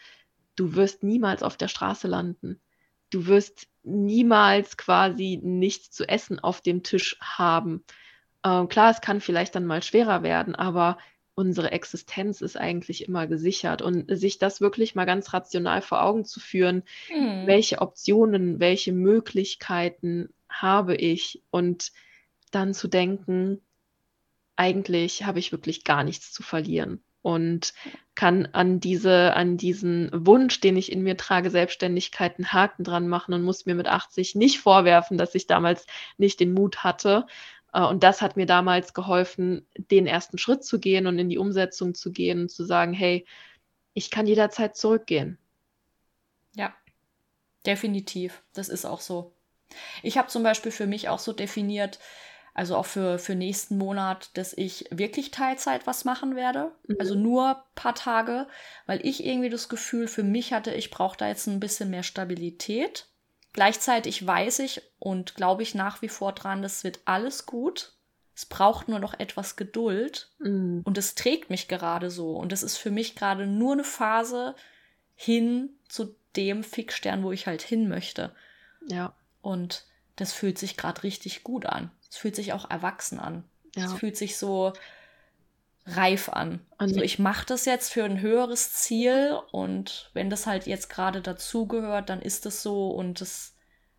du 0.57 0.75
wirst 0.75 1.03
niemals 1.03 1.43
auf 1.43 1.57
der 1.57 1.69
Straße 1.69 2.09
landen. 2.09 2.61
Du 3.11 3.27
wirst 3.27 3.69
niemals 3.83 4.77
quasi 4.77 5.39
nichts 5.43 5.91
zu 5.91 6.09
essen 6.09 6.39
auf 6.39 6.61
dem 6.61 6.83
Tisch 6.83 7.17
haben. 7.21 7.85
Ähm, 8.45 8.69
klar, 8.69 8.91
es 8.91 9.01
kann 9.01 9.21
vielleicht 9.21 9.55
dann 9.55 9.67
mal 9.67 9.83
schwerer 9.83 10.23
werden, 10.23 10.55
aber 10.55 10.99
unsere 11.35 11.73
Existenz 11.73 12.41
ist 12.41 12.57
eigentlich 12.57 13.09
immer 13.09 13.27
gesichert. 13.27 13.83
Und 13.83 14.07
sich 14.17 14.39
das 14.39 14.61
wirklich 14.61 14.95
mal 14.95 15.05
ganz 15.05 15.33
rational 15.33 15.83
vor 15.83 16.03
Augen 16.03 16.25
zu 16.25 16.41
führen, 16.41 16.83
mhm. 17.11 17.47
welche 17.47 17.81
Optionen, 17.81 18.61
welche 18.61 18.93
Möglichkeiten 18.93 20.33
habe 20.49 20.95
ich 20.95 21.43
und 21.51 21.93
dann 22.51 22.75
zu 22.75 22.89
denken, 22.89 23.61
eigentlich 24.57 25.25
habe 25.25 25.39
ich 25.39 25.53
wirklich 25.53 25.85
gar 25.85 26.05
nichts 26.05 26.33
zu 26.33 26.43
verlieren 26.43 27.03
und 27.23 27.73
kann 28.15 28.47
an 28.53 28.81
diese, 28.81 29.35
an 29.35 29.57
diesen 29.57 30.11
Wunsch, 30.13 30.61
den 30.61 30.77
ich 30.77 30.93
in 30.93 31.03
mir 31.03 31.17
trage, 31.17 31.51
Selbstständigkeit 31.51 32.39
einen 32.39 32.53
Haken 32.53 32.85
dran 32.85 33.09
machen 33.09 33.33
und 33.35 33.43
muss 33.43 33.65
mir 33.65 33.75
mit 33.75 33.89
80 33.89 34.35
nicht 34.35 34.61
vorwerfen, 34.61 35.17
dass 35.17 35.35
ich 35.35 35.47
damals 35.47 35.87
nicht 36.19 36.39
den 36.39 36.53
Mut 36.53 36.85
hatte. 36.85 37.27
Äh, 37.73 37.83
und 37.83 38.03
das 38.03 38.21
hat 38.21 38.37
mir 38.37 38.47
damals 38.47 38.93
geholfen, 38.93 39.67
den 39.77 40.07
ersten 40.07 40.37
Schritt 40.37 40.65
zu 40.65 40.79
gehen 40.79 41.07
und 41.07 41.19
in 41.19 41.31
die 41.31 41.39
Umsetzung 41.39 41.95
zu 41.95 42.13
gehen 42.13 42.43
und 42.43 42.51
zu 42.51 42.65
sagen, 42.65 42.93
hey, 42.93 43.27
ich 43.95 44.11
kann 44.11 44.27
jederzeit 44.27 44.77
zurückgehen. 44.77 45.39
Ja, 46.55 46.75
definitiv. 47.65 48.43
Das 48.53 48.69
ist 48.69 48.85
auch 48.85 49.01
so. 49.01 49.33
Ich 50.03 50.19
habe 50.19 50.29
zum 50.29 50.43
Beispiel 50.43 50.73
für 50.73 50.87
mich 50.87 51.09
auch 51.09 51.19
so 51.19 51.33
definiert, 51.33 51.99
also 52.55 52.77
auch 52.77 52.87
für, 52.87 53.19
für 53.19 53.35
nächsten 53.35 53.77
Monat, 53.77 54.31
dass 54.35 54.57
ich 54.57 54.87
wirklich 54.91 55.33
Teilzeit 55.33 55.89
was 55.89 56.05
machen 56.05 56.37
werde. 56.37 56.71
Mhm. 56.87 56.97
Also 57.01 57.17
nur 57.17 57.65
paar 57.75 57.97
Tage, 57.97 58.47
weil 58.87 59.05
ich 59.05 59.27
irgendwie 59.27 59.51
das 59.51 59.69
Gefühl 59.69 60.07
für 60.07 60.23
mich 60.23 60.53
hatte, 60.53 60.73
ich 60.73 60.91
brauche 60.91 61.19
da 61.19 61.27
jetzt 61.27 61.49
ein 61.49 61.59
bisschen 61.59 61.91
mehr 61.91 62.05
Stabilität. 62.05 63.09
Gleichzeitig 63.53 64.25
weiß 64.25 64.61
ich 64.61 64.83
und 65.01 65.35
glaube 65.35 65.65
ich 65.65 65.75
nach 65.75 66.01
wie 66.01 66.09
vor 66.09 66.33
dran, 66.33 66.63
das 66.63 66.85
wird 66.85 67.01
alles 67.05 67.45
gut. 67.45 67.93
Es 68.37 68.47
braucht 68.47 68.89
nur 68.89 69.01
noch 69.01 69.19
etwas 69.19 69.57
Geduld. 69.57 70.31
Mhm. 70.39 70.83
Und 70.85 70.97
es 70.97 71.17
trägt 71.17 71.51
mich 71.51 71.67
gerade 71.67 72.09
so. 72.09 72.37
Und 72.37 72.53
es 72.53 72.63
ist 72.63 72.77
für 72.77 72.91
mich 72.93 73.17
gerade 73.17 73.47
nur 73.47 73.73
eine 73.73 73.85
Phase 73.85 74.55
hin 75.17 75.71
zu 75.89 76.15
dem 76.37 76.63
Fixstern, 76.63 77.25
wo 77.25 77.33
ich 77.33 77.49
halt 77.49 77.63
hin 77.63 77.89
möchte. 77.89 78.33
Ja. 78.89 79.15
Und 79.41 79.87
das 80.17 80.33
fühlt 80.33 80.59
sich 80.59 80.77
gerade 80.77 81.03
richtig 81.03 81.43
gut 81.43 81.67
an. 81.67 81.91
Es 82.15 82.19
fühlt 82.19 82.37
sich 82.37 82.53
auch 82.53 82.71
erwachsen 82.71 83.19
an. 83.19 83.43
Ja. 83.75 83.87
Es 83.87 83.95
fühlt 83.95 84.17
sich 84.17 84.37
so 84.37 84.73
reif 85.85 86.29
an. 86.29 86.61
Also 86.79 87.03
ich 87.03 87.19
mache 87.19 87.45
das 87.45 87.65
jetzt 87.65 87.93
für 87.93 88.05
ein 88.05 88.21
höheres 88.21 88.73
Ziel 88.73 89.37
und 89.51 90.11
wenn 90.15 90.31
das 90.31 90.47
halt 90.47 90.69
jetzt 90.69 90.89
gerade 90.89 91.21
dazugehört, 91.21 92.09
dann 92.09 92.23
ist 92.23 92.47
es 92.47 92.63
so 92.63 92.91
und 92.91 93.21
es 93.21 93.57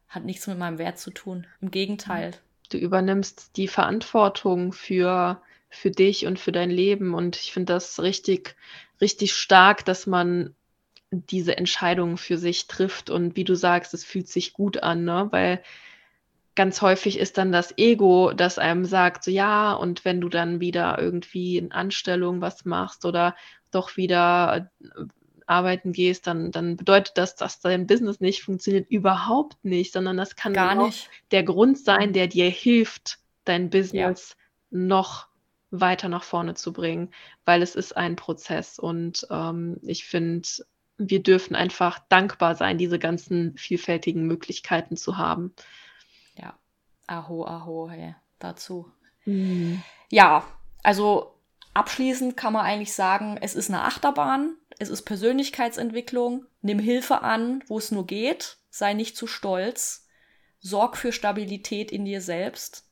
hat 0.07 0.23
nichts 0.23 0.47
mit 0.47 0.57
meinem 0.57 0.77
Wert 0.77 0.97
zu 0.97 1.11
tun. 1.11 1.45
Im 1.59 1.71
Gegenteil. 1.71 2.31
Du 2.69 2.77
übernimmst 2.77 3.57
die 3.57 3.67
Verantwortung 3.67 4.71
für, 4.71 5.41
für 5.69 5.91
dich 5.91 6.25
und 6.25 6.39
für 6.39 6.53
dein 6.53 6.71
Leben 6.71 7.13
und 7.13 7.35
ich 7.35 7.51
finde 7.51 7.73
das 7.73 8.01
richtig, 8.01 8.55
richtig 9.01 9.33
stark, 9.33 9.83
dass 9.83 10.07
man 10.07 10.55
diese 11.11 11.57
Entscheidung 11.57 12.17
für 12.17 12.37
sich 12.37 12.67
trifft 12.67 13.09
und 13.09 13.35
wie 13.35 13.43
du 13.43 13.55
sagst, 13.55 13.93
es 13.93 14.05
fühlt 14.05 14.29
sich 14.29 14.53
gut 14.53 14.83
an, 14.83 15.03
ne? 15.03 15.27
weil 15.31 15.61
ganz 16.55 16.81
häufig 16.81 17.19
ist 17.19 17.37
dann 17.37 17.51
das 17.51 17.77
Ego, 17.77 18.31
das 18.33 18.57
einem 18.57 18.85
sagt, 18.85 19.23
so 19.23 19.31
ja, 19.31 19.73
und 19.73 20.05
wenn 20.05 20.21
du 20.21 20.29
dann 20.29 20.59
wieder 20.59 20.97
irgendwie 20.99 21.57
in 21.57 21.71
Anstellung 21.71 22.41
was 22.41 22.65
machst 22.65 23.05
oder 23.05 23.35
doch 23.71 23.97
wieder 23.97 24.71
äh, 24.81 24.87
arbeiten 25.47 25.91
gehst, 25.91 26.27
dann, 26.27 26.51
dann 26.51 26.75
bedeutet 26.77 27.17
das, 27.17 27.35
dass 27.35 27.59
dein 27.59 27.85
Business 27.85 28.19
nicht 28.19 28.41
funktioniert. 28.41 28.89
Überhaupt 28.89 29.63
nicht, 29.63 29.93
sondern 29.93 30.17
das 30.17 30.35
kann 30.35 30.53
Gar 30.53 30.73
genau 30.73 30.85
nicht. 30.87 31.09
der 31.31 31.43
Grund 31.43 31.77
sein, 31.77 32.13
der 32.13 32.27
dir 32.27 32.49
hilft, 32.49 33.19
dein 33.43 33.69
Business 33.69 34.35
ja. 34.71 34.77
noch 34.79 35.27
weiter 35.69 36.09
nach 36.09 36.23
vorne 36.23 36.55
zu 36.55 36.73
bringen, 36.73 37.11
weil 37.43 37.61
es 37.61 37.75
ist 37.75 37.95
ein 37.95 38.15
Prozess 38.15 38.79
und 38.79 39.27
ähm, 39.29 39.77
ich 39.83 40.05
finde, 40.05 40.47
wir 40.97 41.21
dürfen 41.21 41.55
einfach 41.55 41.99
dankbar 42.09 42.55
sein, 42.55 42.77
diese 42.77 42.97
ganzen 42.97 43.57
vielfältigen 43.57 44.25
Möglichkeiten 44.25 44.95
zu 44.95 45.17
haben. 45.17 45.53
Aho, 47.07 47.45
aho, 47.45 47.89
hey, 47.89 48.15
dazu. 48.39 48.91
Mhm. 49.25 49.81
Ja, 50.09 50.45
also 50.83 51.35
abschließend 51.73 52.37
kann 52.37 52.53
man 52.53 52.65
eigentlich 52.65 52.93
sagen, 52.93 53.37
es 53.41 53.55
ist 53.55 53.69
eine 53.69 53.83
Achterbahn, 53.83 54.55
es 54.79 54.89
ist 54.89 55.03
Persönlichkeitsentwicklung, 55.03 56.45
nimm 56.61 56.79
Hilfe 56.79 57.21
an, 57.21 57.63
wo 57.67 57.77
es 57.77 57.91
nur 57.91 58.05
geht, 58.05 58.57
sei 58.69 58.93
nicht 58.93 59.17
zu 59.17 59.27
stolz, 59.27 60.07
sorg 60.59 60.97
für 60.97 61.11
Stabilität 61.11 61.91
in 61.91 62.05
dir 62.05 62.21
selbst, 62.21 62.85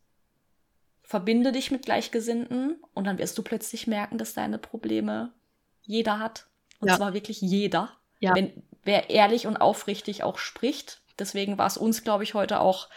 verbinde 1.01 1.51
dich 1.51 1.71
mit 1.71 1.85
Gleichgesinnten 1.85 2.81
und 2.93 3.05
dann 3.05 3.17
wirst 3.17 3.37
du 3.37 3.43
plötzlich 3.43 3.87
merken, 3.87 4.17
dass 4.17 4.33
deine 4.33 4.57
Probleme 4.57 5.33
jeder 5.81 6.19
hat. 6.19 6.47
Und 6.79 6.89
ja. 6.89 6.97
zwar 6.97 7.13
wirklich 7.13 7.41
jeder. 7.41 7.91
Ja. 8.19 8.35
Wenn 8.35 8.63
wer 8.83 9.09
ehrlich 9.09 9.47
und 9.47 9.57
aufrichtig 9.57 10.23
auch 10.23 10.37
spricht. 10.37 11.01
Deswegen 11.19 11.57
war 11.57 11.67
es 11.67 11.77
uns, 11.77 12.03
glaube 12.03 12.23
ich, 12.23 12.33
heute 12.33 12.59
auch 12.59 12.89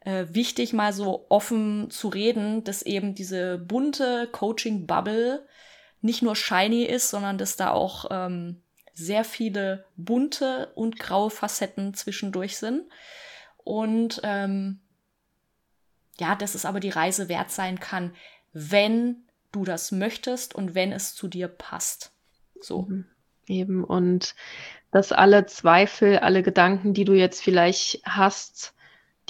äh, 0.00 0.26
wichtig, 0.30 0.72
mal 0.72 0.92
so 0.92 1.26
offen 1.28 1.90
zu 1.90 2.08
reden, 2.08 2.64
dass 2.64 2.82
eben 2.82 3.14
diese 3.14 3.58
bunte 3.58 4.28
Coaching-Bubble 4.32 5.46
nicht 6.00 6.22
nur 6.22 6.36
shiny 6.36 6.84
ist, 6.84 7.10
sondern 7.10 7.36
dass 7.38 7.56
da 7.56 7.70
auch 7.70 8.06
ähm, 8.10 8.62
sehr 8.94 9.24
viele 9.24 9.84
bunte 9.96 10.72
und 10.74 10.98
graue 10.98 11.30
Facetten 11.30 11.94
zwischendurch 11.94 12.56
sind. 12.56 12.84
Und 13.58 14.20
ähm, 14.24 14.80
ja, 16.18 16.34
dass 16.34 16.54
es 16.54 16.64
aber 16.64 16.80
die 16.80 16.90
Reise 16.90 17.28
wert 17.28 17.50
sein 17.50 17.80
kann, 17.80 18.14
wenn 18.52 19.24
du 19.52 19.64
das 19.64 19.92
möchtest 19.92 20.54
und 20.54 20.74
wenn 20.74 20.92
es 20.92 21.14
zu 21.14 21.28
dir 21.28 21.48
passt. 21.48 22.12
So. 22.60 22.82
Mhm. 22.82 23.06
Eben. 23.46 23.84
Und 23.84 24.34
dass 24.92 25.12
alle 25.12 25.46
Zweifel, 25.46 26.18
alle 26.18 26.42
Gedanken, 26.42 26.94
die 26.94 27.04
du 27.04 27.14
jetzt 27.14 27.42
vielleicht 27.42 28.00
hast, 28.04 28.74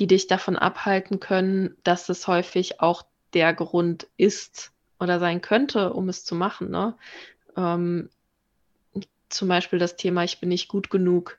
die 0.01 0.09
dich 0.09 0.27
davon 0.27 0.57
abhalten 0.57 1.21
können, 1.21 1.77
dass 1.85 2.09
es 2.09 2.27
häufig 2.27 2.81
auch 2.81 3.05
der 3.35 3.55
Grund 3.55 4.09
ist 4.17 4.73
oder 4.99 5.21
sein 5.21 5.41
könnte, 5.41 5.93
um 5.93 6.09
es 6.09 6.25
zu 6.25 6.35
machen. 6.35 6.71
Ne? 6.71 6.97
Ähm, 7.57 8.11
zum 9.29 9.47
Beispiel 9.49 9.79
das 9.79 9.97
Thema, 9.97 10.25
ich 10.25 10.41
bin 10.41 10.49
nicht 10.49 10.67
gut 10.69 10.91
genug. 10.91 11.39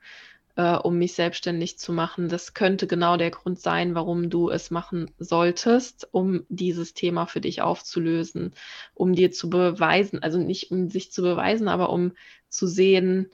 äh, 0.56 0.76
um 0.76 0.98
mich 0.98 1.14
selbstständig 1.14 1.80
zu 1.80 1.94
machen. 1.94 2.28
Das 2.30 2.54
könnte 2.54 2.88
genau 2.88 3.18
der 3.18 3.32
Grund 3.32 3.60
sein, 3.60 3.96
warum 3.96 4.30
du 4.30 4.50
es 4.50 4.70
machen 4.72 5.12
solltest, 5.18 6.08
um 6.12 6.46
dieses 6.50 6.94
Thema 6.94 7.26
für 7.26 7.42
dich 7.42 7.62
aufzulösen, 7.62 8.54
um 8.94 9.14
dir 9.14 9.32
zu 9.32 9.50
beweisen, 9.50 10.22
also 10.22 10.38
nicht 10.40 10.72
um 10.72 10.90
sich 10.90 11.12
zu 11.12 11.22
beweisen, 11.22 11.68
aber 11.68 11.90
um 11.90 12.14
zu 12.50 12.68
sehen, 12.68 13.30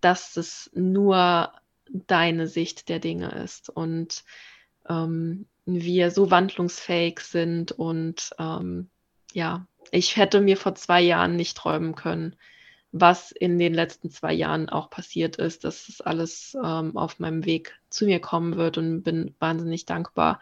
dass 0.00 0.36
es 0.36 0.70
nur 0.74 1.52
deine 1.88 2.46
Sicht 2.46 2.88
der 2.88 2.98
Dinge 2.98 3.30
ist 3.44 3.68
und 3.68 4.24
ähm, 4.88 5.46
wir 5.66 6.10
so 6.10 6.30
wandlungsfähig 6.30 7.20
sind 7.20 7.72
und 7.72 8.30
ähm, 8.38 8.90
ja, 9.32 9.66
ich 9.90 10.16
hätte 10.16 10.40
mir 10.40 10.56
vor 10.56 10.74
zwei 10.74 11.00
Jahren 11.00 11.36
nicht 11.36 11.56
träumen 11.56 11.94
können, 11.94 12.36
was 12.92 13.32
in 13.32 13.58
den 13.58 13.74
letzten 13.74 14.10
zwei 14.10 14.32
Jahren 14.32 14.68
auch 14.68 14.90
passiert 14.90 15.36
ist, 15.36 15.64
dass 15.64 15.88
es 15.88 16.00
alles 16.00 16.56
ähm, 16.62 16.96
auf 16.96 17.18
meinem 17.18 17.44
Weg 17.44 17.78
zu 17.90 18.04
mir 18.04 18.20
kommen 18.20 18.56
wird 18.56 18.78
und 18.78 19.02
bin 19.02 19.34
wahnsinnig 19.40 19.86
dankbar, 19.86 20.40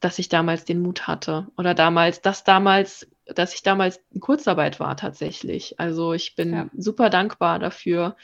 dass 0.00 0.18
ich 0.18 0.28
damals 0.28 0.64
den 0.64 0.80
Mut 0.80 1.06
hatte 1.06 1.48
oder 1.56 1.74
damals, 1.74 2.20
dass 2.20 2.44
damals, 2.44 3.06
dass 3.26 3.54
ich 3.54 3.62
damals 3.62 4.00
in 4.12 4.20
Kurzarbeit 4.20 4.80
war 4.80 4.96
tatsächlich. 4.96 5.78
Also 5.78 6.12
ich 6.12 6.34
bin 6.34 6.52
ja. 6.52 6.70
super 6.76 7.10
dankbar 7.10 7.58
dafür, 7.58 8.16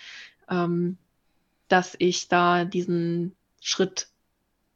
ähm, 0.48 0.98
dass 1.68 1.94
ich 1.98 2.28
da 2.28 2.64
diesen 2.64 3.36
Schritt 3.60 4.08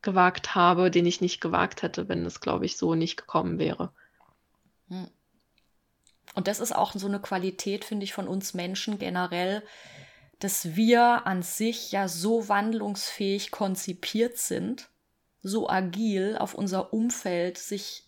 gewagt 0.02 0.54
habe, 0.54 0.90
den 0.90 1.06
ich 1.06 1.20
nicht 1.20 1.40
gewagt 1.40 1.82
hätte, 1.82 2.08
wenn 2.08 2.24
es, 2.24 2.40
glaube 2.40 2.66
ich, 2.66 2.76
so 2.76 2.94
nicht 2.94 3.16
gekommen 3.16 3.58
wäre. 3.58 3.92
Hm. 4.88 5.08
Und 6.34 6.46
das 6.46 6.60
ist 6.60 6.74
auch 6.74 6.92
so 6.94 7.06
eine 7.06 7.20
Qualität, 7.20 7.84
finde 7.84 8.04
ich, 8.04 8.12
von 8.12 8.28
uns 8.28 8.54
Menschen 8.54 8.98
generell, 8.98 9.62
dass 10.38 10.76
wir 10.76 11.26
an 11.26 11.42
sich 11.42 11.90
ja 11.90 12.06
so 12.06 12.48
wandlungsfähig 12.48 13.50
konzipiert 13.50 14.38
sind, 14.38 14.88
so 15.42 15.68
agil 15.68 16.36
auf 16.38 16.54
unser 16.54 16.92
Umfeld 16.92 17.58
sich, 17.58 18.04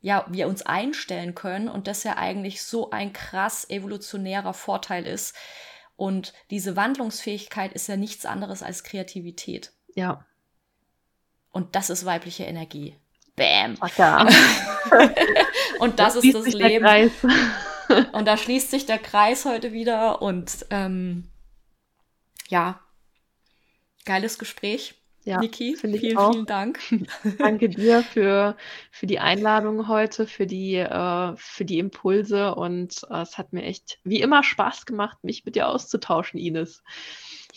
ja, 0.00 0.26
wir 0.30 0.48
uns 0.48 0.62
einstellen 0.62 1.34
können 1.34 1.68
und 1.68 1.86
das 1.88 2.04
ja 2.04 2.16
eigentlich 2.16 2.62
so 2.62 2.90
ein 2.90 3.12
krass 3.12 3.68
evolutionärer 3.68 4.54
Vorteil 4.54 5.06
ist. 5.06 5.34
Und 5.96 6.32
diese 6.50 6.76
Wandlungsfähigkeit 6.76 7.72
ist 7.72 7.88
ja 7.88 7.96
nichts 7.96 8.24
anderes 8.24 8.62
als 8.62 8.84
Kreativität. 8.84 9.72
Ja. 9.94 10.24
Und 11.50 11.74
das 11.74 11.90
ist 11.90 12.04
weibliche 12.04 12.44
Energie. 12.44 12.96
Bam. 13.36 13.76
Ja. 13.96 14.28
und 15.80 15.98
das, 15.98 16.14
das 16.14 16.24
ist 16.24 16.34
das 16.34 16.52
Leben. 16.52 17.10
und 18.12 18.26
da 18.26 18.36
schließt 18.36 18.70
sich 18.70 18.86
der 18.86 18.98
Kreis 18.98 19.44
heute 19.44 19.72
wieder. 19.72 20.20
Und 20.22 20.66
ähm, 20.70 21.30
ja, 22.48 22.80
geiles 24.04 24.38
Gespräch. 24.38 24.94
Ja, 25.24 25.40
Niki, 25.40 25.76
vielen, 25.76 25.98
vielen 25.98 26.46
Dank. 26.46 26.80
Danke 27.38 27.68
dir 27.68 28.02
für, 28.02 28.56
für 28.90 29.06
die 29.06 29.18
Einladung 29.18 29.86
heute, 29.86 30.26
für 30.26 30.46
die, 30.46 30.76
äh, 30.76 31.36
für 31.36 31.66
die 31.66 31.78
Impulse 31.78 32.54
und 32.54 33.02
äh, 33.10 33.20
es 33.20 33.36
hat 33.36 33.52
mir 33.52 33.62
echt 33.62 33.98
wie 34.04 34.22
immer 34.22 34.42
Spaß 34.42 34.86
gemacht, 34.86 35.18
mich 35.22 35.44
mit 35.44 35.54
dir 35.54 35.68
auszutauschen, 35.68 36.40
Ines. 36.40 36.82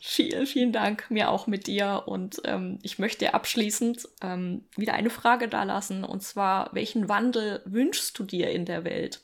Vielen, 0.03 0.47
vielen 0.47 0.71
Dank, 0.73 1.11
mir 1.11 1.29
auch 1.29 1.45
mit 1.45 1.67
dir. 1.67 2.03
Und 2.07 2.41
ähm, 2.45 2.79
ich 2.81 2.97
möchte 2.97 3.35
abschließend 3.35 4.09
ähm, 4.23 4.63
wieder 4.75 4.95
eine 4.95 5.11
Frage 5.11 5.47
da 5.47 5.61
lassen. 5.61 6.03
Und 6.03 6.23
zwar, 6.23 6.73
welchen 6.73 7.07
Wandel 7.07 7.61
wünschst 7.65 8.17
du 8.17 8.23
dir 8.23 8.49
in 8.49 8.65
der 8.65 8.83
Welt? 8.83 9.21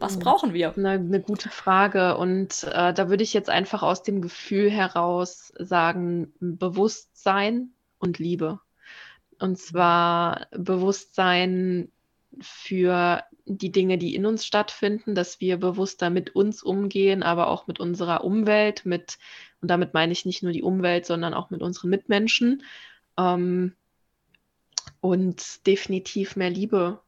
Was 0.00 0.14
hm, 0.14 0.20
brauchen 0.20 0.54
wir? 0.54 0.76
Eine, 0.76 0.90
eine 0.90 1.20
gute 1.20 1.50
Frage. 1.50 2.16
Und 2.16 2.64
äh, 2.64 2.92
da 2.92 3.08
würde 3.08 3.22
ich 3.22 3.32
jetzt 3.32 3.48
einfach 3.48 3.84
aus 3.84 4.02
dem 4.02 4.22
Gefühl 4.22 4.70
heraus 4.70 5.52
sagen, 5.56 6.32
Bewusstsein 6.40 7.70
und 8.00 8.18
Liebe. 8.18 8.58
Und 9.38 9.56
zwar 9.56 10.48
Bewusstsein 10.50 11.92
für 12.40 13.24
die 13.46 13.72
Dinge, 13.72 13.98
die 13.98 14.14
in 14.14 14.26
uns 14.26 14.44
stattfinden, 14.44 15.14
dass 15.14 15.40
wir 15.40 15.56
bewusster 15.56 16.10
mit 16.10 16.34
uns 16.34 16.62
umgehen, 16.62 17.22
aber 17.22 17.48
auch 17.48 17.66
mit 17.66 17.80
unserer 17.80 18.24
Umwelt, 18.24 18.84
mit, 18.84 19.18
und 19.60 19.70
damit 19.70 19.94
meine 19.94 20.12
ich 20.12 20.24
nicht 20.24 20.42
nur 20.42 20.52
die 20.52 20.62
Umwelt, 20.62 21.06
sondern 21.06 21.34
auch 21.34 21.50
mit 21.50 21.62
unseren 21.62 21.90
Mitmenschen. 21.90 22.62
Ähm, 23.16 23.74
und 25.00 25.66
definitiv 25.66 26.36
mehr 26.36 26.50
Liebe 26.50 27.00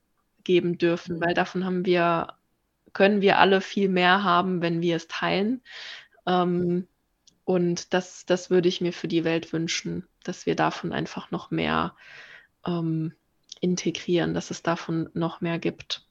geben 0.45 0.79
dürfen, 0.79 1.17
mhm. 1.17 1.21
weil 1.21 1.35
davon 1.35 1.65
haben 1.65 1.85
wir, 1.85 2.35
können 2.93 3.21
wir 3.21 3.39
alle 3.39 3.61
viel 3.61 3.89
mehr 3.89 4.25
haben, 4.25 4.63
wenn 4.63 4.81
wir 4.81 4.97
es 4.97 5.09
teilen. 5.09 5.63
Ähm, 6.27 6.87
und 7.45 7.93
das, 7.95 8.27
das 8.27 8.51
würde 8.51 8.69
ich 8.69 8.81
mir 8.81 8.93
für 8.93 9.09
die 9.09 9.25
Welt 9.25 9.53
wünschen, 9.53 10.07
dass 10.25 10.47
wir 10.47 10.55
davon 10.55 10.93
einfach 10.93 11.31
noch 11.31 11.51
mehr 11.51 11.95
ähm, 12.67 13.13
integrieren, 13.61 14.35
dass 14.35 14.51
es 14.51 14.63
davon 14.63 15.11
noch 15.15 15.41
mehr 15.41 15.59
gibt. 15.59 16.07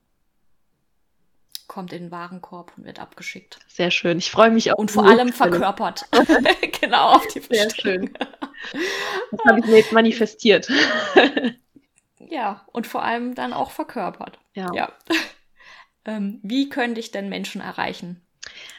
Kommt 1.68 1.94
in 1.94 2.04
den 2.04 2.12
Warenkorb 2.12 2.74
und 2.78 2.86
wird 2.86 3.00
abgeschickt. 3.00 3.60
Sehr 3.68 3.92
schön. 3.92 4.18
Ich 4.18 4.32
freue 4.32 4.50
mich 4.50 4.72
auch. 4.72 4.78
Und 4.78 4.90
vor 4.90 5.06
allem 5.06 5.32
verkörpert. 5.32 6.08
genau, 6.82 7.14
auf 7.14 7.28
die 7.28 7.42
Sehr 7.42 7.70
schön. 7.70 8.12
Das 9.32 9.46
habe 9.48 9.60
ich 9.60 9.66
mir 9.66 9.78
jetzt 9.78 9.92
manifestiert. 9.92 10.68
ja, 12.20 12.66
und 12.72 12.88
vor 12.88 13.04
allem 13.04 13.36
dann 13.36 13.54
auch 13.54 13.70
verkörpert. 13.70 14.40
Ja. 14.56 14.72
ja. 14.74 14.92
Ähm, 16.06 16.40
wie 16.42 16.70
können 16.70 16.96
dich 16.96 17.12
denn 17.12 17.30
Menschen 17.30 17.62
erreichen? 17.62 18.26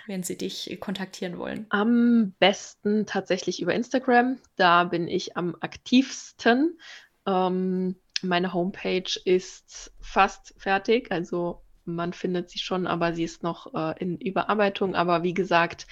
wenn 0.06 0.22
sie 0.22 0.36
dich 0.36 0.76
kontaktieren 0.80 1.38
wollen? 1.38 1.66
Am 1.70 2.34
besten 2.38 3.06
tatsächlich 3.06 3.62
über 3.62 3.74
Instagram. 3.74 4.38
Da 4.56 4.84
bin 4.84 5.09
ich 5.09 5.36
am 5.36 5.56
aktivsten. 5.60 6.78
Ähm, 7.26 7.97
meine 8.22 8.52
Homepage 8.52 9.10
ist 9.24 9.92
fast 10.01 10.55
fertig, 10.59 11.10
also 11.10 11.62
man 11.84 12.12
findet 12.12 12.51
sie 12.51 12.59
schon, 12.59 12.86
aber 12.86 13.14
sie 13.14 13.24
ist 13.24 13.42
noch 13.42 13.74
äh, 13.74 13.98
in 13.98 14.18
Überarbeitung. 14.18 14.94
Aber 14.94 15.22
wie 15.22 15.34
gesagt, 15.34 15.86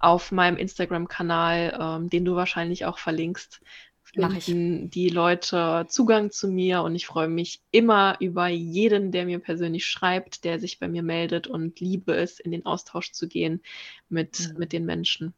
auf 0.00 0.32
meinem 0.32 0.56
Instagram-Kanal, 0.56 1.78
ähm, 1.80 2.10
den 2.10 2.24
du 2.24 2.34
wahrscheinlich 2.34 2.86
auch 2.86 2.98
verlinkst, 2.98 3.60
finden 4.04 4.90
die 4.90 5.08
Leute 5.08 5.86
Zugang 5.88 6.30
zu 6.30 6.48
mir 6.48 6.82
und 6.82 6.94
ich 6.94 7.06
freue 7.06 7.28
mich 7.28 7.62
immer 7.72 8.16
über 8.20 8.46
jeden, 8.46 9.10
der 9.10 9.24
mir 9.24 9.40
persönlich 9.40 9.86
schreibt, 9.86 10.44
der 10.44 10.60
sich 10.60 10.78
bei 10.78 10.88
mir 10.88 11.02
meldet 11.02 11.46
und 11.46 11.80
liebe 11.80 12.14
es, 12.14 12.38
in 12.38 12.52
den 12.52 12.64
Austausch 12.64 13.12
zu 13.12 13.26
gehen 13.26 13.60
mit, 14.08 14.52
mhm. 14.52 14.58
mit 14.58 14.72
den 14.72 14.84
Menschen. 14.84 15.34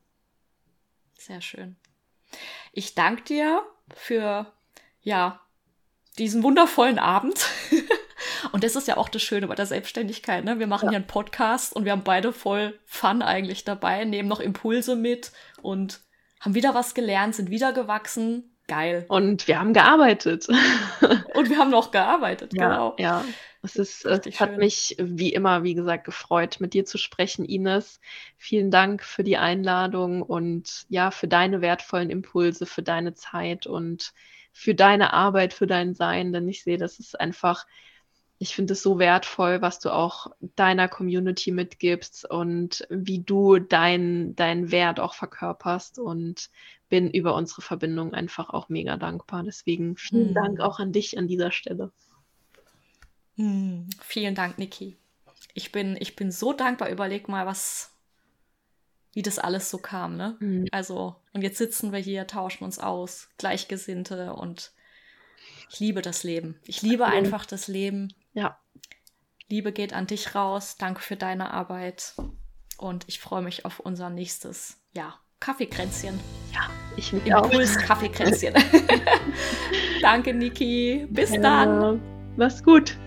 Sehr 1.15 1.41
schön. 1.41 1.77
Ich 2.73 2.95
danke 2.95 3.23
dir 3.25 3.63
für 3.95 4.53
ja, 5.01 5.41
diesen 6.19 6.43
wundervollen 6.43 6.99
Abend. 6.99 7.47
und 8.53 8.65
das 8.65 8.77
ist 8.77 8.89
ja 8.89 8.97
auch 8.97 9.09
das 9.09 9.23
Schöne 9.23 9.47
bei 9.47 9.55
der 9.55 9.67
Selbstständigkeit. 9.67 10.45
Ne? 10.45 10.59
Wir 10.59 10.67
machen 10.67 10.87
ja. 10.87 10.91
hier 10.91 10.99
einen 10.99 11.07
Podcast 11.07 11.75
und 11.75 11.85
wir 11.85 11.93
haben 11.93 12.05
beide 12.05 12.33
voll 12.33 12.79
Fun 12.85 13.23
eigentlich 13.23 13.65
dabei, 13.65 14.05
nehmen 14.05 14.29
noch 14.29 14.41
Impulse 14.41 14.97
mit 14.97 15.33
und 15.63 16.01
haben 16.41 16.55
wieder 16.55 16.75
was 16.75 16.95
gelernt, 16.95 17.35
sind 17.35 17.51
wieder 17.51 17.73
gewachsen. 17.73 18.57
Geil. 18.69 19.05
Und 19.09 19.47
wir 19.47 19.61
haben 19.61 19.73
gearbeitet. 19.73 20.49
und 21.35 21.51
wir 21.51 21.59
haben 21.59 21.71
noch 21.71 21.93
gearbeitet, 21.93 22.53
ja, 22.53 22.69
genau. 22.69 22.97
Ja, 22.99 23.25
es, 23.63 23.77
ist, 23.77 24.05
es 24.05 24.41
hat 24.41 24.57
mich 24.57 24.97
wie 24.99 25.33
immer, 25.33 25.63
wie 25.63 25.75
gesagt, 25.75 26.05
gefreut, 26.05 26.57
mit 26.59 26.75
dir 26.75 26.85
zu 26.85 26.99
sprechen, 26.99 27.45
Ines. 27.45 28.01
Vielen 28.37 28.73
Dank 28.73 29.05
für 29.05 29.23
die 29.23 29.37
Einladung 29.37 30.23
und 30.23 30.87
ja, 30.89 31.13
für 31.13 31.29
deine 31.29 31.61
wertvollen 31.61 32.11
Impulse, 32.11 32.67
für 32.67 32.83
deine 32.83 33.15
Zeit 33.15 33.67
und 33.67 34.13
für 34.57 34.75
deine 34.75 35.13
Arbeit, 35.13 35.53
für 35.53 35.67
dein 35.67 35.95
Sein, 35.95 36.33
denn 36.33 36.49
ich 36.49 36.65
sehe, 36.65 36.79
das 36.79 36.99
ist 36.99 37.21
einfach, 37.21 37.67
ich 38.39 38.55
finde 38.55 38.73
es 38.73 38.83
so 38.83 38.99
wertvoll, 38.99 39.61
was 39.61 39.81
du 39.81 39.91
auch 39.93 40.29
deiner 40.41 40.89
Community 40.89 41.51
mitgibst 41.51 42.29
und 42.29 42.87
wie 42.89 43.19
du 43.19 43.59
deinen 43.59 44.35
dein 44.35 44.71
Wert 44.71 44.99
auch 44.99 45.13
verkörperst 45.13 45.99
und 45.99 46.49
bin 46.89 47.11
über 47.11 47.35
unsere 47.35 47.61
Verbindung 47.61 48.15
einfach 48.15 48.49
auch 48.49 48.71
mega 48.71 48.97
dankbar. 48.97 49.43
Deswegen 49.43 49.99
vielen 49.99 50.29
hm. 50.29 50.35
Dank 50.35 50.61
auch 50.61 50.79
an 50.79 50.91
dich 50.91 51.19
an 51.19 51.29
dieser 51.29 51.53
Stelle. 51.53 51.93
Hm. 53.37 53.91
Vielen 54.01 54.35
Dank, 54.35 54.57
Niki. 54.57 54.97
Ich 55.53 55.71
bin, 55.71 55.99
ich 56.01 56.17
bin 56.17 56.31
so 56.33 56.55
dankbar. 56.55 56.89
Überleg 56.89 57.29
mal, 57.29 57.45
was, 57.45 57.95
wie 59.17 59.23
das 59.23 59.39
alles 59.39 59.71
so 59.71 59.79
kam, 59.79 60.19
ne? 60.19 60.37
Mhm. 60.41 60.67
Also, 60.73 61.17
und 61.33 61.41
jetzt 61.41 61.57
sitzen 61.57 61.91
wir 61.91 61.99
hier, 61.99 62.27
tauschen 62.27 62.65
uns 62.65 62.79
aus, 62.79 63.31
Gleichgesinnte 63.39 64.35
und 64.35 64.73
ich 65.71 65.81
liebe 65.81 66.03
das 66.03 66.23
Leben. 66.23 66.61
Ich 66.67 66.83
liebe 66.83 67.07
mhm. 67.07 67.13
einfach 67.13 67.47
das 67.47 67.67
Leben. 67.67 68.13
Ja. 68.35 68.59
Liebe 69.49 69.73
geht 69.73 69.95
an 69.95 70.07
dich 70.07 70.35
raus. 70.35 70.77
Danke 70.79 71.01
für 71.01 71.17
deine 71.17 71.51
Arbeit. 71.51 72.13
Und 72.77 73.05
ich 73.07 73.19
freue 73.19 73.41
mich 73.41 73.65
auf 73.65 73.81
unser 73.81 74.11
nächstes, 74.11 74.77
ja, 74.93 75.15
Kaffeekränzchen. 75.41 76.21
Ja, 76.53 76.69
ich 76.99 77.15
mich 77.15 77.25
Impuls 77.25 77.79
auch. 77.79 77.83
Kaffeekränzchen. 77.87 78.53
Danke, 80.03 80.35
Niki. 80.35 81.07
Bis 81.09 81.31
ja. 81.31 81.41
dann. 81.41 82.03
Mach's 82.37 82.63
gut. 82.63 82.99